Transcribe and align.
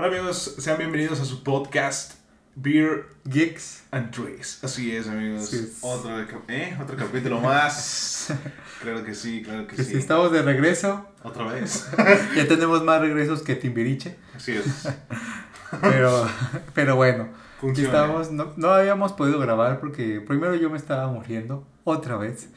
Hola 0.00 0.06
amigos, 0.16 0.54
sean 0.58 0.78
bienvenidos 0.78 1.18
a 1.18 1.24
su 1.24 1.42
podcast 1.42 2.12
Beer 2.54 3.06
Geeks 3.24 3.82
and 3.90 4.12
Trees. 4.12 4.62
Así 4.62 4.94
es 4.94 5.08
amigos, 5.08 5.42
Así 5.42 5.56
es. 5.56 5.78
Otro, 5.80 6.16
¿eh? 6.46 6.78
Otro 6.80 6.96
capítulo 6.96 7.40
más. 7.40 8.32
claro 8.80 9.02
que 9.02 9.16
sí, 9.16 9.42
claro 9.42 9.66
que 9.66 9.74
Que 9.74 9.82
sí. 9.82 9.94
si 9.94 9.98
estamos 9.98 10.30
de 10.30 10.42
regreso, 10.42 11.04
Otra 11.24 11.46
vez. 11.46 11.88
ya 12.36 12.46
tenemos 12.46 12.84
más 12.84 13.00
regresos 13.00 13.42
que 13.42 13.56
Timbiriche, 13.56 14.16
Así 14.36 14.52
es. 14.52 14.88
pero, 15.82 16.28
pero 16.74 16.94
bueno, 16.94 17.30
Funciona. 17.60 17.88
estamos, 17.88 18.30
no, 18.30 18.52
no 18.56 18.68
habíamos 18.70 19.12
podido 19.14 19.40
grabar 19.40 19.80
porque 19.80 20.20
primero 20.20 20.54
yo 20.54 20.70
me 20.70 20.78
estaba 20.78 21.08
muriendo, 21.08 21.66
otra 21.82 22.16
vez, 22.16 22.50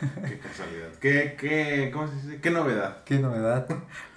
Qué 0.00 0.38
casualidad. 0.38 0.88
Qué, 1.00 1.36
qué, 1.38 1.90
¿cómo 1.92 2.08
se 2.08 2.14
dice? 2.16 2.40
Qué 2.40 2.50
novedad. 2.50 3.02
qué 3.04 3.18
novedad. 3.18 3.66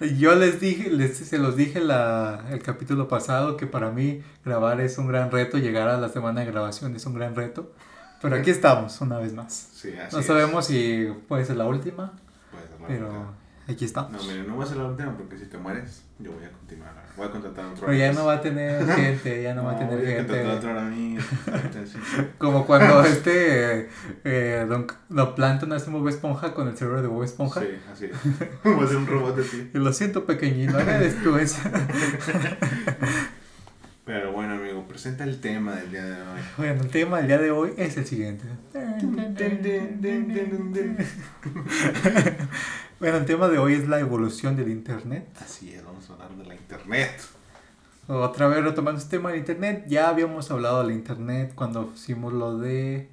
Yo 0.18 0.34
les 0.34 0.60
dije, 0.60 0.90
les, 0.90 1.16
se 1.16 1.38
los 1.38 1.56
dije 1.56 1.80
la, 1.80 2.44
el 2.50 2.62
capítulo 2.62 3.08
pasado 3.08 3.56
que 3.56 3.66
para 3.66 3.90
mí 3.90 4.22
grabar 4.44 4.80
es 4.80 4.98
un 4.98 5.06
gran 5.08 5.30
reto, 5.30 5.58
llegar 5.58 5.88
a 5.88 5.96
la 5.98 6.08
semana 6.08 6.40
de 6.40 6.46
grabación 6.46 6.94
es 6.96 7.06
un 7.06 7.14
gran 7.14 7.34
reto, 7.34 7.72
pero 8.20 8.36
aquí 8.36 8.50
estamos 8.50 9.00
una 9.00 9.18
vez 9.18 9.32
más. 9.32 9.52
Sí, 9.72 9.96
así 9.96 10.16
No 10.16 10.20
es. 10.20 10.26
sabemos 10.26 10.66
si 10.66 11.08
puede 11.28 11.44
ser 11.44 11.56
la 11.56 11.66
última, 11.66 12.12
Puede 12.50 12.68
ser 12.68 12.80
la 12.80 12.86
pero 12.86 13.06
última. 13.06 13.39
Aquí 13.72 13.84
estamos. 13.84 14.12
No, 14.12 14.22
mire, 14.30 14.44
no 14.44 14.56
va 14.56 14.64
a 14.64 14.66
ser 14.66 14.76
la 14.76 14.86
última 14.86 15.16
porque 15.16 15.36
si 15.36 15.46
te 15.46 15.58
mueres, 15.58 16.02
yo 16.18 16.32
voy 16.32 16.44
a 16.44 16.50
continuar. 16.50 16.90
Voy 17.16 17.26
a 17.26 17.30
contratar 17.30 17.64
a 17.64 17.68
otro 17.68 17.86
Pero 17.86 17.98
ya 17.98 18.12
no 18.12 18.24
va 18.26 18.34
a 18.34 18.40
tener 18.40 18.86
gente, 18.96 19.42
ya 19.42 19.54
no, 19.54 19.64
va 19.64 19.72
a 19.72 19.78
tener 19.78 19.98
voy 19.98 20.12
a 20.12 20.16
contratar 20.16 20.46
a 20.46 20.52
gente. 20.52 20.66
otro 20.66 20.80
amigo. 20.80 21.22
Como 22.38 22.66
cuando 22.66 23.04
este 23.04 23.88
eh, 24.24 24.66
Don, 24.68 24.86
Don 25.08 25.34
Planton 25.34 25.72
hace 25.72 25.90
Bob 25.90 26.08
Esponja 26.08 26.54
con 26.54 26.68
el 26.68 26.76
cerebro 26.76 27.02
de 27.02 27.08
Bob 27.08 27.24
Esponja. 27.24 27.60
Sí, 27.60 27.66
así 27.92 28.04
es. 28.06 28.12
Voy 28.64 28.84
a 28.84 28.86
ser 28.86 28.96
un 28.96 29.06
robot 29.06 29.36
de 29.36 29.42
ti. 29.44 29.70
Lo 29.74 29.92
siento 29.92 30.24
pequeñito, 30.24 30.72
no 30.72 30.80
eres 30.80 31.22
tú 31.22 31.36
ese. 31.36 31.60
Pero 34.10 34.32
bueno, 34.32 34.54
amigo, 34.54 34.88
presenta 34.88 35.22
el 35.22 35.40
tema 35.40 35.76
del 35.76 35.92
día 35.92 36.04
de 36.04 36.14
hoy. 36.14 36.40
Bueno, 36.58 36.82
el 36.82 36.88
tema 36.88 37.18
del 37.18 37.28
día 37.28 37.38
de 37.38 37.52
hoy 37.52 37.74
es 37.76 37.96
el 37.96 38.06
siguiente. 38.06 38.44
Bueno, 42.98 43.18
el 43.18 43.24
tema 43.24 43.48
de 43.48 43.58
hoy 43.58 43.74
es 43.74 43.86
la 43.86 44.00
evolución 44.00 44.56
del 44.56 44.68
Internet. 44.68 45.28
Así 45.40 45.72
es, 45.72 45.84
vamos 45.84 46.10
a 46.10 46.14
hablar 46.14 46.30
de 46.32 46.44
la 46.44 46.56
internet. 46.56 47.12
Otra 48.08 48.48
vez 48.48 48.64
retomando 48.64 49.00
este 49.00 49.16
tema 49.16 49.30
del 49.30 49.38
Internet, 49.38 49.84
ya 49.86 50.08
habíamos 50.08 50.50
hablado 50.50 50.82
del 50.82 50.90
Internet 50.90 51.52
cuando 51.54 51.92
hicimos 51.94 52.32
lo 52.32 52.58
de 52.58 53.08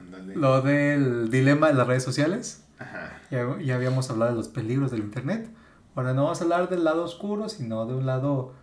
Ándale. 0.00 0.34
lo 0.34 0.62
del 0.62 1.30
dilema 1.30 1.68
de 1.68 1.74
las 1.74 1.86
redes 1.86 2.02
sociales. 2.02 2.64
Ajá. 2.78 3.20
Ya, 3.30 3.58
ya 3.60 3.74
habíamos 3.74 4.08
hablado 4.10 4.30
de 4.30 4.38
los 4.38 4.48
peligros 4.48 4.90
del 4.90 5.00
internet. 5.00 5.50
Ahora 5.94 6.14
no 6.14 6.24
vamos 6.24 6.40
a 6.40 6.44
hablar 6.44 6.70
del 6.70 6.84
lado 6.84 7.04
oscuro, 7.04 7.50
sino 7.50 7.84
de 7.86 7.94
un 7.94 8.06
lado 8.06 8.54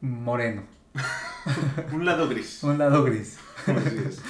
moreno, 0.00 0.62
Un 1.92 2.04
lado 2.04 2.28
gris. 2.28 2.62
un 2.62 2.78
lado 2.78 3.04
gris. 3.04 3.38
Así 3.66 3.96
es. 4.08 4.20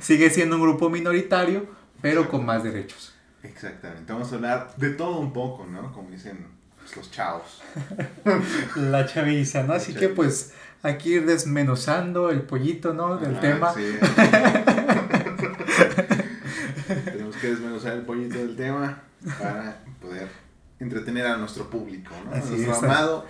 Sigue 0.00 0.30
siendo 0.30 0.56
un 0.56 0.62
grupo 0.62 0.88
minoritario, 0.90 1.66
pero 2.00 2.28
con 2.28 2.44
más 2.46 2.62
derechos. 2.62 3.14
Exactamente. 3.42 4.12
Vamos 4.12 4.32
a 4.32 4.36
hablar 4.36 4.74
de 4.76 4.90
todo 4.90 5.18
un 5.18 5.32
poco, 5.32 5.66
¿no? 5.66 5.92
Como 5.92 6.10
dicen 6.10 6.46
pues, 6.78 6.96
los 6.96 7.10
chavos. 7.10 7.62
La 8.76 9.06
chaviza, 9.06 9.62
¿no? 9.62 9.68
La 9.68 9.74
Así 9.74 9.94
que 9.94 10.08
pues 10.08 10.52
aquí 10.82 11.14
ir 11.14 11.26
desmenuzando 11.26 12.30
el 12.30 12.42
pollito, 12.42 12.94
¿no? 12.94 13.18
Del 13.18 13.32
Ajá, 13.32 13.40
tema. 13.40 13.74
sí. 13.74 13.98
Tenemos 17.04 17.36
que 17.36 17.48
desmenuzar 17.48 17.92
el 17.94 18.02
pollito 18.02 18.38
del 18.38 18.56
tema 18.56 19.02
para 19.38 19.78
poder 20.00 20.28
entretener 20.80 21.26
a 21.26 21.36
nuestro 21.36 21.68
público, 21.68 22.14
¿no? 22.24 22.32
A 22.32 22.38
nuestro 22.38 22.72
es. 22.72 22.82
amado 22.82 23.26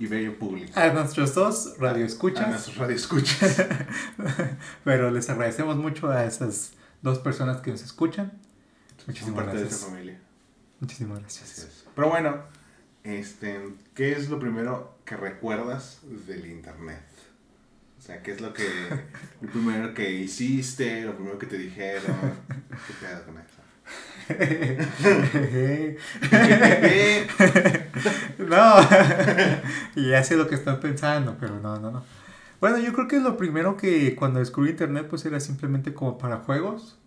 y 0.00 0.06
bello 0.06 0.36
público. 0.38 0.72
A 0.80 0.88
nuestros 0.88 1.34
dos 1.34 1.74
A 1.76 1.82
radioescuchas, 1.82 2.48
nuestros 2.48 2.76
radioescuchas. 2.78 3.66
pero 4.84 5.10
les 5.10 5.28
agradecemos 5.28 5.76
mucho 5.76 6.10
a 6.10 6.24
esas 6.24 6.72
dos 7.02 7.18
personas 7.18 7.60
que 7.60 7.70
nos 7.70 7.82
escuchan. 7.82 8.32
Muchísimas 9.06 9.36
parte 9.36 9.52
de 9.52 9.60
gracias. 9.60 9.80
esta 9.80 9.92
familia. 9.92 10.18
Muchísimas 10.80 11.20
gracias. 11.20 11.58
es. 11.58 11.84
Pero 11.94 12.08
bueno, 12.08 12.42
este, 13.04 13.60
¿qué 13.94 14.12
es 14.12 14.30
lo 14.30 14.40
primero 14.40 14.98
que 15.04 15.18
recuerdas 15.18 16.00
del 16.26 16.46
internet? 16.46 17.04
O 17.98 18.02
sea, 18.02 18.22
¿qué 18.22 18.32
es 18.32 18.40
lo 18.40 18.54
que 18.54 18.64
lo 19.42 19.50
primero 19.50 19.92
que 19.92 20.10
hiciste, 20.10 21.02
lo 21.02 21.14
primero 21.14 21.38
que 21.38 21.46
te 21.46 21.58
dijeron? 21.58 22.16
¿Qué 22.86 22.94
pedo 23.06 23.22
con 23.26 23.36
eso? 23.36 23.60
No, 28.38 28.74
y 29.96 30.10
ya 30.10 30.22
sé 30.24 30.36
lo 30.36 30.48
que 30.48 30.54
están 30.54 30.80
pensando, 30.80 31.36
pero 31.38 31.60
no, 31.60 31.78
no, 31.78 31.90
no. 31.90 32.04
Bueno, 32.60 32.78
yo 32.78 32.92
creo 32.92 33.08
que 33.08 33.20
lo 33.20 33.36
primero 33.36 33.76
que 33.76 34.14
cuando 34.16 34.38
descubrí 34.40 34.70
internet 34.70 35.06
pues 35.08 35.24
era 35.24 35.40
simplemente 35.40 35.94
como 35.94 36.18
para 36.18 36.38
juegos 36.38 36.98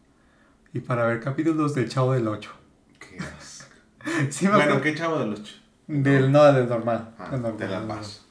y 0.73 0.79
para 0.79 1.05
ver 1.05 1.19
capítulos 1.19 1.75
del 1.75 1.89
Chavo 1.89 2.13
del 2.13 2.27
8. 2.27 2.51
Qué 3.00 3.17
asco. 3.19 3.67
Sí, 4.29 4.47
me 4.47 4.55
Bueno, 4.55 4.81
¿qué 4.81 4.95
chavo 4.95 5.19
de 5.19 5.25
los 5.27 5.44
ch- 5.44 5.61
Del, 5.88 6.31
no, 6.31 6.44
del 6.51 6.67
normal. 6.67 7.13
Ah, 7.17 7.29
del 7.31 7.41
normal, 7.41 7.59
de 7.59 7.67
La 7.67 7.79
del 7.79 7.88
Paz. 7.88 8.25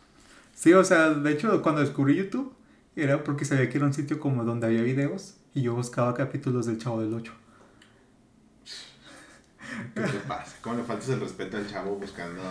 Sí, 0.55 0.73
o 0.75 0.85
sea, 0.85 1.11
de 1.11 1.33
hecho 1.33 1.63
cuando 1.63 1.81
descubrí 1.81 2.15
YouTube 2.17 2.53
era 2.95 3.25
porque 3.25 3.45
sabía 3.45 3.69
que 3.71 3.79
era 3.79 3.87
un 3.87 3.95
sitio 3.95 4.21
como 4.21 4.45
donde 4.45 4.67
había 4.67 4.83
videos 4.83 5.37
y 5.55 5.63
yo 5.63 5.75
buscaba 5.75 6.15
capítulos 6.15 6.67
del 6.67 6.79
Chavo 6.79 7.01
del 7.01 7.15
8. 7.15 7.33
¿Qué 9.95 10.01
te 10.03 10.19
pasa? 10.27 10.57
¿Cómo 10.61 10.77
le 10.77 10.83
faltas 10.83 11.09
el 11.11 11.21
respeto 11.21 11.57
al 11.57 11.67
chavo 11.67 11.97
buscando 11.97 12.43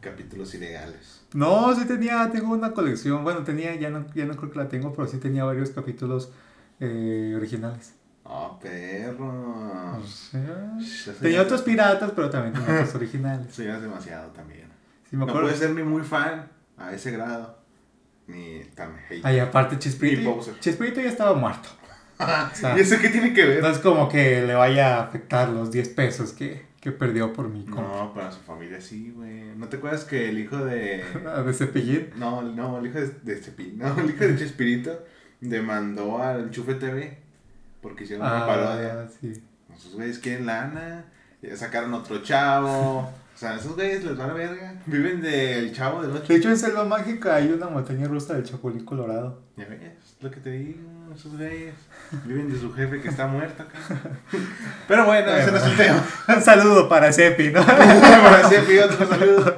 capítulos 0.00 0.54
ilegales? 0.54 1.22
No, 1.34 1.74
sí 1.74 1.86
tenía, 1.86 2.30
tengo 2.30 2.52
una 2.52 2.72
colección, 2.72 3.24
bueno, 3.24 3.42
tenía, 3.42 3.74
ya 3.76 3.90
no, 3.90 4.06
ya 4.14 4.24
no 4.24 4.36
creo 4.36 4.50
que 4.50 4.58
la 4.58 4.68
tengo, 4.68 4.92
pero 4.92 5.08
sí 5.08 5.18
tenía 5.18 5.44
varios 5.44 5.70
capítulos 5.70 6.30
eh, 6.80 7.34
originales. 7.36 7.94
¡Oh, 8.24 8.58
perro! 8.60 9.98
O 9.98 10.02
sea, 10.06 11.14
tenía 11.20 11.42
otros 11.42 11.62
piratas, 11.62 12.12
pero 12.14 12.30
también 12.30 12.54
tenía 12.54 12.80
otros 12.80 12.94
originales. 12.94 13.56
Ya 13.58 13.76
es 13.76 13.82
demasiado 13.82 14.30
también. 14.30 14.68
Sí, 15.08 15.16
me 15.16 15.26
No 15.26 15.32
puedes 15.32 15.58
ser 15.58 15.70
ni 15.70 15.82
muy 15.82 16.02
fan 16.02 16.48
a 16.76 16.92
ese 16.92 17.10
grado, 17.10 17.58
ni 18.26 18.60
tan 18.74 18.96
hate. 19.08 19.24
Ay, 19.24 19.38
aparte 19.38 19.78
Chespirito. 19.78 20.40
Chespirito 20.60 21.00
ya 21.00 21.08
estaba 21.08 21.34
muerto. 21.34 21.68
O 22.52 22.54
sea, 22.54 22.76
¿Y 22.76 22.80
eso 22.80 22.96
qué 23.00 23.08
tiene 23.08 23.32
que 23.32 23.44
ver? 23.44 23.62
no 23.62 23.68
es 23.68 23.78
como 23.78 24.08
que 24.08 24.42
le 24.42 24.54
vaya 24.54 24.96
a 24.98 25.04
afectar 25.04 25.48
los 25.48 25.70
10 25.70 25.88
pesos 25.90 26.32
que, 26.32 26.66
que 26.80 26.92
perdió 26.92 27.32
por 27.32 27.48
mi 27.48 27.64
compra. 27.64 28.04
No, 28.04 28.14
para 28.14 28.30
su 28.32 28.40
familia 28.40 28.80
sí, 28.80 29.12
güey. 29.14 29.54
¿No 29.56 29.68
te 29.68 29.76
acuerdas 29.76 30.04
que 30.04 30.28
el 30.28 30.38
hijo 30.38 30.56
de... 30.64 31.04
De 31.46 31.52
Cepillín. 31.52 32.10
No, 32.16 32.42
no, 32.42 32.78
el 32.78 32.86
hijo 32.86 33.00
de, 33.00 33.08
de 33.22 33.36
Cepillín, 33.36 33.78
no, 33.78 33.98
el 33.98 34.10
hijo 34.10 34.24
de 34.24 34.36
Chespirito 34.36 35.04
demandó 35.40 36.22
al 36.22 36.50
Chufe 36.50 36.74
TV 36.74 37.18
porque 37.82 38.04
hicieron 38.04 38.26
una 38.26 38.46
parodia. 38.46 39.02
Ah, 39.02 39.08
sí. 39.20 39.42
Esos 39.74 39.94
güeyes 39.94 40.18
quieren 40.18 40.46
lana, 40.46 41.04
ya 41.42 41.56
sacaron 41.56 41.92
otro 41.92 42.22
chavo. 42.22 43.00
O 43.00 43.38
sea, 43.38 43.56
esos 43.56 43.74
güeyes 43.74 44.04
les 44.04 44.16
van 44.16 44.30
a 44.30 44.34
verga. 44.34 44.80
Viven 44.86 45.20
del 45.20 45.74
chavo 45.74 46.00
del 46.02 46.12
ocho. 46.12 46.32
De 46.32 46.38
hecho, 46.38 46.48
en 46.48 46.56
Selva 46.56 46.84
Mágica 46.84 47.34
hay 47.34 47.48
una 47.48 47.68
montaña 47.68 48.06
rusa 48.06 48.34
del 48.34 48.44
Chapulín 48.44 48.84
Colorado. 48.84 49.42
Ya 49.56 49.66
ves, 49.66 50.16
lo 50.20 50.30
que 50.30 50.40
te 50.40 50.50
digo, 50.50 50.80
esos 51.14 51.36
güeyes 51.36 51.74
viven 52.24 52.52
de 52.52 52.58
su 52.60 52.72
jefe 52.74 53.00
que 53.00 53.08
está 53.08 53.26
muerto 53.26 53.62
acá. 53.62 53.78
Pero 54.88 55.04
bueno, 55.06 55.30
ese 55.32 55.50
no 55.50 55.56
es 55.58 55.64
el 55.64 55.76
tema. 55.76 56.04
Un 56.28 56.42
saludo 56.42 56.88
para 56.88 57.12
Cepi, 57.12 57.50
¿no? 57.50 57.64
Para 57.66 58.48
Cepi, 58.48 58.78
otro 58.78 59.06
saludo. 59.08 59.56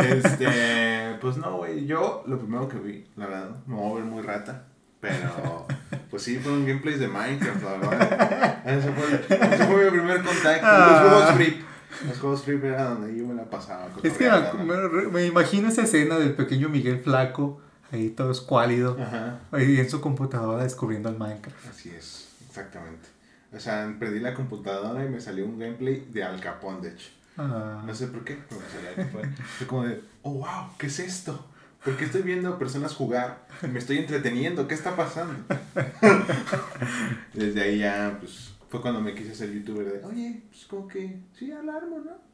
Este, 0.00 1.16
pues 1.20 1.36
no, 1.36 1.56
güey, 1.58 1.86
yo 1.86 2.22
lo 2.26 2.38
primero 2.38 2.68
que 2.68 2.78
vi, 2.78 3.06
la 3.16 3.26
verdad, 3.26 3.50
me 3.66 3.74
voy 3.76 3.92
a 3.92 3.94
ver 3.96 4.04
muy 4.04 4.22
rata. 4.22 4.64
Pero, 5.00 5.66
pues 6.10 6.24
sí, 6.24 6.38
fueron 6.38 6.66
gameplays 6.66 6.98
de 6.98 7.06
Minecraft, 7.06 7.62
la 7.62 7.70
verdad. 7.88 8.62
Ese 8.66 8.90
fue, 8.92 9.36
ese 9.54 9.64
fue 9.66 9.84
mi 9.84 9.90
primer 9.98 10.22
contacto. 10.24 10.48
Los 10.50 10.62
Ah. 10.64 10.98
juegos 11.08 11.30
free. 11.34 11.64
Los 12.08 12.18
juegos 12.18 12.42
free 12.44 12.60
era 12.64 12.84
donde 12.84 13.16
yo 13.16 13.24
me 13.26 13.34
la 13.34 13.44
pasaba. 13.44 13.86
Es 14.02 14.14
que 14.14 14.28
me- 14.28 15.08
me 15.10 15.26
imagino 15.26 15.68
esa 15.68 15.82
escena 15.82 16.18
del 16.18 16.34
pequeño 16.34 16.68
Miguel 16.68 16.98
Flaco, 17.00 17.60
ahí 17.92 18.10
todo 18.10 18.30
escuálido, 18.30 18.96
Ajá. 19.00 19.40
ahí 19.52 19.78
en 19.78 19.88
su 19.90 20.00
computadora 20.00 20.62
descubriendo 20.64 21.08
el 21.08 21.16
Minecraft. 21.18 21.66
Así 21.68 21.90
es, 21.90 22.28
exactamente. 22.48 23.08
O 23.54 23.58
sea, 23.60 23.94
prendí 23.98 24.20
la 24.20 24.34
computadora 24.34 25.04
y 25.04 25.08
me 25.08 25.20
salió 25.20 25.44
un 25.46 25.58
gameplay 25.58 26.06
de 26.12 26.22
Al 26.22 26.40
Capone, 26.40 26.80
de 26.82 26.90
hecho. 26.94 27.08
Ah, 27.36 27.82
No 27.86 27.94
sé 27.94 28.08
por 28.08 28.24
qué, 28.24 28.38
pero 28.48 28.60
me 28.60 28.68
salió 28.68 28.88
Al 28.90 28.96
Capone. 28.96 29.36
Fue 29.58 29.66
como 29.66 29.84
de, 29.84 30.00
oh, 30.22 30.32
wow, 30.34 30.70
¿qué 30.78 30.86
es 30.88 30.98
esto? 30.98 31.46
Porque 31.84 32.04
estoy 32.04 32.22
viendo 32.22 32.48
a 32.50 32.58
personas 32.58 32.94
jugar 32.94 33.46
me 33.62 33.78
estoy 33.78 33.98
entreteniendo, 33.98 34.66
¿qué 34.68 34.74
está 34.74 34.94
pasando? 34.96 35.34
Desde 37.32 37.62
ahí 37.62 37.78
ya, 37.78 38.16
pues, 38.20 38.52
fue 38.68 38.80
cuando 38.80 39.00
me 39.00 39.14
quise 39.14 39.34
ser 39.34 39.52
youtuber 39.52 39.86
de, 39.86 40.04
oye, 40.04 40.42
pues 40.50 40.64
como 40.66 40.86
que, 40.88 41.20
sí, 41.38 41.50
alarmo, 41.52 42.00
¿no? 42.04 42.28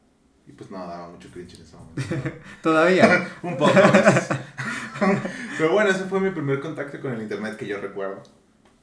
Y 0.47 0.53
pues 0.53 0.71
no, 0.71 0.79
daba 0.79 1.09
mucho 1.09 1.29
cringe 1.33 1.55
en 1.55 1.63
ese 1.63 1.77
momento. 1.77 2.03
Todavía. 2.63 3.29
Un 3.43 3.57
poco. 3.57 3.73
Pero 5.59 5.73
bueno, 5.73 5.91
ese 5.91 6.05
fue 6.05 6.21
mi 6.21 6.31
primer 6.31 6.61
contacto 6.61 7.01
con 7.01 7.13
el 7.13 7.23
internet 7.23 7.57
que 7.57 7.67
yo 7.67 7.81
recuerdo. 7.81 8.23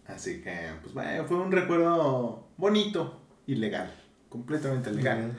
Así 0.07 0.41
que, 0.41 0.71
pues 0.81 0.93
bueno, 0.93 1.25
fue 1.25 1.37
un 1.37 1.51
recuerdo 1.51 2.47
bonito 2.57 3.21
y 3.47 3.55
legal. 3.55 3.93
Completamente 4.29 4.91
legal. 4.91 5.37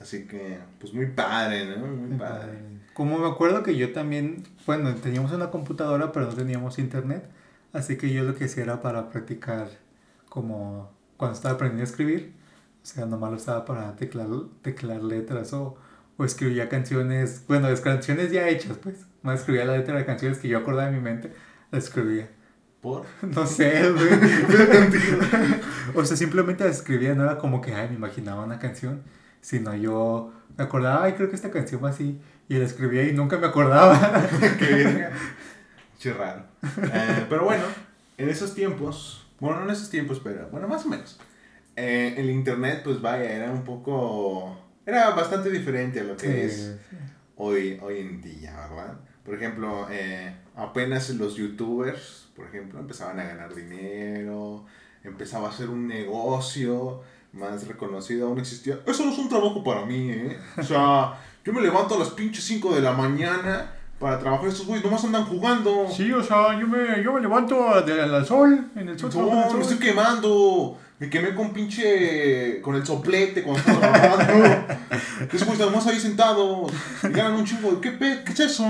Así 0.00 0.26
que, 0.26 0.58
pues 0.78 0.94
muy 0.94 1.06
padre, 1.06 1.76
¿no? 1.76 1.86
Muy 1.86 2.18
padre. 2.18 2.58
Como 2.94 3.18
me 3.18 3.28
acuerdo 3.28 3.62
que 3.62 3.76
yo 3.76 3.92
también, 3.92 4.44
bueno, 4.66 4.94
teníamos 4.96 5.32
una 5.32 5.50
computadora, 5.50 6.12
pero 6.12 6.26
no 6.26 6.34
teníamos 6.34 6.78
internet. 6.78 7.24
Así 7.72 7.96
que 7.96 8.12
yo 8.12 8.24
lo 8.24 8.34
que 8.34 8.44
hacía 8.44 8.64
era 8.64 8.82
para 8.82 9.10
practicar 9.10 9.68
como 10.28 10.90
cuando 11.16 11.36
estaba 11.36 11.54
aprendiendo 11.54 11.82
a 11.82 11.90
escribir. 11.90 12.32
O 12.82 12.86
sea, 12.86 13.04
nomás 13.04 13.30
lo 13.30 13.36
estaba 13.36 13.64
para 13.64 13.94
teclar, 13.96 14.26
teclar 14.62 15.02
letras 15.02 15.52
o, 15.52 15.76
o 16.16 16.24
escribía 16.24 16.68
canciones, 16.68 17.44
bueno, 17.46 17.68
las 17.68 17.82
canciones 17.82 18.32
ya 18.32 18.48
hechas, 18.48 18.78
pues. 18.78 19.06
No 19.22 19.32
escribía 19.32 19.64
la 19.64 19.76
letra 19.76 19.96
de 19.96 20.04
canciones 20.06 20.38
que 20.38 20.48
yo 20.48 20.58
acordaba 20.58 20.88
en 20.88 20.94
mi 20.96 21.00
mente, 21.00 21.32
la 21.70 21.78
escribía. 21.78 22.28
¿Por? 22.80 23.04
No 23.22 23.46
sé, 23.46 23.90
güey. 23.92 24.08
o 25.94 26.04
sea, 26.04 26.16
simplemente 26.16 26.64
la 26.64 26.70
escribía, 26.70 27.14
no 27.14 27.24
era 27.24 27.38
como 27.38 27.60
que, 27.60 27.74
ay, 27.74 27.88
me 27.88 27.96
imaginaba 27.96 28.44
una 28.44 28.58
canción, 28.58 29.02
sino 29.40 29.74
yo 29.74 30.32
me 30.56 30.64
acordaba, 30.64 31.04
ay, 31.04 31.12
creo 31.14 31.28
que 31.28 31.36
esta 31.36 31.50
canción 31.50 31.82
va 31.84 31.90
así, 31.90 32.20
y 32.48 32.54
la 32.56 32.64
escribía 32.64 33.04
y 33.04 33.12
nunca 33.12 33.38
me 33.38 33.46
acordaba. 33.46 34.26
Qué. 34.58 35.08
Che 35.98 36.12
raro. 36.14 36.44
Eh, 36.62 37.26
pero 37.28 37.44
bueno, 37.44 37.64
en 38.18 38.28
esos 38.28 38.54
tiempos, 38.54 39.26
bueno, 39.38 39.58
no 39.60 39.64
en 39.66 39.70
esos 39.70 39.90
tiempos, 39.90 40.20
pero 40.22 40.48
bueno, 40.50 40.66
más 40.68 40.84
o 40.86 40.88
menos. 40.88 41.20
eh, 41.76 42.14
el 42.16 42.30
internet, 42.30 42.80
pues 42.84 43.00
vaya, 43.00 43.30
era 43.30 43.50
un 43.50 43.64
poco. 43.64 44.58
Era 44.86 45.10
bastante 45.10 45.50
diferente 45.50 46.00
a 46.00 46.04
lo 46.04 46.16
que 46.16 46.26
Sí, 46.26 46.32
es 46.40 46.78
sí. 46.90 46.96
hoy, 47.36 47.78
hoy 47.82 48.00
en 48.00 48.20
día, 48.22 48.52
¿verdad? 48.68 48.98
Por 49.24 49.34
ejemplo, 49.34 49.86
eh, 49.90 50.34
apenas 50.56 51.10
los 51.10 51.36
youtubers, 51.36 52.28
por 52.34 52.46
ejemplo, 52.46 52.80
empezaban 52.80 53.20
a 53.20 53.24
ganar 53.24 53.54
dinero, 53.54 54.64
empezaba 55.04 55.48
a 55.48 55.52
ser 55.52 55.68
un 55.68 55.86
negocio 55.86 57.02
más 57.32 57.66
reconocido, 57.68 58.26
aún 58.28 58.38
existía. 58.40 58.80
Eso 58.86 59.04
no 59.04 59.12
es 59.12 59.18
un 59.18 59.28
trabajo 59.28 59.62
para 59.62 59.84
mí, 59.84 60.10
¿eh? 60.10 60.38
O 60.56 60.62
sea, 60.62 61.14
yo 61.44 61.52
me 61.52 61.60
levanto 61.60 61.94
a 61.94 61.98
las 61.98 62.10
pinches 62.10 62.44
5 62.44 62.74
de 62.74 62.80
la 62.82 62.92
mañana 62.92 63.72
para 63.98 64.18
trabajar, 64.18 64.48
estos 64.48 64.66
güeyes 64.66 64.84
nomás 64.84 65.04
andan 65.04 65.26
jugando. 65.26 65.86
Sí, 65.94 66.10
o 66.12 66.22
sea, 66.22 66.58
yo 66.58 66.66
me, 66.66 67.02
yo 67.04 67.12
me 67.12 67.20
levanto 67.20 67.80
de- 67.82 68.00
al 68.00 68.26
sol, 68.26 68.70
en 68.74 68.88
el 68.88 68.98
sol, 68.98 69.10
No, 69.14 69.52
me 69.54 69.60
estoy 69.60 69.78
quemando. 69.78 70.78
Me 71.00 71.08
quemé 71.08 71.34
con 71.34 71.52
pinche. 71.52 72.60
con 72.60 72.74
el 72.76 72.84
soplete 72.86 73.42
cuando 73.42 73.58
estaba 73.60 73.80
trabajando. 73.90 74.74
Esos 75.32 75.44
güeyes 75.48 75.66
nomás 75.66 75.86
ahí 75.86 75.98
sentados. 75.98 76.70
Y 77.02 77.08
ganan 77.08 77.32
un 77.34 77.44
chingo. 77.46 77.80
¿Qué, 77.80 77.90
pe- 77.92 78.22
¿Qué 78.24 78.32
es 78.32 78.40
eso? 78.40 78.64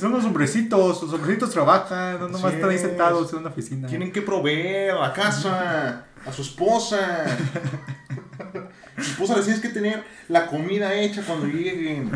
Son 0.00 0.10
los 0.12 0.24
hombrecitos, 0.24 1.02
los 1.02 1.12
hombrecitos 1.12 1.50
trabajan, 1.50 2.18
no 2.18 2.28
nomás 2.28 2.50
Sí 2.52 2.56
están 2.56 2.70
ahí 2.70 2.78
sentados 2.78 3.30
en 3.34 3.40
una 3.40 3.50
oficina. 3.50 3.86
Tienen 3.88 4.10
que 4.10 4.22
proveer 4.22 4.92
a 4.92 5.00
la 5.08 5.12
casa, 5.12 6.06
a 6.26 6.32
su 6.32 6.40
esposa. 6.42 7.26
Su 8.96 9.02
esposa 9.10 9.36
les 9.36 9.44
tienes 9.44 9.60
que 9.60 9.68
tener 9.68 10.02
la 10.28 10.46
comida 10.46 10.94
hecha 10.94 11.20
cuando 11.26 11.44
lleguen. 11.46 12.10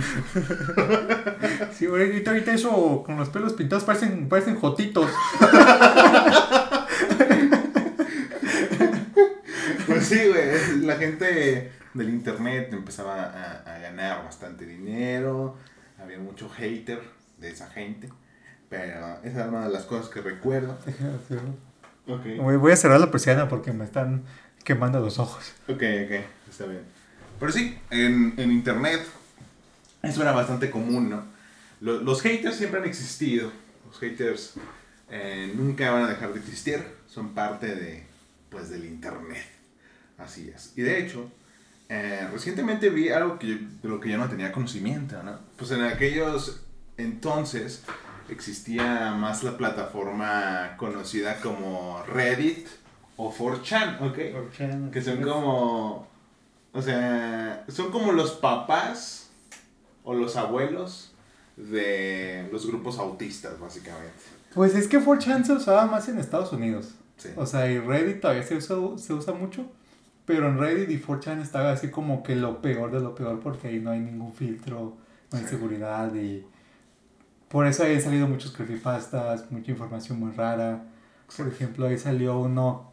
Sí, 1.76 1.84
ahorita, 1.84 2.30
ahorita 2.30 2.52
eso 2.54 3.02
con 3.04 3.16
los 3.18 3.28
pelos 3.28 3.52
pintados 3.52 3.84
parecen, 3.84 4.26
parecen 4.28 4.56
jotitos. 4.58 5.10
Sí, 10.08 10.28
güey. 10.28 10.81
La 10.87 10.96
gente 10.96 11.72
del 11.94 12.08
internet 12.10 12.72
empezaba 12.72 13.22
a, 13.25 13.75
a 13.75 13.78
ganar 13.78 14.25
bastante 14.25 14.66
dinero. 14.66 15.56
Había 16.00 16.19
mucho 16.19 16.49
hater 16.49 17.00
de 17.38 17.50
esa 17.50 17.69
gente. 17.69 18.08
Pero 18.69 19.19
esa 19.25 19.43
es 19.43 19.49
una 19.49 19.66
de 19.66 19.72
las 19.72 19.84
cosas 19.84 20.08
que 20.10 20.20
recuerdo. 20.20 20.76
Voy 22.06 22.56
voy 22.56 22.72
a 22.72 22.76
cerrar 22.76 23.00
la 23.00 23.10
persiana 23.10 23.49
porque 23.49 23.72
me 23.72 23.84
están 23.84 24.22
quemando 24.64 24.99
los 25.00 25.19
ojos. 25.19 25.52
Ok, 25.69 25.82
ok, 26.05 26.12
está 26.49 26.64
bien. 26.64 26.81
Pero 27.38 27.52
sí, 27.52 27.78
en, 27.90 28.32
en 28.38 28.50
internet 28.50 29.00
eso 30.02 30.22
era 30.22 30.32
bastante 30.32 30.70
común, 30.70 31.10
¿no? 31.10 31.25
Lo- 31.81 32.00
Los, 32.00 32.22
haters 32.22 32.56
siempre 32.56 32.81
han 32.81 32.87
existido. 32.87 33.52
Los 33.87 33.99
haters 33.99 34.55
eh, 35.10 35.52
nunca 35.55 35.90
van 35.90 36.05
a 36.05 36.08
dejar 36.08 36.32
de 36.32 36.38
existir. 36.40 36.82
Son 37.06 37.34
parte 37.34 37.75
de, 37.75 38.05
pues, 38.50 38.70
del 38.70 38.87
internet. 38.87 39.44
Así 40.19 40.50
es. 40.55 40.73
Y 40.76 40.82
de 40.82 41.00
hecho, 41.00 41.31
eh, 41.88 42.29
recientemente 42.32 42.91
vi 42.91 43.09
algo 43.09 43.38
que 43.38 43.47
yo- 43.47 43.56
de 43.82 43.88
lo 43.88 44.00
que 44.00 44.11
yo 44.11 44.19
no 44.19 44.29
tenía 44.29 44.53
conocimiento, 44.53 45.23
¿no? 45.23 45.38
Pues 45.56 45.70
en 45.70 45.82
aquellos 45.82 46.61
entonces 46.97 47.82
existía 48.29 49.12
más 49.12 49.43
la 49.43 49.56
plataforma 49.56 50.75
conocida 50.76 51.41
como 51.41 52.03
Reddit 52.06 52.67
o 53.17 53.32
4chan, 53.32 54.00
¿ok? 54.03 54.19
Que 54.91 55.00
son 55.03 55.23
como. 55.23 56.06
O 56.73 56.82
sea, 56.82 57.65
son 57.69 57.91
como 57.91 58.12
los 58.12 58.32
papás 58.32 59.31
o 60.05 60.15
los 60.15 60.37
abuelos 60.37 61.12
de 61.56 62.49
los 62.53 62.67
grupos 62.67 62.99
autistas, 62.99 63.59
básicamente. 63.59 64.12
Pues 64.55 64.75
es 64.75 64.87
que 64.88 64.99
4chan 65.00 65.44
se 65.44 65.53
usaba 65.53 65.87
más 65.87 66.09
en 66.09 66.19
Estados 66.19 66.53
Unidos. 66.53 66.94
Sí. 67.17 67.31
O 67.37 67.47
sea, 67.47 67.70
y 67.70 67.79
Reddit 67.79 68.20
todavía 68.20 68.43
se 68.44 68.55
usa, 68.56 68.76
se 68.99 69.12
usa 69.12 69.32
mucho. 69.35 69.67
Pero 70.28 70.46
en 70.48 70.58
Reddit 70.58 70.90
y 70.90 70.98
4chan 71.02 71.40
estaba 71.40 71.72
así 71.72 71.90
como 71.90 72.22
que 72.22 72.36
lo 72.36 72.62
peor 72.62 72.92
de 72.92 73.00
lo 73.00 73.16
peor 73.16 73.40
porque 73.40 73.66
ahí 73.69 73.80
no 73.80 73.90
hay 73.90 73.98
ningún 74.00 74.32
filtro, 74.32 74.96
no 75.32 75.38
hay 75.38 75.44
Sí. 75.44 75.50
seguridad 75.50 76.14
y... 76.14 76.46
Por 77.48 77.66
eso 77.66 77.82
ahí 77.82 77.94
han 77.96 78.02
salido 78.02 78.28
muchos 78.28 78.52
creepypastas, 78.52 79.50
mucha 79.50 79.70
información 79.70 80.20
muy 80.20 80.32
rara. 80.32 80.84
Por 81.34 81.48
ejemplo, 81.48 81.86
ahí 81.86 81.98
salió 81.98 82.38
uno 82.38 82.88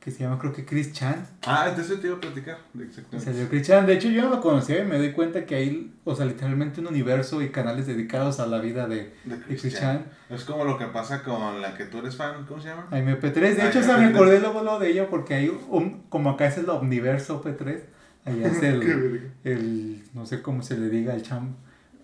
que 0.00 0.10
se 0.10 0.24
llama 0.24 0.38
creo 0.38 0.52
que 0.52 0.64
Chris 0.64 0.92
Chan. 0.94 1.26
Ah, 1.46 1.66
entonces 1.68 2.00
te 2.00 2.06
iba 2.06 2.16
a 2.16 2.20
platicar. 2.20 2.58
Exactamente. 2.74 3.20
salió 3.20 3.48
Chris 3.50 3.66
Chan. 3.66 3.86
De 3.86 3.92
hecho, 3.92 4.08
yo 4.08 4.22
no 4.22 4.30
lo 4.30 4.40
conocía 4.40 4.82
y 4.82 4.86
me 4.86 4.96
doy 4.96 5.12
cuenta 5.12 5.44
que 5.44 5.56
hay, 5.56 5.92
o 6.04 6.16
sea, 6.16 6.24
literalmente 6.24 6.80
un 6.80 6.86
universo 6.86 7.42
y 7.42 7.50
canales 7.50 7.86
dedicados 7.86 8.40
a 8.40 8.46
la 8.46 8.58
vida 8.60 8.88
de, 8.88 9.12
De 9.24 9.38
Chris 9.46 9.60
Chris 9.60 9.74
Chan. 9.74 10.04
Chan. 10.04 10.06
Es 10.30 10.44
como 10.44 10.64
lo 10.64 10.78
que 10.78 10.86
pasa 10.86 11.22
con 11.22 11.60
la 11.60 11.76
que 11.76 11.84
tú 11.84 11.98
eres 11.98 12.16
fan, 12.16 12.46
¿cómo 12.46 12.62
se 12.62 12.68
llama? 12.68 12.86
A 12.90 12.98
MP3, 12.98 13.32
de 13.32 13.68
hecho, 13.68 13.80
MP3. 13.80 13.98
me 13.98 14.04
acordé 14.06 14.40
luego, 14.40 14.62
luego 14.62 14.78
de 14.78 14.90
ella 14.90 15.10
porque 15.10 15.34
hay 15.34 15.52
un, 15.68 16.04
como 16.08 16.30
acá 16.30 16.46
es 16.46 16.56
el 16.56 16.70
Omniverso 16.70 17.42
P3, 17.42 17.80
allá 18.24 18.46
es 18.46 18.62
el, 18.62 19.32
el, 19.44 20.02
no 20.14 20.24
sé 20.24 20.40
cómo 20.40 20.62
se 20.62 20.78
le 20.78 20.88
diga, 20.88 21.14
el 21.14 21.22
cham, 21.22 21.56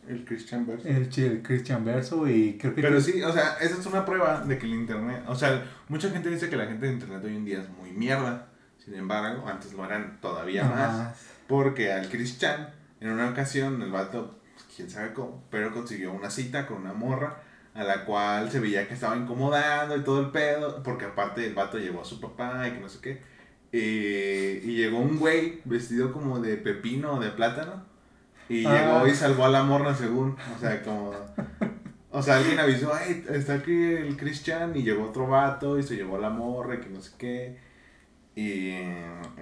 El 0.08 0.25
Christian 0.25 0.67
Verso. 0.67 0.88
el, 0.88 1.11
el 1.17 1.43
Christian 1.43 1.85
Verso 1.85 2.29
y 2.29 2.58
creo 2.58 2.75
que... 2.75 2.82
Pero 2.82 3.00
sí, 3.00 3.23
o 3.23 3.32
sea, 3.32 3.56
esa 3.61 3.79
es 3.79 3.87
una 3.87 4.05
prueba 4.05 4.44
de 4.44 4.58
que 4.58 4.67
el 4.67 4.75
internet, 4.75 5.23
o 5.26 5.35
sea, 5.35 5.64
mucha 5.88 6.11
gente 6.11 6.31
dice 6.31 6.49
que 6.49 6.56
la 6.56 6.67
gente 6.67 6.87
de 6.87 6.93
internet 6.93 7.23
hoy 7.25 7.37
en 7.37 7.44
día 7.44 7.61
es 7.61 7.69
muy 7.69 7.91
mierda. 7.93 8.49
Sin 8.79 8.94
embargo, 8.94 9.49
antes 9.49 9.73
lo 9.73 9.85
eran 9.85 10.20
todavía 10.20 10.64
más. 10.64 11.17
Porque 11.49 11.93
al 11.93 12.08
Chris 12.08 12.38
Chan, 12.38 12.70
en 13.00 13.11
una 13.11 13.31
ocasión, 13.31 13.82
el 13.82 13.91
vato, 13.91 14.38
pues, 14.55 14.67
quién 14.75 14.88
sabe 14.88 15.12
cómo, 15.12 15.44
pero 15.50 15.73
consiguió 15.73 16.13
una 16.13 16.31
cita 16.31 16.67
con 16.67 16.79
una 16.79 16.93
morra 16.93 17.43
a 17.75 17.84
la 17.84 18.05
cual 18.05 18.51
se 18.51 18.58
veía 18.58 18.89
que 18.89 18.94
estaba 18.94 19.17
incomodando 19.17 19.96
y 19.96 20.01
todo 20.03 20.20
el 20.20 20.31
pedo, 20.31 20.82
porque 20.82 21.05
aparte 21.05 21.46
el 21.46 21.55
vato 21.55 21.79
llevó 21.79 22.03
a 22.03 22.05
su 22.05 22.20
papá 22.20 22.67
y 22.67 22.72
que 22.72 22.81
no 22.81 22.89
sé 22.89 23.01
qué. 23.01 23.22
Eh, 23.72 24.63
y 24.65 24.77
llegó 24.77 24.98
un 24.98 25.19
güey 25.19 25.60
vestido 25.65 26.13
como 26.13 26.41
de 26.41 26.56
pepino 26.56 27.15
o 27.15 27.20
de 27.20 27.31
plátano. 27.31 27.84
Y 28.48 28.65
Ah. 28.67 28.72
llegó 28.72 29.06
y 29.06 29.15
salvó 29.15 29.44
a 29.44 29.48
la 29.48 29.62
morra 29.62 29.94
según. 29.94 30.36
O 30.56 30.60
sea, 30.60 30.82
como... 30.82 31.12
O 32.10 32.22
sea, 32.22 32.36
alguien 32.38 32.58
avisó, 32.58 32.93
ay, 32.94 33.24
está 33.31 33.55
aquí 33.55 33.72
el 33.93 34.17
Chris 34.17 34.43
Chan 34.43 34.72
y 34.74 34.82
llegó 34.82 35.05
otro 35.05 35.26
vato 35.26 35.79
y 35.79 35.82
se 35.82 35.96
llevó 35.96 36.17
a 36.17 36.20
la 36.20 36.31
morra 36.31 36.76
y 36.76 36.79
que 36.81 36.88
no 36.88 37.00
sé 37.03 37.12
qué. 37.19 37.58
Y 38.34 38.70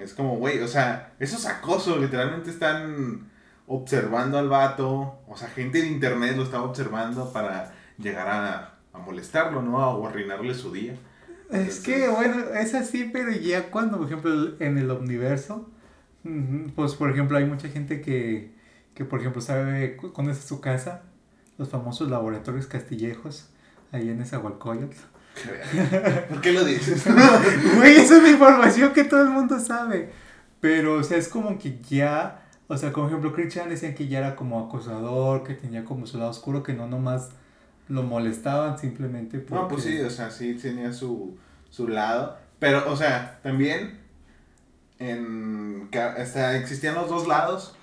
es 0.01 0.13
como, 0.15 0.37
güey, 0.39 0.61
o 0.61 0.67
sea, 0.69 1.13
eso 1.21 1.37
es 1.37 1.47
acoso, 1.47 1.99
literalmente 1.99 2.51
están 2.51 3.31
observando 3.67 4.39
al 4.39 4.49
vato, 4.49 5.21
o 5.29 5.37
sea, 5.37 5.49
gente 5.49 5.81
de 5.83 5.87
internet 5.87 6.37
lo 6.37 6.43
estaba 6.43 6.65
observando 6.65 7.33
para 7.33 7.73
llegar 7.99 8.29
a, 8.29 8.75
a 8.93 8.99
molestarlo, 8.99 9.63
¿no? 9.63 9.77
O 9.91 10.07
arruinarle 10.09 10.55
su 10.55 10.73
día. 10.73 10.95
Es 11.51 11.79
que, 11.81 12.09
bueno, 12.09 12.37
es 12.59 12.75
así, 12.75 13.11
pero 13.13 13.31
ya 13.31 13.71
cuando, 13.71 13.99
por 13.99 14.07
ejemplo, 14.07 14.33
en 14.59 14.79
el 14.79 14.91
Omniverso, 14.91 15.71
ujú, 16.25 16.73
pues, 16.75 16.95
por 16.95 17.11
ejemplo, 17.11 17.39
hay 17.39 17.45
mucha 17.45 17.69
gente 17.69 18.01
que, 18.01 18.53
que 18.95 19.05
por 19.05 19.21
ejemplo, 19.21 19.41
sabe 19.43 19.97
cu- 19.97 20.13
conoce 20.13 20.43
su 20.47 20.61
casa, 20.61 21.03
los 21.59 21.69
famosos 21.69 22.11
laboratorios 22.11 22.67
castillejos, 22.67 23.49
ahí 23.93 24.09
en 24.09 24.21
Esahualcoyotl. 24.21 24.97
¿Por 26.29 26.41
qué 26.41 26.53
lo 26.53 26.65
dices? 26.65 27.05
Güey, 27.77 27.97
esa 27.97 28.19
es 28.19 28.31
información 28.31 28.93
que 28.93 29.05
todo 29.05 29.23
el 29.23 29.31
mundo 29.31 29.59
sabe. 29.59 30.11
Pero, 30.61 30.95
o 30.95 31.03
sea, 31.03 31.19
es 31.19 31.29
como 31.29 31.59
que 31.59 31.79
ya, 31.89 32.43
o 32.69 32.77
sea, 32.77 32.93
como 32.93 33.09
ejemplo, 33.09 33.33
Chris 33.33 33.53
Chan 33.53 33.69
decían 33.69 33.95
que 33.95 34.07
ya 34.09 34.19
era 34.19 34.37
como 34.37 34.65
acosador, 34.65 35.43
que 35.43 35.55
tenía 35.55 35.85
como 35.85 36.07
su 36.07 36.19
lado 36.19 36.31
oscuro, 36.31 36.63
que 36.63 36.73
no 36.73 36.87
nomás 36.87 37.31
lo 37.89 38.03
molestaban 38.03 38.79
simplemente 38.79 39.39
porque... 39.41 39.55
No, 39.55 39.69
pues 39.69 39.83
sí, 39.83 40.01
o 40.01 40.09
sea, 40.09 40.31
sí 40.31 40.55
tenía 40.55 40.93
su, 40.93 41.37
su 41.69 41.89
lado. 41.89 42.39
Pero, 42.61 42.91
o 42.91 42.97
sea, 42.97 43.41
también 43.43 43.99
en, 44.99 45.89
existían 46.55 46.95
los 46.95 47.09
dos 47.11 47.27
lados 47.27 47.77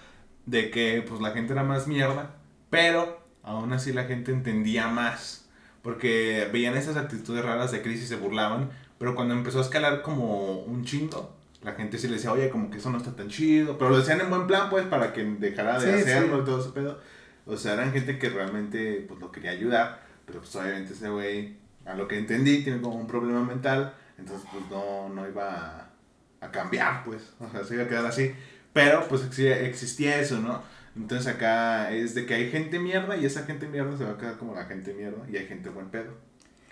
de 0.46 0.70
que 0.72 1.04
pues 1.08 1.22
la 1.22 1.32
gente 1.32 1.54
era 1.54 1.64
más 1.64 1.88
mierda, 1.88 2.36
pero 2.70 3.22
aún 3.44 3.74
así 3.74 3.94
la 3.94 4.06
gente 4.06 4.32
entendía 4.32 4.88
más. 4.88 5.50
Porque 5.82 6.48
veían 6.54 6.76
esas 6.78 6.96
actitudes 6.96 7.44
raras 7.44 7.72
de 7.72 7.82
Chris 7.82 8.04
y 8.04 8.08
se 8.08 8.16
burlaban, 8.16 8.70
pero 9.00 9.16
cuando 9.16 9.34
empezó 9.34 9.60
a 9.60 9.64
escalar 9.64 10.04
como 10.04 10.60
un 10.60 10.86
chingo, 10.86 11.36
la 11.64 11.72
gente 11.74 11.98
sí 11.98 12.08
le 12.08 12.16
decía, 12.16 12.32
oye, 12.32 12.50
como 12.52 12.70
que 12.70 12.78
eso 12.78 12.92
no 12.92 13.00
está 13.00 13.16
tan 13.16 13.30
chido, 13.30 13.78
pero 13.80 13.90
lo 13.90 13.98
decían 13.98 14.22
en 14.22 14.30
buen 14.30 14.46
plan, 14.46 14.70
pues, 14.70 14.86
para 14.86 15.12
que 15.12 15.24
dejara 15.24 15.80
de 15.80 15.92
Sí, 15.96 16.02
hacerlo 16.02 16.36
sí. 16.38 16.42
y 16.42 16.46
todo 16.46 16.60
ese 16.62 16.70
pedo. 16.70 17.00
O 17.48 17.58
sea, 17.58 17.74
eran 17.74 17.92
gente 17.92 18.20
que 18.20 18.30
realmente 18.30 19.04
pues 19.08 19.20
lo 19.20 19.32
quería 19.32 19.52
ayudar, 19.52 20.02
pero 20.28 20.40
pues 20.40 20.56
obviamente 20.56 20.94
ese 20.94 21.10
güey, 21.10 21.56
a 21.86 21.96
lo 21.96 22.08
que 22.08 22.20
entendí, 22.20 22.64
tiene 22.64 22.80
como 22.80 22.96
un 22.96 23.08
problema 23.08 23.44
mental, 23.44 23.96
entonces 24.20 24.48
pues 24.52 24.64
no, 24.70 25.10
no 25.10 25.28
iba 25.28 25.50
a, 25.52 26.46
a 26.46 26.52
cambiar, 26.52 27.04
pues, 27.04 27.34
o 27.40 27.50
sea, 27.50 27.64
se 27.64 27.74
iba 27.74 27.86
a 27.86 27.88
quedar 27.88 28.06
así. 28.06 28.32
Pero 28.74 29.08
pues 29.08 29.24
existía, 29.24 30.20
eso, 30.20 30.40
¿no? 30.40 30.62
Entonces 30.96 31.28
acá 31.28 31.92
es 31.92 32.16
de 32.16 32.26
que 32.26 32.34
hay 32.34 32.50
gente 32.50 32.80
mierda 32.80 33.16
y 33.18 33.26
esa 33.26 33.44
gente 33.44 33.68
mierda 33.68 33.98
se 33.98 34.04
va 34.04 34.12
a 34.12 34.18
quedar 34.18 34.38
como 34.38 34.54
la 34.56 34.66
gente 34.66 34.94
mierda 34.94 35.24
y 35.32 35.38
hay 35.38 35.46
gente 35.46 35.70
buen 35.70 35.88
pedo 35.90 36.12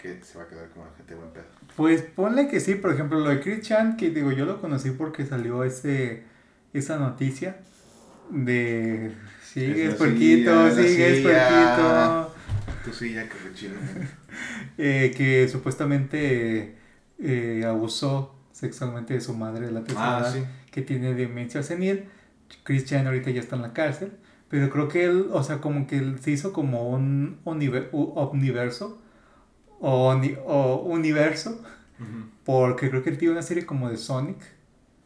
que 0.01 0.19
se 0.23 0.37
va 0.37 0.43
a 0.45 0.47
quedar 0.47 0.69
como 0.69 0.85
la 0.85 0.91
gente 0.95 1.15
buen 1.15 1.29
pedo. 1.31 1.45
Pues 1.75 2.01
ponle 2.01 2.47
que 2.47 2.59
sí, 2.59 2.75
por 2.75 2.91
ejemplo, 2.93 3.19
lo 3.19 3.29
de 3.29 3.39
Chris 3.41 3.61
Chan, 3.61 3.97
que 3.97 4.09
digo, 4.09 4.31
yo 4.31 4.45
lo 4.45 4.59
conocí 4.61 4.91
porque 4.91 5.25
salió 5.25 5.63
ese 5.63 6.23
esa 6.73 6.97
noticia 6.97 7.57
de 8.29 9.11
sigues 9.43 9.95
puerquito, 9.95 10.69
silla, 10.69 10.83
sigues 10.87 11.17
silla. 11.17 11.47
puerquito. 11.49 12.35
Sí, 12.93 13.13
ya 13.13 13.27
que 13.27 13.35
rechino. 13.47 13.75
Eh, 14.81 15.13
que 15.17 15.49
supuestamente 15.49 16.77
eh, 17.21 17.63
abusó 17.67 18.33
sexualmente 18.53 19.13
de 19.15 19.19
su 19.19 19.33
madre 19.33 19.65
de 19.65 19.71
la 19.73 19.81
tercera 19.83 20.17
Ah, 20.17 20.19
edad, 20.21 20.33
sí. 20.33 20.43
Que 20.71 20.81
tiene 20.81 21.13
demencia 21.13 21.63
senil. 21.63 22.05
Chris 22.63 22.85
Chan 22.85 23.05
ahorita 23.07 23.29
ya 23.31 23.39
está 23.41 23.55
en 23.55 23.61
la 23.61 23.73
cárcel, 23.73 24.11
pero 24.49 24.69
creo 24.69 24.87
que 24.87 25.03
él, 25.05 25.27
o 25.31 25.43
sea, 25.43 25.59
como 25.61 25.85
que 25.87 25.97
él 25.97 26.19
se 26.19 26.31
hizo 26.31 26.51
como 26.53 26.89
un 26.89 27.39
omniverso 27.43 28.99
o, 29.79 30.11
o 30.11 30.75
universo, 30.83 31.61
porque 32.45 32.89
creo 32.89 33.03
que 33.03 33.09
él 33.11 33.17
tiene 33.17 33.33
una 33.33 33.41
serie 33.43 33.65
como 33.65 33.89
de 33.89 33.97
Sonic, 33.97 34.37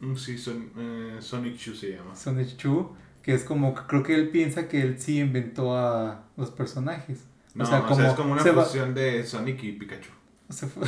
Mm, 0.00 0.16
Sí, 0.16 0.36
son, 0.36 0.70
eh, 0.76 1.16
Sonic 1.20 1.56
Shoe 1.56 1.74
se 1.76 1.92
llama. 1.92 2.14
Sonic 2.16 2.60
2, 2.62 2.86
que 3.22 3.32
es 3.32 3.44
como, 3.44 3.74
creo 3.74 4.02
que 4.02 4.14
él 4.14 4.28
piensa 4.28 4.68
que 4.68 4.82
él 4.82 5.00
sí 5.00 5.18
inventó 5.20 5.76
a 5.78 6.24
los 6.36 6.50
personajes. 6.50 7.20
No, 7.54 7.64
o 7.64 7.66
sea, 7.66 7.82
como, 7.86 8.02
es 8.02 8.12
como 8.14 8.32
una 8.32 8.42
va- 8.42 8.64
fusión 8.64 8.92
de 8.92 9.24
Sonic 9.24 9.62
y 9.62 9.72
Pikachu. 9.72 10.10
o 10.48 10.52
sea, 10.52 10.68
fue- 10.68 10.86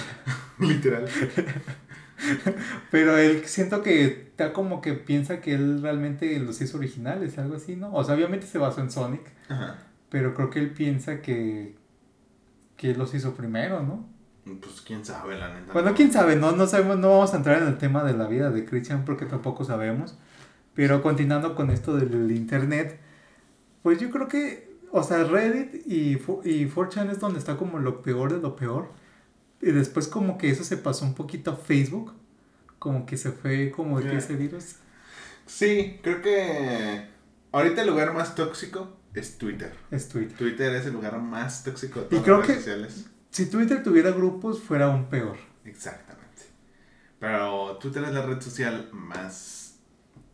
Literal. 0.66 1.06
Pero 2.90 3.18
él 3.18 3.44
siento 3.46 3.82
que 3.82 4.04
está 4.04 4.52
como 4.52 4.80
que 4.80 4.94
piensa 4.94 5.40
que 5.40 5.54
él 5.54 5.82
realmente 5.82 6.38
los 6.38 6.61
hizo 6.61 6.78
originales, 6.78 7.38
algo 7.38 7.56
así, 7.56 7.76
¿no? 7.76 7.92
O 7.94 8.04
sea, 8.04 8.14
obviamente 8.14 8.46
se 8.46 8.58
basó 8.58 8.80
en 8.80 8.90
Sonic, 8.90 9.23
Ajá. 9.49 9.78
pero 10.08 10.35
creo 10.35 10.50
que 10.50 10.58
él 10.61 10.70
piensa 10.70 11.20
que, 11.20 11.76
que 12.76 12.90
él 12.92 12.99
los 12.99 13.14
hizo 13.14 13.35
primero, 13.35 13.82
¿no? 13.82 14.06
Pues 14.61 14.80
quién 14.80 15.04
sabe, 15.04 15.37
la 15.38 15.52
neta. 15.52 15.73
Bueno, 15.73 15.92
quién 15.94 16.12
sabe, 16.12 16.37
no, 16.37 16.52
no 16.52 16.66
sabemos, 16.66 16.99
no 16.99 17.11
vamos 17.11 17.35
a 17.35 17.38
entrar 17.38 17.61
en 17.61 17.68
el 17.68 17.78
tema 17.78 18.04
de 18.04 18.14
la 18.14 18.28
vida 18.28 18.50
de 18.50 18.64
Christian 18.64 19.04
porque 19.04 19.26
tampoco 19.26 19.64
sabemos. 19.64 20.16
Pero 20.75 21.02
continuando 21.02 21.54
con 21.56 21.70
esto 21.70 21.96
del 21.96 22.30
internet, 22.30 23.00
pues 23.82 23.99
yo 23.99 24.11
creo 24.11 24.28
que, 24.28 24.76
o 24.92 25.02
sea, 25.02 25.25
Reddit 25.25 25.87
y, 25.87 26.12
y 26.44 26.68
4chan 26.68 27.11
es 27.11 27.18
donde 27.18 27.38
está 27.38 27.56
como 27.56 27.78
lo 27.78 28.02
peor 28.02 28.32
de 28.32 28.40
lo 28.40 28.54
peor. 28.54 28.90
Y 29.66 29.73
después 29.73 30.06
como 30.06 30.38
que 30.38 30.49
eso 30.49 30.62
se 30.62 30.76
pasó 30.76 31.04
un 31.04 31.14
poquito 31.14 31.50
a 31.50 31.56
Facebook, 31.56 32.12
como 32.78 33.04
que 33.04 33.16
se 33.16 33.32
fue 33.32 33.73
como 33.73 34.00
de 34.00 34.11
que 34.11 34.16
ese 34.18 34.35
virus. 34.37 34.76
Sí, 35.44 35.99
creo 36.02 36.23
que 36.23 37.06
ahorita 37.50 37.82
el 37.82 37.88
lugar 37.88 38.14
más 38.14 38.35
tóxico 38.37 38.96
es 39.14 39.38
Twitter. 39.38 39.75
Es 39.90 40.08
Twitter. 40.08 40.37
Twitter 40.38 40.75
es 40.76 40.87
el 40.87 40.92
lugar 40.92 41.18
más 41.20 41.64
tóxico 41.64 42.00
de 42.00 42.06
Y 42.06 42.08
todas 42.11 42.25
creo 42.25 42.38
las 42.38 42.46
redes 42.46 42.58
que- 42.58 42.62
sociales. 42.70 43.06
Si 43.30 43.46
Twitter 43.46 43.82
tuviera 43.82 44.12
grupos, 44.12 44.62
fuera 44.62 44.87
aún 44.87 45.06
peor. 45.11 45.37
Exactamente. 45.64 46.42
Pero 47.18 47.76
Twitter 47.80 48.04
es 48.04 48.12
la 48.12 48.23
red 48.23 48.40
social 48.40 48.88
más, 48.92 49.78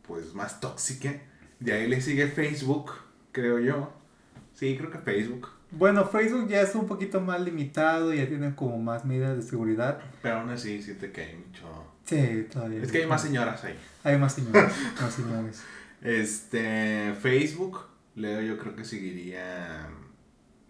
pues, 0.07 0.35
más 0.35 0.61
tóxica. 0.61 1.21
De 1.59 1.73
ahí 1.73 1.89
le 1.89 2.01
sigue 2.03 2.27
Facebook, 2.29 2.91
creo 3.33 3.59
yo. 3.61 3.93
Sí, 4.53 4.77
creo 4.77 4.91
que 4.91 4.99
Facebook. 4.99 5.49
Bueno, 5.73 6.07
Facebook 6.07 6.49
ya 6.49 6.61
es 6.61 6.75
un 6.75 6.87
poquito 6.87 7.21
más 7.21 7.41
limitado, 7.41 8.13
ya 8.13 8.27
tienen 8.29 8.53
como 8.53 8.79
más 8.79 9.05
medidas 9.05 9.37
de 9.37 9.43
seguridad. 9.43 9.99
Pero 10.23 10.39
aún 10.39 10.51
así 10.51 10.83
siento 10.83 11.11
que 11.13 11.23
hay 11.23 11.37
mucho... 11.37 11.87
Sí, 12.05 12.47
todavía. 12.53 12.83
Es 12.83 12.93
que 12.93 12.99
hay 12.99 13.07
más 13.07 13.23
señoras 13.23 13.65
ahí. 13.65 13.79
Hay 14.05 14.19
más 14.19 14.35
señores, 14.35 14.73
más 15.01 15.15
señores. 15.15 15.63
Este, 16.03 17.15
Facebook, 17.21 17.87
Leo 18.17 18.41
yo 18.43 18.59
creo 18.59 18.77
que 18.77 18.85
seguiría 18.85 19.89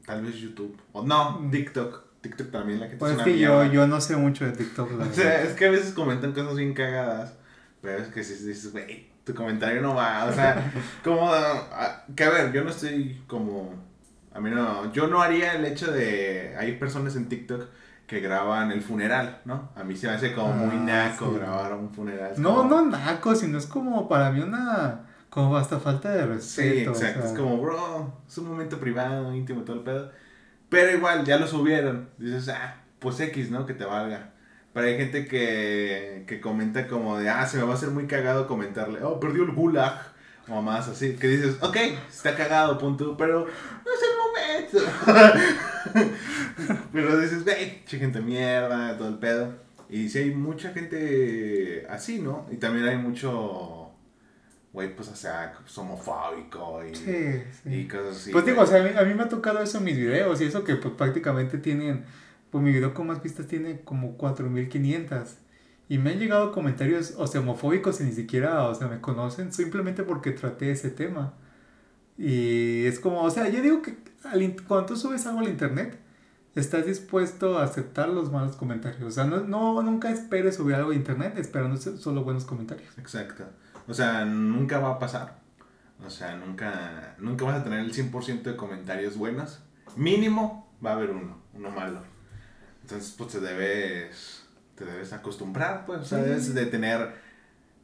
tal 0.07 0.23
vez 0.23 0.37
YouTube. 0.37 0.77
O 0.93 1.05
no, 1.05 1.41
Mm. 1.41 1.51
TikTok. 1.51 2.05
TikTok 2.21 2.51
también 2.53 2.79
la 2.79 2.87
gente 2.87 2.99
Pues 2.99 3.17
es 3.17 3.23
que 3.25 3.39
yo, 3.39 3.65
yo 3.65 3.87
no 3.89 4.01
sé 4.01 4.17
mucho 4.17 4.45
de 4.45 4.53
TikTok, 4.53 4.93
la 4.93 5.05
O 5.11 5.13
sea, 5.13 5.43
es 5.43 5.55
que 5.55 5.67
a 5.67 5.71
veces 5.71 5.93
comentan 5.93 6.33
cosas 6.33 6.55
bien 6.57 6.73
cagadas, 6.75 7.35
pero 7.81 7.99
es 7.99 8.09
que 8.09 8.23
si 8.23 8.35
dices, 8.47 8.71
güey, 8.71 9.09
tu 9.25 9.35
comentario 9.35 9.83
no 9.83 9.95
va, 9.97 10.27
o 10.27 10.33
sea, 10.33 10.73
como, 11.03 11.29
ah, 11.33 12.05
que 12.15 12.23
a 12.23 12.31
ver, 12.31 12.53
yo 12.53 12.63
no 12.63 12.71
estoy 12.71 13.21
como, 13.27 13.75
a 14.35 14.41
mí 14.41 14.51
no, 14.51 14.93
yo 14.93 15.07
no 15.09 15.21
haría 15.23 15.55
el 15.55 15.65
hecho 15.65 15.91
de, 15.93 16.55
hay 16.59 16.73
personas 16.77 17.17
en 17.17 17.29
TikTok 17.29 17.67
que 18.07 18.21
graban 18.21 18.71
el 18.73 18.83
funeral, 18.83 19.41
¿no? 19.45 19.71
A 19.77 19.85
mí 19.85 19.97
se 19.97 20.07
me 20.09 20.15
hace 20.15 20.35
como 20.35 20.53
muy 20.55 20.77
Ah, 20.91 21.09
naco 21.11 21.31
sí. 21.33 21.39
grabar 21.39 21.73
un 21.75 21.91
funeral. 21.91 22.35
No, 22.37 22.57
como- 22.57 22.69
no 22.71 22.87
naco, 22.87 23.35
sino 23.35 23.59
es 23.59 23.67
como 23.67 24.09
para 24.09 24.31
mí 24.31 24.41
una, 24.41 25.07
como 25.31 25.57
hasta 25.57 25.79
falta 25.81 26.11
de 26.11 26.23
Sí, 26.41 26.61
respeto. 26.63 26.91
o 26.91 26.95
exacto, 26.95 27.21
sea. 27.23 27.31
es 27.33 27.39
como, 27.39 27.59
bro, 27.59 28.21
es 28.29 28.37
un 28.39 28.49
momento 28.49 28.79
privado, 28.79 29.35
íntimo, 29.35 29.63
todo 29.63 29.77
el 29.77 29.83
pedo. 29.83 30.11
Pero 30.69 30.97
igual, 30.97 31.25
ya 31.25 31.39
lo 31.39 31.47
subieron, 31.47 32.09
dices, 32.19 32.49
ah, 32.51 32.77
pues 32.99 33.19
X, 33.21 33.51
¿no? 33.51 33.65
Que 33.67 33.75
te 33.75 33.85
valga. 33.85 34.31
Pero 34.75 34.87
hay 34.87 34.97
gente 34.97 35.27
que, 35.27 36.25
que 36.27 36.41
comenta 36.41 36.87
como 36.89 37.19
de, 37.19 37.29
ah, 37.29 37.47
se 37.47 37.59
me 37.59 37.65
va 37.65 37.73
a 37.73 37.75
hacer 37.75 37.91
muy 37.91 38.07
cagado 38.07 38.47
comentarle, 38.47 39.03
oh, 39.03 39.21
perdió 39.21 39.43
el 39.45 39.53
gulag. 39.53 40.01
O 40.49 40.61
más 40.61 40.89
así, 40.89 41.15
que 41.15 41.29
dices, 41.29 41.57
ok, 41.61 41.77
está 42.11 42.35
cagado, 42.35 42.77
punto, 42.77 43.17
pero 43.17 43.47
no 43.47 43.93
es 43.93 44.03
el 44.03 44.75
momento. 44.75 46.17
pero 46.93 47.21
dices, 47.21 47.45
güey, 47.45 47.85
che 47.85 47.99
gente 47.99 48.21
mierda, 48.21 48.97
todo 48.99 49.09
el 49.09 49.19
pedo. 49.19 49.55
Y 49.89 50.09
sí 50.09 50.19
hay 50.19 50.35
mucha 50.35 50.73
gente 50.73 51.87
así, 51.89 52.19
¿no? 52.19 52.47
Y 52.51 52.57
también 52.57 52.89
hay 52.89 52.97
mucho, 52.97 53.91
güey, 54.73 54.97
pues, 54.97 55.09
o 55.09 55.17
sea, 55.17 55.55
pues, 55.61 55.77
homofóbico 55.79 56.83
y, 56.85 56.95
Sí, 56.95 57.43
sí. 57.63 57.75
y 57.75 57.89
cosas 57.89 58.17
así. 58.17 58.33
Pues 58.33 58.45
digo, 58.45 58.63
o 58.63 58.67
sea, 58.67 58.81
a 58.81 58.85
mí, 58.85 58.91
a 58.97 59.03
mí 59.05 59.15
me 59.15 59.23
ha 59.23 59.29
tocado 59.29 59.63
eso 59.63 59.79
en 59.79 59.85
mis 59.85 59.97
videos 59.97 60.41
y 60.41 60.45
eso 60.47 60.65
que 60.65 60.75
pues 60.77 60.95
prácticamente 60.95 61.59
tienen, 61.59 62.05
pues 62.51 62.65
mi 62.65 62.73
video 62.73 62.95
con 62.95 63.07
más 63.07 63.23
vistas 63.23 63.47
tiene 63.47 63.83
como 63.83 64.17
4500 64.17 65.37
y 65.93 65.99
me 65.99 66.11
han 66.11 66.19
llegado 66.19 66.53
comentarios, 66.53 67.15
o 67.19 67.27
sea, 67.27 67.41
homofóbicos 67.41 68.01
y 68.01 68.05
ni 68.05 68.13
siquiera, 68.13 68.65
o 68.69 68.75
sea, 68.75 68.89
me 68.89 69.01
conocen 69.01 69.53
simplemente 69.53 70.03
porque 70.05 70.31
traté 70.31 70.71
ese 70.71 70.91
tema. 70.91 71.35
Y 72.17 72.85
es 72.87 73.01
como, 73.01 73.23
o 73.23 73.31
sea, 73.31 73.49
yo 73.49 73.61
digo 73.63 73.83
que 73.83 73.97
al 74.25 74.57
cuando 74.67 74.87
tú 74.87 74.97
subes 74.97 75.27
algo 75.27 75.41
al 75.41 75.49
internet, 75.49 75.99
estás 76.55 76.87
dispuesto 76.87 77.59
a 77.59 77.65
aceptar 77.65 78.09
los 78.09 78.31
malos 78.31 78.57
comentarios. 78.57 79.03
O 79.03 79.11
sea, 79.11 79.25
no, 79.25 79.41
no 79.41 79.83
nunca 79.83 80.11
esperes 80.11 80.57
subir 80.57 80.75
algo 80.77 80.91
a 80.93 80.95
internet 80.95 81.35
esperando 81.39 81.77
so- 81.77 81.97
solo 81.97 82.25
buenos 82.25 82.45
comentarios. 82.45 82.97
Exacto. 82.99 83.45
O 83.89 83.95
sea, 83.95 84.25
nunca 84.25 84.79
va 84.79 84.93
a 84.93 84.99
pasar. 84.99 85.41
O 86.07 86.11
sea, 86.11 86.37
nunca, 86.37 87.17
nunca 87.19 87.45
vas 87.45 87.61
a 87.61 87.65
tener 87.65 87.81
el 87.81 87.93
100% 87.93 88.43
de 88.51 88.57
comentarios 88.57 89.17
buenos. 89.17 89.61
Mínimo 89.97 90.73
va 90.85 90.91
a 90.91 90.95
haber 90.95 91.11
uno, 91.11 91.39
uno 91.55 91.71
malo. 91.71 92.01
Entonces, 92.83 93.15
pues 93.17 93.31
te 93.33 93.41
debes, 93.41 94.47
te 94.77 94.85
debes 94.85 95.13
acostumbrar, 95.13 95.85
pues, 95.87 96.01
o 96.01 96.05
sea, 96.05 96.19
debes 96.19 96.55
de 96.55 96.67
tener 96.67 97.15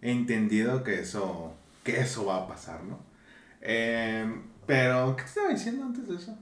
entendido 0.03 0.85
que 0.85 1.01
eso, 1.01 1.55
que 1.85 2.01
eso 2.01 2.27
va 2.27 2.37
a 2.37 2.49
pasar, 2.49 2.83
¿no? 2.85 3.01
Em, 3.61 4.43
pero, 4.67 5.17
¿qué 5.17 5.23
te 5.23 5.29
estaba 5.29 5.49
diciendo 5.49 5.85
antes 5.85 6.09
de 6.09 6.17
eso? 6.17 6.37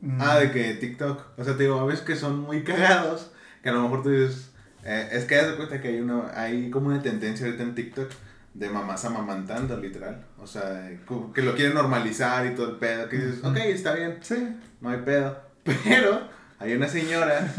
Mm. 0.00 0.18
Ah, 0.20 0.38
de 0.38 0.50
que 0.50 0.74
TikTok, 0.74 1.38
o 1.38 1.44
sea, 1.44 1.56
te 1.56 1.64
digo, 1.64 1.80
a 1.80 1.84
veces 1.84 2.04
que 2.04 2.16
son 2.16 2.40
muy 2.40 2.62
cagados, 2.64 3.30
que 3.62 3.68
a 3.68 3.72
lo 3.72 3.82
mejor 3.82 4.02
tú 4.02 4.10
dices, 4.10 4.50
eh, 4.84 5.08
es 5.12 5.24
que 5.24 5.36
de 5.36 5.56
cuenta 5.56 5.80
que 5.80 5.88
hay, 5.88 6.00
una, 6.00 6.30
hay 6.40 6.70
como 6.70 6.88
una 6.88 7.02
tendencia 7.02 7.46
ahorita 7.46 7.62
en 7.64 7.74
TikTok 7.74 8.10
de 8.54 8.70
mamás 8.70 9.04
amamantando, 9.04 9.76
literal. 9.76 10.24
O 10.38 10.46
sea, 10.46 10.88
que 11.34 11.42
lo 11.42 11.54
quieren 11.54 11.74
normalizar 11.74 12.46
y 12.46 12.54
todo 12.54 12.70
el 12.70 12.76
pedo, 12.76 13.08
que 13.08 13.16
dices, 13.16 13.44
ok, 13.44 13.56
está 13.56 13.94
bien, 13.94 14.18
Sí. 14.20 14.56
no 14.80 14.90
hay 14.90 14.98
pedo. 15.02 15.40
Pero 15.84 16.28
hay 16.58 16.74
una 16.74 16.88
señora 16.88 17.52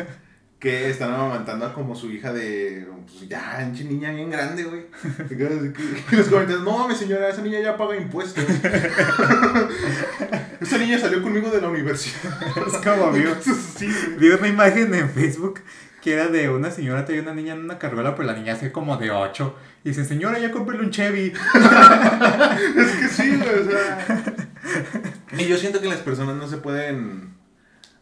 que 0.59 0.89
están 0.89 1.13
amamantando 1.13 1.73
como 1.73 1.95
su 1.95 2.11
hija 2.11 2.33
de, 2.33 2.85
pues 3.05 3.29
ya, 3.29 3.59
pinche 3.59 3.85
niña 3.85 4.11
bien 4.11 4.29
grande, 4.29 4.65
güey. 4.65 4.87
Y 5.29 5.35
los 6.15 6.27
comentarios, 6.27 6.63
no 6.63 6.77
mames 6.77 6.97
señora, 6.97 7.29
esa 7.29 7.41
niña 7.41 7.61
ya 7.61 7.77
paga 7.77 7.95
impuestos. 7.95 8.43
esa 10.59 10.77
niña 10.77 10.99
salió 10.99 11.21
conmigo 11.21 11.49
de 11.49 11.61
la 11.61 11.69
universidad. 11.69 12.37
Es 12.67 12.75
como. 12.77 13.13
Sí, 13.13 13.21
güey. 13.85 14.17
Vi 14.17 14.27
una 14.29 14.49
imagen 14.49 14.93
en 14.93 15.09
Facebook 15.09 15.61
que 16.01 16.13
era 16.13 16.27
de 16.27 16.49
una 16.49 16.71
señora, 16.71 17.05
traía 17.05 17.21
una 17.21 17.33
niña 17.33 17.53
en 17.53 17.59
una 17.59 17.77
carruela, 17.77 18.15
pero 18.15 18.27
la 18.27 18.33
niña 18.33 18.53
hace 18.53 18.71
como 18.71 18.97
de 18.97 19.11
8. 19.11 19.55
Y 19.83 19.89
dice, 19.89 20.05
señora, 20.05 20.39
ya 20.39 20.51
cómprele 20.51 20.83
un 20.83 20.91
Chevy. 20.91 21.33
Es 22.75 22.91
que 22.91 23.07
sí, 23.07 23.37
güey, 23.37 23.59
o 23.59 23.69
sea. 23.69 24.35
Y 25.37 25.45
yo 25.45 25.57
siento 25.57 25.81
que 25.81 25.87
las 25.87 25.99
personas 25.99 26.35
no 26.35 26.47
se 26.47 26.57
pueden. 26.57 27.28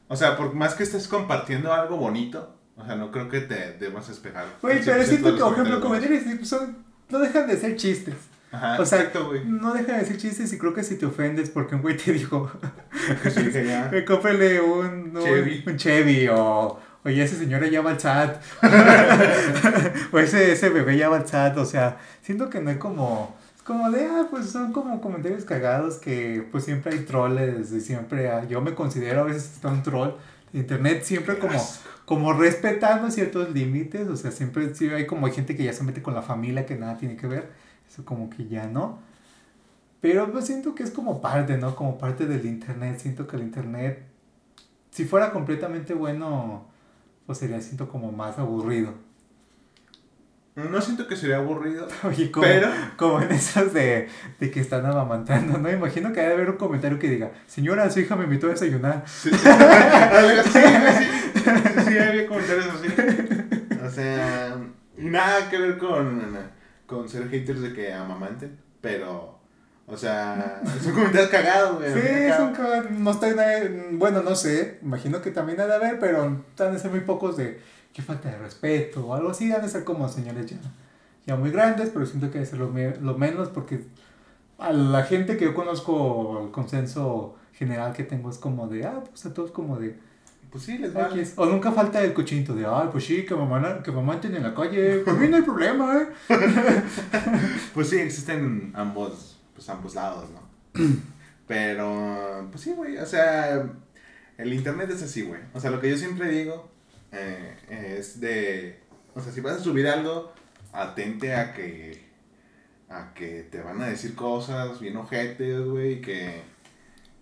O 0.07 0.15
sea, 0.15 0.37
por 0.37 0.53
más 0.53 0.73
que 0.75 0.83
estés 0.83 1.07
compartiendo 1.07 1.73
algo 1.73 1.97
bonito, 1.97 2.55
o 2.75 2.85
sea, 2.85 2.95
no 2.95 3.11
creo 3.11 3.27
que 3.29 3.41
te 3.41 3.73
debas 3.73 4.07
despejar. 4.07 4.45
Güey, 4.61 4.79
pero 4.83 5.01
100% 5.01 5.05
siento 5.05 5.35
que, 5.35 5.41
por 5.41 5.97
ejemplo, 5.97 6.39
sí, 6.39 6.45
son, 6.45 6.77
no 7.09 7.19
dejan 7.19 7.47
de 7.47 7.57
ser 7.57 7.75
chistes. 7.75 8.15
Ajá, 8.49 8.77
o 8.79 8.85
sea, 8.85 8.99
exacto, 8.99 9.27
güey. 9.27 9.43
no 9.45 9.73
deja 9.73 9.91
de 9.93 9.99
decir 9.99 10.17
chistes 10.17 10.53
y 10.53 10.57
creo 10.57 10.73
que 10.73 10.81
si 10.81 10.95
te 10.95 11.05
ofendes 11.05 11.49
porque 11.49 11.75
un 11.75 11.81
güey 11.81 11.97
te 11.97 12.13
dijo, 12.13 12.49
Que 13.23 13.29
su 13.29 13.41
hija 13.41 13.61
ya. 13.61 13.89
"Eh, 13.93 14.05
cómprale 14.05 14.61
un, 14.61 15.15
un 15.17 15.21
Chevy. 15.23 15.63
un 15.67 15.75
Chevy 15.77 16.27
o, 16.29 16.79
oye, 17.03 17.23
ese 17.23 17.35
señor 17.35 17.69
ya 17.69 17.81
va 17.81 17.91
al 17.91 17.99
SAT. 17.99 18.41
o 20.13 20.19
ese, 20.19 20.53
ese 20.53 20.69
bebé 20.69 20.97
ya 20.97 21.09
va 21.09 21.17
al 21.17 21.27
SAT. 21.27 21.57
O 21.57 21.65
sea, 21.65 21.97
siento 22.21 22.49
que 22.49 22.61
no 22.61 22.69
hay 22.69 22.77
como... 22.77 23.35
Como 23.67 23.91
de, 23.91 24.05
ah, 24.05 24.27
pues 24.31 24.49
son 24.49 24.71
como 24.71 25.01
comentarios 25.01 25.43
cagados 25.43 25.95
que 25.97 26.47
pues 26.51 26.63
siempre 26.63 26.93
hay 26.93 26.99
troles 27.05 27.71
y 27.73 27.81
siempre 27.81 28.31
hay- 28.31 28.47
yo 28.47 28.61
me 28.61 28.73
considero 28.75 29.21
a 29.21 29.23
veces 29.25 29.51
hasta 29.55 29.67
un 29.69 29.83
troll. 29.83 30.11
Internet 30.53 31.03
siempre 31.03 31.37
como, 31.37 31.59
como 32.05 32.31
respetando 32.33 33.11
ciertos 33.11 33.51
límites, 33.53 34.07
o 34.07 34.15
sea, 34.15 34.31
siempre 34.31 34.73
sí 34.73 34.87
hay 34.89 35.05
como 35.05 35.25
hay 35.27 35.33
gente 35.33 35.55
que 35.57 35.65
ya 35.65 35.73
se 35.73 35.83
mete 35.83 36.01
con 36.01 36.13
la 36.13 36.21
familia 36.21 36.65
que 36.65 36.75
nada 36.77 36.97
tiene 36.97 37.17
que 37.17 37.27
ver, 37.27 37.49
eso 37.89 38.05
como 38.05 38.29
que 38.29 38.47
ya 38.47 38.67
no. 38.67 38.99
Pero 40.01 40.31
pues 40.31 40.45
siento 40.45 40.75
que 40.75 40.83
es 40.83 40.91
como 40.91 41.21
parte, 41.21 41.57
¿no? 41.57 41.75
Como 41.75 41.97
parte 41.97 42.25
del 42.27 42.45
internet, 42.45 42.99
siento 42.99 43.27
que 43.27 43.35
el 43.37 43.43
internet, 43.43 44.03
si 44.91 45.05
fuera 45.05 45.31
completamente 45.33 45.93
bueno, 45.93 46.65
pues 47.25 47.39
sería, 47.39 47.61
siento 47.61 47.89
como 47.89 48.11
más 48.11 48.37
aburrido. 48.39 48.93
No 50.57 50.81
siento 50.81 51.07
que 51.07 51.15
sería 51.15 51.37
aburrido, 51.37 51.87
Oye, 52.03 52.31
como, 52.31 52.45
pero... 52.47 52.69
como 52.95 53.21
en 53.21 53.31
esos 53.31 53.73
de, 53.73 54.09
de 54.39 54.51
que 54.51 54.59
están 54.59 54.85
amamantando, 54.87 55.59
¿no? 55.59 55.71
Imagino 55.71 56.11
que 56.11 56.19
debe 56.21 56.33
haber 56.33 56.49
un 56.49 56.57
comentario 56.57 56.97
que 56.97 57.09
diga, 57.09 57.31
señora, 57.45 57.89
su 57.91 57.99
hija 57.99 58.15
me 58.15 58.23
invitó 58.23 58.47
a 58.47 58.51
desayunar. 58.51 59.03
Sí, 59.13 59.29
sí, 59.29 59.39
sí, 60.53 61.81
sí, 61.85 61.97
había 61.99 62.27
comentarios 62.27 62.65
así. 62.67 62.87
O 63.85 63.89
sea, 63.89 64.55
nada 64.97 65.49
que 65.49 65.57
ver 65.59 65.77
con, 65.77 66.21
con 66.85 67.07
ser 67.07 67.29
haters 67.29 67.61
de 67.61 67.73
que 67.73 67.93
amamanten, 67.93 68.57
pero, 68.81 69.39
o 69.85 69.95
sea, 69.95 70.61
es 70.79 70.85
un 70.87 70.93
comentario 70.93 71.29
cagado, 71.29 71.75
güey. 71.77 71.93
Sí, 71.93 71.99
es 72.03 72.39
un 72.39 72.53
ca- 72.53 72.83
no 72.89 73.11
está 73.11 73.57
en- 73.61 73.99
bueno, 73.99 74.21
no 74.23 74.35
sé, 74.35 74.79
imagino 74.81 75.21
que 75.21 75.31
también 75.31 75.59
ha 75.61 75.67
de 75.67 75.75
haber, 75.75 75.99
pero 75.99 76.23
han 76.23 76.43
de 76.73 76.79
ser 76.79 76.89
muy 76.91 77.01
pocos 77.01 77.37
de 77.37 77.59
qué 77.97 78.03
falta 78.03 78.29
de 78.29 78.37
respeto 78.37 79.07
o 79.07 79.15
algo 79.15 79.31
así, 79.31 79.51
han 79.51 79.63
de 79.63 79.69
ser 79.69 79.83
como 79.83 80.07
señores 80.07 80.45
ya, 80.45 80.57
ya 81.25 81.35
muy 81.35 81.49
grandes, 81.49 81.89
pero 81.89 82.05
siento 82.05 82.29
que 82.29 82.45
ser 82.45 82.59
lo, 82.59 82.69
me- 82.69 82.95
lo 82.97 83.17
menos 83.17 83.49
porque 83.49 83.85
a 84.59 84.71
la 84.71 85.01
gente 85.01 85.35
que 85.35 85.45
yo 85.45 85.55
conozco, 85.55 86.43
el 86.45 86.51
consenso 86.51 87.35
general 87.53 87.93
que 87.93 88.03
tengo 88.03 88.29
es 88.29 88.37
como 88.37 88.67
de, 88.67 88.85
ah, 88.85 89.03
pues 89.09 89.25
a 89.25 89.33
todos 89.33 89.49
como 89.49 89.77
de, 89.79 89.97
Pues 90.51 90.63
sí, 90.63 90.77
les 90.77 90.93
vale. 90.93 91.27
O 91.37 91.47
nunca 91.47 91.71
falta 91.71 92.03
el 92.03 92.13
cochinito 92.13 92.53
de, 92.53 92.67
ay, 92.67 92.89
pues 92.91 93.03
sí, 93.05 93.25
que 93.25 93.33
mamá, 93.33 93.81
que 93.81 93.91
mamá 93.91 94.19
en 94.23 94.43
la 94.43 94.53
calle, 94.53 94.97
por 95.05 95.17
mí 95.17 95.27
no 95.27 95.37
hay 95.37 95.41
problema, 95.41 95.97
¿eh? 95.99 96.07
Pues 97.73 97.89
sí, 97.89 97.97
existen 97.97 98.71
ambos, 98.75 99.39
pues 99.55 99.67
ambos 99.69 99.95
lados, 99.95 100.25
¿no? 100.29 100.85
Pero, 101.47 102.47
pues 102.51 102.61
sí, 102.63 102.73
güey, 102.73 102.97
o 102.99 103.05
sea, 103.07 103.63
el 104.37 104.53
internet 104.53 104.89
es 104.91 105.01
así, 105.01 105.23
güey. 105.23 105.41
O 105.55 105.59
sea, 105.59 105.71
lo 105.71 105.79
que 105.81 105.89
yo 105.89 105.97
siempre 105.97 106.29
digo 106.29 106.69
eh, 107.17 107.97
es 107.97 108.19
de, 108.19 108.79
o 109.13 109.21
sea, 109.21 109.31
si 109.31 109.41
vas 109.41 109.57
a 109.57 109.59
subir 109.59 109.87
algo, 109.87 110.31
atente 110.71 111.33
a 111.33 111.53
que, 111.53 112.05
a 112.89 113.13
que 113.13 113.43
te 113.43 113.61
van 113.61 113.81
a 113.81 113.87
decir 113.87 114.15
cosas 114.15 114.79
bien 114.79 114.97
ojetes, 114.97 115.61
güey, 115.61 115.93
y 115.93 116.01
que, 116.01 116.41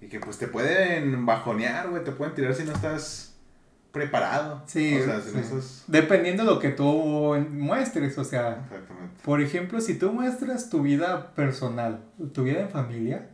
y 0.01 0.07
que 0.07 0.19
pues 0.19 0.37
te 0.37 0.47
pueden 0.47 1.25
bajonear, 1.25 1.89
güey, 1.89 2.03
te 2.03 2.11
pueden 2.11 2.33
tirar 2.33 2.53
si 2.53 2.63
no 2.63 2.73
estás 2.73 3.35
preparado. 3.91 4.61
Sí, 4.67 4.99
o 4.99 5.05
sea. 5.05 5.21
Dependiendo 5.87 6.43
de 6.43 6.51
lo 6.51 6.59
que 6.59 6.69
tú 6.69 7.35
muestres, 7.49 8.17
o 8.17 8.25
sea, 8.25 8.65
Exactamente. 8.65 9.23
Por 9.23 9.41
ejemplo, 9.41 9.79
si 9.79 9.95
tú 9.95 10.11
muestras 10.11 10.69
tu 10.69 10.81
vida 10.81 11.33
personal, 11.33 12.03
tu 12.33 12.43
vida 12.43 12.61
en 12.61 12.69
familia, 12.69 13.29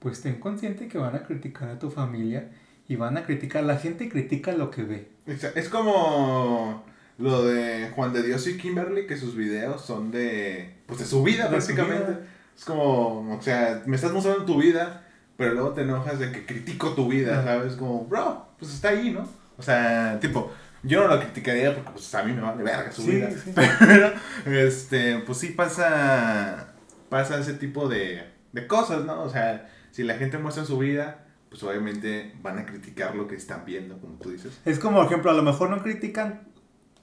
pues 0.00 0.20
ten 0.20 0.38
consciente 0.38 0.88
que 0.88 0.98
van 0.98 1.14
a 1.14 1.22
criticar 1.22 1.70
a 1.70 1.78
tu 1.78 1.90
familia 1.90 2.50
y 2.92 2.96
van 2.96 3.16
a 3.16 3.24
criticar, 3.24 3.64
la 3.64 3.78
gente 3.78 4.10
critica 4.10 4.52
lo 4.52 4.70
que 4.70 4.82
ve. 4.82 5.08
Es 5.54 5.70
como 5.70 6.84
lo 7.16 7.42
de 7.44 7.90
Juan 7.94 8.12
de 8.12 8.22
Dios 8.22 8.46
y 8.46 8.58
Kimberly, 8.58 9.06
que 9.06 9.16
sus 9.16 9.34
videos 9.34 9.82
son 9.82 10.10
de, 10.10 10.74
pues 10.84 10.98
de 11.00 11.06
su 11.06 11.22
vida 11.22 11.48
De 11.48 11.58
su 11.62 11.68
prácticamente. 11.68 12.10
vida. 12.10 12.20
Es 12.54 12.64
como, 12.66 13.34
o 13.34 13.40
sea, 13.40 13.82
me 13.86 13.96
estás 13.96 14.12
mostrando 14.12 14.44
tu 14.44 14.60
vida, 14.60 15.06
pero 15.38 15.54
luego 15.54 15.70
te 15.70 15.82
enojas 15.82 16.18
de 16.18 16.32
que 16.32 16.44
critico 16.44 16.90
tu 16.90 17.08
vida. 17.08 17.42
¿sabes? 17.42 17.76
Como, 17.76 18.04
bro, 18.04 18.46
pues 18.58 18.74
está 18.74 18.90
ahí, 18.90 19.10
¿no? 19.10 19.26
O 19.56 19.62
sea, 19.62 20.18
tipo, 20.20 20.52
yo 20.82 21.00
no 21.00 21.14
lo 21.14 21.18
criticaría 21.18 21.74
porque 21.74 21.92
pues 21.92 22.14
a 22.14 22.22
mí 22.24 22.34
me 22.34 22.42
vale 22.42 22.62
verga 22.62 22.92
su 22.92 23.04
vida. 23.04 23.30
sí. 23.30 23.54
Pero, 23.78 24.12
este, 24.44 25.16
pues 25.20 25.38
sí 25.38 25.48
pasa, 25.48 26.74
pasa 27.08 27.40
ese 27.40 27.54
tipo 27.54 27.88
de, 27.88 28.22
de 28.52 28.66
cosas, 28.66 29.06
¿no? 29.06 29.22
O 29.22 29.30
sea, 29.30 29.70
si 29.92 30.02
la 30.02 30.16
gente 30.16 30.36
muestra 30.36 30.66
su 30.66 30.76
vida, 30.76 31.21
pues 31.52 31.62
obviamente 31.64 32.32
van 32.42 32.58
a 32.58 32.64
criticar 32.64 33.14
lo 33.14 33.28
que 33.28 33.34
están 33.34 33.66
viendo, 33.66 33.98
como 33.98 34.14
tú 34.14 34.30
dices. 34.30 34.58
Es 34.64 34.78
como, 34.78 34.96
por 34.96 35.06
ejemplo, 35.06 35.30
a 35.30 35.34
lo 35.34 35.42
mejor 35.42 35.68
no 35.68 35.82
critican, 35.82 36.48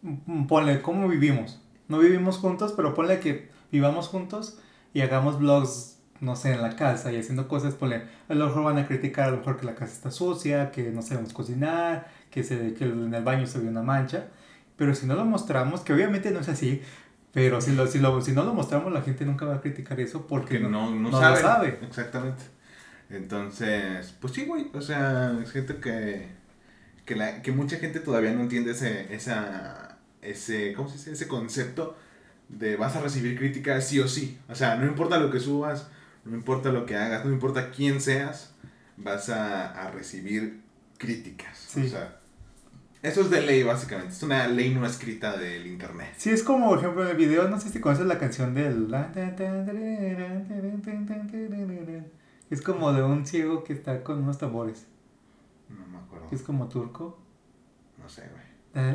mm, 0.02 0.48
ponle, 0.48 0.82
cómo 0.82 1.08
vivimos. 1.08 1.62
No 1.88 2.00
vivimos 2.00 2.40
juntos, 2.40 2.74
pero 2.76 2.96
ponle 2.96 3.20
que 3.20 3.52
vivamos 3.72 4.08
juntos 4.08 4.58
y 4.92 5.02
hagamos 5.02 5.38
vlogs, 5.38 6.00
no 6.20 6.36
sé, 6.36 6.54
en 6.54 6.64
la 6.64 6.76
casa 6.76 7.12
y 7.12 7.18
haciendo 7.18 7.48
cosas, 7.48 7.76
ponle, 7.76 8.06
a 8.28 8.34
lo 8.34 8.48
mejor 8.48 8.64
van 8.64 8.80
a 8.80 8.88
criticar 8.88 9.28
a 9.28 9.32
lo 9.34 9.38
mejor 9.38 9.58
que 9.58 9.68
la 9.68 9.76
casa 9.76 9.94
está 9.94 10.10
sucia, 10.10 10.72
que 10.72 10.90
no 10.90 11.04
sabemos 11.04 11.32
cocinar, 11.32 12.08
que, 12.32 12.44
se, 12.44 12.74
que 12.74 12.86
en 12.86 13.14
el 13.14 13.24
baño 13.24 13.46
se 13.46 13.60
ve 13.60 13.68
una 13.68 13.84
mancha. 13.84 14.30
Pero 14.78 14.96
si 14.96 15.06
no 15.06 15.14
lo 15.14 15.26
mostramos, 15.26 15.82
que 15.82 15.94
obviamente 15.94 16.32
no 16.32 16.40
es 16.40 16.50
así, 16.50 16.82
pero 17.34 17.62
si, 17.62 17.76
lo, 17.76 17.86
si, 17.86 18.00
lo, 18.00 18.20
si 18.22 18.32
no 18.32 18.46
lo 18.46 18.56
mostramos, 18.56 18.92
la 18.92 19.04
gente 19.04 19.26
nunca 19.26 19.46
va 19.46 19.58
a 19.58 19.62
criticar 19.62 20.00
eso 20.00 20.26
porque 20.26 20.58
que 20.58 20.60
no, 20.60 20.70
no, 20.70 20.90
no 20.90 21.12
lo 21.12 21.20
saben. 21.20 21.42
sabe. 21.44 21.80
Exactamente. 21.84 22.44
Entonces, 23.10 24.16
pues 24.20 24.34
sí, 24.34 24.46
güey. 24.46 24.70
O 24.74 24.82
sea, 24.82 25.38
es 25.44 25.52
gente 25.52 25.78
que, 25.78 26.28
que, 27.06 27.16
la, 27.16 27.42
que 27.42 27.52
mucha 27.52 27.78
gente 27.78 28.00
todavía 28.00 28.32
no 28.32 28.42
entiende 28.42 28.72
ese, 28.72 29.14
esa, 29.14 29.98
ese, 30.22 30.74
¿cómo 30.74 30.90
se 30.90 30.98
dice? 30.98 31.12
Ese 31.12 31.28
concepto 31.28 31.98
de 32.50 32.76
vas 32.76 32.96
a 32.96 33.02
recibir 33.02 33.38
críticas 33.38 33.88
sí 33.88 34.00
o 34.00 34.08
sí. 34.08 34.38
O 34.48 34.56
sea, 34.56 34.76
no 34.76 34.86
importa 34.86 35.20
lo 35.20 35.32
que 35.32 35.40
subas, 35.40 35.90
no 36.26 36.36
importa 36.36 36.72
lo 36.72 36.86
que 36.86 36.96
hagas, 36.96 37.26
no 37.26 37.32
importa 37.32 37.72
quién 37.72 38.02
seas, 38.02 38.54
vas 38.98 39.30
a, 39.30 39.72
a 39.72 39.92
recibir 39.92 40.62
críticas. 40.98 41.58
Sí. 41.58 41.82
O 41.86 41.90
sea, 41.90 42.20
eso 43.02 43.22
es 43.22 43.30
de 43.30 43.42
ley, 43.42 43.64
básicamente. 43.64 44.14
Es 44.14 44.24
una 44.24 44.48
ley 44.48 44.74
no 44.74 44.86
escrita 44.86 45.38
del 45.38 45.66
internet. 45.68 46.14
Sí, 46.18 46.32
es 46.32 46.44
como, 46.44 46.70
por 46.70 46.80
ejemplo, 46.80 47.04
en 47.04 47.12
el 47.12 47.18
video, 47.18 47.48
no 47.48 47.60
sé 47.60 47.70
si 47.70 47.80
conoces 47.80 48.06
la 48.06 48.20
canción 48.20 48.54
del... 48.54 48.94
Es 52.50 52.62
como 52.62 52.92
de 52.94 53.04
un 53.04 53.26
ciego 53.26 53.64
que 53.64 53.74
está 53.74 54.04
con 54.04 54.24
unos 54.24 54.38
tambores. 54.38 54.88
No 55.70 55.86
me 55.88 55.98
acuerdo. 55.98 56.28
que 56.30 56.36
Es 56.36 56.42
como 56.42 56.68
turco. 56.68 57.20
No 57.98 58.10
sé, 58.10 58.24
güey. 58.32 58.50
Ah. 58.74 58.94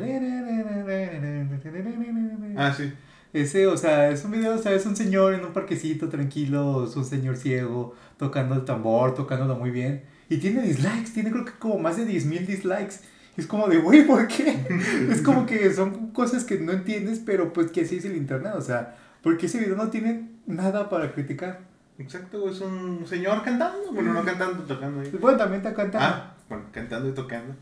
Ah, 2.57 2.73
sí. 2.73 2.91
Ese, 3.33 3.67
o 3.67 3.75
sea, 3.75 4.09
es 4.11 4.23
un 4.23 4.31
video, 4.31 4.55
o 4.55 4.57
sea, 4.57 4.73
es 4.73 4.85
un 4.85 4.95
señor 4.95 5.33
en 5.33 5.43
un 5.43 5.51
parquecito 5.51 6.07
tranquilo, 6.07 6.85
es 6.85 6.95
un 6.95 7.03
señor 7.03 7.35
ciego, 7.35 7.93
tocando 8.17 8.55
el 8.55 8.63
tambor, 8.63 9.13
tocándolo 9.13 9.55
muy 9.55 9.71
bien. 9.71 10.03
Y 10.29 10.37
tiene 10.37 10.61
dislikes, 10.61 11.11
tiene 11.13 11.31
creo 11.31 11.43
que 11.43 11.51
como 11.59 11.77
más 11.77 11.97
de 11.97 12.07
10.000 12.07 12.45
dislikes. 12.45 12.95
Es 13.35 13.45
como 13.45 13.67
de, 13.67 13.79
güey, 13.79 14.07
¿por 14.07 14.27
qué? 14.27 14.65
es 15.11 15.21
como 15.21 15.45
que 15.45 15.73
son 15.73 16.11
cosas 16.11 16.45
que 16.45 16.59
no 16.59 16.71
entiendes, 16.71 17.19
pero 17.19 17.51
pues 17.51 17.71
que 17.71 17.81
así 17.81 17.97
es 17.97 18.05
el 18.05 18.15
internet, 18.15 18.53
o 18.55 18.61
sea, 18.61 18.95
porque 19.21 19.47
ese 19.47 19.59
video 19.59 19.75
no 19.75 19.89
tiene 19.89 20.29
nada 20.45 20.87
para 20.87 21.11
criticar. 21.11 21.59
Exacto, 21.97 22.49
es 22.49 22.59
un 22.61 23.05
señor 23.07 23.43
cantando. 23.43 23.91
Bueno, 23.91 24.13
no 24.13 24.23
cantando, 24.23 24.63
tocando 24.63 25.01
ahí. 25.01 25.09
Bueno, 25.19 25.37
también 25.37 25.61
está 25.61 25.73
cantando. 25.73 26.07
Ah, 26.07 26.35
bueno, 26.49 26.65
cantando 26.71 27.09
y 27.09 27.13
tocando. 27.13 27.55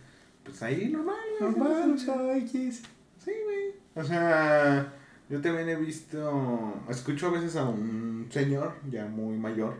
Pues 0.43 0.61
ahí 0.63 0.89
normal. 0.89 1.15
Normal, 1.39 1.95
X. 2.37 2.83
Sí, 3.23 3.31
güey. 3.45 3.75
O 3.95 4.03
sea, 4.03 4.91
yo 5.29 5.39
también 5.41 5.69
he 5.69 5.75
visto. 5.75 6.83
Escucho 6.89 7.27
a 7.27 7.31
veces 7.31 7.55
a 7.55 7.65
un 7.65 8.27
señor 8.31 8.73
ya 8.89 9.05
muy 9.05 9.37
mayor 9.37 9.75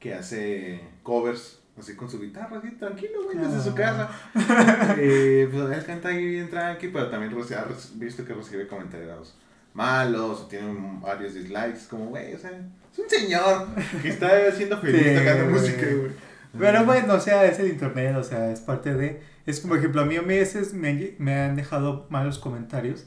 que 0.00 0.14
hace 0.14 0.80
covers 1.02 1.60
así 1.78 1.94
con 1.94 2.10
su 2.10 2.20
guitarra, 2.20 2.58
así 2.58 2.70
tranquilo, 2.72 3.24
güey, 3.24 3.38
desde 3.38 3.62
su 3.62 3.74
casa. 3.74 4.10
Eh, 5.00 5.48
pues 5.52 5.70
él 5.70 5.84
canta 5.84 6.08
ahí 6.08 6.26
bien 6.26 6.50
tranqui, 6.50 6.88
pero 6.88 7.08
también 7.08 7.32
ha 7.32 7.64
visto 7.94 8.24
que 8.24 8.34
recibe 8.34 8.66
comentarios 8.66 9.36
malos 9.74 10.40
o 10.40 10.46
tiene 10.46 10.74
varios 11.00 11.34
dislikes. 11.34 11.86
Como, 11.88 12.06
güey, 12.06 12.34
o 12.34 12.38
sea, 12.38 12.50
es 12.98 13.04
un 13.04 13.10
señor 13.10 13.66
que 14.02 14.08
está 14.08 14.28
haciendo 14.48 14.78
feliz 14.80 15.02
Sí, 15.02 15.14
tocando 15.18 15.44
güey. 15.44 15.54
música, 15.54 15.86
güey. 15.86 16.10
Pero 16.58 16.84
bueno, 16.84 17.14
o 17.14 17.20
sea, 17.20 17.44
es 17.46 17.58
el 17.58 17.68
internet, 17.68 18.16
o 18.16 18.24
sea, 18.24 18.50
es 18.50 18.60
parte 18.60 18.94
de... 18.94 19.22
Es 19.46 19.60
como, 19.60 19.70
por 19.72 19.78
ejemplo, 19.78 20.00
a 20.02 20.04
mí 20.04 20.16
a 20.16 20.22
veces 20.22 20.74
me, 20.74 21.14
me 21.18 21.34
han 21.34 21.56
dejado 21.56 22.06
malos 22.10 22.38
comentarios, 22.38 23.06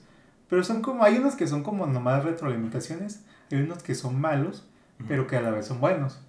pero 0.49 0.63
son 0.63 0.81
como, 0.81 1.03
hay 1.03 1.17
unos 1.17 1.35
que 1.35 1.47
son 1.47 1.63
como 1.63 1.85
nomás 1.87 2.23
retroalimentaciones, 2.23 3.21
hay 3.51 3.59
unos 3.61 3.83
que 3.83 3.95
son 3.95 4.19
malos, 4.19 4.67
pero 5.07 5.27
que 5.27 5.35
a 5.37 5.41
la 5.41 5.51
vez 5.51 5.65
son 5.65 5.79
buenos. 5.79 6.19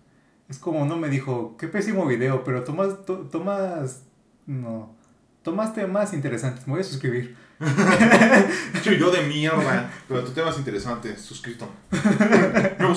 Es 0.48 0.58
como 0.58 0.82
uno 0.82 0.96
me 0.96 1.08
dijo, 1.08 1.56
qué 1.58 1.68
pésimo 1.68 2.06
video, 2.06 2.44
pero 2.44 2.62
tomas, 2.64 3.04
to- 3.06 3.28
tomas, 3.30 4.02
no, 4.46 4.94
tomas 5.42 5.74
temas 5.74 6.12
interesantes, 6.14 6.66
me 6.66 6.72
voy 6.74 6.80
a 6.80 6.84
suscribir. 6.84 7.36
Yo 8.98 9.10
de 9.10 9.22
mierda, 9.28 9.90
pero 10.08 10.24
tu 10.24 10.32
tema 10.32 10.50
es 10.50 10.58
interesante, 10.58 11.16
suscrito. 11.16 11.68
No, 12.78 12.94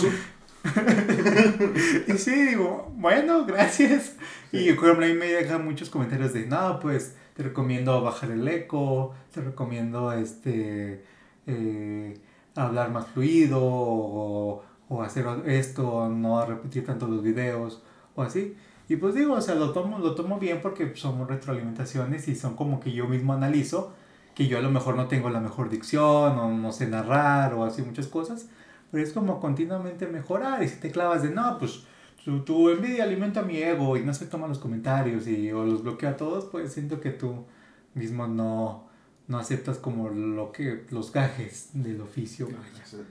y 2.08 2.13
sí, 2.13 2.32
digo, 2.32 2.91
bueno, 2.95 3.45
gracias. 3.45 4.15
Y 4.51 4.73
por 4.73 4.86
ejemplo, 4.86 5.06
a 5.06 5.10
mí 5.10 5.15
me 5.15 5.28
dejan 5.28 5.63
muchos 5.63 5.89
comentarios 5.89 6.34
de, 6.34 6.45
no, 6.47 6.80
pues 6.80 7.15
te 7.36 7.43
recomiendo 7.43 8.01
bajar 8.01 8.32
el 8.32 8.47
eco, 8.47 9.13
te 9.34 9.41
recomiendo 9.41 10.12
este 10.13 11.04
eh, 11.47 12.19
hablar 12.56 12.91
más 12.91 13.08
fluido 13.08 13.60
o, 13.62 14.63
o, 14.89 15.01
hacer 15.04 15.25
esto, 15.45 16.10
no 16.10 16.45
repetir 16.45 16.86
tanto 16.86 17.08
los 17.08 17.21
videos 17.21 17.84
o 18.15 18.23
así. 18.23 18.56
Y 18.88 18.97
pues 18.97 19.15
digo, 19.15 19.34
o 19.34 19.41
sea, 19.41 19.56
lo 19.56 19.71
tomo, 19.71 19.99
lo 19.99 20.15
tomo 20.15 20.39
bien 20.39 20.62
porque 20.62 20.95
somos 20.95 21.28
retroalimentaciones 21.28 22.28
y 22.28 22.36
son 22.36 22.56
como 22.56 22.80
que 22.80 22.91
yo 22.91 23.08
mismo 23.08 23.34
analizo 23.34 23.93
que 24.36 24.47
yo 24.47 24.58
a 24.58 24.62
lo 24.62 24.69
mejor 24.69 24.95
no 24.95 25.08
tengo 25.08 25.30
la 25.30 25.39
mejor 25.39 25.69
dicción 25.69 26.38
o 26.38 26.49
no 26.51 26.71
sé 26.71 26.88
narrar 26.88 27.54
o 27.54 27.63
así 27.63 27.82
muchas 27.82 28.08
cosas, 28.08 28.49
pero 28.91 29.04
es 29.04 29.13
como 29.13 29.39
continuamente 29.39 30.08
mejorar 30.08 30.63
y 30.63 30.67
si 30.67 30.78
te 30.78 30.91
clavas 30.91 31.24
de 31.24 31.30
no, 31.30 31.58
pues 31.58 31.84
tu, 32.24 32.41
tu 32.41 32.69
envidia 32.69 33.04
alimenta 33.04 33.41
mi 33.41 33.58
ego 33.58 33.98
y 33.98 34.04
no 34.04 34.13
se 34.13 34.26
toma 34.26 34.48
los 34.48 34.60
comentarios 34.60 35.28
y 35.28 35.52
o 35.52 35.63
los 35.65 35.84
bloquea 35.84 36.12
a 36.12 36.17
todos, 36.17 36.45
pues 36.45 36.74
siento 36.74 37.00
que 37.00 37.12
tú 37.12 37.45
mismo 37.93 38.28
no, 38.28 38.88
no 39.28 39.39
aceptas 39.39 39.78
como 39.78 40.10
lo 40.10 40.52
que 40.52 40.86
los 40.91 41.12
gajes 41.12 41.69
del 41.74 42.02
oficio. 42.02 42.48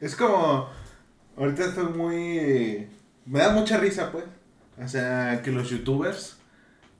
Es 0.00 0.14
como, 0.16 0.68
ahorita 1.36 1.64
estoy 1.66 1.92
muy, 1.92 2.88
me 3.26 3.38
da 3.40 3.52
mucha 3.52 3.78
risa 3.78 4.12
pues, 4.12 4.24
o 4.82 4.88
sea, 4.88 5.42
que 5.42 5.50
los 5.50 5.70
youtubers 5.70 6.38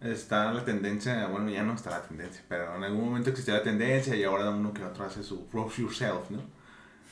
está 0.00 0.52
la 0.52 0.64
tendencia, 0.64 1.26
bueno, 1.28 1.50
ya 1.50 1.62
no 1.62 1.74
está 1.74 1.90
la 1.90 2.02
tendencia, 2.02 2.42
pero 2.48 2.76
en 2.76 2.84
algún 2.84 3.06
momento 3.06 3.30
existía 3.30 3.54
la 3.54 3.62
tendencia 3.62 4.14
y 4.14 4.24
ahora 4.24 4.50
uno 4.50 4.72
que 4.72 4.84
otro 4.84 5.04
hace 5.04 5.22
su 5.22 5.46
roast 5.52 5.78
yourself, 5.78 6.30
¿no? 6.30 6.40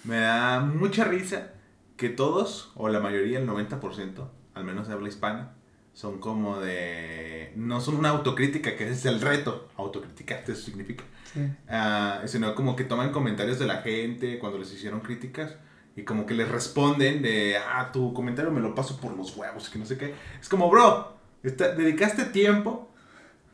Me 0.05 0.19
da 0.19 0.61
mucha 0.61 1.05
risa 1.05 1.53
que 1.97 2.09
todos, 2.09 2.73
o 2.75 2.89
la 2.89 3.01
mayoría, 3.01 3.39
el 3.39 3.49
90%, 3.49 4.29
al 4.55 4.65
menos 4.65 4.89
de 4.89 4.95
habla 4.95 5.09
hispana, 5.09 5.55
son 5.93 6.19
como 6.19 6.59
de... 6.59 7.53
No 7.57 7.81
son 7.81 7.97
una 7.97 8.11
autocrítica, 8.11 8.77
que 8.77 8.85
ese 8.85 8.93
es 8.95 9.07
el 9.07 9.21
reto, 9.21 9.69
autocriticarte, 9.77 10.53
eso 10.53 10.63
significa. 10.63 11.05
Uh, 11.35 12.27
sino 12.29 12.55
como 12.55 12.77
que 12.77 12.85
toman 12.85 13.13
comentarios 13.13 13.59
de 13.59 13.67
la 13.67 13.79
gente 13.79 14.39
cuando 14.39 14.59
les 14.59 14.73
hicieron 14.73 15.01
críticas 15.01 15.57
y 15.97 16.03
como 16.03 16.27
que 16.27 16.35
les 16.35 16.49
responden 16.49 17.23
de, 17.23 17.57
ah, 17.57 17.91
tu 17.93 18.13
comentario 18.13 18.51
me 18.51 18.61
lo 18.61 18.75
paso 18.75 19.01
por 19.01 19.17
los 19.17 19.37
huevos, 19.37 19.69
que 19.69 19.79
no 19.79 19.87
sé 19.87 19.97
qué. 19.99 20.15
Es 20.41 20.49
como, 20.49 20.71
bro, 20.71 21.17
dedicaste 21.43 22.25
tiempo, 22.27 22.91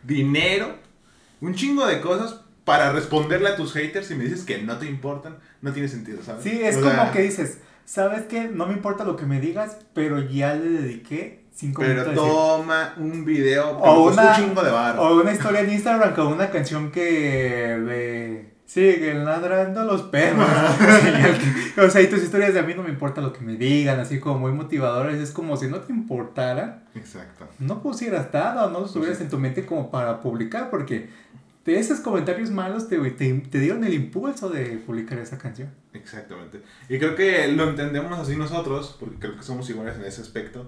dinero, 0.02 0.76
un 1.40 1.54
chingo 1.54 1.86
de 1.86 2.00
cosas 2.00 2.40
para 2.68 2.92
responderle 2.92 3.48
a 3.48 3.56
tus 3.56 3.72
haters 3.72 4.10
y 4.10 4.14
me 4.14 4.24
dices 4.24 4.44
que 4.44 4.58
no 4.58 4.76
te 4.76 4.84
importan, 4.84 5.38
no 5.62 5.72
tiene 5.72 5.88
sentido, 5.88 6.22
¿sabes? 6.22 6.42
Sí, 6.42 6.60
es 6.62 6.76
como 6.76 7.10
que 7.12 7.22
dices, 7.22 7.60
¿sabes 7.86 8.24
qué? 8.24 8.46
No 8.46 8.66
me 8.66 8.74
importa 8.74 9.04
lo 9.04 9.16
que 9.16 9.24
me 9.24 9.40
digas, 9.40 9.78
pero 9.94 10.20
ya 10.20 10.52
le 10.52 10.82
dediqué 10.82 11.44
cinco 11.54 11.80
pero 11.80 12.02
minutos. 12.02 12.12
Pero 12.12 12.26
toma 12.26 12.92
un 12.98 13.24
video 13.24 13.70
o 13.70 14.10
una, 14.10 14.22
un 14.22 14.36
chingo 14.36 14.62
de 14.62 14.70
barro. 14.70 15.02
O 15.02 15.22
una 15.22 15.32
historia 15.32 15.60
en 15.60 15.72
Instagram 15.72 16.14
con 16.14 16.26
una 16.26 16.50
canción 16.50 16.90
que 16.90 17.00
de 17.00 18.58
siguen 18.68 19.24
ladrando 19.24 19.82
los 19.84 20.02
perros. 20.02 20.46
o 21.78 21.88
sea, 21.88 22.02
y 22.02 22.06
tus 22.08 22.22
historias 22.22 22.52
de 22.52 22.60
a 22.60 22.62
mí 22.62 22.74
no 22.76 22.82
me 22.82 22.90
importa 22.90 23.22
lo 23.22 23.32
que 23.32 23.40
me 23.40 23.56
digan, 23.56 23.98
así 23.98 24.20
como 24.20 24.40
muy 24.40 24.52
motivadoras. 24.52 25.16
Es 25.16 25.30
como 25.30 25.56
si 25.56 25.68
no 25.68 25.80
te 25.80 25.90
importara. 25.90 26.82
Exacto. 26.94 27.48
No 27.58 27.82
pusieras 27.82 28.26
estado, 28.26 28.70
no 28.70 28.84
estuvieras 28.84 29.20
en 29.22 29.30
tu 29.30 29.38
mente 29.38 29.64
como 29.64 29.90
para 29.90 30.20
publicar, 30.20 30.68
porque 30.68 31.08
de 31.68 31.78
esos 31.78 32.00
comentarios 32.00 32.50
malos 32.50 32.88
te, 32.88 32.98
te, 33.10 33.58
dieron 33.58 33.84
el 33.84 33.92
impulso 33.92 34.48
de 34.48 34.78
publicar 34.78 35.18
esa 35.18 35.36
canción. 35.36 35.70
Exactamente. 35.92 36.62
Y 36.88 36.98
creo 36.98 37.14
que 37.14 37.46
lo 37.48 37.68
entendemos 37.68 38.18
así 38.18 38.36
nosotros, 38.36 38.96
porque 38.98 39.16
creo 39.18 39.36
que 39.36 39.42
somos 39.42 39.68
iguales 39.68 39.96
en 39.96 40.04
ese 40.04 40.22
aspecto. 40.22 40.66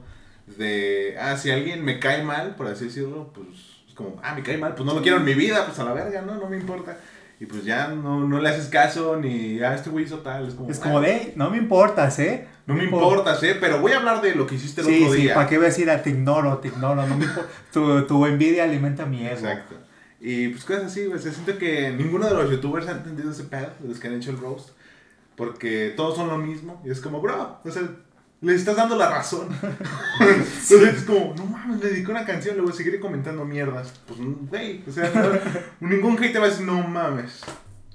De, 0.59 1.17
ah, 1.19 1.39
si 1.39 1.51
alguien 1.51 1.85
me 1.85 1.99
cae 1.99 2.23
mal, 2.23 2.55
por 2.55 2.67
así 2.67 2.87
decirlo, 2.87 3.33
pues 3.33 3.49
es 3.89 3.95
como, 3.95 4.21
ah, 4.23 4.35
me 4.35 4.43
cae 4.43 4.59
mal, 4.59 4.75
pues 4.75 4.85
no 4.85 4.93
lo 4.93 5.01
quiero 5.01 5.17
en 5.17 5.25
mi 5.25 5.33
vida, 5.33 5.65
pues 5.65 5.79
a 5.79 5.85
la 5.85 5.95
verga, 5.95 6.21
no, 6.21 6.35
no 6.35 6.51
me 6.51 6.59
importa. 6.59 6.99
Y 7.39 7.47
pues 7.47 7.65
ya 7.65 7.89
no, 7.89 8.29
no 8.29 8.39
le 8.39 8.49
haces 8.51 8.67
caso 8.67 9.17
ni, 9.17 9.59
ah, 9.63 9.75
este 9.75 9.89
güey 9.89 10.05
hizo 10.05 10.19
tal. 10.19 10.49
Es 10.49 10.55
como, 10.55 10.71
es 10.71 10.79
como 10.79 11.01
de, 11.01 11.33
no 11.37 11.49
me 11.49 11.57
importas, 11.57 12.19
¿eh? 12.19 12.47
No, 12.67 12.75
me 12.75 12.85
importas, 12.85 13.43
¿eh? 13.43 13.57
Pero 13.59 13.81
voy 13.81 13.93
a 13.93 13.97
hablar 13.97 14.21
de 14.21 14.35
lo 14.35 14.47
que 14.47 14.57
hiciste 14.57 14.83
el 14.83 14.89
otro 14.89 15.15
día. 15.15 15.31
Sí, 15.31 15.35
¿para 15.35 15.49
qué 15.49 15.57
voy 15.57 15.65
a 15.65 15.69
decir, 15.71 15.91
a 15.91 16.03
te 16.03 16.11
ignoro, 16.11 16.59
te 16.59 16.69
ignoro? 16.69 17.07
No 17.07 17.17
me 17.17 17.27
tu, 17.73 18.07
tu 18.07 18.27
envidia 18.27 18.65
alimenta 18.65 19.07
mi 19.07 19.27
ego. 19.27 19.37
Exacto. 19.37 19.77
Y 20.20 20.48
pues 20.48 20.64
cosas 20.64 20.85
así, 20.85 21.06
pues 21.09 21.22
siento 21.22 21.56
que 21.59 21.90
ninguno 21.90 22.26
de 22.26 22.35
los 22.35 22.50
youtubers 22.50 22.87
ha 22.88 22.92
entendido 22.92 23.30
ese 23.30 23.44
pedo, 23.44 23.70
de 23.80 23.88
los 23.88 23.98
que 23.98 24.09
han 24.09 24.14
hecho 24.14 24.30
el 24.30 24.38
roast. 24.38 24.70
Porque 25.35 25.94
todos 25.96 26.16
son 26.16 26.28
lo 26.28 26.37
mismo. 26.37 26.83
Y 26.85 26.90
es 26.90 27.00
como, 27.00 27.20
bro, 27.22 27.59
o 27.64 27.70
sea, 27.70 27.83
le 28.42 28.54
estás 28.54 28.76
dando 28.76 28.96
la 28.96 29.11
razón. 29.11 29.48
Entonces 30.20 30.98
es 30.98 31.04
como, 31.04 31.35
no 31.35 31.46
mames, 31.46 31.80
le 31.80 31.90
dediqué 31.90 32.11
una 32.11 32.24
canción, 32.24 32.56
le 32.56 32.62
voy 32.62 32.72
a 32.72 32.74
seguir 32.74 33.00
comentando 33.00 33.44
mierdas. 33.44 33.92
Pues, 34.06 34.20
güey, 34.20 34.85
o 34.87 34.92
sea, 34.92 35.11
ningún 35.80 36.18
hate 36.18 36.33
te 36.33 36.38
va 36.38 36.46
a 36.46 36.48
decir, 36.50 36.66
no 36.66 36.87
mames, 36.87 37.40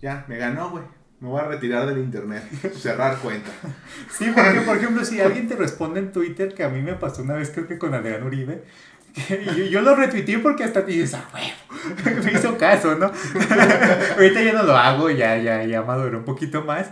ya, 0.01 0.25
me 0.27 0.37
ganó, 0.37 0.71
güey. 0.71 0.83
Me 1.19 1.29
voy 1.29 1.39
a 1.39 1.45
retirar 1.45 1.87
del 1.87 1.99
internet, 1.99 2.43
cerrar 2.75 3.17
cuenta. 3.19 3.49
Sí, 4.11 4.31
porque, 4.35 4.61
por 4.61 4.77
ejemplo, 4.77 5.03
si 5.05 5.21
alguien 5.21 5.47
te 5.47 5.55
responde 5.55 6.01
en 6.01 6.11
Twitter, 6.11 6.53
que 6.53 6.63
a 6.63 6.69
mí 6.69 6.81
me 6.81 6.93
pasó 6.93 7.23
una 7.23 7.35
vez, 7.35 7.51
creo 7.51 7.67
que 7.67 7.79
con 7.79 7.93
Adrián 7.93 8.23
Uribe, 8.23 8.65
yo, 9.57 9.63
yo 9.65 9.81
lo 9.81 9.95
retuiteé 9.95 10.39
porque 10.39 10.63
hasta 10.63 10.85
te 10.85 10.91
dices, 10.91 11.13
ah, 11.13 11.29
huevo, 11.33 12.21
me 12.23 12.31
hizo 12.33 12.57
caso, 12.57 12.95
¿no? 12.95 13.05
Ahorita 14.15 14.43
ya 14.43 14.53
no 14.53 14.63
lo 14.63 14.75
hago, 14.75 15.09
ya, 15.09 15.37
ya, 15.37 15.63
ya 15.63 15.81
maduró 15.83 16.19
un 16.19 16.25
poquito 16.25 16.63
más, 16.63 16.89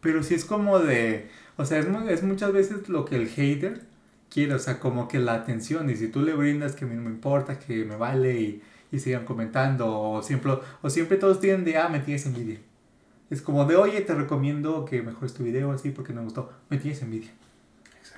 pero 0.00 0.22
sí 0.22 0.34
es 0.34 0.44
como 0.44 0.78
de 0.78 1.28
o 1.56 1.64
sea, 1.64 1.78
es, 1.78 1.86
es 2.08 2.22
muchas 2.22 2.52
veces 2.52 2.88
lo 2.88 3.04
que 3.04 3.16
el 3.16 3.28
hater 3.28 3.82
quiere, 4.30 4.54
o 4.54 4.58
sea, 4.58 4.80
como 4.80 5.08
que 5.08 5.18
la 5.18 5.34
atención. 5.34 5.88
Y 5.90 5.96
si 5.96 6.08
tú 6.08 6.22
le 6.22 6.34
brindas 6.34 6.74
que 6.74 6.84
a 6.84 6.88
mí 6.88 6.94
no 6.94 7.02
me 7.02 7.10
importa, 7.10 7.58
que 7.58 7.84
me 7.84 7.96
vale 7.96 8.40
y, 8.40 8.62
y 8.90 8.98
sigan 8.98 9.24
comentando, 9.24 10.00
o 10.00 10.22
siempre, 10.22 10.52
o 10.82 10.90
siempre 10.90 11.16
todos 11.16 11.40
tienen 11.40 11.64
de, 11.64 11.78
ah, 11.78 11.88
me 11.88 12.00
tienes 12.00 12.26
envidia. 12.26 12.58
Es 13.30 13.40
como 13.40 13.64
de, 13.64 13.76
oye, 13.76 14.00
te 14.02 14.14
recomiendo 14.14 14.84
que 14.84 15.02
mejores 15.02 15.34
tu 15.34 15.44
video 15.44 15.72
así 15.72 15.90
porque 15.90 16.12
me 16.12 16.22
gustó. 16.22 16.52
Me 16.70 16.78
tienes 16.78 17.02
envidia. 17.02 17.30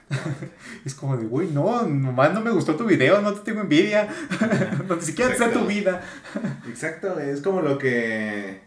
es 0.84 0.94
como 0.94 1.16
de, 1.16 1.26
güey, 1.26 1.50
no, 1.50 1.82
nomás 1.82 2.32
no 2.32 2.40
me 2.40 2.50
gustó 2.50 2.76
tu 2.76 2.84
video, 2.84 3.20
no 3.20 3.32
te 3.32 3.40
tengo 3.40 3.62
envidia. 3.62 4.08
no, 4.88 4.96
ni 4.96 5.02
siquiera 5.02 5.34
sea 5.34 5.52
tu 5.52 5.66
vida. 5.66 6.02
Exacto, 6.68 7.18
es 7.18 7.40
como 7.40 7.60
lo 7.60 7.78
que, 7.78 8.60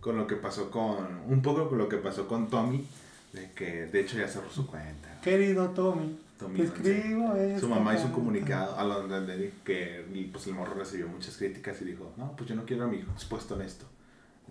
con 0.00 0.16
lo 0.16 0.26
que 0.26 0.36
pasó 0.36 0.70
con, 0.70 1.20
un 1.28 1.42
poco 1.42 1.68
con 1.68 1.78
lo 1.78 1.88
que 1.88 1.96
pasó 1.96 2.26
con 2.26 2.48
Tommy 2.48 2.86
de 3.32 3.52
que 3.52 3.86
de 3.86 4.00
hecho 4.00 4.18
ya 4.18 4.26
cerró 4.26 4.50
su 4.50 4.66
cuenta. 4.66 5.20
Querido 5.22 5.70
Tommy, 5.70 6.18
te 6.38 6.62
escribo 6.62 7.34
Su 7.58 7.68
mamá 7.68 7.94
hizo 7.94 8.06
un 8.06 8.12
comunicado 8.12 8.78
a 8.78 8.84
donde 8.84 9.52
que 9.64 10.28
pues, 10.32 10.46
el 10.46 10.54
morro 10.54 10.74
recibió 10.74 11.06
muchas 11.06 11.36
críticas 11.36 11.80
y 11.82 11.84
dijo, 11.84 12.12
no, 12.16 12.34
pues 12.36 12.48
yo 12.48 12.56
no 12.56 12.64
quiero 12.64 12.84
a 12.84 12.86
mi 12.88 12.98
hijo 12.98 13.12
expuesto 13.12 13.54
en 13.54 13.62
esto. 13.62 13.86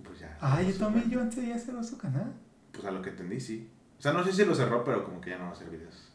pues 0.03 0.19
ya. 0.19 0.37
Ay, 0.39 0.73
Tommy 0.77 1.01
antes 1.13 1.45
ya 1.45 1.57
cerró 1.57 1.83
su 1.83 1.97
canal. 1.97 2.31
Pues 2.71 2.85
a 2.85 2.91
lo 2.91 3.01
que 3.01 3.09
entendí, 3.09 3.39
sí. 3.39 3.69
O 3.97 4.01
sea, 4.01 4.13
no 4.13 4.23
sé 4.23 4.31
si 4.31 4.45
lo 4.45 4.55
cerró, 4.55 4.83
pero 4.83 5.03
como 5.03 5.19
que 5.19 5.31
ya 5.31 5.37
no 5.37 5.45
va 5.45 5.49
a 5.49 5.53
hacer 5.53 5.69
videos. 5.69 6.08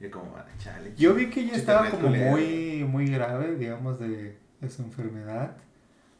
Y 0.00 0.08
como, 0.08 0.32
vale, 0.32 0.50
chale. 0.58 0.94
Yo 0.96 1.14
vi 1.14 1.28
que 1.28 1.46
ya 1.46 1.54
estaba 1.54 1.90
como 1.90 2.08
muy, 2.08 2.84
muy 2.88 3.06
grave, 3.06 3.56
digamos, 3.56 3.98
de, 3.98 4.38
de, 4.60 4.70
su 4.70 4.82
enfermedad. 4.82 5.56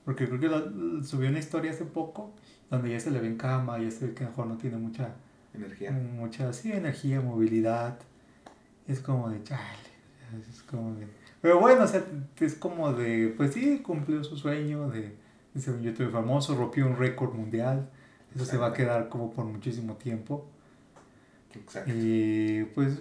Porque 0.05 0.29
creo 0.29 0.40
que 0.40 1.05
subió 1.05 1.31
una 1.31 1.38
historia 1.38 1.71
hace 1.71 1.85
poco 1.85 2.35
donde 2.71 2.90
ya 2.90 3.01
se 3.01 3.11
le 3.11 3.21
ve 3.21 3.29
en 3.29 3.37
cama, 3.37 3.79
ya 3.79 3.90
se 3.90 4.09
ve 4.09 4.14
que 4.14 4.25
mejor 4.25 4.47
no 4.47 4.57
tiene 4.57 4.77
mucha 4.77 5.14
Energía. 5.55 5.90
Mucha, 5.90 6.53
sí, 6.53 6.73
energía, 6.73 7.21
movilidad. 7.21 7.99
Es 8.87 9.01
como 9.01 9.29
de 9.31 9.43
chale. 9.43 9.61
Es 10.49 10.62
como 10.62 10.95
de... 10.95 11.07
Pero 11.40 11.59
bueno, 11.59 11.85
o 11.85 11.87
sea, 11.87 12.05
es 12.38 12.55
como 12.55 12.93
de, 12.93 13.35
pues 13.37 13.55
sí, 13.55 13.81
cumplió 13.81 14.23
su 14.23 14.37
sueño 14.37 14.88
de, 14.90 15.16
de 15.55 15.61
ser 15.61 15.75
un 15.75 15.83
youtuber 15.83 16.12
famoso, 16.12 16.55
rompió 16.55 16.87
un 16.87 16.97
récord 16.97 17.35
mundial. 17.35 17.90
Eso 18.35 18.45
se 18.45 18.57
va 18.57 18.69
a 18.69 18.73
quedar 18.73 19.09
como 19.09 19.33
por 19.33 19.45
muchísimo 19.45 19.95
tiempo. 19.95 20.47
Exacto. 21.55 21.90
Y 21.93 22.64
pues, 22.75 23.01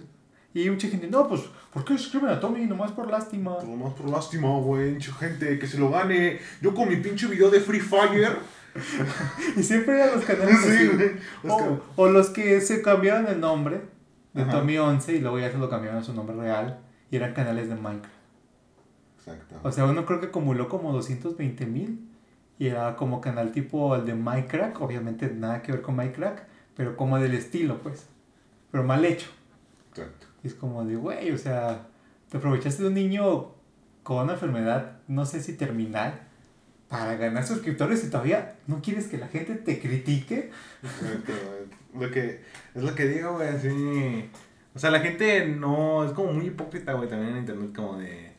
y 0.52 0.68
mucha 0.68 0.88
gente, 0.88 1.06
no, 1.08 1.28
pues, 1.28 1.42
¿por 1.72 1.84
qué 1.84 1.94
escriben 1.94 2.28
a 2.28 2.40
Tommy? 2.40 2.66
Nomás 2.66 2.90
por 2.90 3.08
lástima. 3.08 3.58
Nomás 3.62 3.94
por 3.94 4.08
lástima, 4.08 4.48
güey. 4.58 4.94
Mucha 4.94 5.12
gente 5.12 5.58
que 5.58 5.66
se 5.66 5.78
lo 5.78 5.90
gane. 5.90 6.40
Yo 6.60 6.74
con 6.74 6.88
mi 6.88 6.96
pinche 6.96 7.28
video 7.28 7.50
de 7.50 7.60
Free 7.60 7.80
Fire. 7.80 8.36
y 9.56 9.62
siempre 9.62 9.96
eran 9.96 10.14
los 10.14 10.24
canales 10.24 10.56
o, 11.96 12.08
los 12.08 12.30
que 12.30 12.60
se 12.60 12.82
cambiaron 12.82 13.26
el 13.26 13.40
nombre 13.40 13.80
de 14.32 14.44
Tommy 14.44 14.78
11 14.78 15.14
y 15.14 15.18
luego 15.20 15.40
ya 15.40 15.50
se 15.50 15.58
lo 15.58 15.68
cambiaron 15.68 15.98
a 15.98 16.04
su 16.04 16.14
nombre 16.14 16.36
real 16.36 16.78
y 17.10 17.16
eran 17.16 17.34
canales 17.34 17.68
de 17.68 17.74
Minecraft. 17.74 18.14
Exacto. 19.18 19.56
O 19.64 19.72
sea, 19.72 19.86
uno 19.86 20.06
creo 20.06 20.20
que 20.20 20.26
acumuló 20.26 20.68
como 20.68 20.92
220 20.92 21.66
mil 21.66 22.08
y 22.58 22.68
era 22.68 22.94
como 22.94 23.20
canal 23.20 23.50
tipo 23.50 23.96
el 23.96 24.06
de 24.06 24.14
Minecraft, 24.14 24.76
obviamente 24.80 25.28
nada 25.28 25.62
que 25.62 25.72
ver 25.72 25.82
con 25.82 25.96
Minecraft, 25.96 26.44
pero 26.76 26.96
como 26.96 27.18
del 27.18 27.34
estilo, 27.34 27.78
pues. 27.82 28.06
Pero 28.70 28.84
mal 28.84 29.04
hecho. 29.04 29.28
Exacto. 29.90 30.26
Y 30.42 30.48
es 30.48 30.54
como 30.54 30.84
de, 30.84 30.96
güey, 30.96 31.30
o 31.32 31.38
sea, 31.38 31.86
te 32.30 32.38
aprovechaste 32.38 32.82
de 32.82 32.88
un 32.88 32.94
niño 32.94 33.54
con 34.02 34.24
una 34.24 34.34
enfermedad, 34.34 34.98
no 35.08 35.26
sé 35.26 35.42
si 35.42 35.54
terminal, 35.54 36.20
para 36.88 37.14
ganar 37.16 37.46
suscriptores 37.46 38.02
y 38.04 38.10
todavía 38.10 38.56
no 38.66 38.82
quieres 38.82 39.06
que 39.06 39.18
la 39.18 39.28
gente 39.28 39.54
te 39.54 39.80
critique. 39.80 40.50
lo 41.94 42.10
que, 42.10 42.42
es 42.74 42.82
lo 42.82 42.94
que 42.94 43.06
digo, 43.06 43.34
güey, 43.34 43.48
así. 43.48 44.30
O 44.74 44.78
sea, 44.78 44.90
la 44.90 45.00
gente 45.00 45.46
no. 45.46 46.04
Es 46.04 46.12
como 46.12 46.32
muy 46.32 46.46
hipócrita, 46.46 46.92
güey, 46.94 47.08
también 47.08 47.32
en 47.32 47.38
internet, 47.38 47.70
como 47.74 47.98
de. 47.98 48.30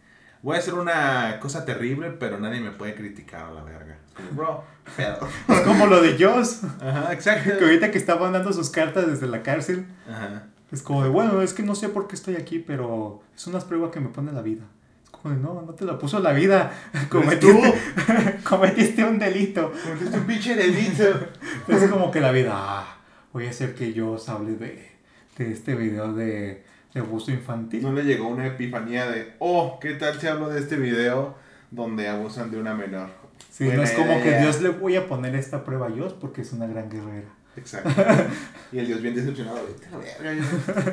Voy 0.42 0.56
a 0.56 0.60
hacer 0.60 0.74
una 0.74 1.40
cosa 1.40 1.66
terrible, 1.66 2.12
pero 2.12 2.40
nadie 2.40 2.60
me 2.60 2.72
puede 2.72 2.96
criticar 2.96 3.46
a 3.46 3.52
la 3.52 3.64
verga. 3.64 3.98
Bro, 4.32 4.64
pedo. 4.98 5.20
Es 5.48 5.62
como 5.62 5.86
lo 5.86 6.02
de 6.02 6.18
Joss. 6.22 6.64
Ajá, 6.82 7.14
exacto. 7.14 7.58
Que 7.58 7.64
ahorita 7.64 7.92
que 7.92 7.98
estaban 7.98 8.34
dando 8.34 8.52
sus 8.52 8.70
cartas 8.70 9.08
desde 9.08 9.28
la 9.28 9.44
cárcel. 9.44 9.86
Ajá. 10.10 10.48
Es 10.72 10.82
como 10.82 11.04
de, 11.04 11.10
bueno, 11.10 11.42
es 11.42 11.54
que 11.54 11.64
no 11.64 11.76
sé 11.76 11.90
por 11.90 12.08
qué 12.08 12.16
estoy 12.16 12.36
aquí, 12.36 12.60
pero 12.60 13.22
es 13.36 13.46
unas 13.48 13.66
pruebas 13.66 13.92
que 13.92 14.00
me 14.00 14.10
pone 14.10 14.32
la 14.32 14.42
vida. 14.42 14.64
Es 15.04 15.10
como 15.10 15.34
de, 15.34 15.42
no, 15.42 15.62
no 15.62 15.74
te 15.74 15.84
la 15.84 16.00
puso 16.00 16.20
la 16.20 16.32
vida. 16.32 16.72
Cometiste, 17.10 17.74
cometiste 18.44 19.04
un 19.04 19.20
delito. 19.20 19.72
Cometiste 19.84 20.18
un 20.18 20.26
pinche 20.26 20.56
delito. 20.56 21.04
Es 21.68 21.90
como 21.90 22.10
que 22.10 22.22
la 22.22 22.32
vida, 22.32 22.52
ah, 22.54 22.98
voy 23.34 23.48
a 23.48 23.50
hacer 23.50 23.76
que 23.76 23.94
yo 23.94 24.12
os 24.12 24.30
hable 24.30 24.54
de, 24.56 24.90
de 25.38 25.52
este 25.52 25.76
video 25.76 26.14
de, 26.14 26.64
de 26.94 27.00
abuso 27.00 27.32
infantil. 27.32 27.84
No 27.84 27.94
le 27.94 28.04
llegó 28.04 28.28
una 28.28 28.48
epifanía 28.48 29.10
de, 29.10 29.34
oh, 29.40 29.78
¿qué 29.82 29.94
tal 29.96 30.20
si 30.20 30.28
hablo 30.28 30.50
de 30.50 30.60
este 30.60 30.78
video 30.78 31.36
donde 31.70 32.08
abusan 32.08 32.50
de 32.50 32.58
una 32.58 32.74
menor? 32.74 33.10
Sí, 33.50 33.68
no 33.68 33.84
es 33.84 33.92
como 33.92 34.22
que 34.24 34.40
Dios 34.40 34.62
le 34.62 34.70
voy 34.70 34.96
a 34.96 35.08
poner 35.08 35.36
esta 35.36 35.64
prueba 35.66 35.88
a 35.88 35.90
Dios 35.90 36.14
porque 36.14 36.42
es 36.42 36.54
una 36.54 36.68
gran 36.68 36.90
guerrera. 36.90 37.28
Exacto. 37.56 37.90
Y 38.72 38.80
el 38.80 38.88
Dios 38.88 39.02
bien 39.02 39.14
decepcionado, 39.14 39.60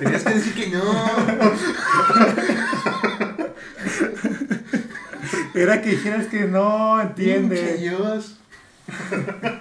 tenías 0.01 0.25
que 0.25 0.35
decir 0.35 0.53
que 0.53 0.67
no. 0.67 0.83
Era 5.55 5.81
que 5.81 5.91
dijeras 5.91 6.27
que 6.27 6.47
no, 6.47 7.01
entiende. 7.01 7.77
Dios. 7.77 8.41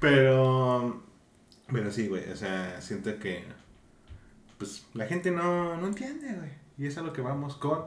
Pero, 0.00 1.02
pero 1.72 1.90
sí, 1.90 2.06
güey, 2.06 2.30
o 2.30 2.36
sea, 2.36 2.80
siento 2.80 3.18
que, 3.18 3.44
pues, 4.58 4.84
la 4.92 5.06
gente 5.06 5.30
no, 5.30 5.76
no 5.78 5.86
entiende, 5.86 6.34
güey. 6.34 6.50
Y 6.78 6.86
es 6.86 6.98
a 6.98 7.02
lo 7.02 7.12
que 7.12 7.22
vamos 7.22 7.56
con 7.56 7.86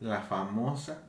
la 0.00 0.22
famosa 0.22 1.02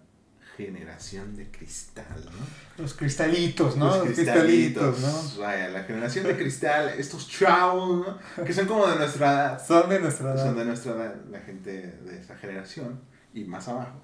generación 0.58 1.36
de 1.36 1.50
cristal, 1.50 2.26
¿no? 2.26 2.84
Los 2.84 2.94
cristalitos, 2.94 3.76
¿no? 3.76 3.88
Los 3.88 4.06
cristalitos, 4.06 5.00
¿no? 5.00 5.42
Vaya, 5.44 5.70
la 5.70 5.84
generación 5.84 6.26
de 6.26 6.38
cristal, 6.38 6.90
estos 6.98 7.28
chavos, 7.30 8.06
¿no? 8.08 8.44
Que 8.44 8.54
son 8.54 8.68
como 8.68 8.88
de 8.88 8.98
nuestra 8.98 9.32
edad. 9.32 9.66
Son 9.66 9.90
de 9.90 10.00
nuestra 10.00 10.34
edad. 10.34 10.44
Son 10.44 10.58
de 10.58 10.66
nuestra 10.66 10.92
edad, 10.94 11.16
la 11.30 11.40
gente 11.40 11.72
de 11.72 12.20
esa 12.20 12.36
generación 12.36 13.02
y 13.34 13.46
más 13.46 13.68
abajo, 13.68 14.02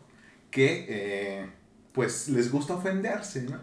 que 0.50 0.86
eh, 0.90 1.50
pues 1.94 2.30
les 2.30 2.52
gusta 2.52 2.74
ofenderse, 2.76 3.44
¿no? 3.44 3.60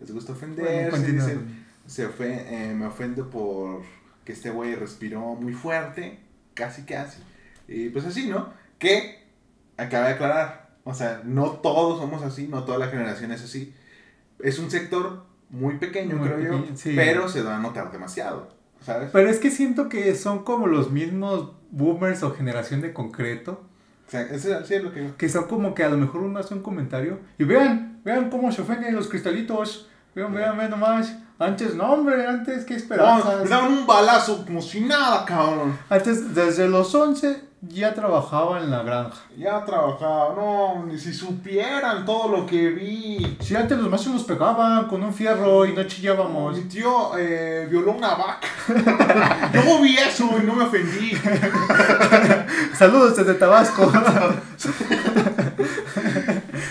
Les 0.00 0.10
gusta 0.10 0.32
ofenderse, 0.32 0.90
Bueno, 0.90 1.06
dicen, 1.06 1.66
se 1.86 2.08
eh, 2.20 2.74
me 2.74 2.86
ofendo 2.86 3.28
por 3.28 3.82
que 4.24 4.32
este 4.32 4.50
güey 4.50 4.74
respiró 4.74 5.20
muy 5.34 5.52
fuerte, 5.52 6.20
casi 6.54 6.82
casi, 6.84 7.22
y 7.68 7.90
pues 7.90 8.04
así, 8.04 8.28
¿no? 8.28 8.52
Que, 8.78 9.26
acaba 9.76 10.08
de 10.08 10.14
aclarar, 10.14 10.69
o 10.90 10.94
sea, 10.94 11.22
no 11.24 11.52
todos 11.52 12.00
somos 12.00 12.22
así, 12.22 12.48
no 12.48 12.64
toda 12.64 12.78
la 12.78 12.88
generación 12.88 13.32
es 13.32 13.42
así, 13.42 13.74
es 14.40 14.58
un 14.58 14.70
sector 14.70 15.24
muy 15.50 15.78
pequeño, 15.78 16.16
Muy 16.16 16.28
creo 16.28 16.40
yo, 16.40 16.58
pequeño, 16.58 16.76
sí. 16.76 16.92
pero 16.94 17.28
se 17.28 17.42
da 17.42 17.56
a 17.56 17.60
notar 17.60 17.90
demasiado, 17.90 18.48
¿sabes? 18.84 19.10
Pero 19.12 19.28
es 19.28 19.38
que 19.38 19.50
siento 19.50 19.88
que 19.88 20.14
son 20.14 20.44
como 20.44 20.66
los 20.66 20.90
mismos 20.90 21.52
boomers 21.70 22.22
o 22.22 22.32
generación 22.32 22.80
de 22.80 22.92
concreto. 22.92 23.62
O 24.06 24.10
sea, 24.10 24.22
eso 24.22 24.64
sí 24.64 24.74
es 24.74 24.82
lo 24.82 24.92
que... 24.92 25.12
Que 25.16 25.28
son 25.28 25.44
como 25.44 25.72
que 25.74 25.84
a 25.84 25.88
lo 25.88 25.96
mejor 25.96 26.22
uno 26.22 26.38
hace 26.40 26.54
un 26.54 26.62
comentario 26.62 27.20
y 27.38 27.44
vean, 27.44 28.00
vean 28.04 28.28
cómo 28.28 28.50
se 28.50 28.62
ofenden 28.62 28.94
los 28.94 29.06
cristalitos. 29.08 29.88
Vean, 30.14 30.34
vean, 30.34 30.58
vean 30.58 30.70
nomás. 30.70 31.16
Antes, 31.38 31.76
no, 31.76 31.92
hombre, 31.92 32.26
antes, 32.26 32.64
qué 32.64 32.74
esperanzas. 32.74 33.44
me 33.44 33.48
daban 33.48 33.72
un 33.72 33.86
balazo 33.86 34.44
como 34.44 34.60
si 34.60 34.80
nada, 34.80 35.24
cabrón. 35.24 35.78
Antes, 35.88 36.34
desde 36.34 36.68
los 36.68 36.92
11 36.92 37.49
ya 37.62 37.94
trabajaba 37.94 38.60
en 38.60 38.70
la 38.70 38.82
granja. 38.82 39.18
Ya 39.36 39.64
trabajaba, 39.64 40.34
no, 40.34 40.86
ni 40.86 40.98
si 40.98 41.12
supieran 41.12 42.06
todo 42.06 42.28
lo 42.28 42.46
que 42.46 42.70
vi. 42.70 43.36
Si 43.40 43.54
antes 43.54 43.78
los 43.78 43.90
maestros 43.90 44.14
nos 44.14 44.24
pegaban 44.24 44.86
con 44.86 45.02
un 45.02 45.12
fierro 45.12 45.66
y 45.66 45.74
no 45.74 45.84
chillábamos. 45.84 46.56
Mi 46.56 46.62
tío 46.62 47.16
eh, 47.18 47.66
violó 47.70 47.92
una 47.92 48.14
vaca. 48.14 48.48
Yo 49.52 49.80
vi 49.82 49.96
eso 49.96 50.30
y 50.42 50.46
no 50.46 50.54
me 50.54 50.64
ofendí. 50.64 51.12
Saludos 52.74 53.16
desde 53.16 53.34
Tabasco. 53.34 53.92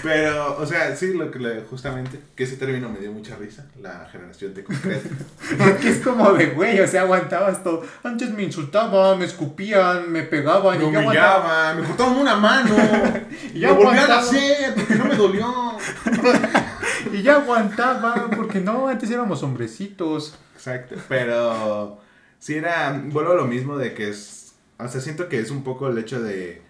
Pero, 0.04 0.58
o 0.58 0.66
sea, 0.66 0.96
sí, 0.96 1.14
lo 1.14 1.32
que 1.32 1.40
le, 1.40 1.62
justamente, 1.62 2.20
que 2.36 2.44
ese 2.44 2.58
término 2.58 2.90
me 2.90 3.00
dio 3.00 3.12
mucha 3.12 3.36
risa, 3.36 3.66
la 3.82 4.08
generación 4.12 4.54
de 4.54 4.64
concreto. 4.64 5.10
Porque 5.58 5.90
es 5.90 6.00
como 6.00 6.32
de 6.34 6.48
güey, 6.48 6.80
o 6.80 6.88
sea, 6.88 7.02
aguantabas 7.02 7.64
todo. 7.64 7.84
Antes 8.04 8.32
me 8.32 8.44
insultaban, 8.44 9.20
me 9.20 9.26
escupían, 9.26 10.12
me 10.12 10.24
pegaban 10.24 10.78
Me 10.78 10.86
y 10.86 10.88
humillaban, 10.88 11.82
me 11.82 11.88
cortaron 11.88 12.18
una 12.18 12.36
mano. 12.36 12.76
Y 13.54 13.60
ya 13.60 13.70
me 13.70 13.84
volvían 13.84 14.12
a 14.12 14.20
hacer 14.20 14.76
porque 14.76 14.96
no 14.96 15.06
me 15.06 15.16
dolió. 15.16 15.78
Y 17.14 17.22
ya 17.22 17.36
aguantaba, 17.36 18.30
porque 18.36 18.60
no, 18.60 18.88
antes 18.88 19.10
éramos 19.10 19.42
hombrecitos. 19.42 20.38
Exacto, 20.56 20.96
pero 21.08 22.00
sí 22.40 22.56
era, 22.56 23.02
vuelvo 23.06 23.32
a 23.32 23.36
lo 23.36 23.46
mismo 23.46 23.78
de 23.78 23.94
que 23.94 24.10
es, 24.10 24.54
o 24.78 24.88
sea, 24.88 25.02
siento 25.02 25.30
que 25.30 25.40
es 25.40 25.52
un 25.52 25.64
poco 25.64 25.88
el 25.88 25.98
hecho 25.98 26.22
de, 26.22 26.62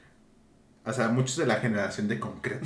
o 0.90 0.94
sea, 0.94 1.10
muchos 1.10 1.38
de 1.38 1.46
la 1.46 1.56
generación 1.56 2.08
de 2.08 2.20
concreto 2.20 2.66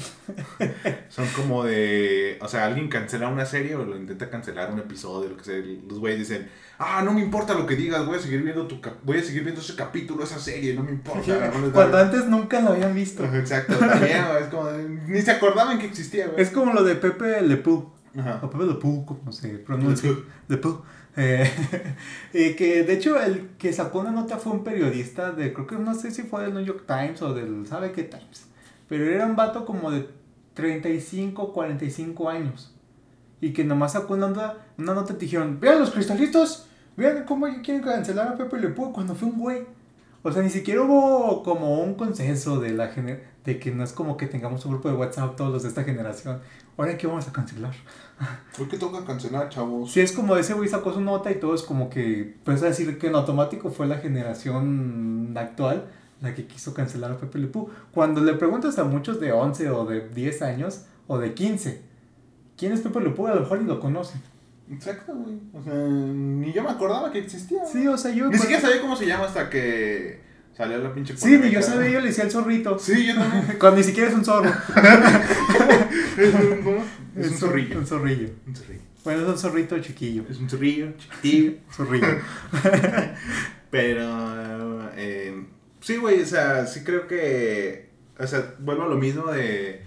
son 1.09 1.27
como 1.35 1.65
de, 1.65 2.37
o 2.41 2.47
sea, 2.47 2.65
alguien 2.65 2.87
cancela 2.87 3.27
una 3.27 3.45
serie 3.45 3.75
o 3.75 3.83
lo 3.83 3.97
intenta 3.97 4.29
cancelar 4.29 4.71
un 4.71 4.79
episodio, 4.79 5.29
lo 5.29 5.37
que 5.37 5.43
sea, 5.43 5.61
los 5.87 5.99
güeyes 5.99 6.19
dicen, 6.19 6.49
ah, 6.79 7.01
no 7.03 7.13
me 7.13 7.21
importa 7.21 7.53
lo 7.53 7.65
que 7.65 7.75
digas, 7.75 8.05
voy 8.05 8.17
a 8.17 8.21
seguir 8.21 8.41
viendo 8.41 8.65
tu, 8.65 8.79
voy 9.03 9.17
a 9.17 9.23
seguir 9.23 9.43
viendo 9.43 9.59
ese 9.59 9.75
capítulo, 9.75 10.23
esa 10.23 10.39
serie, 10.39 10.73
no 10.73 10.83
me 10.83 10.91
importa. 10.91 11.51
no 11.61 11.71
Cuando 11.71 11.97
antes 11.97 12.25
nunca 12.27 12.61
lo 12.61 12.69
habían 12.69 12.95
visto. 12.95 13.25
Exacto, 13.25 13.75
también, 13.75 14.23
es 14.39 14.47
como, 14.47 14.71
ni 15.07 15.21
se 15.21 15.31
acordaban 15.31 15.77
que 15.77 15.87
existía, 15.87 16.27
güey. 16.27 16.41
Es 16.41 16.49
como 16.49 16.71
lo 16.71 16.83
de 16.83 16.95
Pepe 16.95 17.41
Le 17.41 17.57
Pew. 17.57 17.91
Ajá. 18.17 18.39
O 18.41 18.49
Pepe 18.49 18.65
Le 18.65 18.75
Pew, 18.75 19.05
como 19.05 19.31
se 19.31 19.49
pronuncia. 19.49 20.11
Le 20.47 20.57
Pew. 20.57 20.81
Eh, 21.15 21.49
y 22.33 22.53
que 22.55 22.83
de 22.83 22.93
hecho 22.93 23.21
el 23.21 23.49
que 23.57 23.71
sacó 23.71 23.99
una 23.99 24.11
nota 24.11 24.37
fue 24.37 24.53
un 24.53 24.63
periodista 24.63 25.31
de, 25.31 25.53
creo 25.53 25.67
que 25.67 25.75
no 25.75 25.93
sé 25.93 26.11
si 26.11 26.23
fue 26.23 26.43
del 26.43 26.53
New 26.53 26.65
York 26.65 26.85
Times 26.87 27.21
o 27.21 27.33
del, 27.33 27.67
¿sabe 27.67 27.91
qué 27.91 28.03
Times? 28.03 28.47
Pero 28.89 29.05
era 29.05 29.25
un 29.25 29.35
vato 29.35 29.65
como 29.65 29.91
de 29.91 30.07
35, 30.53 31.53
45 31.53 32.29
años. 32.29 32.73
Y 33.41 33.51
que 33.53 33.63
nomás 33.63 33.93
sacó 33.93 34.13
una 34.13 34.27
nota, 34.27 34.57
una 34.77 34.93
nota 34.93 35.13
y 35.13 35.17
dijeron, 35.17 35.59
vean 35.59 35.79
los 35.79 35.91
cristalitos, 35.91 36.67
vean 36.95 37.25
cómo 37.25 37.47
quieren 37.61 37.83
cancelar 37.83 38.29
a 38.29 38.37
Pepe 38.37 38.59
Le 38.59 38.69
Pew 38.69 38.93
cuando 38.93 39.15
fue 39.15 39.29
un 39.29 39.39
güey. 39.39 39.65
O 40.21 40.31
sea, 40.31 40.41
ni 40.41 40.49
siquiera 40.49 40.81
hubo 40.81 41.43
como 41.43 41.81
un 41.81 41.95
consenso 41.95 42.59
de 42.61 42.71
la 42.71 42.89
de 43.43 43.59
que 43.59 43.71
no 43.71 43.83
es 43.83 43.91
como 43.91 44.15
que 44.15 44.27
tengamos 44.27 44.63
un 44.65 44.71
grupo 44.71 44.87
de 44.87 44.95
WhatsApp 44.95 45.35
todos 45.35 45.51
los 45.51 45.63
de 45.63 45.69
esta 45.69 45.83
generación. 45.83 46.39
Ahora 46.77 46.97
qué 46.97 47.07
vamos 47.07 47.27
a 47.27 47.31
cancelar. 47.31 47.73
¿Por 48.57 48.67
qué 48.67 48.77
toca 48.77 49.05
cancelar, 49.05 49.49
chavos? 49.49 49.91
Si 49.91 49.99
es 49.99 50.11
como 50.11 50.35
ese 50.37 50.53
güey 50.53 50.69
sacó 50.69 50.93
su 50.93 51.01
nota 51.01 51.31
y 51.31 51.39
todo 51.39 51.55
es 51.55 51.61
como 51.61 51.89
que, 51.89 52.35
puedes 52.43 52.61
decir 52.61 52.97
que 52.97 53.07
en 53.07 53.15
automático 53.15 53.69
fue 53.69 53.87
la 53.87 53.97
generación 53.97 55.33
actual 55.37 55.87
la 56.21 56.33
que 56.33 56.47
quiso 56.47 56.73
cancelar 56.73 57.11
a 57.11 57.17
Pepe 57.17 57.37
Le 57.37 57.47
Pew. 57.47 57.67
Cuando 57.91 58.21
le 58.21 58.33
preguntas 58.35 58.79
a 58.79 58.85
muchos 58.85 59.19
de 59.19 59.33
11 59.33 59.69
o 59.71 59.85
de 59.85 60.07
10 60.07 60.41
años 60.41 60.85
o 61.05 61.17
de 61.17 61.33
15, 61.33 61.81
¿quién 62.57 62.71
es 62.71 62.79
Pepe 62.79 63.01
Le 63.01 63.09
Pew? 63.09 63.27
A 63.27 63.35
lo 63.35 63.41
mejor 63.41 63.59
ni 63.59 63.67
lo 63.67 63.79
conocen. 63.79 64.21
Exacto, 64.71 65.13
güey. 65.13 65.37
O 65.53 65.61
sea, 65.61 65.73
ni 65.73 66.53
yo 66.53 66.63
me 66.63 66.69
acordaba 66.69 67.11
que 67.11 67.19
existía. 67.19 67.65
Sí, 67.65 67.85
o 67.87 67.97
sea, 67.97 68.11
yo... 68.11 68.29
Ni 68.29 68.37
siquiera 68.37 68.61
sabía 68.61 68.81
cómo 68.81 68.95
se 68.95 69.05
llama 69.05 69.25
hasta 69.25 69.49
que 69.49 70.21
salió 70.55 70.77
la 70.77 70.93
pinche 70.93 71.15
Sí, 71.17 71.37
ni 71.37 71.49
yo 71.51 71.61
sabía, 71.61 71.89
yo 71.89 71.99
le 72.01 72.07
decía 72.07 72.23
el 72.25 72.31
zorrito. 72.31 72.77
Sí, 72.79 73.07
yo 73.07 73.15
también. 73.15 73.55
Cuando 73.59 73.77
ni 73.77 73.83
siquiera 73.83 74.09
es 74.09 74.15
un 74.15 74.23
zorro. 74.25 74.49
es 76.17 76.33
un, 76.33 76.61
¿cómo? 76.63 76.83
Es 77.17 77.27
un 77.27 77.33
zor- 77.33 77.39
zorrillo. 77.39 77.79
Un 77.79 77.87
zorrillo. 77.87 78.29
Un 78.47 78.55
zorrillo. 78.55 78.81
Bueno, 79.03 79.21
es 79.23 79.27
un 79.27 79.37
zorrito 79.37 79.79
chiquillo. 79.79 80.23
Es 80.29 80.37
un 80.37 80.49
zorrillo, 80.49 80.93
chiquitillo. 80.97 81.53
Zorrillo. 81.71 82.07
Pero, 83.69 84.89
eh, 84.95 85.45
sí, 85.81 85.97
güey, 85.97 86.21
o 86.21 86.25
sea, 86.25 86.65
sí 86.67 86.83
creo 86.83 87.07
que, 87.07 87.89
o 88.19 88.27
sea, 88.27 88.53
vuelvo 88.59 88.83
a 88.83 88.87
lo 88.87 88.95
mismo 88.97 89.31
de 89.31 89.81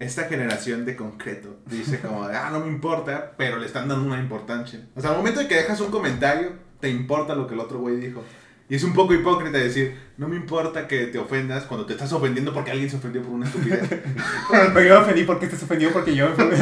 esta 0.00 0.24
generación 0.24 0.84
de 0.84 0.96
concreto. 0.96 1.60
Dice 1.66 2.00
como, 2.00 2.26
de, 2.26 2.36
ah, 2.36 2.50
no 2.50 2.60
me 2.60 2.68
importa, 2.68 3.32
pero 3.36 3.58
le 3.58 3.66
están 3.66 3.86
dando 3.88 4.04
una 4.06 4.18
importancia. 4.18 4.80
O 4.96 5.00
sea, 5.00 5.10
al 5.10 5.16
momento 5.18 5.40
de 5.40 5.46
que 5.48 5.54
dejas 5.54 5.80
un 5.80 5.90
comentario, 5.90 6.52
te 6.80 6.88
importa 6.90 7.34
lo 7.34 7.46
que 7.46 7.54
el 7.54 7.60
otro 7.60 7.78
güey 7.78 7.96
dijo. 7.96 8.24
Y 8.70 8.76
es 8.76 8.84
un 8.84 8.94
poco 8.94 9.12
hipócrita 9.12 9.58
decir, 9.58 9.96
no 10.16 10.28
me 10.28 10.36
importa 10.36 10.86
que 10.86 11.06
te 11.08 11.18
ofendas 11.18 11.64
cuando 11.64 11.84
te 11.86 11.92
estás 11.94 12.12
ofendiendo 12.12 12.54
porque 12.54 12.70
alguien 12.70 12.88
se 12.88 12.96
ofendió 12.96 13.20
por 13.22 13.32
una 13.32 13.46
estupidez. 13.46 13.80
Pero 14.50 14.80
yo 14.88 14.94
me 14.94 15.00
ofendí 15.02 15.24
porque 15.24 15.48
te 15.48 15.56
ofendió 15.56 15.92
porque 15.92 16.14
yo 16.14 16.26
me 16.28 16.32
ofendí. 16.44 16.56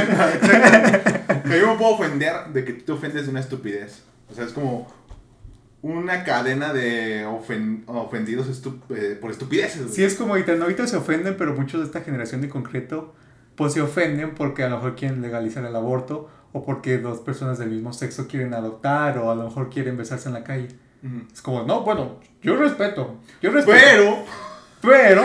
Yo 1.60 1.66
me 1.72 1.78
puedo 1.78 1.90
ofender 1.94 2.32
de 2.52 2.64
que 2.64 2.72
tú 2.72 2.84
te 2.86 2.92
ofendes 2.92 3.24
de 3.24 3.30
una 3.30 3.40
estupidez. 3.40 4.02
O 4.30 4.34
sea, 4.34 4.44
es 4.44 4.52
como 4.52 4.90
una 5.82 6.24
cadena 6.24 6.72
de 6.72 7.24
ofen- 7.26 7.82
ofendidos 7.86 8.48
estu- 8.48 8.80
eh, 8.90 9.16
por 9.20 9.30
estupideces. 9.30 9.94
Sí, 9.94 10.02
es 10.02 10.14
como 10.14 10.32
ahorita, 10.32 10.54
no, 10.56 10.64
ahorita 10.64 10.86
se 10.86 10.96
ofenden, 10.96 11.36
pero 11.36 11.54
muchos 11.54 11.80
de 11.80 11.86
esta 11.86 12.00
generación 12.00 12.40
de 12.40 12.48
concreto, 12.48 13.14
pues 13.54 13.74
se 13.74 13.80
ofenden 13.80 14.34
porque 14.34 14.64
a 14.64 14.68
lo 14.68 14.76
mejor 14.76 14.96
quieren 14.96 15.22
legalizar 15.22 15.64
el 15.64 15.76
aborto 15.76 16.28
o 16.52 16.64
porque 16.64 16.98
dos 16.98 17.20
personas 17.20 17.58
del 17.58 17.70
mismo 17.70 17.92
sexo 17.92 18.26
quieren 18.28 18.54
adoptar 18.54 19.18
o 19.18 19.30
a 19.30 19.34
lo 19.34 19.44
mejor 19.44 19.68
quieren 19.70 19.96
besarse 19.96 20.28
en 20.28 20.34
la 20.34 20.44
calle. 20.44 20.68
Es 21.32 21.42
como, 21.42 21.62
no, 21.62 21.82
bueno, 21.82 22.18
yo 22.42 22.56
respeto. 22.56 23.16
Yo 23.40 23.50
respeto. 23.50 23.78
Pero. 23.80 24.24
Pero 24.80 25.24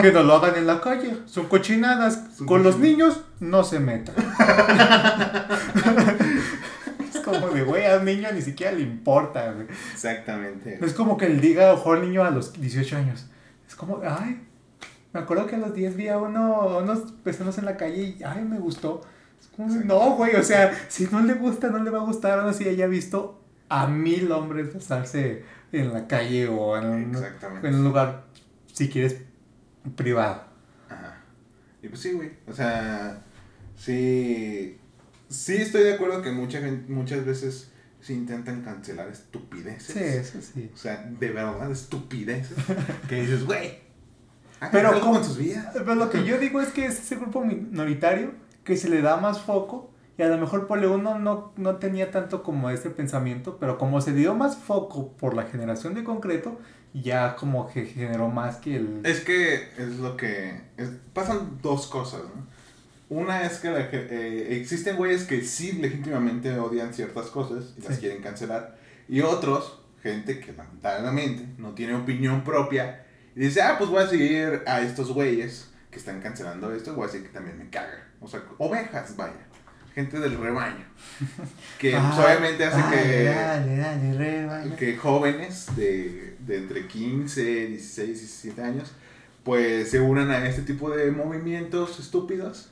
que 0.00 0.12
no 0.12 0.22
lo 0.22 0.36
hagan 0.36 0.54
en 0.56 0.66
la 0.66 0.80
calle. 0.80 1.18
Son 1.26 1.46
cochinadas. 1.46 2.22
Son 2.36 2.46
Con 2.46 2.62
los 2.62 2.76
cochinadas. 2.76 2.98
niños 2.98 3.20
no 3.40 3.64
se 3.64 3.80
metan. 3.80 4.14
es 7.12 7.20
como 7.20 7.48
de, 7.48 7.64
güey, 7.64 7.84
al 7.84 8.04
niño 8.04 8.28
ni 8.32 8.42
siquiera 8.42 8.72
le 8.72 8.82
importa, 8.82 9.52
güey. 9.52 9.66
Exactamente. 9.92 10.78
No 10.80 10.86
es 10.86 10.92
como 10.92 11.16
que 11.16 11.28
le 11.28 11.40
diga 11.40 11.72
ojo 11.72 11.94
al 11.94 12.02
niño 12.02 12.22
a 12.22 12.30
los 12.30 12.60
18 12.60 12.96
años. 12.96 13.26
Es 13.66 13.74
como, 13.74 14.00
ay, 14.08 14.40
me 15.12 15.20
acuerdo 15.20 15.46
que 15.46 15.56
a 15.56 15.58
los 15.58 15.74
10 15.74 15.96
vi 15.96 16.08
a 16.08 16.18
uno, 16.18 16.78
unos 16.78 17.12
personas 17.24 17.58
en 17.58 17.64
la 17.64 17.76
calle 17.76 18.16
y, 18.18 18.22
ay, 18.22 18.44
me 18.44 18.58
gustó. 18.58 19.00
Es 19.40 19.48
como, 19.48 19.74
no, 19.84 20.16
güey, 20.16 20.36
o 20.36 20.42
sea, 20.44 20.72
si 20.88 21.08
no 21.10 21.20
le 21.20 21.34
gusta, 21.34 21.70
no 21.70 21.78
le 21.78 21.90
va 21.90 21.98
a 21.98 22.04
gustar. 22.04 22.38
Ahora 22.38 22.52
sí 22.52 22.68
haya 22.68 22.86
visto 22.86 23.40
a 23.68 23.86
mil 23.86 24.30
hombres 24.32 24.72
besarse 24.72 25.44
en 25.72 25.92
la 25.92 26.06
calle 26.06 26.48
o 26.48 26.76
en 26.76 26.86
un, 26.86 27.16
en 27.62 27.84
lugar, 27.84 28.24
si 28.72 28.88
quieres, 28.88 29.16
privado. 29.96 30.44
Ajá. 30.88 31.22
Y 31.82 31.88
pues 31.88 32.00
sí, 32.00 32.12
güey. 32.12 32.32
O 32.46 32.52
sea, 32.52 33.22
sí. 33.76 34.78
Sí 35.28 35.56
estoy 35.56 35.82
de 35.82 35.94
acuerdo 35.94 36.22
que 36.22 36.30
mucha 36.30 36.60
gente, 36.60 36.92
muchas 36.92 37.24
veces 37.24 37.72
se 38.00 38.12
intentan 38.12 38.62
cancelar 38.62 39.08
estupideces. 39.08 39.94
Sí, 39.94 40.00
eso 40.00 40.40
sí. 40.40 40.70
O 40.72 40.76
sea, 40.76 41.02
de 41.02 41.30
verdad, 41.30 41.70
estupideces. 41.70 42.56
que 43.08 43.22
dices, 43.22 43.44
güey. 43.44 43.80
Pero 44.70 45.00
¿cómo? 45.00 45.14
con 45.14 45.24
sus 45.24 45.38
vidas. 45.38 45.68
Pero 45.72 45.94
lo 45.96 46.08
que 46.08 46.24
yo 46.24 46.38
digo 46.38 46.60
es 46.60 46.68
que 46.68 46.86
es 46.86 46.98
ese 46.98 47.16
grupo 47.16 47.44
minoritario 47.44 48.32
que 48.64 48.76
se 48.76 48.88
le 48.88 49.02
da 49.02 49.16
más 49.16 49.40
foco 49.42 49.92
y 50.18 50.22
a 50.22 50.28
lo 50.28 50.38
mejor 50.38 50.66
por 50.66 50.78
uno 50.78 51.18
no, 51.18 51.52
no 51.56 51.76
tenía 51.76 52.10
tanto 52.10 52.42
como 52.42 52.70
ese 52.70 52.90
pensamiento, 52.90 53.58
pero 53.60 53.76
como 53.78 54.00
se 54.00 54.12
dio 54.12 54.34
más 54.34 54.56
foco 54.56 55.12
por 55.12 55.34
la 55.34 55.44
generación 55.44 55.94
de 55.94 56.04
concreto, 56.04 56.58
ya 56.94 57.36
como 57.36 57.68
que 57.70 57.84
generó 57.86 58.28
más 58.28 58.56
que 58.56 58.76
el... 58.76 59.00
Es 59.04 59.20
que 59.20 59.54
es 59.76 59.98
lo 59.98 60.16
que. 60.16 60.62
es- 60.78 60.92
pasan 61.12 61.58
dos 61.60 61.86
cosas, 61.88 62.22
¿no? 62.34 62.46
Una 63.08 63.42
es 63.42 63.58
que 63.58 63.70
la 63.70 63.80
eh, 63.92 64.56
existen 64.58 64.96
güeyes 64.96 65.24
que 65.24 65.42
sí 65.42 65.72
legítimamente 65.72 66.58
odian 66.58 66.92
ciertas 66.94 67.26
cosas 67.26 67.74
y 67.76 67.82
las 67.82 67.94
Sí. 67.96 68.00
quieren 68.00 68.22
cancelar. 68.22 68.76
Y 69.08 69.20
otros, 69.20 69.80
gente 70.02 70.40
que 70.40 70.52
lamentablemente 70.52 71.46
no 71.58 71.72
tiene 71.74 71.94
opinión 71.94 72.42
propia 72.42 73.04
y 73.36 73.40
dice, 73.40 73.60
ah, 73.62 73.76
pues 73.78 73.90
voy 73.90 74.02
a 74.02 74.08
seguir 74.08 74.62
a 74.66 74.80
estos 74.80 75.12
güeyes 75.12 75.70
que 75.90 75.98
están 75.98 76.20
cancelando 76.20 76.72
esto, 76.74 76.94
voy 76.94 77.04
a 77.04 77.06
decir 77.06 77.22
que 77.22 77.28
también 77.32 77.58
me 77.58 77.68
caga. 77.70 78.08
O 78.20 78.26
sea, 78.26 78.42
ovejas, 78.58 79.14
vaya. 79.16 79.46
Gente 79.96 80.20
del 80.20 80.38
rebaño. 80.38 80.84
Que 81.80 81.90
pues, 81.90 82.02
Ah, 82.04 82.24
obviamente 82.24 82.64
hace 82.64 82.78
dale, 82.80 82.96
que 83.02 83.24
Dale, 83.24 83.76
dale, 83.78 84.12
rebaño. 84.14 84.76
que 84.76 84.96
jóvenes 84.96 85.74
de, 85.74 86.36
de 86.38 86.58
entre 86.58 86.86
15, 86.86 87.42
16, 87.68 88.08
17 88.20 88.62
años, 88.62 88.92
pues 89.42 89.90
se 89.90 89.98
unan 90.00 90.30
a 90.30 90.46
este 90.48 90.62
tipo 90.62 90.90
de 90.90 91.10
movimientos 91.10 91.98
estúpidos 91.98 92.68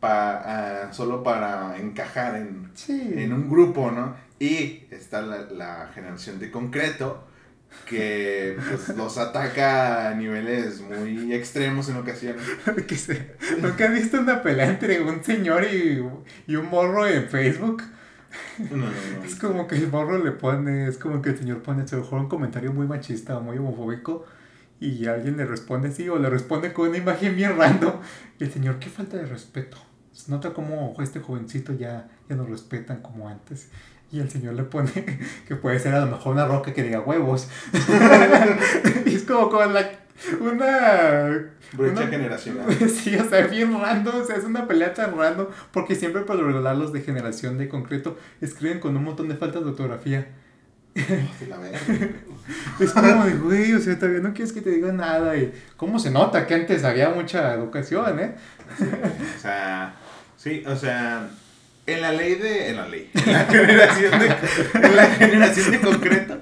pa- 0.00 0.42
ah, 0.86 0.92
solo 0.92 1.22
para 1.22 1.76
encajar 1.78 2.36
en, 2.36 2.70
Sí. 2.74 3.12
en 3.16 3.32
un 3.32 3.48
grupo, 3.50 3.90
¿no? 3.90 4.14
Y 4.38 4.84
está 4.90 5.22
la, 5.22 5.42
la 5.50 5.90
generación 5.94 6.38
de 6.38 6.50
concreto 6.50 7.24
que 7.86 8.56
pues, 8.68 8.96
los 8.96 9.18
ataca 9.18 10.08
a 10.10 10.14
niveles 10.14 10.80
muy 10.80 11.32
extremos 11.34 11.88
en 11.88 11.96
ocasiones. 11.96 12.42
Que 12.86 12.96
se- 12.96 13.34
¿Nunca 13.60 13.86
has 13.86 13.92
visto 13.94 14.20
una 14.20 14.42
pelea 14.42 14.68
entre 14.68 15.00
un 15.00 15.22
señor 15.24 15.64
y, 15.64 16.04
y 16.46 16.56
un 16.56 16.66
morro 16.68 17.06
en 17.06 17.28
Facebook? 17.28 17.82
No, 18.58 18.76
no, 18.76 18.86
no. 18.86 19.24
Es 19.24 19.34
como 19.36 19.66
que 19.66 19.76
el 19.76 19.88
morro 19.88 20.22
le 20.22 20.32
pone, 20.32 20.86
es 20.86 20.98
como 20.98 21.20
que 21.22 21.30
el 21.30 21.38
señor 21.38 21.62
pone 21.62 21.82
a 21.82 21.86
lo 21.96 22.02
mejor 22.02 22.20
un 22.20 22.28
comentario 22.28 22.72
muy 22.72 22.86
machista 22.86 23.36
o 23.38 23.40
muy 23.40 23.58
homofóbico 23.58 24.24
y 24.80 25.06
alguien 25.06 25.36
le 25.36 25.44
responde 25.44 25.88
así 25.88 26.08
o 26.08 26.18
le 26.18 26.30
responde 26.30 26.72
con 26.72 26.88
una 26.88 26.98
imagen 26.98 27.36
bien 27.36 27.56
random 27.58 27.94
y 28.38 28.44
el 28.44 28.52
señor, 28.52 28.78
qué 28.78 28.88
falta 28.88 29.16
de 29.16 29.26
respeto. 29.26 29.76
Se 30.12 30.30
nota 30.30 30.52
como 30.52 30.94
este 31.00 31.20
jovencito 31.20 31.72
ya, 31.74 32.08
ya 32.28 32.36
no 32.36 32.44
respetan 32.46 33.00
como 33.02 33.28
antes. 33.28 33.68
Y 34.12 34.18
el 34.20 34.28
señor 34.30 34.54
le 34.54 34.64
pone 34.64 34.90
que 35.48 35.56
puede 35.56 35.78
ser 35.78 35.94
a 35.94 36.00
lo 36.00 36.06
mejor 36.10 36.32
una 36.34 36.46
roca 36.46 36.72
que 36.74 36.82
diga 36.82 37.00
huevos. 37.00 37.48
y 39.06 39.14
es 39.14 39.22
como 39.22 39.48
con 39.48 39.72
la, 39.72 39.88
una 40.40 41.46
Brecha 41.72 42.00
una- 42.02 42.06
generacional. 42.08 42.66
Sí, 42.88 43.14
o 43.16 43.24
sea, 43.28 43.46
bien 43.46 43.78
random, 43.80 44.20
o 44.20 44.24
sea, 44.24 44.36
es 44.36 44.44
una 44.44 44.66
pelea 44.66 44.92
tan 44.94 45.16
random, 45.16 45.46
porque 45.70 45.94
siempre 45.94 46.22
por 46.22 46.36
regular 46.44 46.76
los 46.76 46.92
de 46.92 47.02
generación 47.02 47.56
de 47.58 47.68
concreto 47.68 48.18
escriben 48.40 48.80
con 48.80 48.96
un 48.96 49.04
montón 49.04 49.28
de 49.28 49.36
faltas 49.36 49.62
de 49.62 49.70
ortografía. 49.70 50.26
Verga. 50.94 51.78
Es 52.80 52.92
como 52.92 53.24
de, 53.24 53.34
güey, 53.34 53.72
o 53.74 53.78
sea, 53.80 53.96
todavía 53.96 54.20
no 54.20 54.32
quieres 54.34 54.52
que 54.52 54.60
te 54.60 54.70
diga 54.70 54.90
nada. 54.92 55.36
Y 55.36 55.52
cómo 55.76 56.00
se 56.00 56.10
nota 56.10 56.48
que 56.48 56.54
antes 56.54 56.82
había 56.82 57.10
mucha 57.10 57.54
educación, 57.54 58.18
¿eh? 58.18 58.34
O 58.80 59.40
sea, 59.40 59.94
sí, 60.36 60.64
o 60.66 60.74
sea, 60.74 61.28
en 61.86 62.00
la 62.02 62.12
ley 62.12 62.34
de. 62.36 62.70
En 62.70 62.76
la 62.76 62.88
ley. 62.88 63.10
En 63.14 63.32
la 63.32 63.44
generación 63.44 64.18
de, 64.20 64.26
en 64.88 64.96
la 64.96 65.06
generación 65.06 65.70
de 65.72 65.80
concreto. 65.80 66.40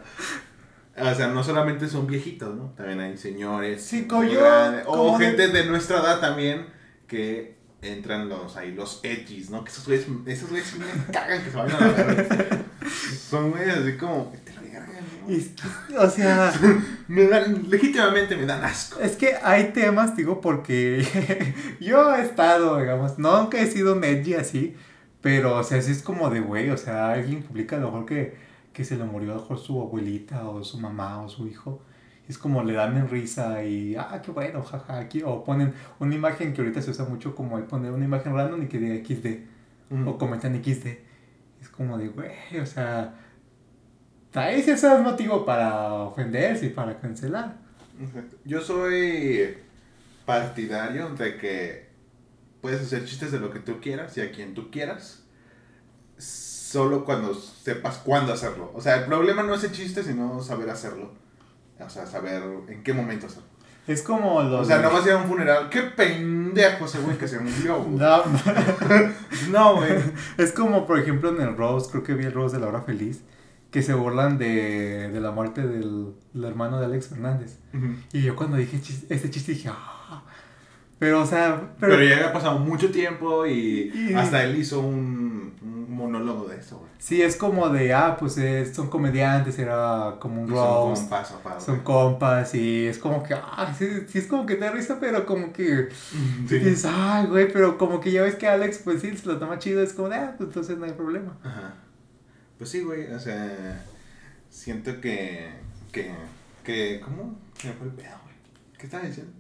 O 1.01 1.14
sea, 1.14 1.29
no 1.29 1.44
solamente 1.44 1.88
son 1.88 2.07
viejitos, 2.09 2.57
¿no? 2.57 2.72
También 2.77 3.01
hay 3.01 3.16
señores. 3.16 3.83
Sí, 3.85 4.07
yo, 4.09 4.20
grandes, 4.20 4.83
O 4.87 4.96
como 4.96 5.18
de- 5.18 5.27
gente 5.27 5.48
de 5.48 5.64
nuestra 5.66 5.98
edad 6.01 6.20
también 6.20 6.66
que 7.07 7.57
entran 7.83 8.29
los 8.29 8.57
ahí 8.57 8.72
los 8.74 8.98
edgys, 9.05 9.51
¿no? 9.51 9.62
Que 9.62 9.70
esos 9.70 9.87
güeyes, 9.87 10.07
esos 10.27 10.51
güeyes 10.51 10.74
me 10.77 11.12
cagan 11.12 11.44
que 11.44 11.51
se 11.51 11.57
vayan 11.57 11.77
a 11.83 11.87
la 11.87 11.92
verga. 11.92 12.59
Son 13.31 13.51
güeyes 13.53 13.77
así 13.77 13.96
como. 13.96 14.33
"Vete 14.33 14.51
a 14.51 14.55
la 14.57 14.61
verga", 14.62 14.87
¿no? 15.24 15.33
Y 15.33 15.37
es 15.38 15.48
que, 15.51 15.96
o 15.96 16.11
sea, 16.11 16.53
Me 17.09 17.29
dan, 17.29 17.70
legítimamente 17.70 18.37
me 18.37 18.44
dan 18.46 18.64
asco. 18.64 18.98
es 19.01 19.12
que 19.16 19.37
hay 19.42 19.70
temas, 19.72 20.16
digo, 20.16 20.40
porque 20.40 21.07
yo 21.81 22.14
he 22.16 22.22
estado, 22.22 22.79
digamos, 22.81 23.18
no 23.18 23.40
nunca 23.42 23.61
he 23.61 23.66
sido 23.70 23.94
un 23.94 24.03
edgy 24.05 24.35
así, 24.35 24.77
pero, 25.20 25.57
o 25.57 25.64
sea, 25.64 25.83
sí 25.83 25.92
es 25.92 26.02
como 26.02 26.31
de, 26.31 26.40
güey, 26.40 26.70
o 26.70 26.76
sea, 26.76 27.12
alguien 27.12 27.42
publica 27.42 27.76
a 27.76 27.81
lo 27.81 27.87
mejor 27.87 28.07
que, 28.07 28.37
que 28.72 28.85
se 28.85 28.96
le 28.96 29.04
murió 29.04 29.33
a 29.33 29.35
lo 29.37 29.40
mejor 29.42 29.59
su 29.59 29.81
abuelita 29.81 30.48
o 30.48 30.62
su 30.64 30.78
mamá 30.78 31.22
o 31.22 31.28
su 31.28 31.46
hijo. 31.48 31.83
Es 32.28 32.38
como 32.38 32.62
le 32.62 32.74
dan 32.74 32.96
en 32.96 33.09
risa 33.09 33.64
y, 33.64 33.96
ah, 33.96 34.20
qué 34.24 34.31
bueno, 34.31 34.62
jaja, 34.62 34.98
aquí. 34.98 35.22
O 35.24 35.44
ponen 35.44 35.72
una 35.98 36.14
imagen 36.14 36.52
que 36.52 36.61
ahorita 36.61 36.83
se 36.83 36.90
usa 36.90 37.07
mucho 37.07 37.35
como 37.35 37.59
el 37.59 37.64
poner 37.64 37.92
una 37.92 38.04
imagen 38.04 38.35
random 38.35 38.64
y 38.64 38.66
que 38.68 38.78
diga 38.78 39.04
XD. 39.04 40.07
O 40.07 40.18
comentan 40.18 40.62
XD. 40.62 40.87
Es 41.61 41.68
como 41.70 41.98
de, 41.98 42.09
güey, 42.09 42.31
o 42.62 42.66
sea, 42.66 43.14
sí 44.33 44.70
eso 44.70 44.94
es 44.94 45.02
motivo 45.02 45.44
para 45.44 45.94
ofenderse 45.94 46.66
y 46.66 46.70
para 46.70 46.98
cancelar. 46.98 47.57
Yo 48.44 48.61
soy 48.61 49.57
partidario 50.24 51.09
de 51.11 51.37
que 51.37 51.88
puedes 52.61 52.81
hacer 52.83 53.05
chistes 53.05 53.33
de 53.33 53.40
lo 53.40 53.51
que 53.51 53.61
tú 53.61 53.81
quieras 53.81 54.16
y 54.16 54.21
a 54.21 54.31
quien 54.33 54.55
tú 54.55 54.71
quieras, 54.71 55.25
solo 56.16 57.05
cuando 57.05 57.35
sepas 57.35 57.99
cuándo 57.99 58.33
hacerlo. 58.33 58.71
O 58.75 58.81
sea, 58.81 58.97
el 58.97 59.05
problema 59.07 59.42
no 59.42 59.55
es 59.55 59.64
el 59.64 59.73
chiste, 59.73 60.03
sino 60.03 60.42
saber 60.42 60.71
hacerlo. 60.71 61.12
O 61.81 61.88
sea, 61.90 62.07
saber 62.07 62.42
en 62.68 62.83
qué 62.83 62.92
momento 62.92 63.27
hacerlo. 63.27 63.47
Es 63.87 64.03
como 64.03 64.42
los. 64.42 64.62
O 64.62 64.64
sea, 64.64 64.79
no 64.81 64.90
vas 64.90 65.05
a 65.05 65.09
ir 65.09 65.12
a 65.14 65.18
un 65.18 65.29
funeral. 65.29 65.71
¡Qué 65.71 65.81
pendejo 65.83 66.85
ese 66.85 66.99
güey 66.99 67.16
que 67.16 67.27
se 67.29 67.38
murió! 67.38 67.83
güey". 67.83 67.97
No, 67.97 68.23
No, 69.51 69.77
güey. 69.77 69.92
es 70.37 70.53
como, 70.53 70.87
por 70.87 70.99
ejemplo, 70.99 71.31
en 71.31 71.40
el 71.40 71.57
Rose, 71.57 71.88
creo 71.90 72.03
que 72.03 72.14
vi 72.14 72.25
el 72.27 72.33
Rose 72.35 72.57
de 72.57 72.61
la 72.62 72.68
hora 72.68 72.83
feliz, 72.83 73.23
que 73.71 73.83
se 73.83 73.94
burlan 73.94 74.37
de, 74.37 75.09
de 75.11 75.21
la 75.21 75.31
muerte 75.31 75.66
del, 75.66 76.12
del 76.35 76.44
hermano 76.44 76.81
de 76.81 76.87
Alex 76.87 77.09
Fernández. 77.09 77.59
Y 78.12 78.23
yo 78.23 78.37
cuando 78.37 78.57
dije 78.59 78.79
chis- 78.79 79.07
este 79.09 79.31
chiste 79.31 79.53
dije, 79.53 79.71
ah. 79.73 80.25
Pero, 80.98 81.22
o 81.22 81.26
sea, 81.26 81.61
Pero, 81.78 81.92
pero, 81.94 82.02
ya 82.04 82.16
había 82.16 82.32
pasado 82.32 82.58
mucho 82.58 82.90
tiempo 82.90 83.46
y, 83.46 83.92
Y- 83.94 84.14
hasta 84.14 84.42
él 84.42 84.56
hizo 84.58 84.80
un, 84.80 85.54
un 85.62 85.94
monólogo 85.94 86.48
de 86.48 86.56
eso, 86.58 86.78
güey. 86.78 86.90
sí 86.98 87.22
es 87.22 87.37
como 87.37 87.68
de, 87.68 87.94
ah, 87.94 88.16
pues 88.18 88.37
eh, 88.38 88.66
son 88.72 88.88
comediantes, 88.90 89.58
era 89.61 90.16
como 90.18 90.42
un 90.42 90.48
Y 90.48 90.54
son 90.54 90.56
roast, 90.56 91.02
compas, 91.02 91.30
aparte. 91.32 91.64
son 91.64 91.81
compas, 91.81 92.54
y 92.56 92.87
es 92.87 92.98
como 92.98 93.23
que, 93.23 93.35
ah, 93.35 93.73
sí, 93.79 93.87
sí 94.08 94.18
es 94.18 94.27
como 94.27 94.44
que 94.44 94.56
te 94.56 94.64
da 94.64 94.73
risa, 94.73 94.98
pero 94.98 95.25
como 95.25 95.52
que 95.52 95.88
Sí. 96.48 96.58
dices, 96.58 96.85
ay, 96.92 97.27
güey, 97.27 97.52
pero 97.52 97.79
como 97.79 98.00
que 98.00 98.10
ya 98.10 98.23
ves 98.23 98.35
que 98.35 98.48
Alex, 98.48 98.79
pues 98.85 99.00
sí, 99.00 99.16
se 99.16 99.27
lo 99.27 99.38
toma 99.38 99.58
chido, 99.60 99.81
es 99.83 99.92
como 99.92 100.08
de, 100.08 100.16
ah, 100.16 100.35
pues 100.37 100.48
entonces 100.48 100.79
no 100.79 100.85
hay 100.85 100.92
problema. 100.92 101.37
Ajá. 101.44 101.75
Pues 102.58 102.70
sí, 102.70 102.81
güey, 102.83 103.12
o 103.12 103.20
sea, 103.20 103.85
siento 104.50 105.00
que, 105.00 105.48
que, 105.92 106.10
que, 106.64 107.00
¿cómo? 107.04 107.38
Se 107.56 107.68
me 107.68 107.75
fue 107.75 107.87
el 107.87 107.92
pedo, 107.92 108.16
güey. 108.25 108.35
¿Qué 108.77 108.87
estaba 108.87 109.04
diciendo? 109.04 109.33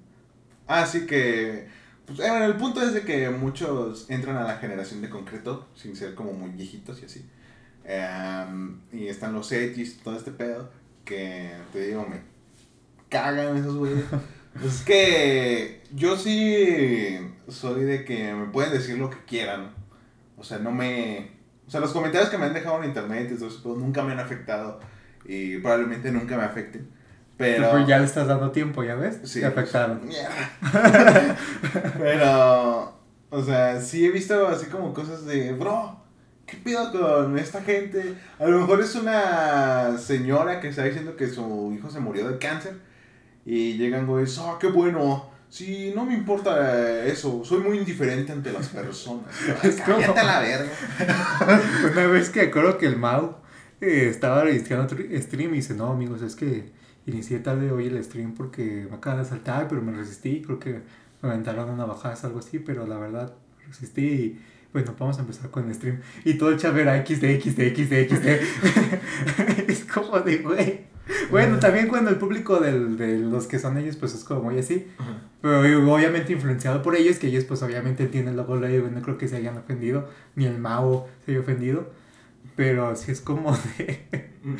Ah, 0.68 0.86
sí 0.86 1.06
que, 1.06 1.66
pues, 2.06 2.20
eh, 2.20 2.28
bueno, 2.30 2.44
el 2.44 2.56
punto 2.56 2.82
es 2.82 2.92
de 2.92 3.02
que 3.02 3.30
muchos 3.30 4.08
entran 4.10 4.36
a 4.36 4.44
la 4.44 4.58
generación 4.58 5.00
de 5.00 5.08
concreto 5.08 5.66
sin 5.74 5.96
ser 5.96 6.14
como 6.14 6.32
muy 6.32 6.50
viejitos 6.50 7.00
y 7.02 7.06
así. 7.06 7.26
Em, 7.84 8.80
y 8.92 9.08
están 9.08 9.32
los 9.32 9.50
edgys, 9.50 9.98
todo 10.02 10.16
este 10.16 10.30
pedo, 10.30 10.70
que 11.06 11.50
te 11.72 11.86
digo, 11.86 12.06
me 12.06 12.20
cagan 13.08 13.56
esos 13.56 13.76
güeyes. 13.76 14.04
es 14.64 14.82
que 14.82 15.82
yo 15.94 16.16
sí 16.18 17.18
soy 17.48 17.84
de 17.84 18.04
que 18.04 18.34
me 18.34 18.46
pueden 18.48 18.72
decir 18.72 18.98
lo 18.98 19.08
que 19.08 19.24
quieran. 19.24 19.72
O 20.36 20.44
sea, 20.44 20.58
no 20.58 20.70
me... 20.70 21.30
O 21.66 21.70
sea, 21.70 21.80
los 21.80 21.92
comentarios 21.92 22.30
que 22.30 22.38
me 22.38 22.46
han 22.46 22.54
dejado 22.54 22.82
en 22.82 22.90
internet 22.90 23.30
y 23.32 23.36
todo 23.36 23.48
eso, 23.48 23.60
pues, 23.62 23.78
nunca 23.78 24.02
me 24.02 24.12
han 24.12 24.20
afectado 24.20 24.80
y 25.24 25.58
probablemente 25.58 26.12
nunca 26.12 26.36
me 26.36 26.44
afecten. 26.44 26.97
Pero, 27.38 27.70
Pero 27.70 27.86
ya 27.86 27.98
le 27.98 28.04
estás 28.04 28.26
dando 28.26 28.50
tiempo, 28.50 28.82
¿ya 28.82 28.96
ves? 28.96 29.20
Sí. 29.22 29.38
Te 29.40 29.46
afectaron. 29.46 30.00
Pero, 31.98 32.92
o 33.30 33.42
sea, 33.42 33.80
sí 33.80 34.04
he 34.04 34.10
visto 34.10 34.48
así 34.48 34.66
como 34.66 34.92
cosas 34.92 35.24
de, 35.24 35.52
bro, 35.52 35.96
¿qué 36.46 36.56
pido 36.56 36.90
con 36.90 37.38
esta 37.38 37.62
gente? 37.62 38.14
A 38.40 38.46
lo 38.46 38.60
mejor 38.60 38.80
es 38.80 38.94
una 38.96 39.96
señora 39.98 40.60
que 40.60 40.68
está 40.68 40.84
diciendo 40.84 41.16
que 41.16 41.28
su 41.28 41.72
hijo 41.76 41.88
se 41.90 42.00
murió 42.00 42.28
de 42.28 42.38
cáncer 42.38 42.74
y 43.46 43.74
llegan 43.74 44.06
güeyes, 44.06 44.38
ah, 44.40 44.56
qué 44.60 44.66
bueno. 44.66 45.30
Sí, 45.48 45.92
no 45.96 46.04
me 46.04 46.12
importa 46.12 47.06
eso, 47.06 47.42
soy 47.42 47.60
muy 47.60 47.78
indiferente 47.78 48.32
ante 48.32 48.52
las 48.52 48.68
personas. 48.68 49.28
Es 49.62 49.80
como- 49.80 49.98
la 49.98 50.40
verga. 50.40 50.70
Una 51.92 52.06
vez 52.08 52.28
que 52.28 52.42
acuerdo 52.42 52.76
que 52.76 52.84
el 52.86 52.96
Mau 52.96 53.36
eh, 53.80 54.08
estaba 54.10 54.42
registrando 54.42 54.88
stream 54.88 55.54
y 55.54 55.58
dice, 55.58 55.72
no 55.74 55.92
amigos, 55.92 56.20
es 56.20 56.34
que 56.36 56.76
inicié 57.10 57.38
tarde 57.40 57.70
hoy 57.70 57.86
el 57.86 58.02
stream 58.04 58.34
porque 58.34 58.86
me 58.90 58.96
acaban 58.96 59.22
de 59.22 59.28
saltar, 59.28 59.68
pero 59.68 59.82
me 59.82 59.92
resistí, 59.92 60.42
creo 60.42 60.58
que 60.58 60.80
me 61.22 61.28
aventaron 61.28 61.70
una 61.70 61.84
bajada, 61.84 62.16
algo 62.22 62.38
así, 62.38 62.58
pero 62.58 62.86
la 62.86 62.98
verdad 62.98 63.34
resistí 63.66 64.02
y 64.06 64.40
bueno, 64.72 64.94
vamos 64.98 65.16
a 65.18 65.22
empezar 65.22 65.50
con 65.50 65.66
el 65.66 65.74
stream. 65.74 66.00
Y 66.24 66.34
todo 66.34 66.50
el 66.50 66.58
chat 66.58 66.76
era 66.76 67.04
XD, 67.04 67.40
XD, 67.40 67.74
XD, 67.74 68.08
XD. 68.10 68.26
es 69.68 69.84
como 69.86 70.20
de, 70.20 70.38
güey. 70.38 70.80
Bueno, 71.30 71.58
también 71.58 71.88
cuando 71.88 72.10
el 72.10 72.16
público 72.16 72.60
del- 72.60 72.98
de 72.98 73.18
los 73.18 73.46
que 73.46 73.58
son 73.58 73.78
ellos, 73.78 73.96
pues 73.96 74.14
es 74.14 74.24
como 74.24 74.42
muy 74.42 74.58
así. 74.58 74.86
Pero 75.40 75.60
obviamente 75.94 76.32
influenciado 76.34 76.82
por 76.82 76.96
ellos, 76.96 77.18
que 77.18 77.28
ellos 77.28 77.44
pues 77.44 77.62
obviamente 77.62 78.02
entienden 78.02 78.36
luego 78.36 78.56
lo 78.56 78.66
digo, 78.66 78.88
no 78.88 79.00
creo 79.00 79.16
que 79.16 79.26
se 79.26 79.36
hayan 79.36 79.56
ofendido, 79.56 80.08
ni 80.36 80.44
el 80.44 80.58
Mao 80.58 81.08
se 81.24 81.30
haya 81.32 81.40
ofendido. 81.40 81.90
Pero 82.56 82.94
sí 82.94 83.10
es 83.12 83.20
como 83.22 83.52
de... 83.78 84.06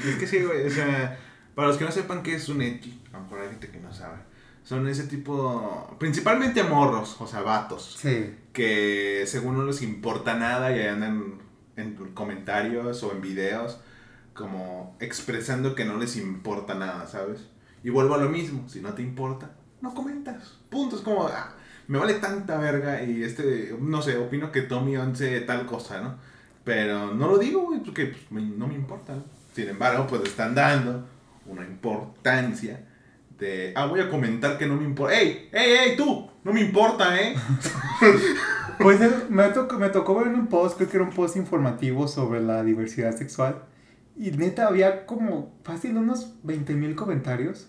Es 0.08 0.16
que 0.16 0.26
sí, 0.26 0.38
güey, 0.42 0.66
o 0.66 0.70
sea, 0.70 1.18
para 1.58 1.66
los 1.66 1.76
que 1.76 1.84
no 1.84 1.90
sepan 1.90 2.22
qué 2.22 2.36
es 2.36 2.48
un 2.48 2.62
edgy, 2.62 3.02
a 3.12 3.16
lo 3.16 3.24
mejor 3.24 3.40
hay 3.40 3.48
gente 3.48 3.68
que 3.68 3.80
no 3.80 3.92
sabe. 3.92 4.18
Son 4.62 4.86
ese 4.86 5.08
tipo, 5.08 5.96
principalmente 5.98 6.62
morros, 6.62 7.16
o 7.18 7.26
sea, 7.26 7.40
vatos, 7.42 7.96
Sí, 8.00 8.32
que 8.52 9.24
según 9.26 9.56
no 9.56 9.64
les 9.64 9.82
importa 9.82 10.36
nada 10.36 10.70
y 10.70 10.78
ahí 10.78 10.86
andan 10.86 11.34
en 11.76 11.94
comentarios 12.14 13.02
o 13.02 13.10
en 13.10 13.20
videos 13.20 13.80
como 14.34 14.96
expresando 15.00 15.74
que 15.74 15.84
no 15.84 15.96
les 15.96 16.16
importa 16.16 16.74
nada, 16.76 17.08
¿sabes? 17.08 17.48
Y 17.82 17.90
vuelvo 17.90 18.14
a 18.14 18.18
lo 18.18 18.28
mismo, 18.28 18.68
si 18.68 18.80
no 18.80 18.94
te 18.94 19.02
importa, 19.02 19.50
no 19.80 19.92
comentas. 19.94 20.58
Punto, 20.70 20.94
es 20.94 21.02
como, 21.02 21.26
ah, 21.26 21.54
me 21.88 21.98
vale 21.98 22.14
tanta 22.14 22.56
verga 22.58 23.02
y 23.02 23.24
este, 23.24 23.74
no 23.80 24.00
sé, 24.00 24.16
opino 24.16 24.52
que 24.52 24.62
Tommy 24.62 24.96
11 24.96 25.40
tal 25.40 25.66
cosa, 25.66 26.00
¿no? 26.02 26.14
Pero 26.62 27.12
no 27.14 27.26
lo 27.26 27.36
digo, 27.38 27.62
güey, 27.62 27.80
porque 27.82 28.06
pues, 28.06 28.30
me- 28.30 28.42
no 28.42 28.68
me 28.68 28.74
importa. 28.76 29.16
¿no? 29.16 29.24
Sin 29.56 29.68
embargo, 29.68 30.06
pues 30.06 30.22
están 30.22 30.54
dando 30.54 31.04
una 31.48 31.64
importancia 31.64 32.84
de, 33.38 33.72
ah, 33.76 33.86
voy 33.86 34.00
a 34.00 34.08
comentar 34.08 34.58
que 34.58 34.66
no 34.66 34.76
me 34.76 34.84
importa. 34.84 35.18
¡Ey, 35.18 35.48
ey, 35.52 35.72
ey, 35.72 35.96
tú! 35.96 36.28
No 36.44 36.52
me 36.52 36.60
importa, 36.60 37.20
¿eh? 37.20 37.34
Pues 38.78 39.00
eh, 39.00 39.10
me, 39.28 39.42
tocó, 39.48 39.76
me 39.76 39.88
tocó 39.88 40.14
ver 40.14 40.28
en 40.28 40.34
un 40.34 40.46
post, 40.46 40.76
creo 40.76 40.88
que 40.88 40.96
era 40.98 41.04
un 41.04 41.12
post 41.12 41.36
informativo 41.36 42.06
sobre 42.06 42.40
la 42.40 42.62
diversidad 42.62 43.16
sexual. 43.16 43.64
Y 44.16 44.30
neta 44.30 44.68
había 44.68 45.04
como 45.04 45.52
fácil 45.64 45.96
unos 45.96 46.34
20 46.44 46.74
mil 46.74 46.94
comentarios 46.94 47.68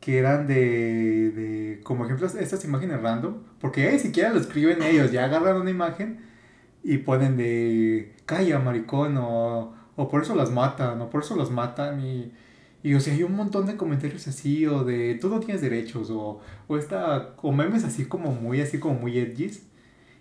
que 0.00 0.18
eran 0.18 0.48
de, 0.48 1.30
de, 1.30 1.80
como 1.84 2.04
ejemplos, 2.04 2.34
estas 2.34 2.64
imágenes 2.64 3.00
random. 3.00 3.36
Porque 3.60 3.90
ni 3.92 4.00
siquiera 4.00 4.30
lo 4.30 4.40
escriben 4.40 4.82
ellos, 4.82 5.12
ya 5.12 5.26
agarran 5.26 5.60
una 5.60 5.70
imagen 5.70 6.24
y 6.82 6.98
ponen 6.98 7.36
de 7.36 8.16
calla, 8.26 8.58
maricón, 8.58 9.16
o, 9.16 9.74
o 9.94 10.08
por 10.08 10.22
eso 10.22 10.34
las 10.34 10.50
matan, 10.50 11.00
o 11.00 11.08
por 11.08 11.22
eso 11.22 11.36
las 11.36 11.50
matan. 11.50 12.00
Y, 12.00 12.32
y 12.82 12.94
o 12.94 13.00
sea, 13.00 13.14
hay 13.14 13.22
un 13.24 13.34
montón 13.34 13.66
de 13.66 13.76
comentarios 13.76 14.28
así, 14.28 14.66
o 14.66 14.84
de 14.84 15.16
tú 15.20 15.28
no 15.28 15.40
tienes 15.40 15.60
derechos, 15.60 16.10
o, 16.10 16.40
o, 16.68 16.78
esta, 16.78 17.34
o 17.42 17.52
memes 17.52 17.84
así 17.84 18.04
como 18.04 18.32
muy, 18.32 18.60
así 18.60 18.78
como 18.78 18.94
muy 18.94 19.18
edgys. 19.18 19.62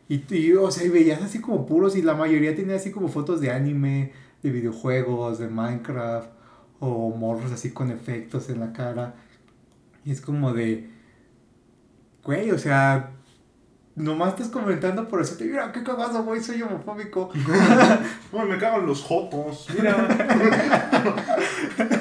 Y, 0.09 0.23
y, 0.33 0.53
o 0.53 0.71
sea, 0.71 0.85
y 0.85 0.89
veías 0.89 1.21
así 1.21 1.39
como 1.41 1.65
puros 1.65 1.95
y 1.95 2.01
la 2.01 2.15
mayoría 2.15 2.55
tenía 2.55 2.75
así 2.77 2.91
como 2.91 3.09
fotos 3.09 3.41
de 3.41 3.51
anime, 3.51 4.13
de 4.41 4.51
videojuegos, 4.51 5.39
de 5.39 5.49
Minecraft, 5.49 6.29
o 6.79 7.09
morros 7.15 7.51
así 7.51 7.71
con 7.71 7.91
efectos 7.91 8.49
en 8.49 8.59
la 8.59 8.73
cara. 8.73 9.15
Y 10.05 10.11
es 10.11 10.21
como 10.21 10.53
de, 10.53 10.89
güey, 12.23 12.51
o 12.51 12.57
sea, 12.57 13.11
nomás 13.95 14.29
estás 14.29 14.47
comentando 14.47 15.07
por 15.07 15.21
eso 15.21 15.35
te 15.35 15.45
mira, 15.45 15.71
qué 15.71 15.83
cagado, 15.83 16.23
güey, 16.23 16.41
soy 16.41 16.61
homofóbico. 16.61 17.29
Uy, 18.31 18.45
me 18.47 18.57
cagan 18.57 18.85
los 18.85 19.03
jotos, 19.03 19.67
mira. 19.75 20.07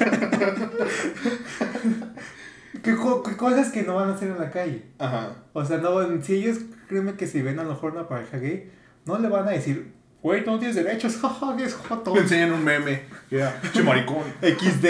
¿Qué, 2.83 2.95
co- 2.95 3.23
qué 3.23 3.35
cosas 3.35 3.71
que 3.71 3.83
no 3.83 3.95
van 3.95 4.09
a 4.09 4.13
hacer 4.15 4.29
en 4.29 4.39
la 4.39 4.51
calle. 4.51 4.83
Ajá. 4.99 5.33
O 5.53 5.65
sea, 5.65 5.77
no, 5.77 6.21
si 6.21 6.35
ellos 6.35 6.59
creen 6.87 7.15
que 7.17 7.27
si 7.27 7.41
ven 7.41 7.59
a 7.59 7.63
lo 7.63 7.69
mejor 7.71 7.93
una 7.93 8.07
pareja 8.07 8.37
gay, 8.37 8.71
no 9.05 9.17
le 9.17 9.29
van 9.29 9.47
a 9.47 9.51
decir, 9.51 9.93
güey, 10.21 10.45
no 10.45 10.59
tienes 10.59 10.75
derechos, 10.75 11.17
jaja, 11.21 11.55
es 11.59 11.73
joto. 11.73 12.15
Enseñan 12.15 12.53
un 12.53 12.63
meme. 12.63 13.03
Ya, 13.31 13.59
pinche 13.61 13.83
maricón. 13.83 14.23
XD. 14.41 14.85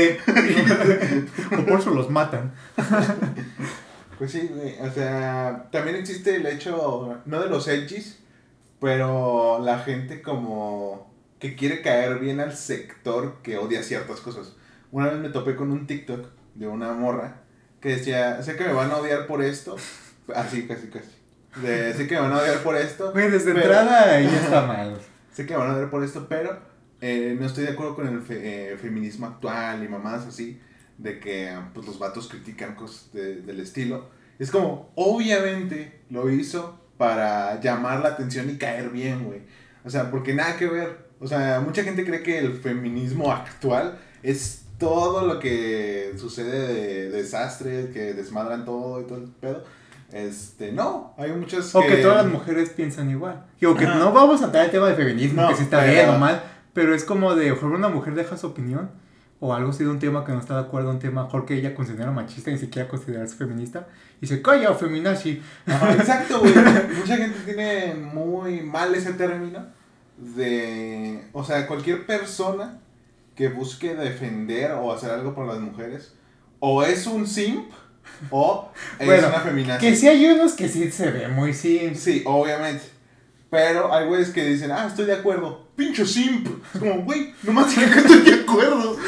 o 1.59 1.65
por 1.65 1.79
eso 1.79 1.91
los 1.91 2.09
matan. 2.09 2.53
Pues 4.17 4.31
sí. 4.31 4.49
O 4.81 4.89
sea, 4.91 5.67
también 5.71 5.95
existe 5.95 6.35
el 6.35 6.45
hecho, 6.45 7.19
no 7.25 7.41
de 7.41 7.49
los 7.49 7.67
edgys, 7.67 8.19
pero 8.81 9.59
la 9.63 9.79
gente 9.79 10.21
como 10.21 11.13
que 11.39 11.55
quiere 11.55 11.81
caer 11.81 12.19
bien 12.19 12.39
al 12.39 12.55
sector 12.55 13.37
que 13.43 13.57
odia 13.57 13.81
ciertas 13.83 14.19
cosas. 14.19 14.53
Una 14.91 15.07
vez 15.09 15.19
me 15.19 15.29
topé 15.29 15.55
con 15.55 15.71
un 15.71 15.85
TikTok 15.87 16.27
de 16.55 16.67
una 16.67 16.93
morra 16.93 17.41
que 17.81 17.89
decía, 17.89 18.41
sé 18.41 18.55
que 18.55 18.63
me 18.65 18.73
van 18.73 18.89
a 18.91 18.97
odiar 18.97 19.27
por 19.27 19.41
esto. 19.43 19.75
Así, 20.35 20.67
casi, 20.67 20.87
casi. 20.87 21.11
De, 21.61 21.93
sé 21.93 22.07
que 22.07 22.15
me 22.15 22.21
van 22.21 22.33
a 22.33 22.37
odiar 22.39 22.57
por 22.63 22.75
esto. 22.75 23.11
Güey, 23.11 23.29
desde 23.31 23.53
pero- 23.53 23.65
entrada 23.65 24.19
ya 24.19 24.29
está 24.39 24.65
mal. 24.65 24.99
Sé 25.33 25.45
que 25.45 25.53
me 25.53 25.59
van 25.59 25.69
a 25.69 25.73
odiar 25.75 25.89
por 25.91 26.03
esto, 26.03 26.25
pero 26.27 26.57
eh, 26.99 27.37
no 27.39 27.45
estoy 27.45 27.63
de 27.65 27.71
acuerdo 27.71 27.95
con 27.95 28.07
el 28.07 28.21
fe- 28.21 28.73
eh, 28.73 28.77
feminismo 28.77 29.27
actual 29.27 29.83
y 29.83 29.87
mamadas 29.87 30.25
así, 30.25 30.59
de 30.97 31.19
que 31.19 31.55
pues, 31.73 31.85
los 31.85 31.99
vatos 31.99 32.27
critican 32.27 32.73
cosas 32.73 33.11
de- 33.13 33.41
del 33.41 33.59
estilo. 33.59 34.09
Es 34.39 34.49
como, 34.49 34.91
obviamente 34.95 36.01
lo 36.09 36.29
hizo 36.31 36.79
para 36.97 37.59
llamar 37.59 37.99
la 38.01 38.09
atención 38.09 38.49
y 38.49 38.57
caer 38.57 38.89
bien, 38.89 39.25
güey. 39.25 39.41
O 39.85 39.89
sea, 39.91 40.09
porque 40.09 40.33
nada 40.33 40.57
que 40.57 40.65
ver. 40.67 41.07
O 41.19 41.27
sea, 41.27 41.59
mucha 41.59 41.83
gente 41.83 42.03
cree 42.03 42.23
que 42.23 42.39
el 42.39 42.53
feminismo 42.53 43.31
actual 43.31 43.99
es 44.23 44.65
todo 44.77 45.25
lo 45.25 45.39
que 45.39 46.13
sucede 46.17 46.67
de 46.67 47.09
desastres, 47.09 47.91
que 47.91 48.13
desmadran 48.13 48.65
todo 48.65 49.01
y 49.01 49.05
todo 49.05 49.17
el 49.17 49.23
pedo. 49.25 49.63
Este, 50.11 50.71
no, 50.71 51.13
hay 51.17 51.31
muchas 51.33 51.73
O 51.75 51.81
que 51.81 51.97
todas 51.97 52.23
las 52.23 52.31
mujeres 52.31 52.69
piensan 52.69 53.09
igual. 53.09 53.45
O 53.65 53.75
que 53.75 53.85
Ajá. 53.85 53.99
no 53.99 54.13
vamos 54.13 54.41
a 54.41 54.45
entrar 54.45 54.65
al 54.65 54.71
tema 54.71 54.87
de 54.87 54.95
feminismo, 54.95 55.41
No, 55.41 55.49
que 55.49 55.55
si 55.55 55.63
está 55.63 55.79
pero- 55.81 55.91
bien 55.91 56.09
o 56.09 56.17
mal, 56.17 56.43
pero 56.73 56.93
es 56.95 57.03
como 57.03 57.35
de, 57.35 57.51
mejor 57.51 57.71
una 57.71 57.89
mujer 57.89 58.13
deja 58.15 58.37
su 58.37 58.47
opinión 58.47 58.89
o 59.39 59.53
algo 59.53 59.69
así 59.69 59.83
de 59.83 59.89
un 59.91 59.99
tema 59.99 60.23
que 60.25 60.31
no 60.31 60.39
está 60.39 60.55
de 60.55 60.61
acuerdo, 60.61 60.89
un 60.89 60.97
tema 60.99 61.23
mejor 61.25 61.45
que 61.45 61.55
ella 61.55 61.75
considera 61.75 62.09
machista, 62.11 62.49
ni 62.49 62.57
siquiera 62.57 62.87
considerarse 62.87 63.35
feminista, 63.35 63.85
y 64.19 64.25
se 64.27 64.41
calla, 64.41 64.73
feminazi. 64.73 65.41
Ajá, 65.67 65.93
exacto, 65.93 66.39
güey. 66.39 66.53
Mucha 66.97 67.17
gente 67.17 67.37
tiene 67.45 67.93
muy 67.93 68.61
mal 68.61 68.95
ese 68.95 69.13
término 69.13 69.63
de, 70.17 71.23
o 71.33 71.43
sea, 71.43 71.67
cualquier 71.67 72.05
persona 72.05 72.79
que 73.37 73.49
busque 73.49 73.95
defender 73.95 74.71
o 74.71 74.91
hacer 74.91 75.11
algo 75.11 75.33
por 75.33 75.45
las 75.45 75.59
mujeres, 75.59 76.13
o 76.59 76.83
es 76.83 77.05
un 77.05 77.27
simp 77.27 77.71
o 78.31 78.71
es 78.99 79.05
Bueno, 79.05 79.27
una 79.27 79.39
feminazi. 79.39 79.85
Que 79.85 79.95
sí 79.95 80.07
hay 80.07 80.25
unos 80.25 80.53
que 80.53 80.67
sí 80.67 80.89
se 80.91 81.11
ve 81.11 81.27
muy 81.27 81.53
sí. 81.53 81.91
Sí, 81.95 82.23
obviamente. 82.25 82.83
Pero 83.49 83.93
hay 83.93 84.07
güeyes 84.07 84.29
que 84.29 84.43
dicen, 84.43 84.71
ah, 84.71 84.87
estoy 84.87 85.05
de 85.05 85.13
acuerdo. 85.13 85.67
Pincho 85.75 86.05
simp. 86.05 86.47
Es 86.73 86.79
como, 86.79 87.03
güey, 87.03 87.33
nomás 87.43 87.69
dije 87.69 87.89
que 87.89 87.99
estoy 87.99 88.21
de 88.21 88.41
acuerdo. 88.41 88.97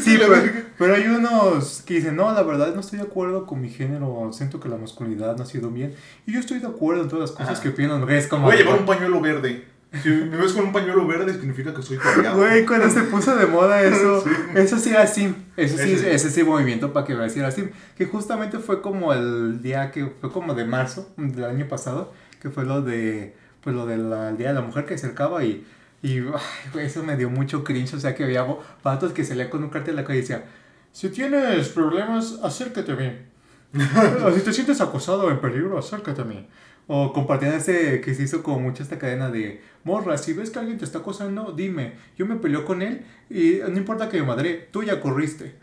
Sí, 0.00 0.16
pero, 0.16 0.36
pero 0.78 0.94
hay 0.94 1.02
unos 1.02 1.82
que 1.82 1.94
dicen, 1.94 2.16
no, 2.16 2.32
la 2.32 2.42
verdad 2.42 2.72
no 2.72 2.80
estoy 2.80 2.98
de 2.98 3.04
acuerdo 3.04 3.44
con 3.44 3.60
mi 3.60 3.68
género, 3.68 4.30
siento 4.32 4.58
que 4.58 4.70
la 4.70 4.78
masculinidad 4.78 5.36
no 5.36 5.42
ha 5.42 5.46
sido 5.46 5.70
bien. 5.70 5.94
Y 6.24 6.32
yo 6.32 6.40
estoy 6.40 6.60
de 6.60 6.66
acuerdo 6.66 7.02
en 7.02 7.08
todas 7.08 7.28
las 7.28 7.30
cosas 7.32 7.54
Ajá. 7.54 7.62
que 7.62 7.68
opinan 7.70 8.00
mujeres 8.00 8.26
como... 8.26 8.46
Voy 8.46 8.54
a 8.54 8.58
llevar 8.58 8.78
un 8.78 8.86
pañuelo 8.86 9.20
verde. 9.20 9.66
Si 10.02 10.08
me 10.10 10.36
ves 10.36 10.52
con 10.52 10.66
un 10.66 10.72
pañuelo 10.72 11.06
verde, 11.06 11.32
significa 11.32 11.72
que 11.72 11.80
soy 11.82 11.96
coreano. 11.96 12.36
Güey, 12.36 12.66
cuando 12.66 12.90
se 12.90 13.02
puso 13.04 13.34
de 13.36 13.46
moda 13.46 13.82
eso, 13.82 14.22
eso 14.54 14.78
sí 14.78 14.90
era 14.90 15.06
sim, 15.06 15.34
eso 15.56 15.78
sí, 15.78 15.92
Ese- 15.92 16.14
ese 16.14 16.30
sí 16.30 16.42
movimiento 16.44 16.92
para 16.92 17.06
que 17.06 17.14
veas 17.14 17.32
si 17.32 17.38
era 17.40 17.50
sim, 17.50 17.70
que 17.96 18.04
justamente 18.04 18.58
fue 18.58 18.82
como 18.82 19.14
el 19.14 19.62
día 19.62 19.90
que, 19.90 20.12
fue 20.20 20.30
como 20.30 20.52
de 20.54 20.66
marzo 20.66 21.10
del 21.16 21.44
año 21.44 21.66
pasado, 21.68 22.12
que 22.40 22.50
fue 22.50 22.66
lo 22.66 22.82
de, 22.82 23.34
pues 23.62 23.74
lo 23.74 23.86
del 23.86 24.10
Día 24.36 24.48
de 24.48 24.54
la 24.54 24.60
Mujer 24.60 24.84
que 24.84 24.94
acercaba 24.94 25.42
y, 25.44 25.66
y 26.02 26.18
ay, 26.18 26.84
eso 26.84 27.02
me 27.02 27.16
dio 27.16 27.30
mucho 27.30 27.64
cringe, 27.64 27.94
o 27.94 28.00
sea 28.00 28.14
que 28.14 28.24
había 28.24 28.46
patos 28.82 29.12
que 29.14 29.24
salían 29.24 29.48
con 29.48 29.64
un 29.64 29.70
cartel 29.70 29.92
en 29.92 29.96
la 29.96 30.04
calle 30.04 30.18
y 30.18 30.20
decía, 30.20 30.44
si 30.92 31.08
tienes 31.08 31.70
problemas, 31.70 32.38
acércate 32.42 32.92
a 32.92 32.96
mí. 32.96 33.10
o 34.24 34.32
si 34.32 34.40
te 34.40 34.52
sientes 34.52 34.80
acosado 34.80 35.24
o 35.24 35.30
en 35.30 35.40
peligro, 35.40 35.78
acércate 35.78 36.20
a 36.22 36.24
mí. 36.24 36.46
O 36.90 37.12
compartían 37.12 37.52
ese 37.52 38.00
que 38.00 38.14
se 38.14 38.22
hizo 38.22 38.42
como 38.42 38.60
mucha 38.60 38.82
esta 38.82 38.98
cadena 38.98 39.30
de 39.30 39.60
morra, 39.84 40.16
si 40.18 40.32
ves 40.32 40.50
que 40.50 40.58
alguien 40.58 40.78
te 40.78 40.84
está 40.86 40.98
acosando, 40.98 41.52
dime, 41.52 41.92
yo 42.16 42.24
me 42.26 42.36
peleo 42.36 42.64
con 42.64 42.80
él 42.82 43.04
y 43.28 43.58
no 43.70 43.76
importa 43.76 44.08
que 44.08 44.18
me 44.20 44.26
madre, 44.26 44.68
tú 44.72 44.82
ya 44.82 44.98
corriste. 45.00 45.54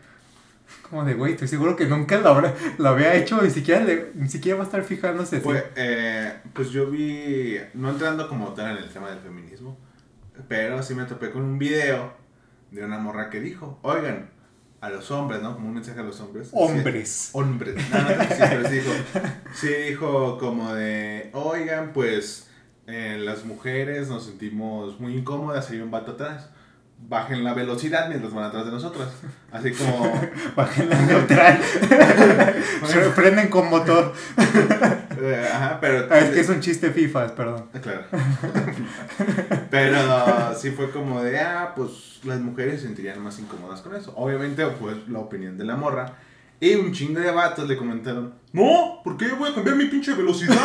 Como 0.88 1.04
de, 1.04 1.14
güey, 1.14 1.32
estoy 1.32 1.48
seguro 1.48 1.74
que 1.76 1.86
nunca 1.86 2.18
lo, 2.18 2.28
habrá, 2.28 2.54
lo 2.78 2.88
había 2.88 3.14
hecho, 3.16 3.40
ni 3.42 3.50
siquiera, 3.50 3.84
le- 3.84 4.10
ni 4.14 4.28
siquiera 4.28 4.56
va 4.58 4.64
a 4.64 4.66
estar 4.66 4.82
fijándose. 4.84 5.38
Pues, 5.40 5.64
eh, 5.74 6.32
pues 6.52 6.70
yo 6.70 6.88
vi, 6.90 7.56
no 7.74 7.90
entrando 7.90 8.28
como 8.28 8.52
tal 8.52 8.76
en 8.76 8.84
el 8.84 8.90
tema 8.90 9.10
del 9.10 9.18
feminismo, 9.18 9.76
pero 10.48 10.80
sí 10.82 10.94
me 10.94 11.04
topé 11.06 11.30
con 11.32 11.42
un 11.42 11.58
video 11.58 12.12
de 12.70 12.84
una 12.84 12.98
morra 12.98 13.30
que 13.30 13.40
dijo, 13.40 13.78
oigan, 13.82 14.30
a 14.86 14.90
los 14.90 15.10
hombres, 15.10 15.42
¿no? 15.42 15.54
Como 15.54 15.68
un 15.68 15.74
mensaje 15.74 16.00
a 16.00 16.02
los 16.02 16.20
hombres. 16.20 16.48
Hombres. 16.52 17.08
Sí, 17.08 17.30
hombres. 17.32 17.74
No, 17.90 17.98
no, 17.98 18.22
sí, 18.22 18.34
pero 18.38 18.68
sí 18.68 18.74
dijo, 18.76 18.90
sí 19.54 19.68
dijo 19.88 20.38
como 20.38 20.72
de, 20.74 21.30
oigan, 21.32 21.92
pues 21.92 22.48
eh, 22.86 23.18
las 23.20 23.44
mujeres 23.44 24.08
nos 24.08 24.26
sentimos 24.26 25.00
muy 25.00 25.16
incómodas, 25.16 25.70
hay 25.70 25.80
un 25.80 25.90
vato 25.90 26.12
atrás. 26.12 26.50
Bajen 26.98 27.44
la 27.44 27.52
velocidad 27.52 28.08
mientras 28.08 28.32
van 28.32 28.44
atrás 28.44 28.64
de 28.64 28.72
nosotras. 28.72 29.08
Así 29.52 29.72
como... 29.72 30.10
Bajen 30.56 30.88
la 30.88 31.02
neutral. 31.02 31.60
Se 32.86 33.00
prenden 33.14 33.48
con 33.48 33.68
motor. 33.68 34.14
eh, 35.20 35.48
ajá, 35.52 35.78
pero... 35.80 36.06
Ah, 36.10 36.18
es 36.18 36.30
que 36.30 36.40
es 36.40 36.48
un 36.48 36.60
chiste 36.60 36.90
FIFA, 36.90 37.34
perdón. 37.34 37.64
Ah, 37.74 37.78
Claro. 37.80 38.02
Pero 39.70 40.54
sí 40.56 40.70
fue 40.70 40.90
como 40.90 41.22
de, 41.22 41.38
ah, 41.40 41.72
pues 41.76 42.20
las 42.24 42.40
mujeres 42.40 42.80
se 42.80 42.86
sentirían 42.86 43.20
más 43.22 43.38
incómodas 43.38 43.80
con 43.80 43.94
eso. 43.94 44.12
Obviamente 44.16 44.64
fue 44.66 44.94
la 45.08 45.18
opinión 45.18 45.58
de 45.58 45.64
la 45.64 45.76
morra. 45.76 46.14
Y 46.58 46.74
un 46.74 46.92
chingo 46.92 47.20
de 47.20 47.30
vatos 47.30 47.68
le 47.68 47.76
comentaron, 47.76 48.34
no, 48.52 49.00
¿por 49.04 49.16
qué 49.18 49.28
voy 49.32 49.50
a 49.50 49.54
cambiar 49.54 49.76
mi 49.76 49.86
pinche 49.86 50.14
velocidad? 50.14 50.56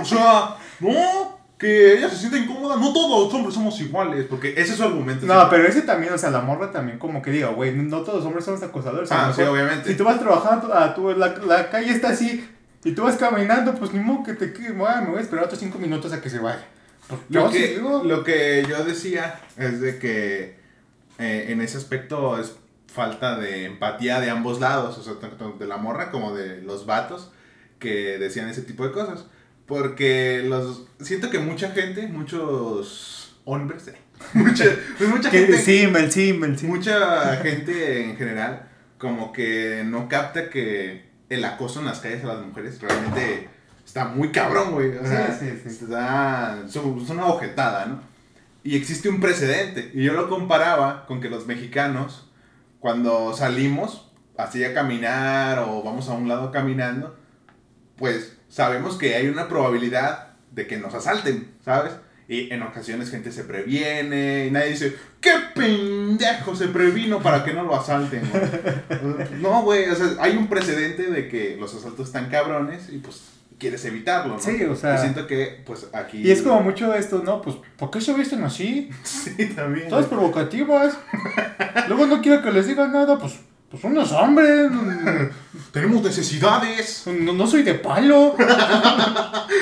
O 0.00 0.04
sea, 0.04 0.56
no, 0.80 1.38
que 1.56 1.96
ella 1.96 2.08
se 2.08 2.16
siente 2.16 2.38
incómoda. 2.38 2.76
No 2.76 2.92
todos 2.92 3.24
los 3.24 3.34
hombres 3.34 3.54
somos 3.54 3.80
iguales, 3.80 4.26
porque 4.28 4.50
ese 4.50 4.72
es 4.72 4.76
su 4.76 4.82
argumento. 4.82 5.26
No, 5.26 5.48
pero 5.48 5.66
ese 5.66 5.82
también, 5.82 6.12
o 6.12 6.18
sea, 6.18 6.30
la 6.30 6.40
morra 6.40 6.72
también 6.72 6.98
como 6.98 7.22
que 7.22 7.30
diga, 7.30 7.48
güey, 7.48 7.72
no 7.74 8.00
todos 8.02 8.16
los 8.18 8.26
hombres 8.26 8.44
son 8.44 8.62
acosadores. 8.62 9.10
Ah, 9.12 9.32
sí, 9.34 9.42
obviamente. 9.42 9.90
Si 9.90 9.96
tú 9.96 10.04
vas 10.04 10.18
trabajando, 10.18 10.74
a 10.74 10.94
tu, 10.94 11.10
la, 11.10 11.34
la 11.46 11.70
calle 11.70 11.92
está 11.92 12.08
así, 12.10 12.48
y 12.84 12.92
tú 12.92 13.02
vas 13.02 13.16
caminando, 13.16 13.74
pues 13.74 13.92
ni 13.92 14.00
modo 14.00 14.22
que 14.24 14.34
te 14.34 14.52
quede, 14.52 14.74
"Ah, 14.86 15.00
me 15.02 15.10
voy 15.10 15.18
a 15.18 15.22
esperar 15.22 15.44
otros 15.44 15.60
cinco 15.60 15.78
minutos 15.78 16.12
a 16.12 16.20
que 16.20 16.30
se 16.30 16.38
vaya. 16.38 16.64
Lo 17.30 17.50
que, 17.50 17.80
lo 18.04 18.22
que 18.22 18.66
yo 18.68 18.84
decía 18.84 19.40
es 19.56 19.80
de 19.80 19.98
que 19.98 20.58
eh, 21.18 21.46
en 21.48 21.60
ese 21.60 21.78
aspecto 21.78 22.38
es 22.38 22.54
falta 22.86 23.38
de 23.38 23.64
empatía 23.64 24.20
de 24.20 24.30
ambos 24.30 24.60
lados, 24.60 24.98
o 24.98 25.02
sea, 25.02 25.14
tanto 25.18 25.56
de 25.58 25.66
la 25.66 25.78
morra 25.78 26.10
como 26.10 26.34
de 26.34 26.60
los 26.62 26.84
vatos 26.86 27.30
que 27.78 28.18
decían 28.18 28.48
ese 28.48 28.62
tipo 28.62 28.84
de 28.86 28.92
cosas. 28.92 29.24
Porque 29.66 30.42
los 30.46 30.86
siento 31.00 31.28
que 31.30 31.38
mucha 31.38 31.70
gente, 31.70 32.06
muchos 32.08 33.36
hombres, 33.44 33.88
eh, 33.88 33.94
mucha, 34.34 34.64
pues 34.98 35.08
mucha 35.10 35.30
gente, 35.30 35.58
sí, 35.58 35.86
Mel, 35.86 36.10
sí, 36.12 36.32
Mel, 36.34 36.58
sí. 36.58 36.66
mucha 36.66 37.36
gente 37.36 38.04
en 38.04 38.16
general 38.16 38.68
como 38.98 39.32
que 39.32 39.82
no 39.86 40.08
capta 40.08 40.50
que 40.50 41.07
el 41.28 41.44
acoso 41.44 41.80
en 41.80 41.86
las 41.86 42.00
calles 42.00 42.24
a 42.24 42.28
las 42.28 42.44
mujeres 42.46 42.80
realmente 42.80 43.48
está 43.84 44.06
muy 44.06 44.30
cabrón, 44.32 44.72
güey. 44.72 44.96
O 44.96 45.06
sea, 45.06 45.36
sí, 45.38 45.50
sí. 45.62 45.68
está- 45.84 46.60
es 46.66 46.74
es 46.76 47.10
una 47.10 47.26
ojetada, 47.26 47.86
¿no? 47.86 48.00
Y 48.64 48.76
existe 48.76 49.08
un 49.08 49.20
precedente. 49.20 49.90
Y 49.94 50.04
yo 50.04 50.12
lo 50.14 50.28
comparaba 50.28 51.06
con 51.06 51.20
que 51.20 51.30
los 51.30 51.46
mexicanos, 51.46 52.30
cuando 52.80 53.34
salimos 53.34 54.10
así 54.36 54.64
a 54.64 54.74
caminar 54.74 55.58
o 55.60 55.82
vamos 55.82 56.08
a 56.08 56.12
un 56.14 56.28
lado 56.28 56.50
caminando, 56.52 57.16
pues 57.96 58.36
sabemos 58.48 58.96
que 58.96 59.14
hay 59.16 59.28
una 59.28 59.48
probabilidad 59.48 60.34
de 60.52 60.66
que 60.66 60.76
nos 60.78 60.94
asalten, 60.94 61.52
¿sabes? 61.64 61.92
Y 62.28 62.52
en 62.52 62.62
ocasiones 62.62 63.10
gente 63.10 63.32
se 63.32 63.44
previene 63.44 64.46
y 64.46 64.50
nadie 64.50 64.70
dice, 64.72 64.94
¡qué 65.20 65.30
pendejo 65.54 66.54
se 66.54 66.68
previno 66.68 67.20
para 67.22 67.42
que 67.42 67.54
no 67.54 67.62
lo 67.62 67.74
asalten! 67.74 68.22
güey?" 68.30 69.28
no, 69.40 69.62
güey, 69.62 69.88
o 69.88 69.94
sea, 69.94 70.08
hay 70.20 70.36
un 70.36 70.46
precedente 70.48 71.10
de 71.10 71.28
que 71.28 71.56
los 71.58 71.74
asaltos 71.74 72.08
están 72.08 72.28
cabrones 72.28 72.90
y 72.92 72.98
pues 72.98 73.22
quieres 73.58 73.84
evitarlo, 73.86 74.34
¿no? 74.34 74.40
Sí, 74.40 74.62
o 74.64 74.76
sea- 74.76 74.94
Y 74.94 74.98
siento 74.98 75.26
que, 75.26 75.62
pues 75.66 75.88
aquí... 75.92 76.18
Y 76.18 76.30
es 76.30 76.42
como 76.42 76.60
mucho 76.60 76.94
esto, 76.94 77.22
¿no? 77.24 77.42
Pues, 77.42 77.56
¿por 77.76 77.90
qué 77.90 78.00
se 78.00 78.12
visten 78.12 78.44
así? 78.44 78.90
Sí, 79.04 79.46
también. 79.56 79.88
Todas 79.88 80.06
provocativas. 80.06 80.96
Luego 81.88 82.06
no 82.06 82.20
quiero 82.22 82.42
que 82.42 82.52
les 82.52 82.66
digan 82.68 82.92
nada, 82.92 83.18
pues, 83.18 83.40
pues 83.70 83.84
unos 83.84 84.12
hombres. 84.12 84.70
Tenemos 85.72 86.02
necesidades. 86.02 87.04
No, 87.06 87.32
no 87.32 87.46
soy 87.46 87.62
de 87.62 87.74
palo. 87.74 88.34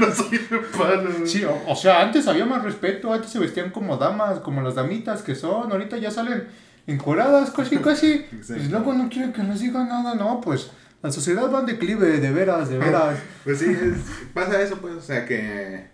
no 0.00 0.12
soy 0.14 0.38
de 0.38 0.58
palo. 0.76 1.26
Sí, 1.26 1.44
o, 1.44 1.62
o 1.66 1.76
sea, 1.76 2.02
antes 2.02 2.26
había 2.26 2.46
más 2.46 2.62
respeto, 2.62 3.12
antes 3.12 3.30
se 3.30 3.38
vestían 3.38 3.70
como 3.70 3.96
damas, 3.96 4.40
como 4.40 4.62
las 4.62 4.74
damitas 4.74 5.22
que 5.22 5.34
son, 5.34 5.70
ahorita 5.70 5.96
ya 5.98 6.10
salen 6.10 6.48
encueradas, 6.86 7.50
casi, 7.50 7.76
casi. 7.78 8.26
Y 8.56 8.68
luego 8.68 8.94
no 8.94 9.08
quieren 9.08 9.32
que 9.32 9.42
les 9.42 9.60
digan 9.60 9.88
nada, 9.88 10.14
no, 10.14 10.40
pues 10.40 10.70
la 11.02 11.12
sociedad 11.12 11.52
va 11.52 11.60
en 11.60 11.66
declive, 11.66 12.18
de 12.20 12.30
veras, 12.32 12.68
de 12.70 12.78
veras. 12.78 13.18
Pues 13.44 13.58
sí, 13.58 13.66
es- 13.66 14.26
pasa 14.34 14.60
eso, 14.60 14.78
pues, 14.78 14.94
o 14.94 15.00
sea, 15.02 15.24
que... 15.26 15.86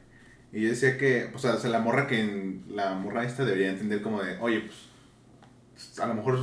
Y 0.52 0.62
yo 0.62 0.68
decía 0.68 0.96
que, 0.96 1.28
pues, 1.32 1.44
o 1.44 1.58
sea, 1.58 1.70
la 1.70 1.80
morra 1.80 2.06
que... 2.06 2.20
en- 2.20 2.64
La 2.70 2.94
morra 2.94 3.24
esta 3.24 3.44
debería 3.44 3.70
entender 3.70 4.02
como 4.02 4.22
de, 4.22 4.38
oye, 4.38 4.60
pues, 4.60 5.98
a 6.00 6.06
lo 6.06 6.14
mejor 6.14 6.38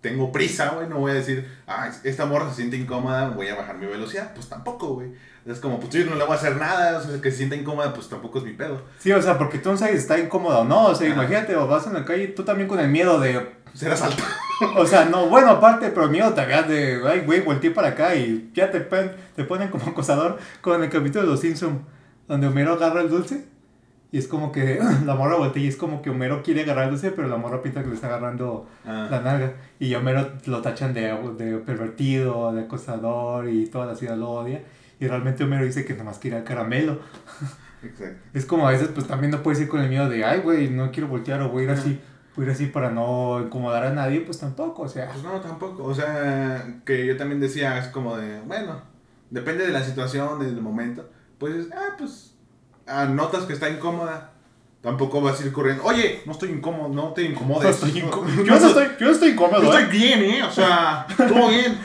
tengo 0.00 0.32
prisa, 0.32 0.70
güey, 0.70 0.88
no 0.88 0.98
voy 0.98 1.10
a 1.12 1.14
decir, 1.14 1.46
ah, 1.66 1.90
esta 2.04 2.24
morra 2.26 2.48
se 2.50 2.56
siente 2.56 2.76
incómoda, 2.76 3.28
voy 3.30 3.48
a 3.48 3.54
bajar 3.54 3.76
mi 3.76 3.86
velocidad. 3.86 4.32
Pues 4.34 4.48
tampoco, 4.48 4.94
güey. 4.94 5.08
Es 5.46 5.58
como, 5.58 5.80
pues 5.80 5.92
yo 5.92 6.04
no 6.04 6.16
le 6.16 6.24
voy 6.24 6.32
a 6.32 6.36
hacer 6.36 6.56
nada, 6.56 6.98
o 6.98 7.02
sea, 7.02 7.20
que 7.20 7.30
se 7.30 7.38
sienta 7.38 7.56
incómoda, 7.56 7.92
pues 7.94 8.08
tampoco 8.08 8.38
es 8.38 8.44
mi 8.44 8.52
pedo. 8.52 8.82
Sí, 8.98 9.10
o 9.12 9.20
sea, 9.22 9.38
porque 9.38 9.58
tú 9.58 9.70
no 9.70 9.76
sabes 9.76 9.94
si 9.94 10.00
está 10.00 10.18
incómodo 10.18 10.60
o 10.60 10.64
no, 10.64 10.86
o 10.86 10.94
sea, 10.94 11.08
imagínate, 11.08 11.56
o 11.56 11.66
vas 11.66 11.86
en 11.86 11.94
la 11.94 12.04
calle, 12.04 12.28
tú 12.28 12.44
también 12.44 12.68
con 12.68 12.78
el 12.80 12.88
miedo 12.88 13.18
de, 13.20 13.58
Ser 13.72 13.92
asaltado. 13.92 14.28
o 14.76 14.84
sea, 14.86 15.04
no, 15.06 15.28
bueno, 15.28 15.50
aparte, 15.50 15.88
pero 15.90 16.04
el 16.04 16.10
miedo 16.10 16.32
te 16.34 16.40
hagas 16.40 16.68
de, 16.68 17.00
ay, 17.08 17.20
güey, 17.20 17.40
volteé 17.40 17.70
para 17.70 17.88
acá 17.88 18.14
y 18.16 18.50
ya 18.54 18.70
te, 18.70 18.80
pon- 18.80 19.12
te 19.36 19.44
ponen 19.44 19.68
como 19.70 19.86
acosador 19.90 20.38
con 20.60 20.82
el 20.82 20.90
capítulo 20.90 21.22
de 21.24 21.30
Los 21.30 21.40
Simpsons, 21.40 21.80
donde 22.28 22.46
Homero 22.48 22.72
agarra 22.74 23.00
el 23.00 23.08
dulce. 23.08 23.44
Y 24.12 24.18
es 24.18 24.26
como 24.26 24.50
que 24.50 24.80
la 25.06 25.14
morra 25.14 25.36
voltea 25.36 25.62
y 25.62 25.68
es 25.68 25.76
como 25.76 26.02
que 26.02 26.10
Homero 26.10 26.42
quiere 26.42 26.64
dulce, 26.64 27.12
pero 27.12 27.28
la 27.28 27.36
morra 27.36 27.62
pinta 27.62 27.82
que 27.82 27.88
le 27.88 27.94
está 27.94 28.08
agarrando 28.08 28.66
Ah. 28.84 29.08
la 29.10 29.20
nalga. 29.20 29.52
Y 29.78 29.94
a 29.94 29.98
Homero 29.98 30.30
lo 30.46 30.62
tachan 30.62 30.92
de, 30.94 31.12
de 31.38 31.58
pervertido, 31.58 32.52
de 32.52 32.62
acosador 32.62 33.48
y 33.48 33.66
toda 33.66 33.86
la 33.86 33.94
ciudad 33.94 34.16
lo 34.16 34.30
odia. 34.30 34.62
Y 34.98 35.06
realmente 35.06 35.44
Homero 35.44 35.64
dice 35.64 35.84
que 35.84 35.94
nomás 35.94 36.18
quería 36.18 36.44
caramelo. 36.44 37.00
Exacto. 37.82 38.22
Es 38.34 38.44
como 38.44 38.68
a 38.68 38.72
veces 38.72 38.88
pues 38.94 39.06
también 39.06 39.30
no 39.30 39.42
puedes 39.42 39.60
ir 39.60 39.68
con 39.68 39.80
el 39.80 39.88
miedo 39.88 40.08
de, 40.08 40.24
ay 40.24 40.40
güey, 40.40 40.68
no 40.68 40.90
quiero 40.90 41.08
voltear 41.08 41.40
o 41.42 41.48
voy 41.48 41.62
a 41.62 41.64
ir 41.66 41.70
así. 41.70 42.00
Voy 42.36 42.44
a 42.44 42.48
ir 42.48 42.52
así 42.54 42.66
para 42.66 42.90
no 42.90 43.40
incomodar 43.40 43.84
a 43.84 43.90
nadie, 43.92 44.20
pues 44.20 44.38
tampoco, 44.38 44.82
o 44.82 44.88
sea. 44.88 45.08
Pues 45.10 45.22
no, 45.24 45.40
tampoco. 45.40 45.84
O 45.84 45.94
sea, 45.94 46.80
que 46.84 47.06
yo 47.06 47.16
también 47.16 47.40
decía, 47.40 47.78
es 47.78 47.88
como 47.88 48.16
de, 48.16 48.40
bueno, 48.42 48.80
depende 49.30 49.66
de 49.66 49.72
la 49.72 49.82
situación, 49.82 50.38
del 50.38 50.60
momento. 50.60 51.08
Pues, 51.38 51.68
ah, 51.74 51.94
pues, 51.98 52.29
ah, 52.29 52.29
notas 52.86 53.44
que 53.44 53.52
está 53.52 53.68
incómoda. 53.68 54.30
Tampoco 54.82 55.20
vas 55.20 55.38
a 55.38 55.44
ir 55.44 55.52
corriendo, 55.52 55.84
oye, 55.84 56.22
no 56.24 56.32
estoy 56.32 56.48
incómodo, 56.50 56.88
no 56.88 57.12
te 57.12 57.22
incomodes. 57.22 57.82
No 57.82 57.86
estoy 57.86 58.00
No, 58.02 58.44
yo, 58.44 58.58
no 58.58 58.66
estoy, 58.66 58.88
yo 58.98 59.06
no 59.06 59.12
estoy 59.12 59.28
incómodo. 59.32 59.62
yo 59.62 59.78
¿eh? 59.78 59.82
estoy 59.82 59.98
bien, 59.98 60.22
¿eh? 60.22 60.42
O 60.42 60.50
sea, 60.50 61.06
todo 61.18 61.48
bien. 61.48 61.78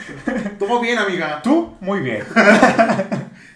Todo 0.58 0.80
bien, 0.80 0.98
amiga. 0.98 1.42
Tú, 1.42 1.76
muy 1.82 2.00
bien. 2.00 2.24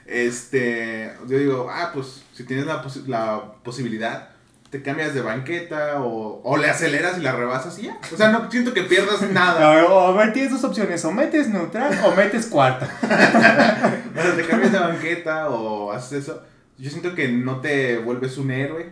Este, 0.05 1.13
yo 1.27 1.37
digo, 1.37 1.69
ah, 1.71 1.91
pues, 1.93 2.23
si 2.33 2.43
tienes 2.43 2.65
la, 2.65 2.83
posi- 2.83 3.05
la 3.05 3.43
posibilidad, 3.63 4.29
te 4.71 4.81
cambias 4.81 5.13
de 5.13 5.21
banqueta 5.21 6.01
o, 6.01 6.41
o 6.43 6.57
le 6.57 6.67
aceleras 6.67 7.19
y 7.19 7.21
la 7.21 7.31
rebasas 7.31 7.77
y 7.77 7.83
ya. 7.83 7.97
O 8.11 8.17
sea, 8.17 8.29
no 8.31 8.49
siento 8.49 8.73
que 8.73 8.81
pierdas 8.83 9.21
nada. 9.31 9.71
A 9.71 9.75
ver, 9.75 9.83
o- 9.85 10.07
a 10.07 10.11
ver, 10.13 10.33
tienes 10.33 10.51
dos 10.51 10.63
opciones, 10.63 11.05
o 11.05 11.11
metes 11.11 11.47
neutral 11.49 11.97
o 12.05 12.11
metes 12.15 12.47
cuarta. 12.47 12.89
O 13.03 14.21
sea, 14.21 14.35
te 14.35 14.45
cambias 14.47 14.71
de 14.71 14.79
banqueta 14.79 15.49
o 15.49 15.91
haces 15.91 16.23
eso. 16.23 16.41
Yo 16.79 16.89
siento 16.89 17.13
que 17.13 17.27
no 17.29 17.59
te 17.59 17.97
vuelves 17.97 18.37
un 18.37 18.51
héroe 18.51 18.91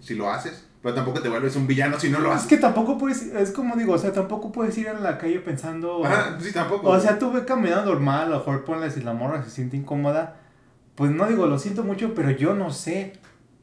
si 0.00 0.14
lo 0.14 0.30
haces, 0.30 0.66
pero 0.82 0.94
tampoco 0.94 1.20
te 1.20 1.28
vuelves 1.28 1.54
un 1.56 1.66
villano 1.66 2.00
si 2.00 2.08
no 2.08 2.18
lo 2.20 2.30
Es 2.30 2.36
haces. 2.36 2.48
que 2.48 2.56
tampoco 2.56 2.96
puedes, 2.96 3.22
es 3.22 3.50
como 3.50 3.76
digo, 3.76 3.92
o 3.92 3.98
sea, 3.98 4.12
tampoco 4.12 4.50
puedes 4.50 4.76
ir 4.78 4.86
en 4.86 5.02
la 5.02 5.18
calle 5.18 5.38
pensando... 5.40 6.04
Ajá, 6.04 6.38
sí, 6.40 6.52
tampoco. 6.52 6.88
O 6.88 6.98
sea, 6.98 7.18
tú 7.18 7.30
ve 7.30 7.44
caminando 7.44 7.92
normal, 7.92 8.28
a 8.28 8.30
lo 8.30 8.38
mejor 8.38 8.64
ponle 8.64 8.90
si 8.90 9.02
la 9.02 9.12
morra 9.12 9.44
se 9.44 9.50
siente 9.50 9.76
incómoda. 9.76 10.36
Pues 10.94 11.10
no 11.10 11.26
digo, 11.26 11.46
lo 11.46 11.58
siento 11.58 11.84
mucho, 11.84 12.14
pero 12.14 12.30
yo 12.30 12.54
no 12.54 12.72
sé. 12.72 13.12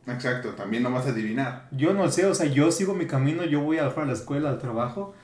Exacto, 0.05 0.49
también 0.51 0.83
no 0.83 0.91
vas 0.91 1.07
a 1.07 1.09
adivinar. 1.09 1.67
Yo 1.71 1.93
no 1.93 2.09
sé, 2.11 2.25
o 2.27 2.35
sea, 2.35 2.45
yo 2.45 2.71
sigo 2.71 2.93
mi 2.93 3.07
camino, 3.07 3.43
yo 3.43 3.61
voy 3.61 3.79
a, 3.79 3.83
lo 3.83 3.89
mejor 3.89 4.03
a 4.03 4.07
la 4.07 4.13
escuela, 4.13 4.49
al 4.49 4.59
trabajo. 4.59 5.15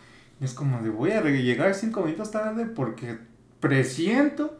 Y 0.41 0.45
es 0.45 0.53
como 0.53 0.81
de 0.81 0.89
voy 0.89 1.11
a 1.11 1.21
llegar 1.21 1.73
cinco 1.75 2.01
minutos 2.01 2.31
tarde 2.31 2.65
porque 2.65 3.19
presiento 3.59 4.57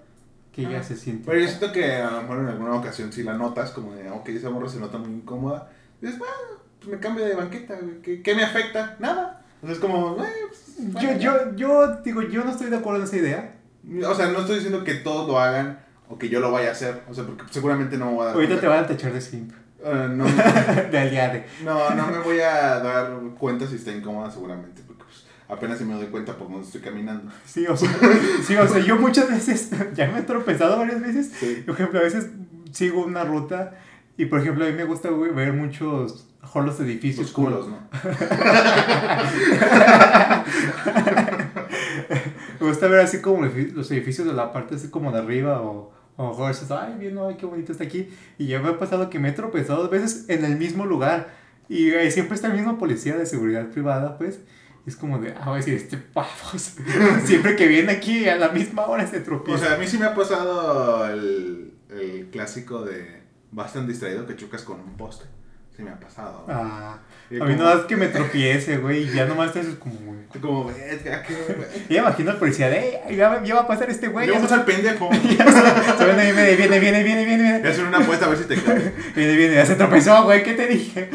que 0.54 0.62
ya 0.64 0.84
se 0.84 0.95
siente. 0.95 1.24
Pero 1.26 1.39
yo 1.41 1.47
siento 1.47 1.72
que 1.72 1.93
a 1.95 2.12
lo 2.12 2.22
mejor 2.22 2.39
en 2.39 2.47
alguna 2.47 2.76
ocasión 2.76 3.12
si 3.12 3.24
la 3.24 3.34
notas, 3.34 3.72
como 3.72 3.93
de, 3.95 4.10
ok, 4.10 4.30
esa 4.30 4.49
morra 4.49 4.70
se 4.70 4.80
nota 4.80 4.97
muy 4.97 5.10
incómoda, 5.12 5.70
dices, 5.99 6.20
bueno, 6.20 6.34
pues 6.80 6.91
me 6.91 6.99
cambio 6.99 7.26
de 7.26 7.34
banqueta, 7.36 7.76
güey, 7.82 8.01
¿qué, 8.01 8.22
qué 8.22 8.36
me 8.36 8.43
afecta? 8.43 8.95
Nada. 8.99 9.41
O 9.62 9.66
sea, 9.66 9.74
es 9.76 9.80
como, 9.82 10.18
"Eh, 10.24 10.28
pues, 10.47 10.78
Yo, 10.78 11.08
bueno, 11.10 11.20
yo, 11.20 11.56
yo 11.56 11.95
digo, 12.04 12.22
yo 12.22 12.43
no 12.43 12.51
estoy 12.51 12.70
de 12.70 12.78
acuerdo 12.78 12.99
en 12.99 13.06
esa 13.08 13.18
idea. 13.18 13.56
O 14.08 14.14
sea, 14.16 14.28
no 14.28 14.39
estoy 14.39 14.56
diciendo 14.56 14.84
que 14.84 14.93
todos 14.95 15.28
lo 15.28 15.39
hagan 15.39 15.80
o 16.10 16.18
que 16.18 16.30
yo 16.30 16.39
lo 16.39 16.51
vaya 16.51 16.70
a 16.70 16.72
hacer. 16.74 17.01
O 17.10 17.14
sea, 17.14 17.24
porque 17.26 17.43
seguramente 17.49 17.97
no 17.97 18.08
me 18.08 18.12
voy 18.14 18.22
a 18.22 18.26
dar 18.28 18.36
Ahorita 18.36 18.60
te 18.60 18.68
van 18.68 18.84
a 18.84 18.88
tachar 18.88 19.14
de 19.14 19.22
simp. 19.22 19.54
Eh, 19.86 20.08
no, 20.12 20.26
de 20.91 20.97
aliade. 20.99 21.45
no, 21.64 21.89
no 21.95 22.08
me 22.08 22.20
voy 22.20 22.39
a 22.39 22.80
dar 22.80 23.12
cuenta 23.38 23.68
si 23.68 23.76
está 23.76 23.91
incómoda 23.91 24.30
seguramente, 24.32 24.82
pues, 24.86 24.93
apenas 25.48 25.78
si 25.78 25.86
me 25.86 25.94
doy 25.96 26.08
cuenta 26.08 26.36
por 26.38 26.50
dónde 26.50 26.66
estoy 26.66 26.82
caminando. 26.82 27.32
Sí, 27.46 27.66
o 27.68 27.76
sea, 27.76 27.89
sí, 28.46 28.56
o 28.56 28.68
sea, 28.68 28.80
yo 28.80 28.98
muchas 28.98 29.30
veces, 29.30 29.70
ya 29.96 30.08
me 30.12 30.20
he 30.20 30.24
tropezado 30.24 30.78
varias 30.78 31.02
veces. 31.02 31.32
Sí. 31.39 31.64
Por 31.66 31.76
ejemplo, 31.76 32.00
a 32.00 32.04
veces 32.04 32.30
sigo 32.72 33.04
una 33.04 33.24
ruta 33.24 33.76
y, 34.18 34.26
por 34.26 34.39
ejemplo, 34.39 34.66
a 34.66 34.70
mí 34.70 34.74
me 34.74 34.86
gusta 34.86 35.10
güey, 35.10 35.32
ver 35.32 35.54
muchos 35.54 36.28
los 36.56 36.80
edificios. 36.80 37.28
Los 37.28 37.32
culos, 37.32 37.68
¿no? 37.68 37.80
Me 42.60 42.68
gusta 42.68 42.88
ver 42.88 43.00
así 43.02 43.22
como 43.22 43.46
los 43.46 43.91
edificios 43.91 44.28
de 44.28 44.34
la 44.34 44.54
parte 44.54 44.76
así 44.76 44.89
como 44.89 45.12
de 45.12 45.20
arriba 45.20 45.62
o, 45.62 45.91
o 46.16 46.30
mejor 46.30 46.50
dices, 46.50 46.70
ay, 46.72 46.96
viendo, 47.00 47.28
ay, 47.28 47.36
qué 47.36 47.46
bonito 47.46 47.72
está 47.72 47.84
aquí. 47.84 48.10
Y 48.38 48.48
ya 48.48 48.62
me 48.62 48.70
ha 48.70 48.80
pasado 48.80 49.10
que 49.10 49.20
me 49.20 49.30
he 49.30 49.32
tropezado 49.32 49.82
dos 49.82 49.89
veces 49.91 50.26
en 50.30 50.46
el 50.46 50.58
mismo 50.58 50.86
lugar. 50.86 51.30
Y 51.70 51.89
eh, 51.89 52.12
siempre 52.12 52.36
está 52.36 52.48
el 52.48 52.54
mismo 52.54 52.78
policía 52.78 53.18
de 53.18 53.26
seguridad 53.26 53.68
privada, 53.70 54.18
pues. 54.18 54.39
Es 54.86 54.95
como 54.97 55.17
de, 55.19 55.34
ah, 55.34 55.43
voy 55.45 55.53
a 55.53 55.57
decir, 55.57 55.75
este 55.75 55.97
pavos. 55.97 56.75
siempre 57.25 57.55
que 57.55 57.67
viene 57.67 57.91
aquí 57.93 58.27
a 58.27 58.36
la 58.36 58.49
misma 58.49 58.86
hora 58.88 59.07
se 59.07 59.19
O 59.19 59.23
tropieza. 59.23 59.65
sea, 59.65 59.75
a 59.75 59.77
mí 59.77 59.88
sí 59.88 59.97
me 59.97 60.05
ha 60.05 60.13
pasado 60.13 61.07
el, 61.09 61.73
el 61.89 62.27
clásico 62.31 62.84
de 62.84 63.23
vas 63.51 63.71
tan 63.73 63.88
distraído 63.88 64.25
que 64.27 64.36
chocas 64.36 64.63
con 64.63 64.79
un 64.81 64.97
poste. 64.97 65.25
Sí 65.76 65.82
me 65.84 65.89
ha 65.91 65.99
pasado. 65.99 66.45
Ah, 66.47 66.97
Y 67.32 67.39
a 67.41 67.45
mí 67.45 67.55
como- 67.55 67.63
no 67.63 67.74
es 67.80 67.86
que 67.86 67.95
me 67.97 68.07
tropiece, 68.07 68.78
güey, 68.78 69.09
y 69.09 69.13
ya 69.13 69.26
nomás 69.26 69.51
te 69.53 69.61
haces 69.61 69.76
como, 69.76 69.95
güey. 69.95 70.13
Como, 70.41 70.65
verga, 70.65 71.21
qué... 71.21 71.36
Y 71.89 71.97
imagino 71.97 72.32
al 72.32 72.38
policía 72.38 72.67
de, 72.69 72.99
"Ey, 73.07 73.15
ya, 73.15 73.30
va- 73.30 73.43
ya 73.43 73.53
va 73.55 73.61
a 73.61 73.67
pasar 73.67 73.88
este 73.89 74.07
güey. 74.07 74.26
Le 74.26 74.34
Ya 74.34 74.39
vamos 74.39 74.49
se, 74.49 74.55
al 74.55 74.65
pendejo. 74.65 75.09
ya 75.38 75.45
se- 75.45 75.97
se 75.97 76.05
viene, 76.05 76.34
viene, 76.34 76.55
viene, 76.55 76.80
viene, 76.80 77.03
viene, 77.03 77.26
viene, 77.26 77.43
viene, 77.53 77.67
hacer 77.69 77.86
una 77.86 77.99
apuesta 77.99 78.26
a 78.26 78.30
ver 78.30 78.38
si 78.39 78.45
te 78.45 78.55
cae. 78.61 78.93
viene, 79.15 79.36
viene, 79.36 79.53
ya 79.55 79.65
se 79.65 79.76
tropezó, 79.76 80.24
güey, 80.24 80.41
¿qué 80.43 80.53
te 80.53 80.65
dije? 80.67 81.09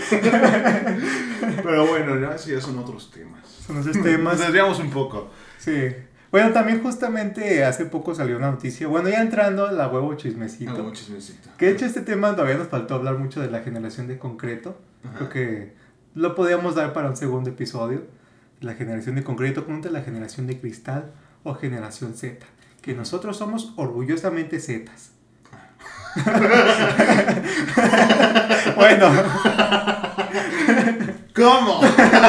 Pero 1.62 1.86
bueno, 1.86 2.14
¿no? 2.16 2.32
Eso 2.32 2.50
ya 2.50 2.61
son 2.61 2.78
otros 2.78 3.11
temas. 3.11 3.40
Son 3.66 3.78
esos 3.80 4.00
temas. 4.02 4.34
Nos 4.38 4.46
desviamos 4.46 4.78
un 4.78 4.90
poco. 4.90 5.30
Sí. 5.59 5.88
Bueno, 6.31 6.53
también 6.53 6.83
justamente 6.83 7.64
hace 7.64 7.87
poco 7.87 8.14
salió 8.14 8.37
una 8.37 8.51
noticia, 8.51 8.87
bueno, 8.87 9.09
ya 9.09 9.22
entrando 9.22 9.66
a 9.66 9.72
la 9.72 9.89
huevo 9.89 10.14
chismecito. 10.14 10.72
Algo 10.72 10.93
chismecito. 10.93 11.49
Que 11.57 11.66
de 11.66 11.72
hecho 11.72 11.87
este 11.87 12.03
tema 12.03 12.33
todavía 12.33 12.57
nos 12.57 12.68
faltó 12.68 12.95
hablar 12.95 13.16
mucho 13.16 13.41
de 13.41 13.51
la 13.51 13.61
generación 13.61 14.09
de 14.09 14.18
concreto. 14.18 14.79
Ajá. 15.05 15.14
Creo 15.16 15.29
que 15.31 15.72
lo 16.14 16.35
podíamos 16.35 16.74
dar 16.74 16.93
para 16.93 17.09
un 17.09 17.16
segundo 17.16 17.51
episodio. 17.51 18.03
La 18.61 18.74
generación 18.74 19.14
de 19.14 19.24
concreto 19.24 19.64
contra 19.64 19.91
la 19.91 20.03
generación 20.03 20.47
de 20.47 20.61
cristal 20.61 21.12
o 21.45 21.55
generación 21.55 22.14
Z. 22.14 22.45
Que 22.83 22.95
nosotros 22.95 23.37
somos 23.37 23.72
orgullosamente 23.76 24.61
Zetas. 24.61 25.12
bueno, 28.76 29.12
¿Cómo? 31.39 31.80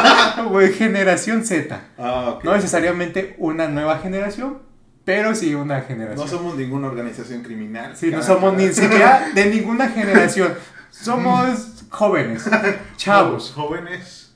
güey, 0.49 0.73
generación 0.73 1.45
Z. 1.45 1.81
Ah. 1.97 2.39
No 2.43 2.55
necesariamente 2.55 3.35
una 3.37 3.67
nueva 3.67 3.99
generación, 3.99 4.59
pero 5.05 5.35
sí 5.35 5.55
una 5.55 5.81
generación. 5.81 6.25
No 6.25 6.31
somos 6.31 6.55
ninguna 6.55 6.87
organización 6.87 7.41
criminal. 7.43 7.95
Sí, 7.95 8.11
no 8.11 8.21
somos 8.21 8.53
ni 8.53 8.69
siquiera 8.69 9.29
de 9.33 9.45
ninguna 9.47 9.89
generación. 9.89 10.53
Somos 10.91 11.85
jóvenes, 11.89 12.43
chavos, 12.97 13.45
Somos 13.47 13.69
Jóvenes. 13.69 14.35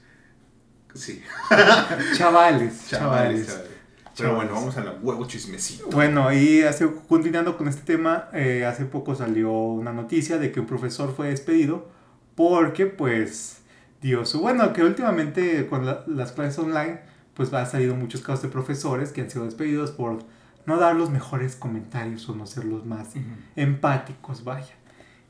Sí. 0.96 1.24
chavales, 1.50 2.18
Chavales, 2.18 2.88
chavales. 2.90 3.48
chavales. 3.48 3.74
Pero 4.16 4.36
bueno, 4.36 4.54
vamos 4.54 4.78
a 4.78 4.84
la 4.84 4.92
huevo 5.02 5.26
chismecito. 5.26 5.88
Bueno, 5.90 6.32
y 6.32 6.62
hace, 6.62 6.88
continuando 7.10 7.58
con 7.58 7.68
este 7.68 7.82
tema, 7.82 8.30
eh, 8.32 8.64
hace 8.64 8.86
poco 8.86 9.16
salió 9.16 9.52
una 9.52 9.92
noticia 9.92 10.38
de 10.38 10.52
que 10.52 10.60
un 10.60 10.68
profesor 10.68 11.16
fue 11.16 11.30
despedido 11.30 11.90
porque, 12.36 12.86
pues, 12.86 13.63
dio 14.04 14.24
su... 14.26 14.40
Bueno, 14.42 14.72
que 14.74 14.84
últimamente 14.84 15.66
con 15.68 15.88
la- 15.88 16.04
las 16.06 16.34
clases 16.34 16.60
online, 16.60 17.00
pues 17.34 17.52
ha 17.54 17.66
salido 17.66 17.96
muchos 17.96 18.22
casos 18.22 18.44
de 18.44 18.50
profesores 18.50 19.12
que 19.12 19.22
han 19.22 19.30
sido 19.32 19.46
despedidos 19.46 19.90
por 19.90 20.20
no 20.68 20.78
dar 20.78 20.96
los 20.96 21.10
mejores 21.10 21.56
comentarios 21.56 22.30
o 22.30 22.36
no 22.36 22.46
ser 22.46 22.66
los 22.66 22.86
más 22.86 23.14
empáticos, 23.56 24.44
vaya. 24.44 24.76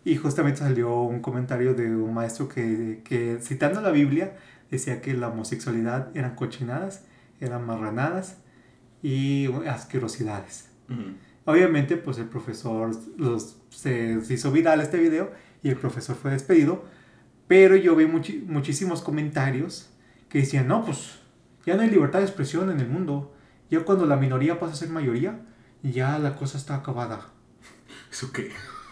Y 0.03 0.17
justamente 0.17 0.59
salió 0.59 1.01
un 1.01 1.21
comentario 1.21 1.73
de 1.73 1.95
un 1.95 2.13
maestro 2.13 2.49
que, 2.49 3.01
que 3.05 3.37
citando 3.41 3.79
la 3.79 3.91
Biblia, 3.91 4.35
decía 4.69 5.01
que 5.01 5.13
la 5.13 5.29
homosexualidad 5.29 6.09
eran 6.13 6.35
cochinadas, 6.35 7.05
eran 7.39 7.65
marranadas 7.65 8.37
y 9.01 9.47
asquerosidades. 9.67 10.69
Ujú. 10.89 11.13
Obviamente, 11.45 11.97
pues 11.97 12.17
el 12.17 12.25
profesor 12.25 12.91
los, 13.17 13.57
se 13.69 14.19
hizo 14.29 14.51
viral 14.51 14.81
este 14.81 14.97
video 14.97 15.31
y 15.61 15.69
el 15.69 15.77
profesor 15.77 16.15
fue 16.15 16.31
despedido, 16.31 16.83
pero 17.53 17.75
yo 17.75 17.95
vi 17.95 18.05
muchi- 18.05 18.43
muchísimos 18.47 19.03
comentarios 19.03 19.91
que 20.27 20.39
decían, 20.39 20.67
no, 20.67 20.83
pues 20.83 21.19
ya 21.67 21.75
no 21.75 21.83
hay 21.83 21.89
libertad 21.91 22.17
de 22.17 22.25
expresión 22.25 22.71
en 22.71 22.79
el 22.79 22.89
mundo, 22.89 23.31
ya 23.69 23.85
cuando 23.85 24.07
la 24.07 24.15
minoría 24.15 24.59
pasa 24.59 24.73
a 24.73 24.75
ser 24.75 24.89
mayoría, 24.89 25.39
ya 25.83 26.17
la 26.17 26.35
cosa 26.35 26.57
está 26.57 26.73
acabada. 26.73 27.27
¿Eso 28.11 28.31
qué? 28.31 28.49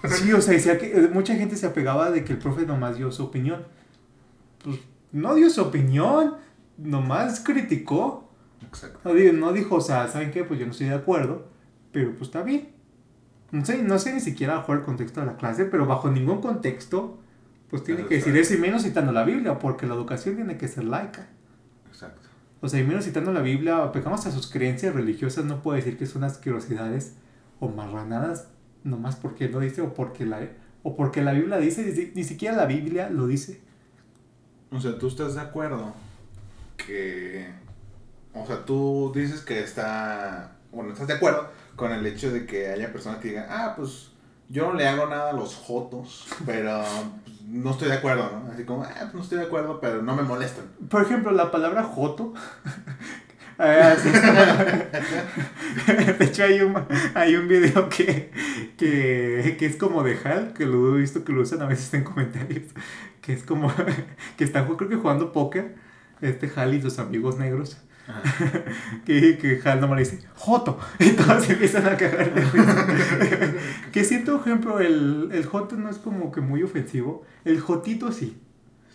Sí, 0.07 0.31
o 0.31 0.39
sea, 0.41 0.53
decía 0.53 0.77
que 0.77 0.95
eh, 0.95 1.09
mucha 1.11 1.33
gente 1.33 1.57
se 1.57 1.65
apegaba 1.65 2.11
de 2.11 2.23
que 2.23 2.33
el 2.33 2.37
profe 2.37 2.67
nomás 2.67 2.97
dio 2.97 3.11
su 3.11 3.23
opinión. 3.23 3.65
Pues 4.63 4.77
no 5.11 5.33
dio 5.33 5.49
su 5.49 5.63
opinión, 5.63 6.35
nomás 6.77 7.39
criticó. 7.39 8.29
Exacto. 8.67 8.99
No, 9.03 9.33
no 9.33 9.53
dijo, 9.53 9.77
o 9.77 9.81
sea, 9.81 10.07
¿saben 10.07 10.29
qué? 10.29 10.43
Pues 10.43 10.59
yo 10.59 10.67
no 10.67 10.71
estoy 10.71 10.89
de 10.89 10.93
acuerdo, 10.93 11.47
pero 11.91 12.11
pues 12.11 12.25
está 12.27 12.43
bien. 12.43 12.69
No 13.49 13.65
sé, 13.65 13.81
no 13.81 13.97
sé 13.97 14.13
ni 14.13 14.19
siquiera 14.19 14.57
bajo 14.57 14.73
el 14.73 14.83
contexto 14.83 15.19
de 15.19 15.25
la 15.25 15.37
clase, 15.37 15.65
pero 15.65 15.87
bajo 15.87 16.11
ningún 16.11 16.41
contexto, 16.41 17.17
pues 17.71 17.85
tiene 17.85 18.05
que 18.05 18.15
decir 18.15 18.35
eso 18.35 18.53
y 18.53 18.57
menos 18.57 18.83
citando 18.83 19.13
la 19.13 19.23
Biblia, 19.23 19.57
porque 19.57 19.87
la 19.87 19.95
educación 19.95 20.35
tiene 20.35 20.57
que 20.57 20.67
ser 20.67 20.83
laica. 20.83 21.29
Exacto. 21.87 22.27
O 22.59 22.67
sea, 22.67 22.81
y 22.81 22.83
menos 22.83 23.05
citando 23.05 23.31
la 23.31 23.41
Biblia, 23.41 23.81
apegamos 23.81 24.25
a 24.25 24.31
sus 24.31 24.51
creencias 24.51 24.93
religiosas, 24.93 25.45
no 25.45 25.63
puede 25.63 25.79
decir 25.79 25.97
que 25.97 26.05
son 26.05 26.25
asquerosidades 26.25 27.13
o 27.61 27.69
marranadas, 27.69 28.49
nomás 28.83 29.15
porque 29.15 29.47
lo 29.47 29.61
dice 29.61 29.81
o 29.81 29.93
porque 29.93 30.25
la, 30.25 30.49
o 30.83 30.97
porque 30.97 31.21
la 31.21 31.31
Biblia 31.31 31.57
dice, 31.57 32.11
ni, 32.13 32.23
siquiera 32.25 32.57
la 32.57 32.65
Biblia 32.65 33.09
lo 33.09 33.25
dice. 33.25 33.61
O 34.69 34.81
sea, 34.81 34.99
tú 34.99 35.07
estás 35.07 35.35
de 35.35 35.41
acuerdo 35.41 35.93
que. 36.75 37.47
O 38.33 38.45
sea, 38.45 38.65
tú 38.65 39.13
dices 39.15 39.41
que 39.41 39.61
está. 39.61 40.57
Bueno, 40.73 40.91
estás 40.91 41.07
de 41.07 41.13
acuerdo 41.13 41.49
con 41.77 41.93
el 41.93 42.05
hecho 42.05 42.31
de 42.31 42.45
que 42.45 42.67
haya 42.67 42.91
personas 42.91 43.19
que 43.19 43.29
digan, 43.29 43.47
ah, 43.49 43.73
pues 43.77 44.11
yo 44.49 44.67
no 44.67 44.73
le 44.73 44.87
hago 44.87 45.07
nada 45.07 45.29
a 45.29 45.33
los 45.33 45.55
jotos, 45.55 46.27
pero 46.45 46.83
no 47.51 47.71
estoy 47.71 47.89
de 47.89 47.95
acuerdo, 47.95 48.29
¿no? 48.31 48.51
Así 48.51 48.63
como, 48.65 48.83
ah, 48.83 48.89
pues 48.99 49.13
no 49.13 49.21
estoy 49.21 49.37
de 49.39 49.45
acuerdo, 49.45 49.79
pero 49.81 50.01
no 50.01 50.15
me 50.15 50.23
molestan. 50.23 50.65
Por 50.89 51.01
ejemplo, 51.03 51.31
la 51.31 51.51
palabra 51.51 51.83
joto. 51.83 52.33
eh, 53.59 53.95
como- 55.85 56.13
de 56.17 56.25
hecho, 56.25 56.43
hay 56.43 56.61
un, 56.61 56.75
hay 57.13 57.35
un 57.35 57.47
video 57.47 57.89
que, 57.89 58.31
que, 58.77 59.55
que 59.59 59.65
es 59.65 59.75
como 59.75 60.03
de 60.03 60.17
Hal, 60.23 60.53
que 60.53 60.65
lo 60.65 60.95
he 60.95 60.99
visto 61.01 61.23
que 61.23 61.33
lo 61.33 61.41
usan 61.41 61.61
a 61.61 61.65
veces 61.67 61.93
en 61.93 62.03
comentarios. 62.03 62.63
Que 63.21 63.33
es 63.33 63.43
como 63.43 63.71
que 64.37 64.43
están, 64.43 64.65
creo 64.75 64.89
que 64.89 64.95
jugando 64.95 65.31
póker. 65.31 65.75
Este 66.21 66.51
Hal 66.55 66.73
y 66.75 66.81
sus 66.81 66.99
amigos 66.99 67.37
negros. 67.37 67.77
Que, 69.05 69.37
que 69.37 69.61
Hal 69.63 69.79
nomás 69.81 69.97
le 69.97 70.03
dice, 70.03 70.19
Joto. 70.35 70.79
Y 70.99 71.11
todos 71.11 71.49
empiezan 71.49 71.87
a 71.87 71.97
cagar 71.97 72.33
de 72.33 72.41
risa. 72.41 72.87
Que 73.91 74.03
siento, 74.03 74.37
por 74.39 74.47
ejemplo, 74.47 74.79
el, 74.79 75.29
el 75.31 75.45
Joto 75.45 75.75
no 75.75 75.89
es 75.89 75.97
como 75.97 76.31
que 76.31 76.41
muy 76.41 76.63
ofensivo. 76.63 77.23
El 77.45 77.59
Jotito 77.59 78.11
sí. 78.11 78.37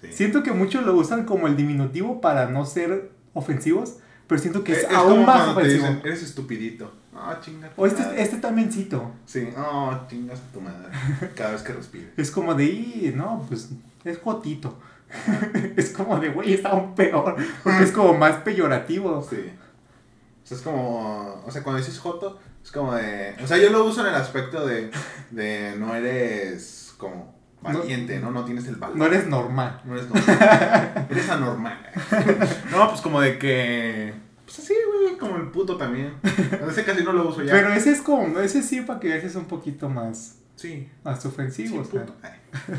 Sí. 0.00 0.08
Siento 0.12 0.42
que 0.42 0.52
muchos 0.52 0.84
lo 0.84 0.94
usan 0.96 1.24
como 1.24 1.46
el 1.46 1.56
diminutivo 1.56 2.20
para 2.20 2.48
no 2.50 2.66
ser 2.66 3.10
ofensivos, 3.32 3.96
pero 4.26 4.40
siento 4.40 4.62
que 4.64 4.72
es, 4.72 4.78
Es, 4.78 4.84
es 4.90 4.96
aún 4.96 5.10
como 5.10 5.26
más 5.26 5.44
te 5.44 5.50
ofensivo. 5.52 5.86
dicen, 5.86 6.00
eres 6.04 6.22
estupidito. 6.22 6.92
Ah, 7.18 7.40
tu 7.42 7.50
o 7.80 7.86
este, 7.86 8.02
madre. 8.02 8.22
este 8.22 8.36
también 8.36 8.70
cito. 8.70 9.10
Sí, 9.24 9.48
oh, 9.56 9.98
chingas 10.08 10.38
a 10.38 10.52
tu 10.52 10.60
madre. 10.60 10.88
Cada 11.34 11.52
vez 11.52 11.62
que 11.62 11.72
respires. 11.72 12.10
Es 12.18 12.30
como 12.30 12.54
de, 12.54 12.64
"Y, 12.66 13.12
no, 13.16 13.42
pues 13.48 13.70
es 14.04 14.18
Jotito. 14.18 14.78
es 15.76 15.90
como 15.90 16.18
de, 16.18 16.30
güey, 16.30 16.54
está 16.54 16.70
aún 16.70 16.94
peor, 16.94 17.36
porque 17.62 17.84
es 17.84 17.92
como 17.92 18.14
más 18.14 18.36
peyorativo. 18.36 19.26
Sí. 19.28 19.52
O 20.42 20.46
sea, 20.46 20.56
es 20.56 20.62
como. 20.62 21.42
O 21.44 21.50
sea, 21.50 21.62
cuando 21.62 21.78
dices 21.78 21.98
Joto, 21.98 22.38
es 22.62 22.70
como 22.70 22.94
de. 22.94 23.34
O 23.42 23.46
sea, 23.46 23.58
yo 23.58 23.70
lo 23.70 23.84
uso 23.84 24.02
en 24.02 24.08
el 24.08 24.14
aspecto 24.14 24.66
de. 24.66 24.90
de 25.30 25.74
no 25.76 25.94
eres 25.94 26.94
como 26.98 27.34
valiente, 27.62 28.18
¿no? 28.20 28.30
No 28.30 28.44
tienes 28.44 28.66
el 28.68 28.76
valor. 28.76 28.96
No 28.96 29.06
eres 29.06 29.26
normal. 29.26 29.80
No 29.84 29.94
eres 29.94 30.08
normal. 30.08 31.06
eres 31.10 31.28
anormal. 31.30 31.78
no, 32.70 32.88
pues 32.88 33.00
como 33.00 33.20
de 33.20 33.38
que. 33.38 34.14
Pues 34.44 34.60
así, 34.60 34.74
güey, 34.86 35.16
como 35.18 35.36
el 35.36 35.48
puto 35.48 35.76
también. 35.76 36.14
Ese 36.68 36.84
casi 36.84 37.02
no 37.02 37.12
lo 37.12 37.28
uso 37.28 37.42
ya. 37.42 37.52
Pero 37.52 37.72
ese 37.72 37.90
es 37.90 38.00
como, 38.00 38.38
ese 38.38 38.62
sí 38.62 38.80
para 38.82 39.00
que 39.00 39.16
ese 39.16 39.26
es 39.26 39.34
un 39.34 39.46
poquito 39.46 39.88
más, 39.88 40.36
Sí. 40.56 40.88
más 41.04 41.22
Sí, 41.22 41.28
ofensivo. 41.28 41.80
o 41.80 41.84
sea. 41.84 42.04
puto. 42.06 42.14
Ay. 42.22 42.32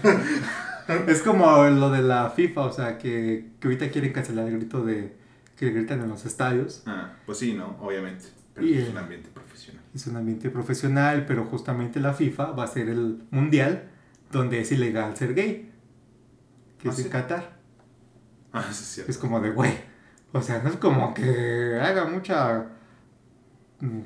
Es 1.08 1.22
como 1.22 1.66
lo 1.68 1.90
de 1.90 2.02
la 2.02 2.30
FIFA, 2.30 2.62
o 2.62 2.72
sea, 2.72 2.98
que, 2.98 3.50
que 3.60 3.68
ahorita 3.68 3.90
quieren 3.90 4.14
cancelar 4.14 4.48
el 4.48 4.58
grito 4.58 4.86
de 4.86 5.18
que 5.58 5.70
gritan 5.72 6.02
en 6.02 6.08
los 6.08 6.26
estadios. 6.26 6.84
Ah, 6.86 7.12
pues 7.26 7.40
sí, 7.40 7.54
¿no? 7.54 7.76
Obviamente. 7.82 8.26
Pero 8.54 8.66
Y, 8.68 8.76
es 8.76 8.88
un 8.90 8.98
ambiente 8.98 9.30
profesional. 9.34 9.84
es 9.94 10.08
un 10.08 10.16
ambiente 10.16 10.50
profesional, 10.50 11.26
pero 11.28 11.44
justamente 11.46 12.00
la 12.00 12.14
FIFA 12.14 12.52
va 12.52 12.64
a 12.64 12.68
ser 12.68 12.88
el 12.88 13.22
mundial 13.32 13.90
donde 14.32 14.62
es 14.62 14.72
ilegal 14.72 15.18
ser 15.18 15.34
gay, 15.36 15.72
que 16.82 16.88
¿Ah, 16.88 16.92
es 16.92 16.98
en 17.00 17.04
sí? 17.06 17.10
Qatar. 17.10 17.58
Ah, 18.54 18.64
sí, 18.64 18.70
es 18.72 18.78
cierto. 18.78 19.12
Es 19.12 19.18
como 19.18 19.42
de, 19.42 19.52
güey, 19.52 19.74
o 20.32 20.42
sea, 20.42 20.64
no 20.64 20.70
es 20.70 20.78
como 20.78 21.14
que 21.14 21.80
haga 21.82 22.06
mucha, 22.06 22.66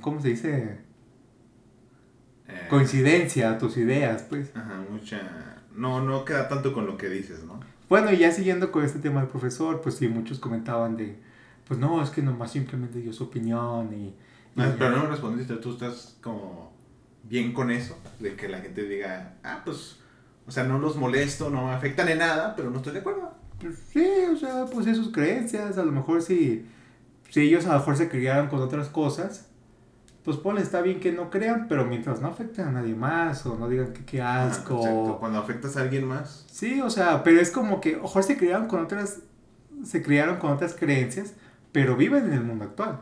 ¿cómo 0.02 0.20
se 0.20 0.30
dice? 0.30 0.80
Eh, 2.52 2.68
Coincidencia 2.70 3.58
tus 3.58 3.78
ideas, 3.78 4.24
pues. 4.30 4.52
Ajá, 4.56 4.84
mucha... 4.90 5.22
No, 5.76 6.02
no 6.02 6.26
queda 6.26 6.50
tanto 6.50 6.74
con 6.74 6.86
lo 6.86 6.98
que 6.98 7.08
dices, 7.08 7.44
¿no? 7.44 7.60
Bueno, 7.88 8.12
y 8.12 8.18
ya 8.18 8.32
siguiendo 8.32 8.72
con 8.72 8.84
este 8.84 9.00
tema 9.00 9.22
del 9.22 9.30
profesor, 9.30 9.82
pues 9.82 9.96
sí, 9.96 10.08
muchos 10.08 10.40
comentaban 10.40 10.98
de, 10.98 11.18
pues 11.68 11.80
no, 11.80 12.04
es 12.04 12.10
que 12.10 12.22
nomás 12.22 12.52
simplemente 12.52 13.00
dio 13.00 13.14
su 13.14 13.26
opinión 13.26 13.94
y... 13.94 14.08
y 14.08 14.16
Ah, 14.58 14.76
pero 14.78 14.92
no 14.92 15.04
me 15.04 15.10
respondiste, 15.10 15.56
tú 15.56 15.72
estás 15.72 16.18
como 16.22 16.72
bien 17.24 17.54
con 17.54 17.72
eso, 17.72 17.98
de 18.20 18.36
que 18.36 18.50
la 18.50 18.60
gente 18.60 18.84
diga, 18.84 19.36
ah, 19.44 19.62
pues, 19.64 19.98
o 20.46 20.52
sea, 20.52 20.64
no 20.64 20.80
los 20.80 20.98
molesto, 20.98 21.50
no 21.50 21.68
me 21.68 21.74
afectan 21.74 22.10
en 22.10 22.18
nada, 22.20 22.56
pero 22.56 22.70
no 22.70 22.78
estoy 22.78 22.94
de 22.94 23.00
acuerdo. 23.00 23.34
Pues, 23.60 23.78
sí, 23.92 24.06
o 24.32 24.36
sea, 24.36 24.66
pues 24.66 24.88
es 24.88 24.98
sus 24.98 25.12
creencias, 25.12 25.78
a 25.78 25.86
lo 25.86 25.92
mejor 25.92 26.22
si, 26.22 26.66
si 27.30 27.42
ellos 27.42 27.66
a 27.66 27.74
lo 27.74 27.80
mejor 27.80 27.96
se 27.96 28.10
criaron 28.10 28.48
con 28.48 28.60
otras 28.60 28.90
cosas, 28.90 29.50
pues 30.24 30.38
ponle, 30.38 30.62
está 30.62 30.82
bien 30.82 31.00
que 31.00 31.12
no 31.12 31.30
crean, 31.30 31.68
pero 31.68 31.86
mientras 31.86 32.22
no 32.22 32.28
afecten 32.28 32.68
a 32.68 32.72
nadie 32.72 32.94
más 32.96 33.46
o 33.46 33.58
no 33.58 33.68
digan 33.70 33.92
que 33.94 34.06
qué 34.06 34.22
Ajá, 34.22 34.48
asco. 34.48 34.78
exacto. 34.78 35.18
Cuando 35.20 35.40
afectas 35.40 35.78
a 35.78 35.82
alguien 35.82 36.06
más, 36.06 36.46
Sí, 36.52 36.80
o 36.82 36.90
sea, 36.90 37.24
pero 37.24 37.40
es 37.40 37.50
como 37.52 37.82
que, 37.82 37.98
mejor 37.98 38.24
se 38.24 38.38
criaron 38.38 38.68
con 38.68 38.82
otras, 38.82 39.22
se 39.84 40.04
criaron 40.04 40.38
con 40.38 40.52
otras 40.52 40.76
creencias, 40.76 41.34
pero 41.72 41.96
viven 41.96 42.26
en 42.26 42.34
el 42.34 42.44
mundo 42.44 42.66
actual. 42.66 43.00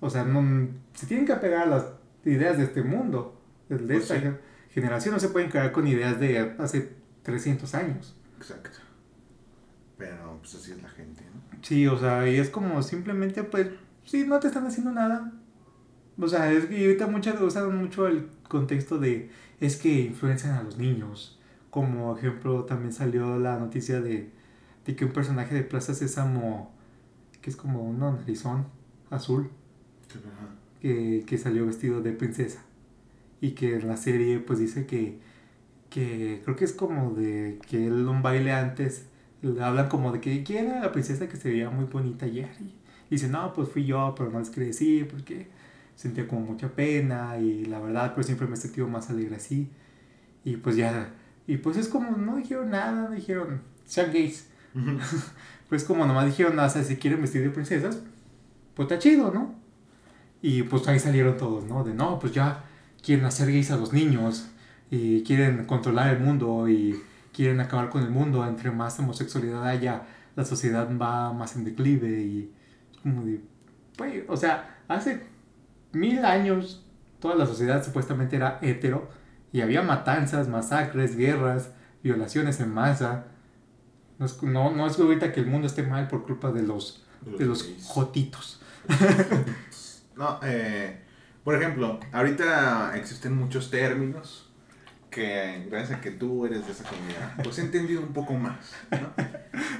O 0.00 0.08
sea, 0.10 0.24
no, 0.24 0.68
se 0.94 1.06
tienen 1.06 1.26
que 1.26 1.32
apegar 1.32 1.62
a 1.62 1.66
las 1.66 1.86
ideas 2.24 2.56
de 2.56 2.64
este 2.64 2.82
mundo, 2.82 3.40
de 3.68 3.76
Pues 3.78 4.10
esta 4.10 4.20
sí. 4.20 4.26
generación, 4.70 5.14
no 5.14 5.20
se 5.20 5.28
pueden 5.28 5.50
crear 5.50 5.70
con 5.72 5.86
ideas 5.86 6.18
de 6.20 6.54
hace 6.58 6.94
300 7.22 7.74
años. 7.74 8.16
exacto. 8.38 8.70
Pero, 9.96 10.38
pues 10.40 10.54
así 10.56 10.72
es 10.72 10.82
la 10.82 10.88
gente, 10.88 11.22
¿no? 11.22 11.58
Sí, 11.62 11.86
o 11.86 11.96
sea, 11.98 12.28
y 12.28 12.36
es 12.38 12.50
como 12.50 12.82
simplemente, 12.82 13.44
pues, 13.44 13.68
sí, 14.04 14.24
no 14.26 14.40
te 14.40 14.48
están 14.48 14.66
haciendo 14.66 14.90
nada. 14.92 15.32
O 16.18 16.28
sea, 16.28 16.52
es 16.52 16.66
que 16.66 16.84
ahorita 16.86 17.06
muchas 17.08 17.40
usan 17.40 17.76
mucho 17.76 18.06
el 18.06 18.28
contexto 18.48 18.98
de, 18.98 19.30
es 19.60 19.76
que 19.76 19.88
influencian 20.02 20.54
a 20.54 20.62
los 20.62 20.78
niños. 20.78 21.38
Como 21.70 22.16
ejemplo, 22.16 22.64
también 22.64 22.92
salió 22.92 23.38
la 23.38 23.58
noticia 23.58 24.00
de, 24.00 24.30
de 24.86 24.96
que 24.96 25.04
un 25.04 25.12
personaje 25.12 25.54
de 25.54 25.62
Plaza 25.62 25.94
Sésamo, 25.94 26.72
que 27.40 27.50
es 27.50 27.56
como 27.56 27.82
un 27.82 27.98
narizón 27.98 28.66
azul, 29.10 29.50
que, 30.80 31.24
que 31.26 31.38
salió 31.38 31.66
vestido 31.66 32.00
de 32.00 32.12
princesa. 32.12 32.62
Y 33.40 33.52
que 33.52 33.74
en 33.74 33.88
la 33.88 33.96
serie, 33.96 34.38
pues 34.38 34.58
dice 34.60 34.86
que, 34.86 35.18
que 35.90 36.40
creo 36.44 36.56
que 36.56 36.64
es 36.64 36.72
como 36.72 37.14
de 37.14 37.58
que 37.68 37.86
él 37.86 38.06
un 38.08 38.22
baile 38.22 38.52
antes, 38.52 39.06
hablan 39.60 39.88
como 39.88 40.12
de 40.12 40.20
que 40.20 40.42
quién 40.44 40.66
era 40.66 40.80
la 40.80 40.92
princesa 40.92 41.28
que 41.28 41.36
se 41.36 41.50
veía 41.50 41.70
muy 41.70 41.86
bonita 41.86 42.26
ayer. 42.26 42.50
Y 42.60 42.74
dice, 43.10 43.28
no, 43.28 43.52
pues 43.52 43.68
fui 43.68 43.84
yo, 43.84 44.14
pero 44.16 44.30
no 44.30 44.38
les 44.38 44.50
quería 44.50 44.68
decir 44.68 45.08
porque 45.08 45.48
sentía 45.96 46.26
como 46.28 46.42
mucha 46.42 46.68
pena 46.68 47.38
y 47.38 47.64
la 47.66 47.80
verdad, 47.80 48.14
pues 48.14 48.26
siempre 48.26 48.46
me 48.46 48.54
he 48.54 48.56
sentido 48.56 48.88
más 48.88 49.10
alegre 49.10 49.36
así. 49.36 49.70
Y 50.44 50.56
pues 50.56 50.76
ya, 50.76 51.12
y 51.46 51.56
pues 51.58 51.76
es 51.76 51.88
como, 51.88 52.16
no 52.16 52.36
dijeron 52.36 52.70
nada, 52.70 53.08
no 53.08 53.10
dijeron, 53.10 53.62
sean 53.84 54.12
gays. 54.12 54.48
Pues 55.68 55.82
como 55.82 56.06
nomás 56.06 56.26
dijeron, 56.26 56.58
o 56.58 56.68
sea, 56.68 56.84
si 56.84 56.96
quieren 56.96 57.22
vestir 57.22 57.42
de 57.42 57.50
princesas, 57.50 57.98
pues 58.74 58.86
está 58.86 58.98
chido, 58.98 59.32
¿no? 59.32 59.54
Y 60.42 60.62
pues 60.62 60.86
ahí 60.86 60.98
salieron 60.98 61.38
todos, 61.38 61.64
¿no? 61.64 61.82
De 61.82 61.94
no, 61.94 62.18
pues 62.18 62.32
ya 62.32 62.64
quieren 63.02 63.24
hacer 63.24 63.48
gays 63.48 63.70
a 63.70 63.76
los 63.76 63.92
niños 63.92 64.50
y 64.90 65.22
quieren 65.22 65.64
controlar 65.64 66.14
el 66.14 66.20
mundo 66.20 66.68
y 66.68 67.02
quieren 67.32 67.60
acabar 67.60 67.88
con 67.88 68.02
el 68.02 68.10
mundo. 68.10 68.46
Entre 68.46 68.70
más 68.70 68.98
homosexualidad 69.00 69.66
haya, 69.66 70.02
la 70.36 70.44
sociedad 70.44 70.88
va 70.96 71.32
más 71.32 71.56
en 71.56 71.64
declive 71.64 72.20
y 72.20 72.52
como 73.02 73.24
de, 73.24 73.40
güey, 73.96 74.24
o 74.28 74.36
sea, 74.36 74.78
hace 74.86 75.22
mil 75.94 76.24
años 76.24 76.84
toda 77.24 77.36
la 77.36 77.46
sociedad 77.46 77.82
supuestamente 77.82 78.36
era 78.36 78.58
hetero 78.60 79.08
y 79.50 79.62
había 79.62 79.80
matanzas, 79.80 80.46
masacres, 80.48 81.16
guerras, 81.16 81.70
violaciones 82.02 82.60
en 82.60 82.74
masa. 82.74 83.28
No 84.18 84.26
es, 84.26 84.42
no, 84.42 84.72
no 84.72 84.86
es 84.86 84.98
ahorita 84.98 85.32
que 85.32 85.40
el 85.40 85.46
mundo 85.46 85.66
esté 85.66 85.84
mal 85.84 86.06
por 86.06 86.24
culpa 86.24 86.52
de 86.52 86.62
los, 86.62 87.06
de 87.22 87.46
los 87.46 87.62
gays. 87.66 87.86
jotitos. 87.86 88.60
No, 90.16 90.38
eh, 90.44 91.00
por 91.42 91.56
ejemplo, 91.56 91.98
ahorita 92.12 92.96
existen 92.96 93.36
muchos 93.36 93.68
términos 93.68 94.48
que 95.10 95.66
gracias 95.68 95.98
a 95.98 96.00
que 96.00 96.12
tú 96.12 96.46
eres 96.46 96.64
de 96.66 96.70
esa 96.70 96.84
comunidad, 96.84 97.34
pues 97.42 97.58
he 97.58 97.62
entendido 97.62 98.00
un 98.00 98.12
poco 98.12 98.34
más, 98.34 98.74
¿no? 98.90 99.12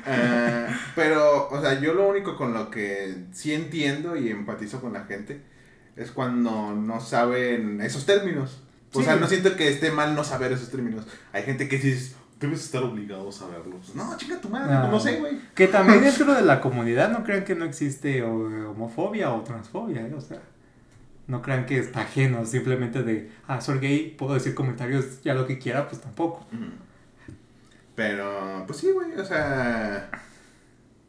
Eh, 0.07 0.67
pero, 0.95 1.49
o 1.49 1.61
sea, 1.61 1.81
yo 1.81 1.95
lo 1.95 2.07
único 2.07 2.37
con 2.37 2.53
lo 2.53 2.71
que 2.71 3.27
sí 3.33 3.55
entiendo 3.55 4.17
y 4.17 4.29
empatizo 4.29 4.81
con 4.81 4.93
la 4.93 5.05
gente 5.05 5.43
es 5.97 6.11
cuando 6.11 6.73
no 6.75 7.01
saben 7.01 7.81
esos 7.81 8.05
términos. 8.07 8.61
O 8.93 8.99
Sí. 9.01 9.05
sea, 9.07 9.17
no 9.17 9.27
siento 9.27 9.57
que 9.57 9.69
esté 9.69 9.91
mal 9.91 10.15
no 10.15 10.23
saber 10.25 10.53
esos 10.53 10.71
términos. 10.71 11.05
Hay 11.33 11.43
gente 11.43 11.69
que 11.69 11.79
dice, 11.79 12.15
debes 12.39 12.65
estar 12.65 12.83
obligado 12.83 13.29
a 13.29 13.33
saberlos. 13.33 13.95
No, 13.95 14.17
chinga 14.17 14.41
tu 14.41 14.49
madre, 14.49 14.73
No. 14.75 14.89
no 14.91 15.01
sé, 15.01 15.19
güey. 15.19 15.39
Que 15.55 15.67
también 15.69 16.01
dentro 16.05 16.33
de 16.35 16.43
la 16.43 16.61
comunidad 16.61 17.11
no 17.11 17.25
crean 17.25 17.45
que 17.45 17.55
no 17.55 17.65
existe 17.65 18.23
o- 18.23 18.71
homofobia 18.71 19.33
o 19.33 19.43
transfobia, 19.43 20.03
¿eh? 20.07 20.15
o 20.17 20.21
sea, 20.21 20.41
no 21.27 21.43
crean 21.43 21.65
que 21.67 21.79
está 21.79 22.03
ajeno 22.03 22.45
simplemente 22.45 23.03
de, 23.03 23.31
ah, 23.49 23.61
soy 23.61 23.79
gay, 23.79 24.15
puedo 24.17 24.35
decir 24.35 24.55
comentarios 24.55 25.23
ya 25.23 25.35
lo 25.35 25.47
que 25.47 25.59
quiera, 25.59 25.89
pues 25.89 26.01
tampoco. 26.01 26.47
Pero, 27.95 28.65
pues 28.67 28.79
sí, 28.81 28.91
güey, 28.91 29.13
o 29.19 29.25
sea, 29.25 30.11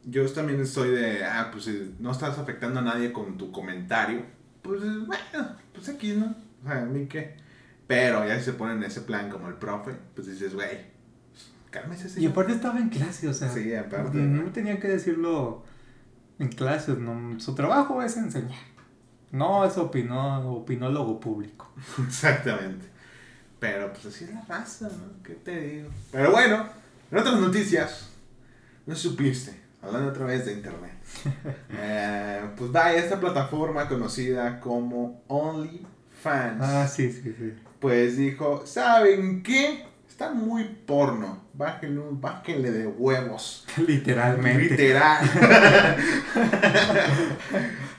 yo 0.04 0.24
también 0.32 0.64
soy 0.66 0.90
de, 0.90 1.24
ah, 1.24 1.48
pues 1.50 1.64
si 1.64 1.94
no 1.98 2.12
estás 2.12 2.38
afectando 2.38 2.80
a 2.80 2.82
nadie 2.82 3.12
con 3.12 3.36
tu 3.36 3.50
comentario, 3.50 4.22
pues 4.66 4.80
bueno, 5.06 5.56
pues 5.74 5.88
aquí, 5.88 6.12
¿no? 6.14 6.34
O 6.64 6.68
sea, 6.68 6.82
a 6.82 6.84
mí 6.86 7.06
qué. 7.06 7.36
Pero 7.86 8.26
ya 8.26 8.38
si 8.38 8.46
se 8.46 8.52
ponen 8.54 8.78
en 8.78 8.84
ese 8.84 9.02
plan 9.02 9.30
como 9.30 9.48
el 9.48 9.54
profe, 9.54 9.92
pues 10.14 10.26
dices, 10.26 10.54
güey, 10.54 10.86
cálmese, 11.70 12.08
Y 12.08 12.10
señor. 12.10 12.32
aparte 12.32 12.52
estaba 12.54 12.78
en 12.80 12.88
clase, 12.88 13.28
o 13.28 13.34
sea, 13.34 13.48
Sí, 13.50 13.74
aparte. 13.74 14.18
no 14.18 14.50
tenía 14.50 14.80
que 14.80 14.88
decirlo 14.88 15.64
en 16.38 16.48
clases, 16.48 16.98
no, 16.98 17.38
su 17.38 17.54
trabajo 17.54 18.02
es 18.02 18.16
enseñar. 18.16 18.58
No 19.32 19.64
es 19.64 19.76
opinó, 19.78 20.50
opinólogo 20.52 21.20
público. 21.20 21.72
Exactamente. 22.06 22.86
Pero 23.58 23.92
pues 23.92 24.06
así 24.06 24.24
es 24.24 24.34
la 24.34 24.42
raza, 24.42 24.88
¿no? 24.88 25.22
¿Qué 25.22 25.34
te 25.34 25.60
digo? 25.60 25.88
Pero 26.12 26.30
bueno, 26.32 26.66
en 27.10 27.18
otras 27.18 27.40
noticias, 27.40 28.10
no 28.86 28.94
supiste, 28.94 29.58
hablando 29.86 30.10
otra 30.10 30.26
vez 30.26 30.44
de 30.46 30.52
internet. 30.52 30.92
Eh, 31.78 32.40
pues 32.56 32.72
vaya, 32.72 32.98
esta 32.98 33.20
plataforma 33.20 33.88
conocida 33.88 34.60
como 34.60 35.22
OnlyFans, 35.28 36.60
Ah, 36.60 36.86
sí, 36.88 37.12
sí, 37.12 37.34
sí. 37.38 37.52
pues 37.80 38.16
dijo, 38.16 38.62
¿saben 38.66 39.42
qué? 39.42 39.84
Está 40.08 40.30
muy 40.32 40.64
porno, 40.86 41.42
bájenle, 41.52 42.02
bájenle 42.12 42.70
de 42.70 42.86
huevos. 42.86 43.66
Literalmente. 43.86 44.70
Literal. 44.70 45.18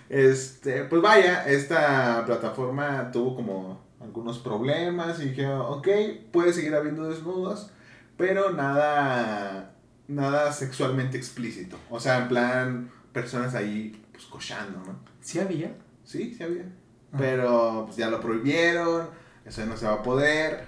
este, 0.09 0.83
pues 0.85 1.01
vaya, 1.01 1.45
esta 1.47 2.23
plataforma 2.25 3.11
tuvo 3.11 3.35
como 3.35 3.81
algunos 4.01 4.39
problemas 4.39 5.19
y 5.19 5.29
dije, 5.29 5.47
ok, 5.47 5.87
puede 6.31 6.53
seguir 6.53 6.75
habiendo 6.75 7.09
desnudos, 7.09 7.71
pero 8.17 8.51
nada, 8.51 9.71
nada 10.07 10.51
sexualmente 10.51 11.17
explícito. 11.17 11.77
O 11.89 11.99
sea, 11.99 12.19
en 12.19 12.27
plan, 12.27 12.91
personas 13.13 13.55
ahí, 13.55 14.01
pues, 14.11 14.25
cochando, 14.25 14.79
¿no? 14.85 14.99
¿Sí 15.21 15.39
había? 15.39 15.75
Sí, 16.03 16.33
sí 16.35 16.43
había. 16.43 16.63
Ah. 17.11 17.17
Pero, 17.17 17.83
pues, 17.85 17.97
ya 17.97 18.09
lo 18.09 18.19
prohibieron, 18.21 19.09
eso 19.45 19.61
ya 19.61 19.67
no 19.67 19.77
se 19.77 19.85
va 19.85 19.93
a 19.93 20.03
poder. 20.03 20.65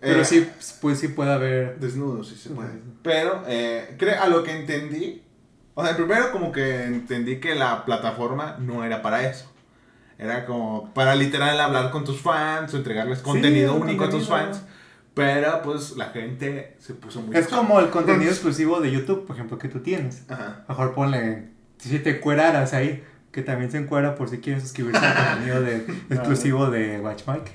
Pero 0.00 0.22
Eh, 0.22 0.24
sí, 0.24 0.50
pues 0.80 0.98
sí 0.98 1.08
puede 1.08 1.32
haber. 1.32 1.78
Desnudo, 1.78 2.24
sí 2.24 2.34
se 2.34 2.50
puede. 2.50 2.70
Pero, 3.02 3.42
eh, 3.46 3.96
a 4.20 4.28
lo 4.28 4.42
que 4.42 4.52
entendí, 4.52 5.22
o 5.74 5.84
sea, 5.84 5.96
primero 5.96 6.32
como 6.32 6.52
que 6.52 6.84
entendí 6.84 7.38
que 7.38 7.54
la 7.54 7.84
plataforma 7.84 8.56
no 8.58 8.84
era 8.84 9.02
para 9.02 9.28
eso. 9.28 9.50
Era 10.18 10.44
como 10.44 10.92
para 10.92 11.14
literal 11.14 11.58
hablar 11.58 11.90
con 11.90 12.04
tus 12.04 12.20
fans 12.20 12.74
o 12.74 12.76
entregarles 12.76 13.20
contenido 13.20 13.74
Sí, 13.74 13.80
único 13.80 14.04
a 14.04 14.10
tus 14.10 14.28
fans. 14.28 14.62
Pero 15.20 15.62
pues 15.62 15.96
la 15.96 16.06
gente 16.06 16.76
se 16.78 16.94
puso 16.94 17.20
muy... 17.20 17.36
Es 17.36 17.48
como 17.48 17.78
el 17.80 17.90
contenido 17.90 18.30
exclusivo 18.30 18.80
de 18.80 18.90
YouTube, 18.90 19.26
por 19.26 19.36
ejemplo, 19.36 19.58
que 19.58 19.68
tú 19.68 19.80
tienes. 19.80 20.24
Ajá. 20.30 20.64
Mejor 20.68 20.94
ponle, 20.94 21.48
si 21.78 21.98
te 21.98 22.16
encueraras 22.16 22.72
ahí, 22.72 23.04
que 23.30 23.42
también 23.42 23.70
se 23.70 23.78
encuera 23.78 24.14
por 24.14 24.28
si 24.28 24.38
quieren 24.38 24.60
suscribirse 24.62 25.04
al 25.04 25.14
contenido 25.34 25.62
de, 25.62 25.76
exclusivo 26.10 26.70
de 26.70 27.00
Watch 27.00 27.24
Mike. 27.26 27.52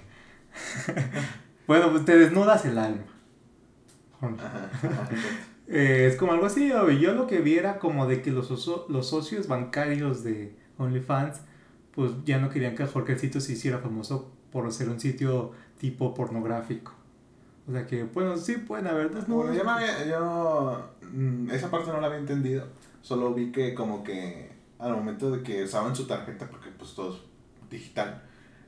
bueno, 1.68 1.92
pues 1.92 2.06
te 2.06 2.18
desnudas 2.18 2.66
el 2.66 2.78
alma. 2.78 3.04
Ajá. 4.22 4.70
ajá. 4.74 5.10
Eh, 5.68 6.06
es 6.12 6.16
como 6.16 6.32
algo 6.32 6.46
así, 6.46 6.70
yo 6.70 7.14
lo 7.16 7.26
que 7.26 7.40
vi 7.40 7.58
era 7.58 7.80
como 7.80 8.06
de 8.06 8.22
que 8.22 8.30
los, 8.30 8.52
oso- 8.52 8.86
los 8.88 9.10
socios 9.10 9.48
bancarios 9.48 10.24
de 10.24 10.56
OnlyFans, 10.78 11.42
pues 11.96 12.12
ya 12.24 12.38
no 12.38 12.52
querían 12.52 12.76
que 12.76 12.86
Jorgecito 12.86 13.42
se 13.42 13.54
hiciera 13.54 13.80
famoso 13.80 14.32
por 14.52 14.72
ser 14.72 14.90
un 14.90 15.00
sitio 15.00 15.54
tipo 15.80 16.14
pornográfico. 16.14 16.94
O 17.68 17.72
sea 17.72 17.86
que, 17.88 18.04
bueno, 18.04 18.38
sí 18.38 18.58
pueden 18.58 18.88
haber 18.88 19.08
Bueno, 19.08 19.20
desnudos. 19.22 19.56
yo, 19.58 19.64
no 19.64 19.70
había- 19.72 20.06
yo, 20.06 20.90
mm, 21.12 21.50
esa 21.50 21.72
parte 21.72 21.92
no 21.92 22.00
la 22.00 22.08
había 22.08 22.20
entendido. 22.20 22.68
Solo 23.02 23.34
vi 23.34 23.52
que 23.52 23.74
como 23.74 24.04
que 24.04 24.52
al 24.80 24.94
momento 24.94 25.32
de 25.32 25.42
que 25.42 25.64
usaban 25.64 25.96
su 25.96 26.06
tarjeta, 26.06 26.48
porque 26.50 26.70
pues 26.78 26.94
todo 26.94 27.16
es 27.16 27.22
digital, 27.70 28.22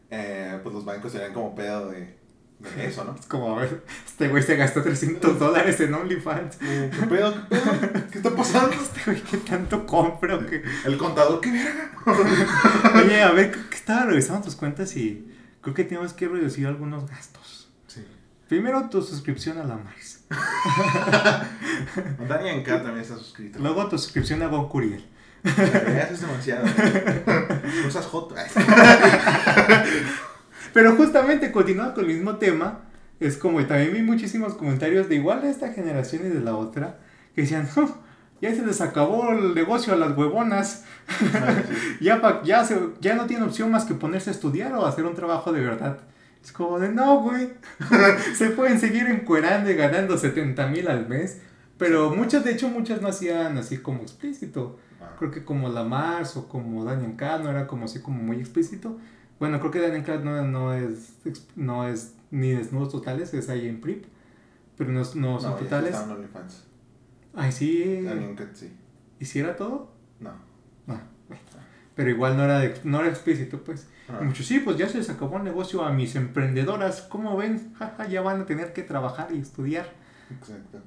eh, 0.09 0.59
pues 0.63 0.73
los 0.73 0.83
bancos 0.85 1.11
tenían 1.11 1.33
como 1.33 1.53
pedo 1.53 1.89
de, 1.91 2.17
de 2.59 2.69
eso, 2.87 3.03
¿no? 3.03 3.13
Es 3.13 3.25
como, 3.27 3.55
a 3.55 3.61
ver, 3.61 3.83
este 4.05 4.29
güey 4.29 4.41
se 4.41 4.55
gastó 4.55 4.81
300 4.81 5.37
dólares 5.39 5.79
en 5.81 5.93
OnlyFans. 5.93 6.55
¿Qué 6.57 7.05
pedo? 7.09 7.33
¿Qué 7.33 7.55
pedo? 7.55 8.07
¿Qué 8.11 8.17
está 8.17 8.35
pasando? 8.35 8.71
Este 8.81 9.01
güey, 9.05 9.21
¿qué 9.21 9.37
tanto 9.37 9.85
compra 9.85 10.37
o 10.37 10.45
qué? 10.45 10.63
El 10.85 10.97
contador, 10.97 11.39
¿qué 11.41 11.51
verga? 11.51 11.91
Oye, 12.95 13.21
a 13.21 13.31
ver, 13.31 13.51
que 13.51 13.75
estaba 13.75 14.05
revisando 14.05 14.41
tus 14.45 14.55
cuentas 14.55 14.95
y 14.97 15.27
creo 15.61 15.75
que 15.75 15.83
tenemos 15.83 16.13
que 16.13 16.27
reducir 16.27 16.65
algunos 16.65 17.07
gastos. 17.07 17.43
Primero 18.47 18.87
tu 18.89 19.01
suscripción 19.01 19.57
a 19.59 19.63
la 19.65 19.75
Mars. 19.77 20.21
Dani 22.27 22.49
en 22.49 22.63
K 22.63 22.77
también 22.83 22.99
está 22.99 23.15
suscrito. 23.17 23.59
Luego 23.59 23.87
tu 23.87 23.97
suscripción 23.97 24.41
a 24.41 24.47
Gon 24.47 24.69
Curiel. 24.69 25.05
Ya 25.43 26.09
es 26.11 26.21
demasiado. 26.21 26.65
No. 28.13 28.29
Ay. 28.37 28.47
Pero 30.73 30.95
justamente 30.95 31.51
continuando 31.51 31.95
con 31.95 32.05
el 32.05 32.13
mismo 32.15 32.35
tema, 32.37 32.81
es 33.19 33.37
como 33.37 33.63
también 33.65 33.93
vi 33.93 34.01
muchísimos 34.01 34.53
comentarios 34.55 35.09
de 35.09 35.15
igual 35.15 35.41
de 35.41 35.49
esta 35.49 35.73
generación 35.73 36.25
y 36.25 36.29
de 36.29 36.39
la 36.41 36.55
otra, 36.55 36.97
que 37.35 37.41
decían, 37.41 37.67
"No, 37.75 37.97
ya 38.41 38.53
se 38.53 38.65
les 38.65 38.81
acabó 38.81 39.31
el 39.31 39.55
negocio 39.55 39.93
a 39.93 39.95
las 39.95 40.15
huevonas, 40.17 40.83
ya, 42.01 42.21
pa- 42.21 42.41
ya, 42.43 42.63
se, 42.65 42.77
ya 42.99 43.15
no 43.15 43.25
tiene 43.25 43.45
opción 43.45 43.71
más 43.71 43.85
que 43.85 43.93
ponerse 43.95 44.29
a 44.29 44.33
estudiar 44.33 44.73
o 44.73 44.85
hacer 44.85 45.05
un 45.05 45.15
trabajo 45.15 45.51
de 45.51 45.61
verdad. 45.61 45.99
Es 46.47 46.53
como 46.53 46.79
de, 46.79 46.87
no, 46.87 47.19
güey, 47.23 47.49
se 48.33 48.51
pueden 48.51 48.79
seguir 48.79 49.05
encuerando 49.07 49.69
y 49.69 49.73
ganando 49.75 50.17
70 50.17 50.67
mil 50.67 50.87
al 50.87 51.05
mes, 51.09 51.41
pero 51.77 52.15
muchas, 52.15 52.45
de 52.45 52.53
hecho, 52.53 52.69
muchas 52.69 53.01
no 53.01 53.09
hacían 53.09 53.57
así 53.57 53.79
como 53.79 54.01
explícito. 54.01 54.79
Ah, 55.01 55.13
Creo 55.19 55.29
que 55.29 55.43
como 55.43 55.67
la 55.67 55.83
Mars 55.83 56.37
o 56.37 56.47
como 56.47 56.85
Daniel 56.85 57.17
K 57.17 57.39
no 57.39 57.49
era 57.49 57.67
como 57.67 57.83
así 57.83 57.99
como 57.99 58.23
muy 58.23 58.37
explícito. 58.39 58.97
Bueno, 59.41 59.59
creo 59.59 59.71
que 59.71 59.81
Daniel 59.81 60.05
K 60.05 60.19
no, 60.19 60.41
no 60.47 60.73
es 60.73 61.17
no 61.57 61.85
es 61.85 62.13
ni 62.31 62.51
desnudos 62.51 62.93
totales, 62.93 63.33
es 63.33 63.49
ahí 63.49 63.67
en 63.67 63.81
PRIP. 63.81 64.05
Pero 64.77 64.89
no, 64.93 64.99
no 64.99 65.05
son 65.05 65.51
No, 65.51 65.57
totales. 65.57 65.95
Ay, 67.35 67.51
sí. 67.51 68.03
Dani 68.03 68.23
en 68.23 68.35
K, 68.37 68.45
sí. 68.53 68.71
¿Hiciera 69.19 69.57
todo? 69.57 69.91
No. 70.21 70.31
Pero 71.97 72.09
igual 72.09 72.37
no 72.37 72.45
era, 72.45 72.59
de- 72.59 72.79
no 72.85 72.99
era 73.01 73.09
explícito, 73.09 73.61
pues. 73.63 73.87
Ah. 74.07 74.19
Muchos, 74.21 74.45
sí, 74.45 74.59
pues 74.59 74.77
ya 74.77 74.87
se 74.87 74.99
les 74.99 75.09
acabó 75.09 75.35
el 75.37 75.43
negocio 75.43 75.83
a 75.83 75.91
mis 75.91 76.15
emprendedoras. 76.15 77.01
¿Cómo 77.01 77.35
ven? 77.35 77.73
Jaja, 77.77 78.07
ya 78.07 78.21
van 78.21 78.39
a 78.41 78.45
tener 78.45 78.71
que 78.71 78.83
trabajar 78.83 79.27
y 79.33 79.39
estudiar. 79.39 79.91
Exacto. 80.31 80.79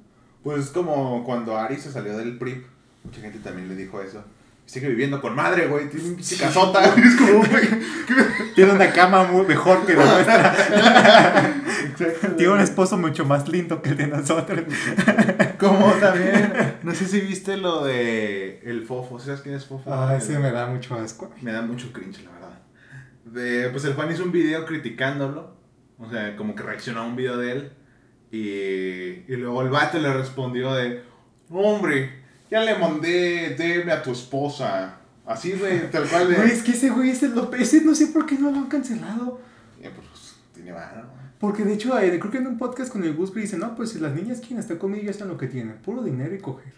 Pues 0.43 0.71
como 0.71 1.23
cuando 1.23 1.55
Ari 1.57 1.75
se 1.77 1.91
salió 1.91 2.17
del 2.17 2.39
PRIP, 2.39 2.65
mucha 3.03 3.21
gente 3.21 3.37
también 3.39 3.67
le 3.67 3.75
dijo 3.75 4.01
eso. 4.01 4.23
Sigue 4.71 4.87
viviendo 4.87 5.19
con 5.19 5.35
madre, 5.35 5.67
güey, 5.67 5.89
tiene 5.89 6.07
un 6.07 6.15
pinche 6.15 6.37
casota. 6.37 6.81
Es 6.95 7.15
como, 7.17 7.39
güey. 7.39 7.67
Tiene 8.55 8.71
una 8.71 8.89
cama 8.93 9.25
muy 9.25 9.45
mejor 9.45 9.85
que 9.85 9.95
la 9.95 10.05
nuestra. 10.05 11.55
Tiene 12.37 12.53
un 12.53 12.61
esposo 12.61 12.97
mucho 12.97 13.25
más 13.25 13.49
lindo 13.49 13.81
que 13.81 13.89
el 13.89 13.97
de 13.97 14.07
nosotros. 14.07 14.61
Como 15.59 15.91
también, 15.95 16.53
no 16.83 16.95
sé 16.95 17.05
si 17.05 17.19
viste 17.19 17.57
lo 17.57 17.83
de 17.83 18.61
el 18.63 18.85
Fofo, 18.85 19.19
¿sabes 19.19 19.41
quién 19.41 19.55
es 19.55 19.65
Fofo? 19.65 19.93
Ah, 19.93 20.15
ese 20.17 20.39
me 20.39 20.51
da 20.53 20.67
mucho 20.67 20.95
asco. 20.95 21.33
Me 21.41 21.51
da 21.51 21.61
mucho 21.61 21.91
cringe, 21.91 22.23
la 22.23 22.31
verdad. 22.31 22.61
De, 23.25 23.69
pues 23.71 23.83
el 23.83 23.93
Juan 23.93 24.09
hizo 24.09 24.23
un 24.23 24.31
video 24.31 24.65
criticándolo. 24.65 25.53
O 25.97 26.09
sea, 26.09 26.37
como 26.37 26.55
que 26.55 26.63
reaccionó 26.63 27.01
a 27.01 27.05
un 27.07 27.17
video 27.17 27.35
de 27.35 27.51
él. 27.51 27.73
Y, 28.31 29.33
y 29.33 29.35
luego 29.35 29.63
el 29.63 29.69
vato 29.69 29.99
le 29.99 30.13
respondió 30.13 30.73
de, 30.73 31.03
hombre, 31.49 32.20
ya 32.51 32.61
le 32.63 32.77
mandé 32.77 33.55
DM 33.57 33.89
a 33.91 34.03
tu 34.03 34.11
esposa. 34.11 34.97
Así, 35.25 35.53
güey, 35.53 35.89
tal 35.89 36.07
cual 36.07 36.27
de... 36.29 36.35
Güey, 36.35 36.51
es 36.51 36.61
que 36.61 36.71
ese 36.71 36.89
güey 36.89 37.09
ese, 37.11 37.29
lo, 37.29 37.51
ese 37.53 37.81
no 37.81 37.95
sé 37.95 38.07
por 38.07 38.25
qué 38.25 38.37
no 38.37 38.51
lo 38.51 38.57
han 38.57 38.67
cancelado. 38.67 39.39
Eh, 39.81 39.89
pues, 39.95 40.35
tiene 40.53 40.71
varo. 40.73 41.05
Porque 41.39 41.63
de 41.63 41.73
hecho, 41.73 41.97
eh, 41.99 42.19
creo 42.19 42.31
que 42.31 42.37
en 42.39 42.47
un 42.47 42.57
podcast 42.57 42.91
con 42.91 43.03
el 43.03 43.15
Gus 43.15 43.33
dice, 43.33 43.57
no, 43.57 43.73
pues 43.75 43.91
si 43.91 43.99
las 43.99 44.13
niñas 44.13 44.39
quieren 44.39 44.59
estar 44.59 44.77
conmigo, 44.77 45.03
ya 45.05 45.11
están 45.11 45.29
lo 45.29 45.37
que 45.37 45.47
tienen, 45.47 45.77
puro 45.77 46.03
dinero 46.03 46.35
y 46.35 46.39
coger. 46.39 46.73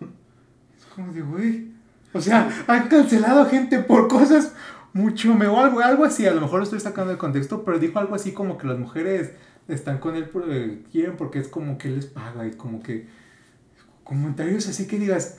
Es 0.78 0.84
como 0.94 1.12
de, 1.12 1.20
güey. 1.22 1.68
O 2.12 2.20
sea, 2.20 2.50
han 2.66 2.88
cancelado 2.88 3.46
gente 3.46 3.78
por 3.80 4.08
cosas 4.08 4.52
mucho 4.92 5.34
mejor, 5.34 5.66
algo, 5.66 5.80
algo 5.80 6.04
así, 6.04 6.26
a 6.26 6.32
lo 6.32 6.40
mejor 6.40 6.58
lo 6.58 6.64
estoy 6.64 6.80
sacando 6.80 7.12
de 7.12 7.18
contexto, 7.18 7.64
pero 7.64 7.78
dijo 7.78 7.98
algo 8.00 8.14
así 8.16 8.32
como 8.32 8.58
que 8.58 8.66
las 8.66 8.78
mujeres 8.78 9.30
están 9.68 9.98
con 9.98 10.16
él, 10.16 10.24
por- 10.28 10.46
eh, 10.52 10.82
quieren 10.90 11.16
porque 11.16 11.38
es 11.38 11.46
como 11.46 11.78
que 11.78 11.86
él 11.88 11.96
les 11.96 12.06
paga 12.06 12.44
y 12.48 12.52
como 12.52 12.82
que 12.82 13.06
comentarios 14.10 14.66
así 14.66 14.88
que 14.88 14.98
digas, 14.98 15.38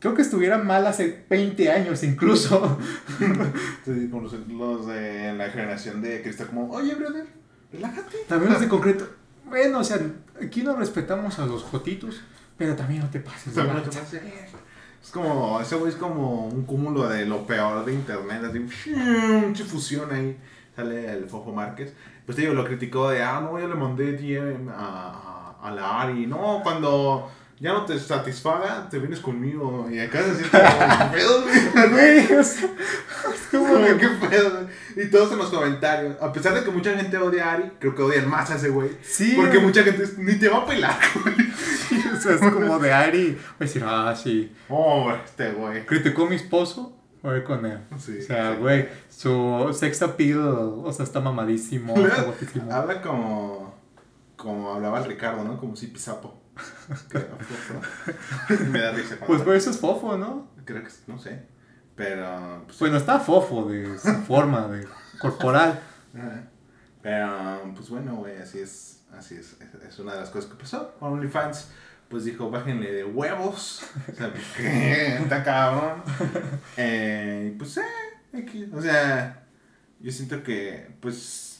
creo 0.00 0.14
que 0.14 0.22
estuvieran 0.22 0.66
mal 0.66 0.86
hace 0.86 1.24
20 1.28 1.70
años 1.70 2.02
incluso. 2.02 2.78
Sí, 3.84 4.08
como 4.10 4.22
los, 4.22 4.32
los 4.48 4.86
de 4.86 5.34
la 5.34 5.50
generación 5.50 6.00
de 6.00 6.22
Cristal, 6.22 6.46
como, 6.46 6.70
oye, 6.70 6.94
brother, 6.94 7.26
relájate. 7.72 8.18
También 8.28 8.52
los 8.52 8.62
de 8.62 8.68
concreto. 8.68 9.08
Bueno, 9.44 9.80
o 9.80 9.84
sea, 9.84 9.98
aquí 10.40 10.62
no 10.62 10.74
respetamos 10.76 11.38
a 11.38 11.46
los 11.46 11.64
jotitos, 11.64 12.22
pero 12.56 12.74
también 12.74 13.00
no 13.00 13.10
te 13.10 13.20
pases. 13.20 13.52
También 13.52 13.76
lanza. 13.76 13.90
que 13.90 13.98
más 13.98 14.14
es. 14.14 15.10
Como, 15.10 15.60
ese 15.60 15.74
güey 15.76 15.90
es 15.90 15.98
como 15.98 16.46
un 16.46 16.64
cúmulo 16.64 17.08
de 17.08 17.26
lo 17.26 17.44
peor 17.44 17.84
de 17.84 17.92
internet, 17.92 18.42
así, 18.44 18.90
mucha 19.46 19.64
fusión 19.64 20.10
ahí. 20.12 20.38
Sale 20.74 21.12
el 21.12 21.28
Fofo 21.28 21.52
Márquez. 21.52 21.92
Pues 22.24 22.36
te 22.36 22.42
digo, 22.42 22.54
lo 22.54 22.64
criticó 22.64 23.10
de, 23.10 23.22
ah, 23.22 23.40
no, 23.42 23.58
yo 23.58 23.68
le 23.68 23.74
mandé 23.74 24.12
DM 24.12 24.70
a, 24.70 25.56
a, 25.60 25.68
a 25.68 25.70
la 25.72 26.00
Ari. 26.02 26.26
No, 26.26 26.60
cuando 26.62 27.28
ya 27.62 27.72
no 27.72 27.84
te 27.84 27.96
satisfaga, 27.96 28.88
te 28.90 28.98
vienes 28.98 29.20
conmigo. 29.20 29.88
Y 29.88 30.00
acá 30.00 30.20
se 30.24 30.34
siente 30.34 30.58
como, 30.58 30.98
¿qué 31.12 31.16
pedo, 31.16 31.42
güey? 31.92 32.18
Es 32.40 32.58
como 33.52 33.74
¿Qué 33.98 34.08
pedo? 34.28 34.68
Y 34.96 35.08
todos 35.08 35.30
en 35.30 35.38
los 35.38 35.48
comentarios. 35.48 36.20
A 36.20 36.32
pesar 36.32 36.54
de 36.54 36.64
que 36.64 36.72
mucha 36.72 36.96
gente 36.96 37.16
odia 37.18 37.48
a 37.48 37.52
Ari, 37.52 37.70
creo 37.78 37.94
que 37.94 38.02
odian 38.02 38.28
más 38.28 38.50
a 38.50 38.56
ese 38.56 38.70
güey. 38.70 38.90
Sí, 39.00 39.34
Porque 39.36 39.58
güey. 39.58 39.66
mucha 39.66 39.84
gente 39.84 40.04
ni 40.18 40.34
te 40.34 40.48
va 40.48 40.58
a 40.58 40.66
pelar, 40.66 40.98
güey. 41.22 41.36
o 42.12 42.20
sea, 42.20 42.34
es 42.34 42.40
como 42.40 42.80
de 42.80 42.92
Ari. 42.92 43.28
Voy 43.30 43.38
a 43.60 43.64
decir, 43.64 43.84
ah, 43.86 44.12
sí. 44.20 44.52
Oh, 44.68 45.12
este 45.24 45.52
güey. 45.52 45.86
Criticó 45.86 46.24
a 46.26 46.30
mi 46.30 46.34
esposo, 46.34 46.98
voy 47.22 47.44
con 47.44 47.64
él. 47.64 47.78
Sí, 47.96 48.18
o 48.18 48.22
sea, 48.22 48.54
sí. 48.54 48.58
güey, 48.60 48.88
su 49.08 49.70
sex 49.72 50.02
appeal, 50.02 50.40
o 50.84 50.92
sea, 50.92 51.04
está 51.04 51.20
mamadísimo. 51.20 51.94
Habla 52.72 53.00
como. 53.00 53.80
Como 54.34 54.72
hablaba 54.74 54.98
el 54.98 55.04
Ricardo, 55.04 55.44
¿no? 55.44 55.56
Como 55.56 55.76
si 55.76 55.86
pisapo. 55.86 56.41
Me 58.70 58.80
da 58.80 58.92
risa. 58.92 59.16
cuando- 59.16 59.26
Pues 59.26 59.42
por 59.42 59.54
eso 59.56 59.70
es 59.70 59.78
fofo, 59.78 60.16
¿no? 60.18 60.50
Creo 60.64 60.82
que 60.82 60.90
no 61.06 61.18
sé. 61.18 61.42
Pero. 61.96 62.64
Pues, 62.66 62.78
Bueno, 62.78 62.96
está 62.96 63.18
fofo 63.20 63.68
de 63.68 63.98
su 63.98 64.12
forma, 64.26 64.68
de 64.68 64.86
corporal. 65.20 65.80
Pero, 67.02 67.72
pues 67.74 67.88
bueno, 67.90 68.16
güey, 68.16 68.38
así 68.38 68.60
es. 68.60 69.02
Así 69.16 69.34
es. 69.36 69.56
Es- 69.86 69.98
una 69.98 70.14
de 70.14 70.20
las 70.20 70.30
cosas 70.30 70.50
que 70.50 70.56
pasó. 70.56 70.94
OnlyFans, 71.00 71.68
pues 72.08 72.24
dijo, 72.24 72.50
bájenle 72.50 72.92
de 72.92 73.04
huevos. 73.04 73.82
O 74.10 74.14
sea, 74.14 74.30
pues, 74.30 74.44
¿qué? 74.56 75.16
Está 75.16 75.42
cabrón. 75.42 76.02
Eh, 76.76 77.50
y 77.52 77.58
pues, 77.58 77.76
eh, 77.76 77.82
X. 78.32 78.68
O 78.72 78.80
sea, 78.80 79.44
yo 80.00 80.10
siento 80.12 80.42
que, 80.42 80.94
pues. 81.00 81.51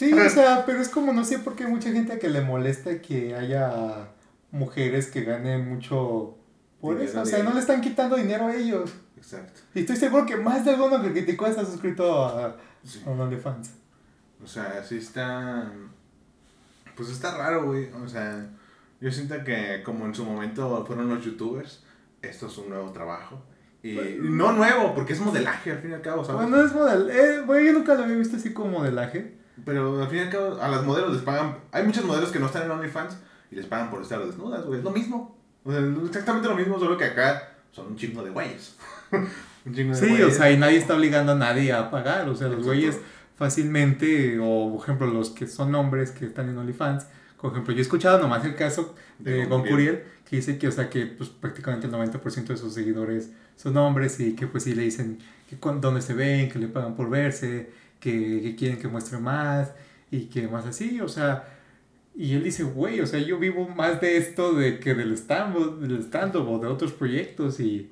Sí, 0.00 0.14
o 0.14 0.30
sea, 0.30 0.64
pero 0.64 0.80
es 0.80 0.88
como 0.88 1.12
no 1.12 1.26
sé 1.26 1.40
por 1.40 1.54
qué 1.54 1.64
hay 1.64 1.70
mucha 1.70 1.92
gente 1.92 2.18
que 2.18 2.30
le 2.30 2.40
molesta 2.40 3.02
que 3.02 3.34
haya 3.34 4.08
mujeres 4.50 5.08
que 5.08 5.24
ganen 5.24 5.68
mucho 5.68 6.38
por 6.80 6.94
Dinero 6.94 7.10
eso. 7.10 7.20
O 7.20 7.26
sea, 7.26 7.42
no 7.42 7.52
le 7.52 7.60
están 7.60 7.82
quitando 7.82 8.16
dinero 8.16 8.46
a 8.46 8.54
ellos. 8.54 8.90
Exacto. 9.18 9.60
Y 9.74 9.80
estoy 9.80 9.96
seguro 9.96 10.24
que 10.24 10.38
más 10.38 10.64
de 10.64 10.70
alguno 10.70 11.02
que 11.02 11.12
criticó 11.12 11.46
está 11.46 11.66
suscrito 11.66 12.24
a, 12.24 12.56
Sí. 12.82 13.02
a 13.06 13.10
OnlyFans. 13.10 13.72
O 14.42 14.46
sea, 14.46 14.82
sí 14.82 14.96
está. 14.96 15.70
Pues 16.96 17.10
está 17.10 17.36
raro, 17.36 17.66
güey. 17.66 17.90
O 18.02 18.08
sea, 18.08 18.48
yo 19.02 19.12
siento 19.12 19.44
que 19.44 19.82
como 19.84 20.06
en 20.06 20.14
su 20.14 20.24
momento 20.24 20.82
fueron 20.86 21.10
los 21.10 21.22
youtubers, 21.22 21.84
esto 22.22 22.46
es 22.46 22.56
un 22.56 22.70
nuevo 22.70 22.90
trabajo. 22.90 23.42
Y 23.82 23.98
no 24.18 24.52
nuevo, 24.52 24.94
porque 24.94 25.12
es 25.12 25.20
modelaje 25.20 25.72
al 25.72 25.78
fin 25.80 25.90
y 25.90 25.94
al 25.94 26.00
cabo, 26.00 26.24
¿sabes? 26.24 26.48
Bueno, 26.48 26.64
es 26.66 26.72
model. 26.72 27.10
Eh, 27.10 27.42
güey, 27.44 27.66
yo 27.66 27.74
nunca 27.74 27.94
lo 27.96 28.04
había 28.04 28.16
visto 28.16 28.38
así 28.38 28.54
como 28.54 28.78
modelaje. 28.78 29.39
Pero 29.64 30.02
al 30.02 30.08
fin 30.08 30.18
y 30.18 30.22
al 30.22 30.30
cabo, 30.30 30.60
a 30.60 30.68
las 30.68 30.84
modelos 30.84 31.12
les 31.12 31.22
pagan. 31.22 31.56
Hay 31.72 31.84
muchos 31.84 32.04
modelos 32.04 32.30
que 32.30 32.38
no 32.38 32.46
están 32.46 32.64
en 32.64 32.70
OnlyFans 32.70 33.16
y 33.50 33.56
les 33.56 33.66
pagan 33.66 33.90
por 33.90 34.02
estar 34.02 34.24
desnudas, 34.24 34.64
güey. 34.64 34.78
Es 34.78 34.84
lo 34.84 34.90
mismo. 34.90 35.36
O 35.64 35.72
sea, 35.72 35.80
exactamente 36.06 36.48
lo 36.48 36.54
mismo, 36.54 36.78
solo 36.78 36.96
que 36.96 37.04
acá 37.04 37.52
son 37.72 37.88
un 37.88 37.96
chingo 37.96 38.22
de 38.22 38.30
güeyes. 38.30 38.76
un 39.12 39.74
chingo 39.74 39.94
de 39.94 40.00
Sí, 40.00 40.06
o 40.06 40.08
güeyes. 40.08 40.36
sea, 40.36 40.50
y 40.50 40.56
nadie 40.56 40.78
está 40.78 40.94
obligando 40.94 41.32
a 41.32 41.34
nadie 41.36 41.72
a 41.72 41.90
pagar. 41.90 42.28
O 42.28 42.34
sea, 42.34 42.48
los 42.48 42.58
Exacto. 42.58 42.66
güeyes 42.66 43.00
fácilmente, 43.36 44.38
o 44.38 44.72
por 44.74 44.82
ejemplo, 44.82 45.06
los 45.06 45.30
que 45.30 45.46
son 45.46 45.74
hombres 45.74 46.10
que 46.10 46.26
están 46.26 46.48
en 46.48 46.58
OnlyFans, 46.58 47.06
Por 47.40 47.52
ejemplo, 47.52 47.72
yo 47.72 47.78
he 47.78 47.82
escuchado 47.82 48.18
nomás 48.20 48.44
el 48.44 48.54
caso 48.54 48.94
De 49.18 49.32
de 49.32 49.46
Gon 49.46 49.62
Goncuriel, 49.62 50.02
que 50.28 50.36
dice 50.36 50.58
que, 50.58 50.68
o 50.68 50.70
sea, 50.72 50.90
que 50.90 51.06
pues, 51.06 51.30
prácticamente 51.30 51.86
el 51.86 51.92
90% 51.94 52.48
de 52.48 52.56
sus 52.58 52.74
seguidores 52.74 53.30
son 53.56 53.76
hombres 53.78 54.20
y 54.20 54.34
que 54.36 54.46
pues 54.46 54.64
sí 54.64 54.74
le 54.74 54.82
dicen 54.82 55.18
que 55.48 55.58
con, 55.58 55.80
dónde 55.80 56.02
se 56.02 56.12
ven, 56.12 56.50
que 56.50 56.58
le 56.58 56.68
pagan 56.68 56.94
por 56.94 57.08
verse, 57.08 57.70
que, 58.00 58.40
que 58.42 58.56
quieren 58.56 58.78
que 58.78 58.88
muestre 58.88 59.18
más 59.18 59.72
y 60.10 60.26
que 60.26 60.48
más 60.48 60.66
así, 60.66 61.00
o 61.00 61.08
sea, 61.08 61.44
y 62.14 62.34
él 62.34 62.42
dice, 62.42 62.64
güey, 62.64 63.00
o 63.00 63.06
sea, 63.06 63.20
yo 63.20 63.38
vivo 63.38 63.68
más 63.68 64.00
de 64.00 64.16
esto 64.16 64.52
de 64.54 64.80
que 64.80 64.94
del 64.94 65.12
stand-up 65.12 65.80
del 65.80 66.00
stand 66.02 66.36
o 66.36 66.58
de 66.58 66.66
otros 66.66 66.92
proyectos 66.92 67.60
y, 67.60 67.90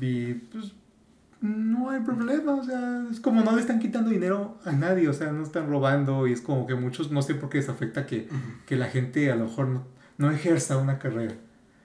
y 0.00 0.34
pues 0.34 0.72
no 1.40 1.90
hay 1.90 2.00
problema, 2.00 2.54
o 2.54 2.64
sea, 2.64 3.06
es 3.10 3.20
como 3.20 3.42
no 3.42 3.54
le 3.54 3.60
están 3.60 3.78
quitando 3.78 4.10
dinero 4.10 4.58
a 4.64 4.72
nadie, 4.72 5.08
o 5.08 5.12
sea, 5.12 5.32
no 5.32 5.42
están 5.42 5.68
robando 5.68 6.26
y 6.26 6.32
es 6.32 6.40
como 6.40 6.66
que 6.66 6.74
muchos, 6.74 7.10
no 7.10 7.22
sé 7.22 7.34
por 7.34 7.48
qué 7.48 7.58
les 7.58 7.68
afecta 7.68 8.06
que, 8.06 8.28
que 8.66 8.76
la 8.76 8.86
gente 8.86 9.30
a 9.30 9.36
lo 9.36 9.46
mejor 9.46 9.68
no, 9.68 9.84
no 10.18 10.30
ejerza 10.30 10.76
una 10.78 10.98
carrera. 10.98 11.34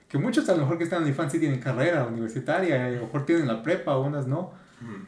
Que 0.08 0.18
muchos 0.18 0.48
a 0.50 0.54
lo 0.54 0.60
mejor 0.60 0.78
que 0.78 0.84
están 0.84 1.04
en 1.04 1.10
infancia 1.10 1.40
tienen 1.40 1.60
carrera 1.60 2.06
universitaria, 2.06 2.86
a 2.86 2.90
lo 2.90 3.02
mejor 3.02 3.26
tienen 3.26 3.48
la 3.48 3.64
prepa, 3.64 3.98
unas 3.98 4.28
no, 4.28 4.52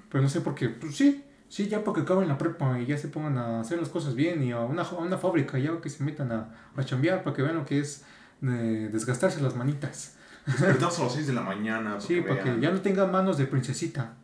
pero 0.10 0.22
no 0.22 0.30
sé 0.30 0.42
por 0.42 0.56
qué, 0.56 0.70
pues 0.70 0.96
sí, 0.96 1.23
sí, 1.54 1.68
ya 1.68 1.84
para 1.84 1.94
que 1.94 2.02
acaben 2.02 2.28
la 2.28 2.40
prepa 2.40 2.80
y 2.80 2.88
ya 2.88 2.98
se 2.98 3.10
pongan 3.10 3.38
a 3.38 3.60
hacer 3.60 3.78
las 3.78 3.90
cosas 3.90 4.16
bien 4.16 4.42
y 4.42 4.52
a 4.52 4.62
una, 4.62 4.82
a 4.82 4.96
una 4.96 5.20
fábrica, 5.20 5.60
ya 5.60 5.80
que 5.80 5.88
se 5.88 6.04
metan 6.04 6.32
a, 6.32 6.50
a 6.76 6.84
chambear 6.84 7.24
para 7.24 7.36
que 7.36 7.44
vean 7.44 7.58
lo 7.58 7.64
que 7.64 7.80
es 7.80 8.04
eh, 8.42 8.90
desgastarse 8.92 9.40
las 9.40 9.56
manitas. 9.56 10.16
Despertamos 10.48 11.00
a 11.00 11.04
las 11.04 11.14
6 11.14 11.28
de 11.28 11.34
la 11.34 11.42
mañana. 11.42 12.02
Sí, 12.02 12.22
para 12.22 12.42
que 12.42 12.60
ya 12.60 12.72
no 12.72 12.82
tengan 12.82 13.12
manos 13.12 13.38
de 13.38 13.46
princesita. 13.46 14.16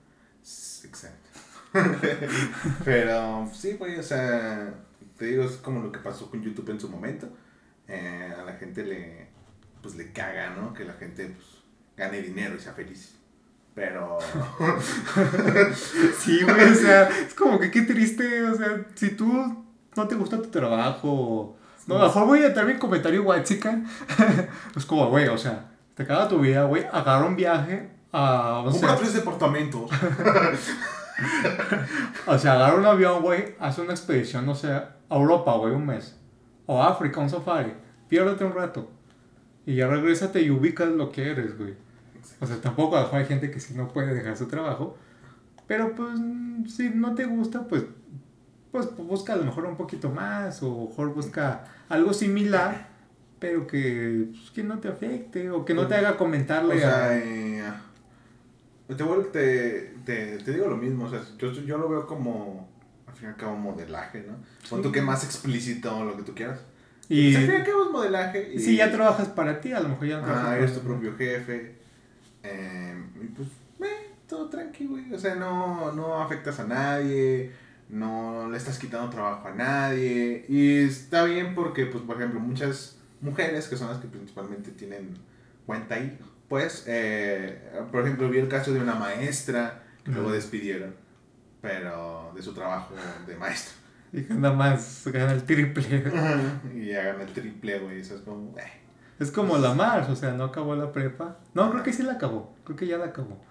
Exacto. 0.41 1.29
Pero 2.83 3.47
sí, 3.53 3.73
güey, 3.73 3.99
o 3.99 4.03
sea, 4.03 4.73
te 5.15 5.25
digo, 5.25 5.43
es 5.43 5.57
como 5.57 5.83
lo 5.83 5.91
que 5.91 5.99
pasó 5.99 6.31
con 6.31 6.41
YouTube 6.41 6.71
en 6.71 6.79
su 6.79 6.89
momento. 6.89 7.29
Eh, 7.87 8.33
a 8.39 8.43
la 8.43 8.53
gente 8.53 8.83
le, 8.83 9.27
pues 9.83 9.95
le 9.95 10.11
caga, 10.11 10.55
¿no? 10.55 10.73
Que 10.73 10.83
la 10.83 10.93
gente, 10.93 11.27
pues, 11.27 11.45
gane 11.95 12.23
dinero 12.23 12.55
y 12.55 12.59
sea 12.59 12.73
feliz. 12.73 13.18
Pero, 13.79 14.19
Sí, 16.19 16.43
güey, 16.43 16.69
o 16.69 16.75
sea, 16.75 17.07
es 17.07 17.33
como 17.33 17.57
que 17.57 17.71
qué 17.71 17.83
triste, 17.83 18.43
o 18.43 18.53
sea, 18.53 18.85
si 18.93 19.11
tú 19.11 19.65
no 19.95 20.05
te 20.05 20.15
gusta 20.15 20.35
tu 20.35 20.49
trabajo, 20.49 21.55
no, 21.87 21.97
mejor 21.97 22.25
voy 22.25 22.43
a 22.43 22.49
dar 22.49 22.65
mi 22.65 22.77
comentario 22.77 23.23
guay, 23.23 23.43
chica, 23.43 23.79
es 24.75 24.85
como, 24.85 25.09
güey, 25.09 25.29
o 25.29 25.37
sea, 25.37 25.71
te 25.95 26.05
caga 26.05 26.27
tu 26.27 26.39
vida, 26.39 26.65
güey, 26.65 26.85
agarra 26.91 27.25
un 27.25 27.37
viaje 27.37 27.89
a, 28.11 28.63
o 28.65 28.69
compra 28.69 28.89
sea, 28.89 28.97
tres 28.97 29.13
departamentos. 29.13 29.89
o 32.27 32.37
sea, 32.37 32.53
agarra 32.55 32.75
un 32.75 32.85
avión, 32.85 33.21
güey, 33.21 33.55
hace 33.61 33.79
una 33.79 33.93
expedición, 33.93 34.45
no 34.45 34.55
sé, 34.55 34.73
a 34.73 34.91
Europa, 35.09 35.53
güey, 35.53 35.73
un 35.73 35.85
mes, 35.85 36.19
o 36.65 36.83
a 36.83 36.89
África, 36.89 37.21
un 37.21 37.29
safari, 37.29 37.71
piérdete 38.09 38.43
un 38.43 38.53
rato, 38.53 38.91
y 39.65 39.75
ya 39.75 39.87
regrésate 39.87 40.41
y 40.41 40.49
ubicas 40.49 40.89
lo 40.89 41.13
que 41.13 41.31
eres, 41.31 41.57
güey. 41.57 41.75
O 42.39 42.47
sea, 42.47 42.59
tampoco 42.61 42.97
hay 42.97 43.25
gente 43.25 43.51
que 43.51 43.59
sí 43.59 43.73
no 43.75 43.87
puede 43.87 44.13
dejar 44.13 44.37
su 44.37 44.47
trabajo. 44.47 44.97
Pero 45.67 45.93
pues 45.95 46.19
si 46.67 46.89
no 46.89 47.13
te 47.15 47.25
gusta, 47.25 47.67
pues, 47.67 47.83
pues 48.71 48.95
busca 48.97 49.33
a 49.33 49.35
lo 49.35 49.45
mejor 49.45 49.65
un 49.65 49.77
poquito 49.77 50.09
más. 50.09 50.61
O 50.63 50.87
mejor 50.89 51.13
busca 51.13 51.65
algo 51.89 52.13
similar. 52.13 52.87
Pero 53.39 53.67
que, 53.67 54.27
pues, 54.31 54.51
que 54.51 54.63
no 54.63 54.79
te 54.79 54.87
afecte. 54.89 55.49
O 55.51 55.63
que 55.65 55.73
no 55.73 55.87
te 55.87 55.95
haga 55.95 56.11
O 56.11 56.17
comentarle 56.17 56.79
sea, 56.79 57.05
a... 57.05 57.17
eh, 57.17 57.63
te, 58.87 59.03
vuelvo- 59.03 59.27
te, 59.31 59.93
te, 60.05 60.37
te 60.39 60.51
digo 60.53 60.67
lo 60.67 60.77
mismo, 60.77 61.05
o 61.05 61.09
sea, 61.09 61.21
yo, 61.37 61.51
yo 61.51 61.77
lo 61.77 61.87
veo 61.89 62.07
como, 62.07 62.67
al 63.07 63.13
fin 63.13 63.27
y 63.27 63.31
al 63.31 63.35
cabo, 63.37 63.55
modelaje, 63.55 64.25
¿no? 64.27 64.35
Pon 64.69 64.81
tú 64.81 64.91
que 64.91 65.01
más 65.01 65.23
explícito 65.23 66.03
lo 66.03 66.17
que 66.17 66.23
tú 66.23 66.33
quieras. 66.33 66.59
Y 67.07 67.33
Pues, 67.33 67.37
al 67.37 67.41
fin 67.43 67.51
y 67.53 67.57
al 67.61 67.65
cabo 67.65 67.85
es 67.85 67.91
modelaje. 67.91 68.51
Y, 68.55 68.59
si 68.59 68.75
ya 68.75 68.91
trabajas 68.91 69.29
para 69.29 69.61
ti, 69.61 69.71
a 69.71 69.79
lo 69.79 69.89
mejor 69.89 70.07
ya 70.07 70.17
no 70.19 70.23
trabajas 70.25 70.49
Ah, 70.49 70.57
eres 70.57 70.73
tu 70.73 70.81
propio 70.81 71.15
jefe. 71.15 71.78
Eh, 72.43 73.03
y 73.21 73.25
pues, 73.27 73.47
eh, 73.81 74.11
todo 74.27 74.49
tranqui, 74.49 74.85
güey. 74.85 75.13
O 75.13 75.19
sea, 75.19 75.35
no, 75.35 75.91
no 75.91 76.21
afectas 76.21 76.59
a 76.59 76.65
nadie. 76.65 77.51
No 77.89 78.49
le 78.49 78.57
estás 78.57 78.77
quitando 78.77 79.09
trabajo 79.09 79.47
a 79.47 79.55
nadie. 79.55 80.45
Y 80.47 80.77
está 80.77 81.23
bien 81.23 81.55
porque, 81.55 81.87
pues, 81.87 82.03
por 82.03 82.17
ejemplo, 82.17 82.39
muchas 82.39 82.97
mujeres, 83.21 83.67
que 83.67 83.77
son 83.77 83.89
las 83.89 83.97
que 83.97 84.07
principalmente 84.07 84.71
tienen 84.71 85.15
cuenta 85.65 85.95
ahí, 85.95 86.17
pues, 86.47 86.85
eh, 86.87 87.61
por 87.91 88.03
ejemplo, 88.03 88.29
vi 88.29 88.39
el 88.39 88.47
caso 88.47 88.73
de 88.73 88.79
una 88.79 88.95
maestra 88.95 89.83
que 90.03 90.11
luego 90.11 90.31
despidieron, 90.31 90.95
pero 91.61 92.31
de 92.35 92.41
su 92.41 92.53
trabajo 92.53 92.95
de 93.27 93.35
maestra. 93.35 93.73
Y 94.11 94.23
gana 94.23 94.51
más, 94.51 95.07
gana 95.11 95.33
el 95.33 95.43
triple. 95.43 95.83
y 96.75 96.93
hagan 96.93 97.21
el 97.21 97.27
triple, 97.33 97.79
güey. 97.79 97.99
Eso 97.99 98.15
es 98.15 98.21
como, 98.21 98.57
eh. 98.57 98.88
Es 99.19 99.31
como 99.31 99.57
la 99.57 99.73
Mars, 99.73 100.09
o 100.09 100.15
sea, 100.15 100.31
no 100.31 100.45
acabó 100.45 100.75
la 100.75 100.91
prepa. 100.91 101.37
No, 101.53 101.69
creo 101.71 101.83
que 101.83 101.93
sí 101.93 102.03
la 102.03 102.13
acabó. 102.13 102.55
Creo 102.63 102.77
que 102.77 102.87
ya 102.87 102.97
la 102.97 103.05
acabó. 103.05 103.41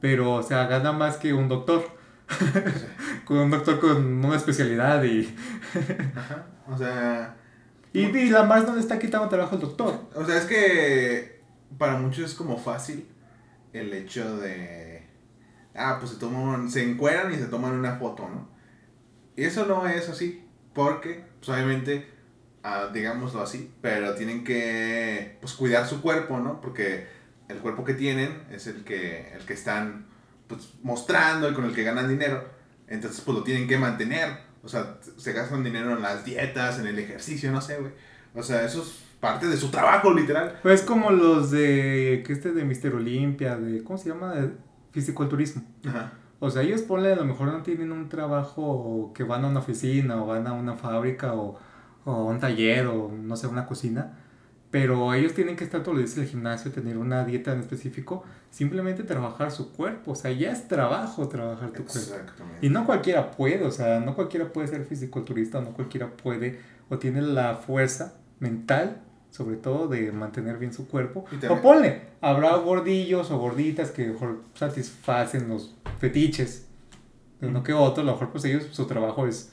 Pero, 0.00 0.34
o 0.34 0.42
sea, 0.42 0.66
gana 0.66 0.92
más 0.92 1.16
que 1.16 1.32
un 1.32 1.48
doctor. 1.48 1.82
con 3.24 3.36
un 3.36 3.50
doctor 3.50 3.78
con 3.78 4.24
una 4.24 4.36
especialidad 4.36 5.02
y... 5.04 5.34
Ajá. 6.16 6.46
O 6.66 6.76
sea, 6.76 7.36
Y, 7.92 8.04
y 8.04 8.30
la 8.30 8.44
Mars 8.44 8.66
no 8.66 8.74
le 8.74 8.80
está 8.80 8.98
quitando 8.98 9.28
trabajo 9.28 9.54
al 9.54 9.60
doctor. 9.60 10.08
O 10.14 10.24
sea, 10.24 10.38
es 10.38 10.46
que 10.46 11.42
para 11.78 11.96
muchos 11.96 12.30
es 12.30 12.34
como 12.34 12.56
fácil 12.56 13.06
el 13.72 13.92
hecho 13.92 14.38
de. 14.38 15.06
Ah, 15.74 15.96
pues 15.98 16.12
se 16.12 16.18
toman, 16.18 16.70
se 16.70 16.88
encueran 16.88 17.32
y 17.32 17.36
se 17.36 17.46
toman 17.46 17.72
una 17.72 17.96
foto, 17.96 18.28
¿no? 18.28 18.48
Y 19.36 19.44
eso 19.44 19.66
no 19.66 19.86
es 19.86 20.08
así, 20.08 20.46
porque, 20.74 21.24
pues 21.38 21.48
obviamente, 21.48 22.11
ah, 22.62 22.88
digámoslo 22.92 23.42
así, 23.42 23.72
pero 23.80 24.14
tienen 24.14 24.44
que, 24.44 25.38
pues 25.40 25.54
cuidar 25.54 25.86
su 25.86 26.00
cuerpo, 26.00 26.38
¿no? 26.38 26.60
Porque 26.60 27.06
el 27.48 27.58
cuerpo 27.58 27.84
que 27.84 27.94
tienen 27.94 28.42
es 28.50 28.66
el 28.66 28.84
que, 28.84 29.32
el 29.34 29.44
que 29.44 29.52
están, 29.52 30.06
pues, 30.46 30.74
mostrando 30.82 31.50
y 31.50 31.54
con 31.54 31.64
el 31.64 31.74
que 31.74 31.84
ganan 31.84 32.08
dinero. 32.08 32.44
Entonces, 32.88 33.20
pues 33.20 33.38
lo 33.38 33.44
tienen 33.44 33.68
que 33.68 33.78
mantener. 33.78 34.28
O 34.62 34.68
sea, 34.68 34.98
se 35.16 35.32
gastan 35.32 35.64
dinero 35.64 35.92
en 35.92 36.02
las 36.02 36.24
dietas, 36.24 36.78
en 36.78 36.86
el 36.86 36.98
ejercicio, 36.98 37.50
no 37.50 37.60
sé, 37.60 37.78
güey. 37.78 37.92
O 38.34 38.42
sea, 38.42 38.64
eso 38.64 38.82
es 38.82 39.02
parte 39.20 39.46
de 39.46 39.56
su 39.56 39.70
trabajo, 39.70 40.12
literal. 40.12 40.58
Pues 40.62 40.82
como 40.82 41.10
los 41.10 41.50
de... 41.50 42.22
que 42.26 42.32
este 42.32 42.52
de 42.52 42.64
Mister 42.64 42.94
Olimpia, 42.94 43.56
de... 43.56 43.82
¿Cómo 43.82 43.98
se 43.98 44.10
llama? 44.10 44.34
De 44.34 44.50
fisiculturismo. 44.92 45.64
Ajá. 45.86 46.12
O 46.38 46.50
sea, 46.50 46.62
ellos 46.62 46.82
ponle, 46.82 47.12
a 47.12 47.16
lo 47.16 47.24
mejor 47.24 47.48
no 47.48 47.62
tienen 47.62 47.92
un 47.92 48.08
trabajo 48.08 49.12
que 49.14 49.22
van 49.22 49.44
a 49.44 49.48
una 49.48 49.60
oficina 49.60 50.20
o 50.20 50.26
van 50.26 50.46
a 50.46 50.52
una 50.52 50.74
fábrica 50.74 51.34
o, 51.34 51.58
o 52.04 52.24
un 52.24 52.40
taller 52.40 52.86
o 52.86 53.10
no 53.10 53.36
sé, 53.36 53.46
una 53.46 53.66
cocina. 53.66 54.18
Pero 54.70 55.12
ellos 55.12 55.34
tienen 55.34 55.54
que 55.54 55.64
estar 55.64 55.82
todos 55.82 55.98
los 55.98 56.06
días 56.06 56.16
en 56.16 56.22
el 56.24 56.30
gimnasio, 56.30 56.72
tener 56.72 56.96
una 56.96 57.26
dieta 57.26 57.52
en 57.52 57.60
específico, 57.60 58.24
simplemente 58.50 59.02
trabajar 59.02 59.50
su 59.50 59.70
cuerpo. 59.70 60.12
O 60.12 60.14
sea, 60.14 60.32
ya 60.32 60.50
es 60.50 60.66
trabajo 60.66 61.28
trabajar 61.28 61.72
tu 61.72 61.84
cuerpo. 61.84 62.44
Y 62.62 62.70
no 62.70 62.86
cualquiera 62.86 63.30
puede, 63.32 63.62
o 63.64 63.70
sea, 63.70 64.00
no 64.00 64.14
cualquiera 64.14 64.50
puede 64.50 64.68
ser 64.68 64.84
fisiculturista, 64.86 65.60
no 65.60 65.74
cualquiera 65.74 66.10
puede 66.16 66.58
o 66.88 66.98
tiene 66.98 67.20
la 67.20 67.56
fuerza 67.56 68.14
mental, 68.38 69.02
sobre 69.30 69.56
todo, 69.56 69.88
de 69.88 70.10
mantener 70.10 70.58
bien 70.58 70.72
su 70.72 70.88
cuerpo. 70.88 71.26
O 71.50 71.60
ponle, 71.60 72.08
habrá 72.22 72.56
gordillos 72.56 73.30
o 73.30 73.38
gorditas 73.38 73.90
que 73.90 74.06
mejor 74.06 74.42
satisfacen 74.54 75.48
los 75.48 75.74
fetiches 75.98 76.66
de 77.40 77.48
uno 77.48 77.62
que 77.62 77.72
otro, 77.72 78.02
a 78.02 78.06
lo 78.06 78.12
mejor 78.12 78.30
pues 78.30 78.44
ellos, 78.44 78.68
su 78.72 78.86
trabajo 78.86 79.26
es 79.26 79.52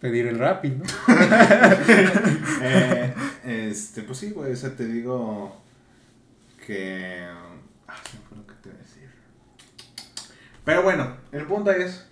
pedir 0.00 0.26
el 0.26 0.38
rap, 0.38 0.64
¿no? 0.64 0.84
Eh, 2.62 3.14
este, 3.44 4.02
pues 4.02 4.18
sí, 4.18 4.30
güey, 4.30 4.52
o 4.52 4.56
sea, 4.56 4.70
te 4.76 4.84
digo 4.86 5.56
que... 6.66 7.24
Ah, 7.88 7.96
me 8.12 8.20
fue 8.28 8.36
lo 8.38 8.46
que 8.46 8.54
te 8.62 8.68
iba 8.68 8.78
a 8.78 8.82
decir. 8.82 9.08
Pero 10.64 10.82
bueno, 10.82 11.16
el 11.32 11.44
punto 11.46 11.70
es 11.72 12.04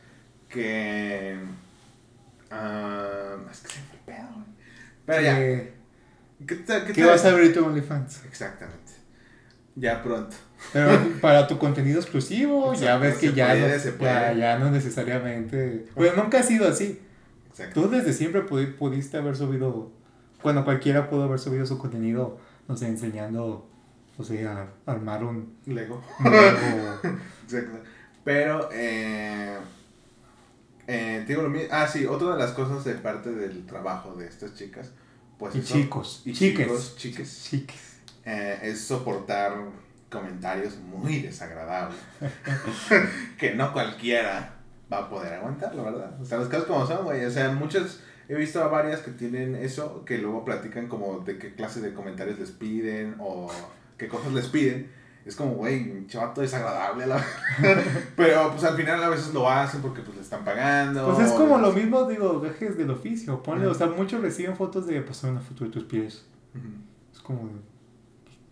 que... 0.48 1.38
ah, 2.50 3.36
es 3.50 3.60
que 3.60 3.68
se 3.68 3.78
me 3.80 3.84
fue 3.86 3.96
el 3.98 4.04
pedo, 4.04 4.28
güey. 4.34 4.46
Pero 5.06 5.20
ya. 5.22 5.40
Eh, 5.40 5.72
¿Qué, 6.46 6.54
te- 6.56 6.80
qué 6.80 6.86
¿Qué 6.86 6.92
te- 7.02 7.04
vas 7.04 7.24
a 7.24 7.30
abrir 7.30 7.52
tu 7.52 7.64
OnlyFans? 7.64 8.24
Exactamente. 8.24 8.92
Ya 9.76 10.02
pronto. 10.02 10.34
Pero 10.72 10.90
para 11.20 11.46
tu 11.46 11.58
contenido 11.58 12.00
exclusivo, 12.00 12.74
ya 12.74 12.96
ves 12.98 13.16
que 13.18 13.32
ya, 13.32 13.48
puede, 13.48 13.78
no, 13.78 14.00
ya, 14.00 14.32
ya 14.32 14.58
no 14.58 14.70
necesariamente... 14.70 15.86
Bueno, 15.94 16.22
nunca 16.24 16.40
ha 16.40 16.42
sido 16.42 16.66
así. 16.68 17.00
Exacto. 17.58 17.82
Tú 17.82 17.88
desde 17.90 18.12
siempre 18.12 18.46
pudi- 18.46 18.74
pudiste 18.76 19.16
haber 19.16 19.36
subido, 19.36 19.90
bueno, 20.42 20.64
cualquiera 20.64 21.08
pudo 21.10 21.24
haber 21.24 21.38
subido 21.40 21.66
su 21.66 21.76
contenido, 21.78 22.38
no 22.68 22.76
sé, 22.76 22.86
enseñando, 22.88 23.68
o 24.16 24.24
sea, 24.24 24.68
a 24.86 24.92
armar 24.92 25.24
un, 25.24 25.56
Lego. 25.66 26.02
un 26.20 26.30
Lego. 26.30 27.00
Exacto. 27.44 27.78
Pero, 28.24 28.68
eh, 28.72 29.56
eh, 30.86 31.24
digo 31.26 31.42
lo 31.42 31.50
mismo. 31.50 31.68
Ah, 31.72 31.86
sí, 31.88 32.06
otra 32.06 32.32
de 32.32 32.38
las 32.38 32.52
cosas 32.52 32.84
de 32.84 32.94
parte 32.94 33.30
del 33.30 33.66
trabajo 33.66 34.14
de 34.14 34.26
estas 34.26 34.54
chicas, 34.54 34.90
pues 35.38 35.54
y 35.54 35.58
eso- 35.60 35.74
chicos, 35.74 36.22
y 36.24 36.32
chiques, 36.32 36.66
chicos, 36.66 36.96
chiques, 36.96 37.44
chiques. 37.50 38.00
eh, 38.24 38.58
es 38.62 38.80
soportar 38.82 39.56
comentarios 40.10 40.76
muy 40.78 41.20
desagradables 41.20 41.98
que 43.38 43.54
no 43.54 43.72
cualquiera 43.72 44.54
va 44.92 44.98
a 44.98 45.08
poder 45.08 45.34
aguantar, 45.34 45.74
la 45.74 45.82
verdad. 45.82 46.20
O 46.20 46.24
sea, 46.24 46.38
los 46.38 46.48
casos 46.48 46.66
como 46.66 46.86
son, 46.86 47.04
güey. 47.04 47.24
O 47.24 47.30
sea, 47.30 47.50
muchos 47.52 48.00
he 48.28 48.34
visto 48.34 48.62
a 48.62 48.68
varias 48.68 49.00
que 49.00 49.10
tienen 49.10 49.54
eso, 49.54 50.04
que 50.04 50.18
luego 50.18 50.44
platican 50.44 50.88
como 50.88 51.20
de 51.20 51.38
qué 51.38 51.54
clase 51.54 51.80
de 51.80 51.94
comentarios 51.94 52.38
les 52.38 52.50
piden 52.50 53.16
o 53.18 53.50
qué 53.96 54.08
cosas 54.08 54.32
les 54.32 54.48
piden. 54.48 54.90
Es 55.24 55.36
como, 55.36 55.52
güey, 55.52 55.90
un 55.90 56.06
chavato 56.06 56.40
desagradable. 56.40 57.06
La... 57.06 57.22
Pero 58.16 58.50
pues 58.50 58.64
al 58.64 58.76
final 58.76 59.02
a 59.02 59.10
veces 59.10 59.34
lo 59.34 59.48
hacen 59.48 59.82
porque 59.82 60.00
pues 60.00 60.16
le 60.16 60.22
están 60.22 60.42
pagando. 60.42 61.12
Pues 61.14 61.28
es 61.28 61.32
como 61.32 61.58
lo 61.58 61.72
mismo, 61.72 62.04
digo, 62.06 62.40
gajes 62.40 62.78
del 62.78 62.90
oficio. 62.90 63.42
Ponle, 63.42 63.66
o 63.66 63.74
sea, 63.74 63.88
muchos 63.88 64.22
reciben 64.22 64.56
fotos 64.56 64.86
de 64.86 65.02
pasar 65.02 65.30
una 65.30 65.40
foto 65.40 65.64
de 65.64 65.70
tus 65.70 65.84
pies. 65.84 66.24
Es 67.12 67.20
como, 67.20 67.50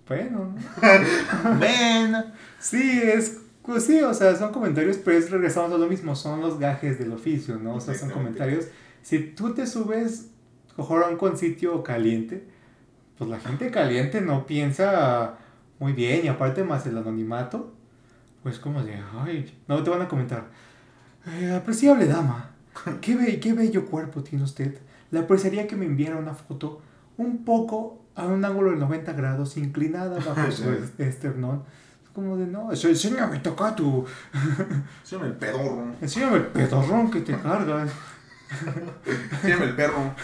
pues, 0.07 0.29
bueno, 0.29 0.55
¿no? 0.55 1.59
Ven. 1.59 2.15
Sí, 2.59 3.01
es 3.03 3.39
pues 3.67 3.85
sí, 3.85 4.01
o 4.01 4.15
sea, 4.15 4.37
son 4.37 4.53
comentarios, 4.53 4.97
pero 4.99 5.19
es 5.19 5.29
regresamos 5.29 5.73
a 5.73 5.79
lo 5.79 5.89
mismo, 5.89 6.15
son 6.15 6.41
los 6.41 6.61
gajes 6.61 7.01
del 7.01 7.13
oficio, 7.13 7.59
¿no? 7.59 7.75
O 7.75 7.81
sea, 7.81 7.95
son 7.95 8.11
comentarios. 8.11 8.67
Si 9.03 9.19
tú 9.19 9.55
te 9.55 9.67
subes, 9.67 10.29
mejor 10.79 11.03
a 11.03 11.09
un 11.09 11.37
sitio 11.37 11.83
caliente, 11.83 12.47
pues 13.19 13.29
la 13.29 13.41
gente 13.41 13.73
caliente 13.73 14.21
no 14.21 14.47
piensa 14.47 15.35
muy 15.81 15.93
bien, 15.93 16.25
y 16.25 16.29
aparte 16.29 16.63
más 16.63 16.87
el 16.87 16.97
anonimato, 16.97 17.75
pues 18.45 18.61
como 18.61 18.85
de, 18.85 19.03
ay, 19.25 19.53
no 19.67 19.83
te 19.83 19.91
van 19.91 20.03
a 20.03 20.09
comentar, 20.09 20.47
eh, 21.27 21.51
apreciable 21.51 22.07
dama, 22.07 22.53
qué, 23.01 23.17
be 23.17 23.41
qué 23.41 23.53
bello 23.53 23.87
cuerpo 23.87 24.23
tiene 24.23 24.45
usted. 24.45 24.79
Le 25.11 25.19
apreciaría 25.19 25.67
que 25.67 25.75
me 25.75 25.87
enviara 25.87 26.17
una 26.17 26.35
foto 26.35 26.83
un 27.17 27.45
poco 27.45 28.01
a 28.15 28.27
un 28.27 28.45
ángulo 28.45 28.71
de 28.71 28.77
90 28.77 29.13
grados, 29.15 29.57
inclinada 29.57 30.21
bajo 30.21 30.51
su 30.53 30.71
esternón 30.99 31.65
como 32.17 32.37
de, 32.39 32.47
no, 32.47 32.73
enséñame 32.73 33.41
toca 33.41 33.77
tu... 33.77 34.07
enséñame 35.03 35.29
el 35.29 35.35
pedorrón. 35.35 35.95
Enséñame 36.01 36.39
el 36.39 36.47
pedorrón 36.47 37.11
que 37.11 37.21
te 37.21 37.37
cargas. 37.39 37.91
enséñame 39.35 39.67
el 39.67 39.77
perro. 39.77 40.15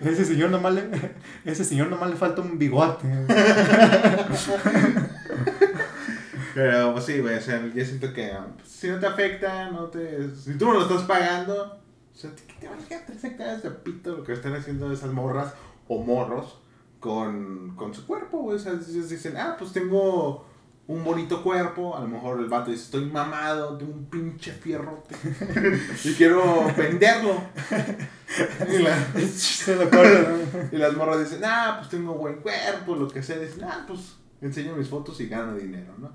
ese 0.02 0.24
señor 0.24 0.50
nomás 0.50 0.72
le, 0.74 0.88
ese 1.44 1.64
señor 1.64 1.88
nomás 1.88 2.10
le 2.10 2.16
falta 2.16 2.42
un 2.42 2.60
bigote. 2.60 3.08
Pero 6.54 6.92
pues 6.92 7.04
sí, 7.04 7.18
güey, 7.18 7.38
o 7.38 7.40
sea, 7.40 7.60
yo 7.74 7.84
siento 7.84 8.12
que 8.12 8.32
pues, 8.56 8.68
si 8.68 8.88
no 8.88 9.00
te 9.00 9.06
afecta, 9.06 9.68
no 9.72 9.86
te... 9.86 10.32
Si 10.32 10.56
tú 10.56 10.66
no 10.66 10.74
lo 10.74 10.82
estás 10.82 11.02
pagando, 11.02 11.80
o 12.14 12.16
sea, 12.16 12.30
¿qué 12.46 12.54
te 12.60 12.68
vale 12.68 12.84
que 12.88 12.96
te 12.98 13.54
ese 13.54 13.70
pito 13.82 14.18
lo 14.18 14.22
que 14.22 14.34
están 14.34 14.54
haciendo 14.54 14.92
esas 14.92 15.10
morras 15.12 15.54
o 15.88 16.04
morros? 16.04 16.60
Con, 17.00 17.74
con 17.76 17.94
su 17.94 18.06
cuerpo, 18.06 18.44
O 18.44 18.58
sea, 18.58 18.72
ellos 18.72 19.08
dicen, 19.08 19.36
ah, 19.36 19.56
pues 19.58 19.72
tengo 19.72 20.46
un 20.88 21.04
bonito 21.04 21.42
cuerpo. 21.42 21.96
A 21.96 22.00
lo 22.00 22.08
mejor 22.08 22.40
el 22.40 22.48
vato 22.48 22.70
dice, 22.70 22.84
estoy 22.84 23.04
mamado, 23.06 23.76
tengo 23.76 23.92
un 23.92 24.06
pinche 24.06 24.52
fierro. 24.52 25.04
y 26.04 26.14
quiero 26.14 26.66
venderlo. 26.76 27.40
y, 28.68 28.76
y 30.74 30.78
las 30.78 30.96
morras 30.96 31.20
dicen, 31.20 31.42
ah, 31.44 31.76
pues 31.78 31.90
tengo 31.90 32.14
buen 32.14 32.36
cuerpo, 32.40 32.96
lo 32.96 33.08
que 33.08 33.22
sea. 33.22 33.38
Dicen, 33.38 33.64
ah, 33.64 33.84
pues 33.86 34.16
enseño 34.40 34.74
mis 34.74 34.88
fotos 34.88 35.20
y 35.20 35.28
gano 35.28 35.54
dinero, 35.54 35.94
¿no? 35.98 36.10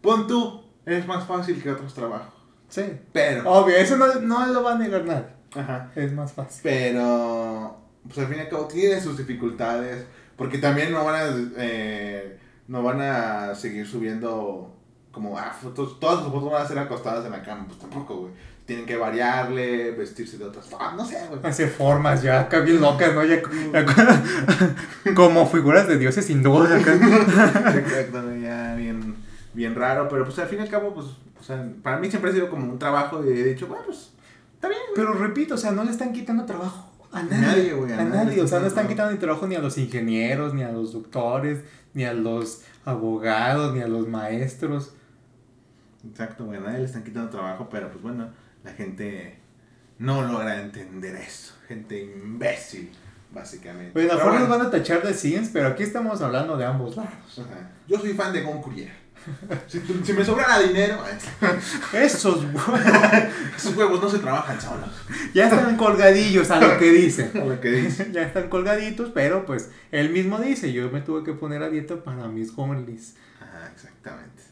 Pon 0.00 0.26
tú, 0.26 0.62
es 0.84 1.06
más 1.06 1.26
fácil 1.26 1.62
que 1.62 1.70
otros 1.70 1.94
trabajos. 1.94 2.34
Sí. 2.68 2.82
Pero. 3.12 3.48
Obvio, 3.50 3.76
eso 3.76 3.96
no, 3.96 4.12
no 4.20 4.46
lo 4.46 4.62
va 4.62 4.74
a 4.74 4.78
negar 4.78 5.04
nadie. 5.04 5.36
Ajá. 5.54 5.90
Es 5.94 6.12
más 6.12 6.32
fácil. 6.32 6.60
Pero, 6.62 7.76
pues 8.04 8.18
al 8.18 8.26
fin 8.26 8.38
y 8.38 8.40
al 8.40 8.48
cabo 8.48 8.66
tiene 8.66 9.00
sus 9.00 9.16
dificultades 9.16 10.04
porque 10.36 10.58
también 10.58 10.92
no 10.92 11.04
van 11.04 11.14
a, 11.14 11.34
eh, 11.56 12.38
no 12.68 12.82
van 12.82 13.00
a 13.00 13.54
seguir 13.54 13.86
subiendo 13.86 14.74
como, 15.10 15.38
ah, 15.38 15.50
fotos, 15.50 15.98
todas 15.98 16.22
sus 16.22 16.32
fotos 16.32 16.52
van 16.52 16.62
a 16.62 16.68
ser 16.68 16.78
acostadas 16.78 17.24
en 17.24 17.32
la 17.32 17.42
cama, 17.42 17.64
pues 17.66 17.78
tampoco, 17.78 18.16
güey. 18.16 18.32
Tienen 18.66 18.84
que 18.84 18.96
variarle, 18.96 19.92
vestirse 19.92 20.38
de 20.38 20.44
otras 20.44 20.66
formas, 20.66 20.94
no 20.94 21.06
sé, 21.06 21.18
güey. 21.28 21.40
Hacer 21.44 21.68
formas 21.70 22.20
ya, 22.22 22.40
acá 22.40 22.60
bien 22.60 22.80
locas, 22.80 23.14
¿no? 23.14 23.24
Ya, 23.24 23.40
como 25.14 25.46
figuras 25.46 25.86
de 25.86 25.96
dioses 25.98 26.26
sin 26.26 26.42
duda, 26.42 26.76
acá. 26.76 26.94
Exacto, 27.78 28.36
ya 28.36 28.74
bien, 28.74 29.16
bien 29.54 29.74
raro, 29.74 30.08
pero 30.08 30.24
pues 30.24 30.38
al 30.40 30.48
fin 30.48 30.58
y 30.58 30.62
al 30.62 30.68
cabo, 30.68 30.92
pues, 30.92 31.06
o 31.40 31.42
sea, 31.42 31.64
para 31.82 31.98
mí 31.98 32.10
siempre 32.10 32.30
ha 32.30 32.34
sido 32.34 32.50
como 32.50 32.70
un 32.70 32.78
trabajo 32.78 33.24
y 33.24 33.28
he 33.28 33.44
dicho, 33.44 33.68
bueno, 33.68 33.84
pues, 33.86 34.10
está 34.54 34.68
bien, 34.68 34.80
güey. 34.88 34.96
Pero 34.96 35.14
repito, 35.14 35.54
o 35.54 35.58
sea, 35.58 35.70
no 35.70 35.84
le 35.84 35.92
están 35.92 36.12
quitando 36.12 36.44
trabajo 36.44 36.90
a 37.16 37.22
nadie, 37.22 37.72
güey. 37.72 37.92
A, 37.92 38.04
nadie. 38.04 38.40
O 38.42 38.48
sea, 38.48 38.60
no 38.60 38.66
están 38.66 38.88
quitando 38.88 39.12
ni 39.12 39.18
trabajo 39.18 39.46
ni 39.46 39.54
a 39.54 39.60
los 39.60 39.78
ingenieros, 39.78 40.54
ni 40.54 40.62
a 40.62 40.70
los 40.70 40.92
doctores, 40.92 41.60
ni 41.94 42.04
a 42.04 42.12
los 42.12 42.62
abogados, 42.84 43.74
ni 43.74 43.80
a 43.80 43.88
los 43.88 44.06
maestros. 44.08 44.94
Exacto, 46.08 46.44
güey. 46.44 46.58
A 46.58 46.60
nadie 46.60 46.78
le 46.78 46.84
están 46.84 47.04
quitando 47.04 47.30
trabajo, 47.30 47.68
pero 47.70 47.90
pues 47.90 48.02
bueno, 48.02 48.28
la 48.64 48.72
gente 48.72 49.38
no 49.98 50.22
logra 50.22 50.60
entender 50.62 51.16
eso. 51.16 51.54
Gente 51.68 52.02
imbécil, 52.02 52.90
básicamente. 53.32 53.92
Pues 53.92 54.10
a 54.10 54.16
mejor 54.16 54.40
nos 54.40 54.48
van 54.48 54.62
a 54.62 54.70
tachar 54.70 55.02
de 55.02 55.14
Sims, 55.14 55.50
pero 55.52 55.68
aquí 55.68 55.82
estamos 55.82 56.20
hablando 56.22 56.56
de 56.56 56.64
ambos 56.64 56.96
lados. 56.96 57.40
Yo 57.88 57.98
soy 57.98 58.12
fan 58.12 58.32
de 58.32 58.42
Gon 58.42 58.60
si, 59.66 59.80
si, 59.80 60.12
me 60.12 60.24
sobrara 60.24 60.60
dinero. 60.60 60.98
Esos 61.92 62.44
huevos. 62.54 62.80
Esos 63.56 63.76
huevos 63.76 64.02
no 64.02 64.08
se 64.08 64.18
trabajan 64.18 64.60
solos. 64.60 64.90
Ya 65.34 65.48
están 65.48 65.76
colgadillos 65.76 66.50
a 66.50 66.60
lo 66.60 66.78
que 66.78 66.90
dice. 66.90 67.30
A 67.34 67.44
lo 67.44 67.60
que 67.60 67.70
dice. 67.70 68.10
ya 68.12 68.22
están 68.22 68.48
colgaditos, 68.48 69.10
pero 69.12 69.44
pues 69.44 69.70
él 69.90 70.10
mismo 70.10 70.38
dice: 70.38 70.72
Yo 70.72 70.90
me 70.90 71.00
tuve 71.00 71.24
que 71.24 71.32
poner 71.32 71.62
a 71.62 71.70
dieta 71.70 72.02
para 72.02 72.28
mis 72.28 72.52
homilies. 72.56 73.16
Ajá, 73.40 73.70
exactamente. 73.72 74.42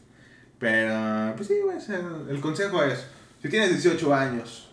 Pero, 0.59 1.35
pues 1.35 1.47
sí, 1.47 1.55
güey. 1.63 1.77
El, 2.29 2.41
consejo 2.41 2.83
es: 2.83 3.07
si 3.41 3.49
tienes 3.49 3.71
18 3.71 4.13
años 4.13 4.71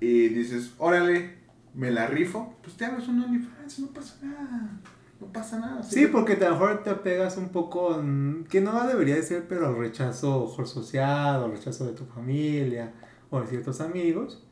y 0.00 0.28
dices, 0.28 0.72
órale, 0.78 1.38
me 1.74 1.90
la 1.90 2.06
rifo, 2.06 2.56
pues 2.62 2.76
te 2.76 2.84
abres 2.84 3.08
un 3.08 3.22
OnlyFans, 3.22 3.80
no 3.80 3.88
pasa 3.88 4.16
nada 4.22 4.80
no 5.20 5.32
pasa 5.32 5.58
nada. 5.58 5.82
Sí, 5.82 6.06
porque 6.06 6.34
a 6.34 6.50
lo 6.50 6.50
mejor 6.52 6.82
te 6.82 6.94
pegas 6.94 7.36
un 7.36 7.48
poco, 7.48 8.00
que 8.48 8.60
no 8.60 8.86
debería 8.86 9.16
de 9.16 9.22
ser, 9.22 9.46
pero 9.48 9.74
rechazo 9.74 10.48
social, 10.64 11.42
o 11.42 11.48
rechazo 11.48 11.86
de 11.86 11.92
tu 11.92 12.04
familia, 12.04 12.92
o 13.30 13.40
de 13.40 13.46
ciertos 13.48 13.80
amigos, 13.80 14.44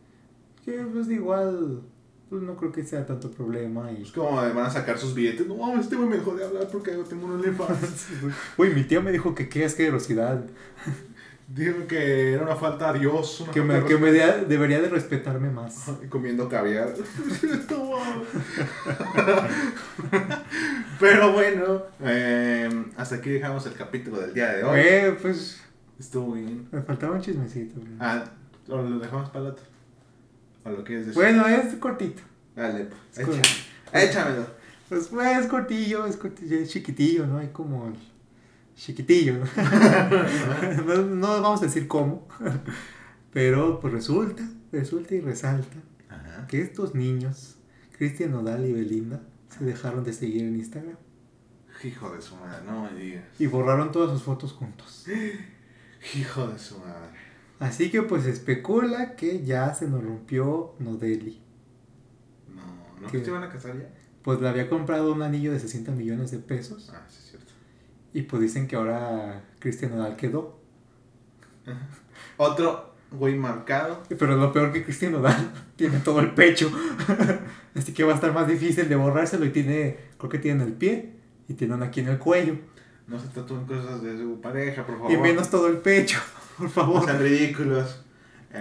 que 0.65 0.73
pues 0.93 1.09
igual, 1.09 1.83
pues 2.29 2.43
no 2.43 2.57
creo 2.57 2.73
que 2.73 2.85
sea 2.85 3.07
tanto 3.07 3.31
problema. 3.31 3.93
Y... 3.93 4.03
Es 4.03 4.13
como 4.13 4.35
van 4.35 4.59
a 4.59 4.71
sacar 4.71 4.99
sus 4.99 5.15
billetes, 5.15 5.47
no, 5.47 5.79
este 5.79 5.95
güey 5.95 6.09
me 6.09 6.17
dejó 6.17 6.35
de 6.35 6.45
hablar 6.45 6.69
porque 6.71 6.91
tengo 7.09 7.27
un 7.27 7.41
elefante. 7.41 7.87
Uy, 8.59 8.71
mi 8.71 8.83
tía 8.83 9.01
me 9.01 9.13
dijo 9.13 9.35
que 9.35 9.49
qué 9.49 9.65
asquerosidad. 9.65 10.45
Dijo 11.49 11.87
que 11.87 12.33
era 12.33 12.43
una 12.43 12.57
falta 12.57 12.89
a 12.89 12.93
Dios. 12.93 13.45
que 13.53 13.63
me, 13.63 13.85
que 13.85 13.97
me 13.97 14.11
debería 14.11 14.81
de 14.81 14.89
respetarme 14.89 15.49
más. 15.49 15.85
Comiendo 16.09 16.49
caviar. 16.49 16.93
Pero 20.99 21.33
bueno, 21.33 21.83
eh, 22.03 22.69
hasta 22.97 23.17
aquí 23.17 23.31
dejamos 23.31 23.65
el 23.67 23.75
capítulo 23.75 24.19
del 24.21 24.35
día 24.35 24.55
de 24.55 24.65
hoy. 24.65 24.81
Eh, 24.81 25.17
pues. 25.23 25.63
Estuvo 25.99 26.33
bien. 26.33 26.67
Me 26.73 26.83
faltaba 26.83 27.15
un 27.15 27.23
chismecito. 27.23 27.81
Ah, 28.01 28.25
o 28.69 28.83
lo 28.83 28.99
dejamos 28.99 29.31
para 29.31 29.45
el 29.47 29.53
otro. 29.53 29.65
O 30.65 30.71
lo 30.71 30.83
quieres 30.83 31.07
decir. 31.07 31.23
Bueno, 31.23 31.47
es 31.47 31.75
cortito. 31.77 32.23
Dale, 32.57 32.89
pues. 33.15 33.29
Échamelo. 33.93 34.47
Pues, 34.89 35.09
pues 35.09 35.39
es 35.39 35.47
cortillo, 35.47 36.07
es 36.07 36.17
cortillo, 36.17 36.59
es 36.59 36.71
chiquitillo, 36.71 37.27
¿no? 37.27 37.39
Hay 37.39 37.49
como 37.49 37.93
chiquitillo. 38.77 39.39
no, 40.87 41.03
no, 41.03 41.43
vamos 41.43 41.63
a 41.63 41.67
decir 41.67 41.89
cómo, 41.89 42.29
pero 43.33 43.81
pues 43.81 43.93
resulta, 43.93 44.49
resulta 44.71 45.15
y 45.15 45.21
resalta 45.21 45.77
que 46.49 46.61
estos 46.61 46.95
niños, 46.95 47.57
Cristian 47.97 48.31
Nodal 48.33 48.65
y 48.67 48.73
Belinda, 48.73 49.23
se 49.49 49.65
dejaron 49.65 50.05
de 50.05 50.13
seguir 50.13 50.43
en 50.43 50.57
Instagram. 50.57 50.97
Hijo 51.83 52.11
de 52.11 52.23
su 52.23 52.37
madre, 52.37 52.65
no 52.65 52.85
me 52.85 52.95
digas. 52.99 53.25
Y 53.39 53.47
borraron 53.47 53.93
todas 53.93 54.11
sus 54.11 54.23
fotos 54.23 54.53
juntos. 54.53 55.07
Hijo 56.15 56.47
de 56.49 56.59
su 56.59 56.79
madre. 56.79 57.11
Así 57.59 57.91
que 57.91 58.03
pues 58.03 58.27
especula 58.27 59.17
que 59.17 59.45
ya 59.45 59.75
se 59.75 59.89
nos 59.89 60.05
rompió 60.05 60.75
Nodeli. 60.79 61.43
No, 62.55 63.01
¿no 63.01 63.09
que 63.09 63.21
se 63.21 63.31
iban 63.31 63.43
a 63.43 63.49
casar 63.49 63.79
ya? 63.79 63.89
Pues 64.23 64.41
le 64.41 64.49
había 64.49 64.69
comprado 64.69 65.13
un 65.13 65.23
anillo 65.23 65.53
de 65.53 65.61
60 65.61 65.93
millones 65.93 66.31
de 66.31 66.39
pesos. 66.39 66.91
Ah, 66.95 67.07
sí. 67.09 67.26
Y 68.17 68.23
pues 68.23 68.41
dicen 68.41 68.67
que 68.67 68.77
ahora 68.77 69.43
Cristian 69.59 69.91
Nodal 69.91 70.17
quedó. 70.17 70.59
Otro 72.39 72.95
güey 73.11 73.35
marcado. 73.35 74.05
Pero 74.09 74.37
lo 74.37 74.55
peor 74.55 74.73
que 74.73 74.83
Cristian 74.83 75.13
Nodal 75.13 75.53
tiene 75.77 75.99
todo 75.99 76.21
el 76.21 76.31
pecho. 76.31 76.73
Así 77.75 77.93
que 77.93 78.05
va 78.05 78.13
a 78.13 78.15
estar 78.15 78.33
más 78.33 78.49
difícil 78.49 78.89
de 78.89 78.97
borrárselo 78.97 79.45
y 79.45 79.51
tiene, 79.51 79.99
creo 80.17 80.31
que 80.31 80.39
tiene 80.39 80.63
en 80.63 80.69
el 80.69 80.73
pie 80.73 81.13
y 81.47 81.53
tiene 81.53 81.75
una 81.75 81.89
aquí 81.89 82.01
en 82.01 82.09
el 82.09 82.17
cuello. 82.19 82.57
No 83.07 83.21
se 83.21 83.29
tatúen 83.29 83.67
cosas 83.67 84.01
de 84.03 84.17
su 84.17 84.41
pareja, 84.41 84.87
por 84.87 84.97
favor. 84.97 85.13
Y 85.13 85.19
menos 85.19 85.51
todo 85.51 85.69
el 85.69 85.77
pecho, 85.77 86.19
por 86.57 86.71
favor. 86.71 87.05
Sean 87.05 87.19
ridículos. 87.19 88.03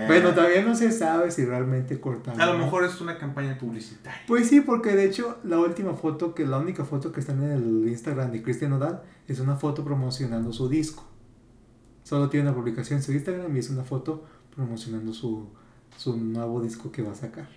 Bueno, 0.08 0.34
todavía 0.34 0.62
no 0.64 0.76
se 0.76 0.92
sabe 0.92 1.32
si 1.32 1.46
realmente 1.46 2.00
cortaron. 2.00 2.42
A 2.42 2.46
lo 2.48 2.58
mejor 2.58 2.84
es 2.84 3.00
una 3.00 3.18
campaña 3.18 3.58
publicitaria. 3.58 4.22
Pues 4.28 4.50
sí, 4.50 4.62
porque 4.62 4.94
de 4.96 5.06
hecho 5.06 5.38
la 5.44 5.60
última 5.60 5.94
foto, 5.94 6.36
que 6.36 6.46
la 6.46 6.58
única 6.58 6.84
foto 6.84 7.12
que 7.12 7.22
está 7.22 7.32
en 7.32 7.44
el 7.44 7.88
Instagram 7.88 8.32
de 8.32 8.42
Cristian 8.42 8.72
Nodal 8.72 9.04
es 9.28 9.40
una 9.40 9.56
foto 9.56 9.86
promocionando 9.86 10.52
su 10.52 10.68
disco. 10.68 11.06
Solo 12.04 12.30
tiene 12.30 12.48
una 12.50 12.56
publicación 12.56 12.98
en 13.00 13.04
su 13.04 13.14
Instagram 13.14 13.56
y 13.56 13.60
es 13.60 13.70
una 13.70 13.84
foto 13.84 14.26
promocionando 14.54 15.14
su, 15.14 15.48
su 15.98 16.18
nuevo 16.18 16.62
disco 16.62 16.92
que 16.92 17.02
va 17.02 17.14
a 17.14 17.16
sacar. 17.16 17.48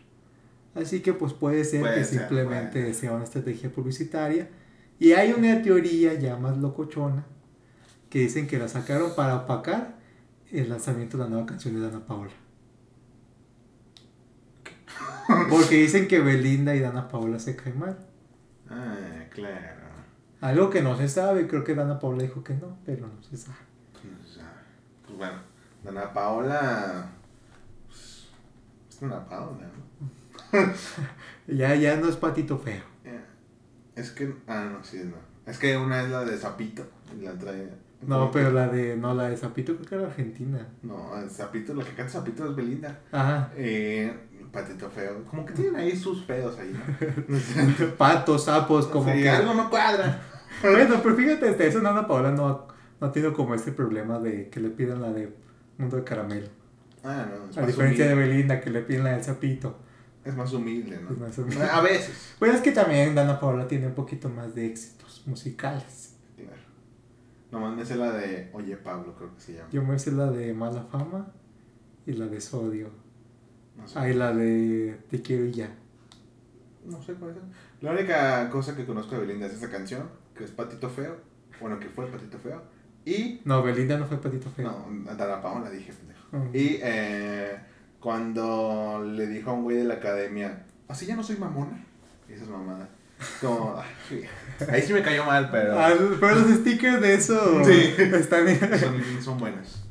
Así 0.74 1.00
que 1.00 1.12
pues 1.12 1.32
puede 1.32 1.64
ser 1.64 1.80
Puede 1.80 1.96
que 1.96 2.04
ser, 2.04 2.20
simplemente 2.20 2.80
puede. 2.80 2.94
sea 2.94 3.12
una 3.12 3.24
estrategia 3.24 3.70
publicitaria. 3.70 4.48
Y 5.00 5.12
hay 5.12 5.32
una 5.32 5.60
teoría 5.62 6.14
ya 6.14 6.36
más 6.36 6.56
locochona 6.58 7.24
que 8.10 8.20
dicen 8.20 8.46
que 8.46 8.58
la 8.58 8.68
sacaron 8.68 9.14
para 9.14 9.36
opacar 9.36 9.97
el 10.52 10.68
lanzamiento 10.68 11.16
de 11.18 11.24
la 11.24 11.30
nueva 11.30 11.46
canción 11.46 11.74
de 11.74 11.80
Dana 11.80 12.04
Paola. 12.04 12.32
Porque 15.50 15.76
dicen 15.76 16.08
que 16.08 16.20
Belinda 16.20 16.74
y 16.74 16.80
Dana 16.80 17.08
Paola 17.08 17.38
se 17.38 17.54
caen 17.54 17.78
mal. 17.78 17.98
Ah, 18.70 19.24
claro. 19.30 19.86
Algo 20.40 20.70
que 20.70 20.80
no 20.82 20.96
se 20.96 21.08
sabe, 21.08 21.46
creo 21.46 21.64
que 21.64 21.74
Dana 21.74 21.98
Paola 21.98 22.22
dijo 22.22 22.42
que 22.42 22.54
no, 22.54 22.78
pero 22.86 23.06
no 23.06 23.22
se 23.22 23.36
sabe. 23.36 23.58
Pues, 23.92 24.04
no 24.04 24.26
se 24.26 24.34
sabe. 24.40 24.48
Pues 25.04 25.18
bueno, 25.18 25.38
Dana 25.84 26.12
Paola. 26.12 27.10
pues, 27.86 28.28
es 28.88 29.00
Dana 29.00 29.26
Paola, 29.28 29.66
¿no? 29.66 30.08
Ya, 31.46 31.74
ya 31.74 31.96
no 31.96 32.08
es 32.08 32.16
patito 32.16 32.58
feo. 32.58 32.82
Eh, 33.04 33.20
Es 33.96 34.10
que. 34.12 34.34
Ah, 34.46 34.68
no, 34.70 34.82
sí, 34.84 35.00
no. 35.04 35.16
Es 35.50 35.58
que 35.58 35.76
una 35.76 36.02
es 36.02 36.10
la 36.10 36.24
de 36.24 36.36
Zapito 36.36 36.86
y 37.16 37.22
la 37.22 37.32
otra. 37.32 37.52
No, 38.06 38.30
pero 38.30 38.50
la 38.52 38.68
de, 38.68 38.96
no, 38.96 39.12
la 39.14 39.28
de 39.28 39.36
Zapito 39.36 39.74
creo 39.74 39.86
que 39.88 39.94
era 39.96 40.06
Argentina. 40.06 40.66
No, 40.82 41.10
Zapito, 41.28 41.74
lo 41.74 41.84
que 41.84 41.92
canta 41.92 42.12
Zapito 42.12 42.48
es 42.48 42.54
Belinda. 42.56 43.00
Ajá. 43.10 43.50
Eh, 43.56 44.12
patito 44.52 44.88
feo. 44.88 45.24
Como 45.24 45.44
que 45.44 45.52
tienen 45.52 45.76
ahí 45.76 45.96
sus 45.96 46.22
pedos 46.22 46.58
ahí, 46.58 46.72
¿no? 46.72 47.86
Patos, 47.98 48.44
sapos, 48.44 48.86
como 48.86 49.12
Sí, 49.12 49.22
que... 49.22 49.28
algo 49.30 49.54
no 49.54 49.68
cuadra. 49.70 50.22
Bueno, 50.62 50.98
pero 51.02 51.14
fíjate, 51.14 51.50
hasta 51.50 51.64
eso 51.64 51.80
Dana 51.80 52.06
Paola 52.08 52.32
no, 52.32 52.66
no 53.00 53.06
ha 53.06 53.12
tenido 53.12 53.32
como 53.32 53.54
este 53.54 53.70
problema 53.70 54.18
de 54.18 54.48
que 54.48 54.58
le 54.58 54.70
pidan 54.70 55.00
la 55.00 55.12
de 55.12 55.32
Mundo 55.76 55.96
de 55.98 56.02
Caramelo. 56.04 56.48
Ah, 57.04 57.26
no. 57.54 57.62
A 57.62 57.64
diferencia 57.66 58.08
de. 58.08 58.14
Belinda, 58.16 58.60
que 58.60 58.70
le 58.70 58.80
piden 58.82 59.04
la 59.04 59.10
del 59.12 59.22
Zapito. 59.22 59.78
Es 60.24 60.34
más 60.34 60.52
humilde, 60.52 60.98
¿no? 61.00 61.12
Es 61.12 61.18
más 61.18 61.38
humilde. 61.38 61.62
A 61.64 61.80
veces. 61.80 62.34
Pues 62.40 62.54
es 62.56 62.60
que 62.60 62.72
también 62.72 63.14
Dana 63.14 63.38
Paola 63.38 63.68
tiene 63.68 63.86
un 63.86 63.94
poquito 63.94 64.28
más 64.28 64.54
de 64.54 64.66
éxitos 64.66 65.22
musicales. 65.26 66.07
Nomás 67.50 67.74
me 67.74 67.84
sé 67.84 67.96
la 67.96 68.12
de 68.12 68.50
Oye 68.52 68.76
Pablo, 68.76 69.14
creo 69.16 69.34
que 69.34 69.40
se 69.40 69.54
llama. 69.54 69.68
Yo 69.70 69.82
me 69.82 69.98
sé 69.98 70.12
la 70.12 70.30
de 70.30 70.52
Mala 70.52 70.82
Fama 70.82 71.32
y 72.06 72.12
la 72.12 72.26
de 72.26 72.40
Sodio. 72.40 72.90
No 73.76 73.88
sé. 73.88 73.98
Ahí 73.98 74.14
la 74.14 74.32
de 74.32 74.98
Te 75.08 75.22
quiero 75.22 75.46
y 75.46 75.52
ya. 75.52 75.70
No 76.84 77.02
sé 77.02 77.14
cuál 77.14 77.32
es. 77.32 77.36
La 77.82 77.92
única 77.92 78.48
cosa 78.50 78.76
que 78.76 78.84
conozco 78.84 79.14
de 79.14 79.22
Belinda 79.22 79.46
es 79.46 79.54
esa 79.54 79.70
canción, 79.70 80.08
que 80.34 80.44
es 80.44 80.50
Patito 80.50 80.88
Feo. 80.90 81.16
Bueno, 81.60 81.78
que 81.78 81.88
fue 81.88 82.06
Patito 82.06 82.38
Feo. 82.38 82.62
Y. 83.04 83.40
No, 83.44 83.62
Belinda 83.62 83.98
no 83.98 84.06
fue 84.06 84.18
Patito 84.18 84.50
Feo. 84.50 84.70
No, 84.70 85.14
Dana 85.14 85.40
Paola 85.40 85.70
dije, 85.70 85.92
pendejo. 85.92 86.28
Mm. 86.32 86.50
Y 86.54 86.78
eh, 86.82 87.58
cuando 88.00 89.02
le 89.04 89.26
dijo 89.26 89.50
a 89.50 89.54
un 89.54 89.64
güey 89.64 89.78
de 89.78 89.84
la 89.84 89.94
academia, 89.94 90.66
así 90.88 91.06
ya 91.06 91.16
no 91.16 91.22
soy 91.22 91.36
mamona. 91.36 91.84
Y 92.28 92.32
esas 92.32 92.48
mamadas. 92.48 92.88
Como, 93.40 93.76
ay, 93.80 94.24
ahí 94.70 94.82
sí 94.82 94.92
me 94.92 95.02
cayó 95.02 95.24
mal, 95.24 95.48
pero 95.50 95.78
Ah, 95.78 95.90
pero 96.20 96.34
los 96.36 96.50
stickers 96.58 97.00
de 97.00 97.14
eso 97.14 97.62
Sí. 97.64 97.94
están 97.98 98.46
son, 98.78 99.02
son 99.22 99.38
buenas. 99.38 99.82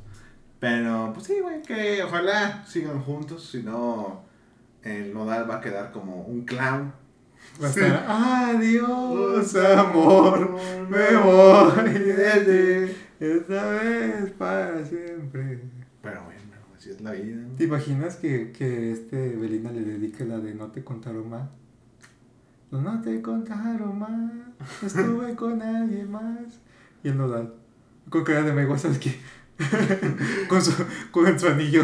Pero, 0.60 1.12
pues 1.14 1.28
sí, 1.28 1.40
güey, 1.42 1.62
que 1.62 2.02
ojalá 2.04 2.66
sigan 2.66 3.00
juntos, 3.02 3.50
si 3.52 3.62
no, 3.64 4.24
el 4.84 5.14
Nodal 5.14 5.50
va 5.50 5.58
a 5.58 5.62
quedar 5.62 5.92
como 5.92 6.22
un 6.24 6.46
clown. 6.46 6.92
Va 7.62 7.68
a 7.68 7.70
estar, 7.70 8.06
adiós, 8.08 9.56
amor, 9.56 10.58
me 10.90 11.16
voy 11.18 11.94
de 11.94 12.88
ti, 12.90 12.98
esta 13.20 13.70
vez 13.72 14.32
para 14.38 14.84
siempre. 14.86 15.62
Pero 16.02 16.24
bueno, 16.24 16.42
así 16.76 16.90
es 16.90 17.02
la 17.02 17.12
vida. 17.12 17.36
¿no? 17.38 17.56
¿Te 17.56 17.64
imaginas 17.66 18.16
que, 18.16 18.52
que 18.52 18.92
este 18.92 19.36
Belinda 19.36 19.72
le 19.72 19.82
dedique 19.82 20.26
la 20.26 20.40
de 20.40 20.54
No 20.56 20.68
te 20.72 20.84
contaron 20.84 21.30
mal? 21.30 21.50
No, 22.72 22.82
no 22.82 23.02
te 23.02 23.22
contaron 23.22 23.98
mal, 23.98 24.54
estuve 24.86 25.36
con 25.36 25.62
alguien 25.62 26.12
más. 26.12 26.60
Y 27.04 27.10
el 27.10 27.18
nodal, 27.18 27.54
con 28.10 28.24
cara 28.24 28.44
de 28.44 28.54
me 28.54 28.78
¿sabes 28.78 29.00
qué? 29.00 29.20
con, 30.50 30.62
su, 30.62 30.72
con 31.12 31.40
su 31.40 31.48
anillo, 31.48 31.84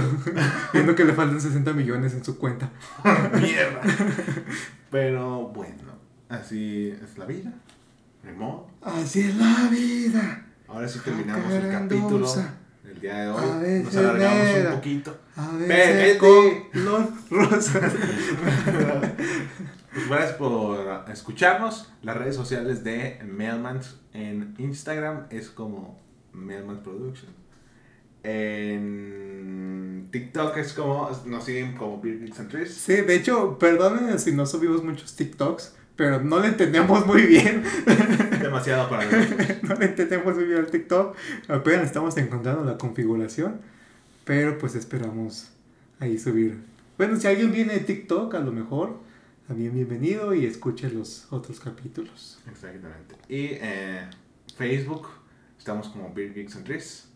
viendo 0.73 0.93
que 0.95 1.05
le 1.05 1.13
faltan 1.13 1.39
60 1.39 1.73
millones 1.73 2.13
en 2.13 2.23
su 2.23 2.37
cuenta. 2.37 2.69
Mierda. 3.41 3.81
Pero 4.91 5.47
bueno, 5.47 5.93
así 6.29 6.89
es 6.89 7.17
la 7.17 7.25
vida. 7.25 7.53
Modo. 8.37 8.67
Así 8.81 9.21
es 9.21 9.35
la 9.35 9.69
vida. 9.69 10.45
Ahora 10.67 10.87
sí 10.87 10.99
terminamos 11.03 11.51
el 11.51 11.69
capítulo 11.69 12.27
del 12.83 12.99
día 12.99 13.15
de 13.15 13.25
A 13.27 13.35
hoy. 13.35 13.83
Nos 13.83 13.95
alargamos 13.95 14.57
un 14.65 14.75
poquito. 14.75 15.17
A 15.35 15.51
Ve, 15.51 15.67
veces 15.67 16.21
los 16.73 17.29
rosas. 17.29 17.93
Pues 19.93 20.09
gracias 20.09 20.33
por 20.33 21.05
escucharnos. 21.11 21.91
Las 22.01 22.17
redes 22.17 22.35
sociales 22.35 22.83
de 22.83 23.19
Mailmans 23.25 23.99
en 24.13 24.55
Instagram 24.57 25.27
es 25.29 25.49
como 25.49 25.99
Mailmans 26.31 26.79
Production. 26.79 27.31
En 28.23 30.07
TikTok 30.11 30.57
es 30.57 30.73
como, 30.73 31.11
nos 31.25 31.43
siguen 31.45 31.75
como 31.75 32.01
Beer 32.01 32.27
and 32.37 32.49
Trees. 32.49 32.73
Sí, 32.73 32.95
de 32.95 33.15
hecho, 33.15 33.59
perdonen 33.59 34.17
si 34.17 34.31
no 34.31 34.47
subimos 34.47 34.83
muchos 34.83 35.15
TikToks, 35.15 35.75
pero 35.95 36.21
no 36.21 36.39
le 36.39 36.47
entendemos 36.47 37.05
muy 37.05 37.23
bien. 37.23 37.63
Demasiado 38.41 38.89
para 38.89 39.05
nosotros. 39.05 39.47
no 39.61 39.75
le 39.75 39.85
entendemos 39.85 40.35
muy 40.35 40.45
bien 40.45 40.57
al 40.59 40.71
TikTok. 40.71 41.15
Apenas 41.49 41.85
estamos 41.85 42.17
encontrando 42.17 42.63
la 42.63 42.79
configuración, 42.79 43.61
pero 44.23 44.57
pues 44.57 44.73
esperamos 44.73 45.51
ahí 45.99 46.17
subir. 46.17 46.57
Bueno, 46.97 47.19
si 47.19 47.27
alguien 47.27 47.51
viene 47.51 47.73
de 47.73 47.81
TikTok, 47.81 48.33
a 48.33 48.39
lo 48.39 48.51
mejor, 48.51 48.99
también 49.53 49.71
bienvenido 49.75 50.33
y 50.33 50.47
escuche 50.47 50.89
los 50.89 51.27
otros 51.31 51.59
capítulos. 51.59 52.39
Exactamente. 52.49 53.13
Y 53.29 53.49
eh, 53.61 54.01
Facebook, 54.57 55.05
estamos 55.59 55.89
como 55.89 56.11
Beer 56.11 56.33
Geeks 56.33 56.55
and 56.55 56.65
Trees. 56.65 57.07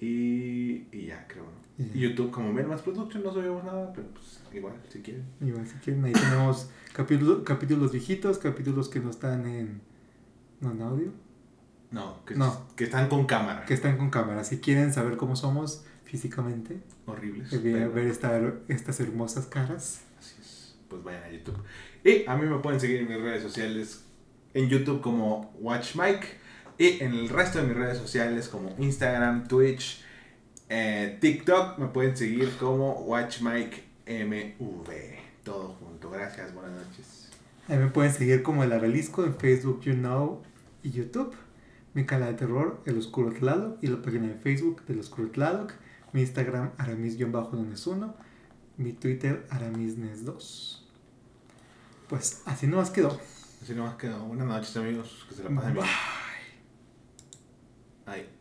Y, 0.00 0.86
y 0.90 1.06
ya, 1.08 1.26
creo. 1.28 1.44
¿no? 1.44 1.92
YouTube 1.94 2.30
como 2.30 2.50
Mailmans 2.50 2.80
Production, 2.80 3.22
no 3.22 3.30
subimos 3.30 3.62
nada, 3.62 3.92
pero 3.92 4.08
pues 4.08 4.40
igual, 4.54 4.72
si 4.88 5.00
quieren. 5.00 5.24
Igual, 5.42 5.66
si 5.66 5.74
quieren, 5.76 6.02
ahí 6.06 6.12
tenemos 6.14 6.70
capítulos, 6.94 7.42
capítulos 7.44 7.92
viejitos, 7.92 8.38
capítulos 8.38 8.88
que 8.88 9.00
no 9.00 9.10
están 9.10 9.46
en, 9.46 9.82
no, 10.62 10.70
en 10.72 10.80
audio, 10.80 11.12
No, 11.90 12.24
que, 12.24 12.36
No. 12.36 12.66
que 12.74 12.84
están 12.84 13.10
con 13.10 13.26
cámara. 13.26 13.66
que 13.66 13.74
están 13.74 13.98
con 13.98 14.08
cámara. 14.08 14.44
Si 14.44 14.60
quieren 14.60 14.94
saber 14.94 15.18
cómo 15.18 15.36
somos 15.36 15.84
físicamente, 16.04 16.80
Horribles. 17.04 17.50
ver, 17.50 17.62
pero- 17.74 17.92
ver 17.92 18.06
esta- 18.06 18.54
estas 18.68 18.98
hermosas 19.00 19.44
caras. 19.44 20.00
Pues 20.88 21.02
vayan 21.02 21.24
a 21.24 21.30
YouTube. 21.30 21.62
Y 22.04 22.24
a 22.26 22.36
mí 22.36 22.46
me 22.46 22.58
pueden 22.58 22.80
seguir 22.80 23.00
en 23.00 23.08
mis 23.08 23.20
redes 23.20 23.42
sociales 23.42 24.04
en 24.54 24.68
YouTube 24.68 25.00
como 25.00 25.52
WatchMike 25.60 26.26
y 26.78 27.02
en 27.02 27.14
el 27.14 27.28
resto 27.28 27.60
de 27.60 27.66
mis 27.68 27.76
redes 27.76 27.98
sociales 27.98 28.48
como 28.48 28.74
Instagram, 28.78 29.48
Twitch, 29.48 30.02
eh, 30.68 31.16
TikTok 31.20 31.78
me 31.78 31.86
pueden 31.86 32.16
seguir 32.16 32.50
como 32.58 32.92
WatchMikeMV. 33.02 34.86
Todo 35.44 35.76
junto. 35.80 36.10
Gracias, 36.10 36.52
buenas 36.54 36.72
noches. 36.72 37.30
Ahí 37.68 37.78
me 37.78 37.86
pueden 37.88 38.12
seguir 38.12 38.42
como 38.42 38.64
el 38.64 38.72
Abelisco 38.72 39.24
en 39.24 39.36
Facebook, 39.36 39.80
YouNow 39.82 40.42
y 40.82 40.90
YouTube. 40.90 41.34
Mi 41.94 42.04
canal 42.04 42.32
de 42.32 42.38
terror, 42.38 42.80
El 42.84 42.98
Oscuro 42.98 43.32
Tlaloc, 43.32 43.78
y 43.82 43.86
la 43.86 44.02
página 44.02 44.28
de 44.28 44.34
Facebook 44.34 44.84
del 44.86 45.00
Oscuro 45.00 45.30
Tlaloc. 45.30 45.72
Mi 46.12 46.20
Instagram, 46.20 46.72
Aramis-1. 46.78 48.14
Mi 48.76 48.92
Twitter 48.92 49.46
Aramisnes2. 49.50 50.80
Pues 52.08 52.42
así 52.44 52.66
nomás 52.66 52.90
quedó. 52.90 53.20
Así 53.62 53.74
nomás 53.74 53.96
quedó. 53.96 54.18
Buenas 54.20 54.46
noches 54.46 54.76
amigos. 54.76 55.26
Que 55.28 55.34
se 55.34 55.42
la 55.42 55.50
pasen 55.50 55.74
bien. 55.74 55.86
Bye. 58.06 58.14
Bye. 58.22 58.35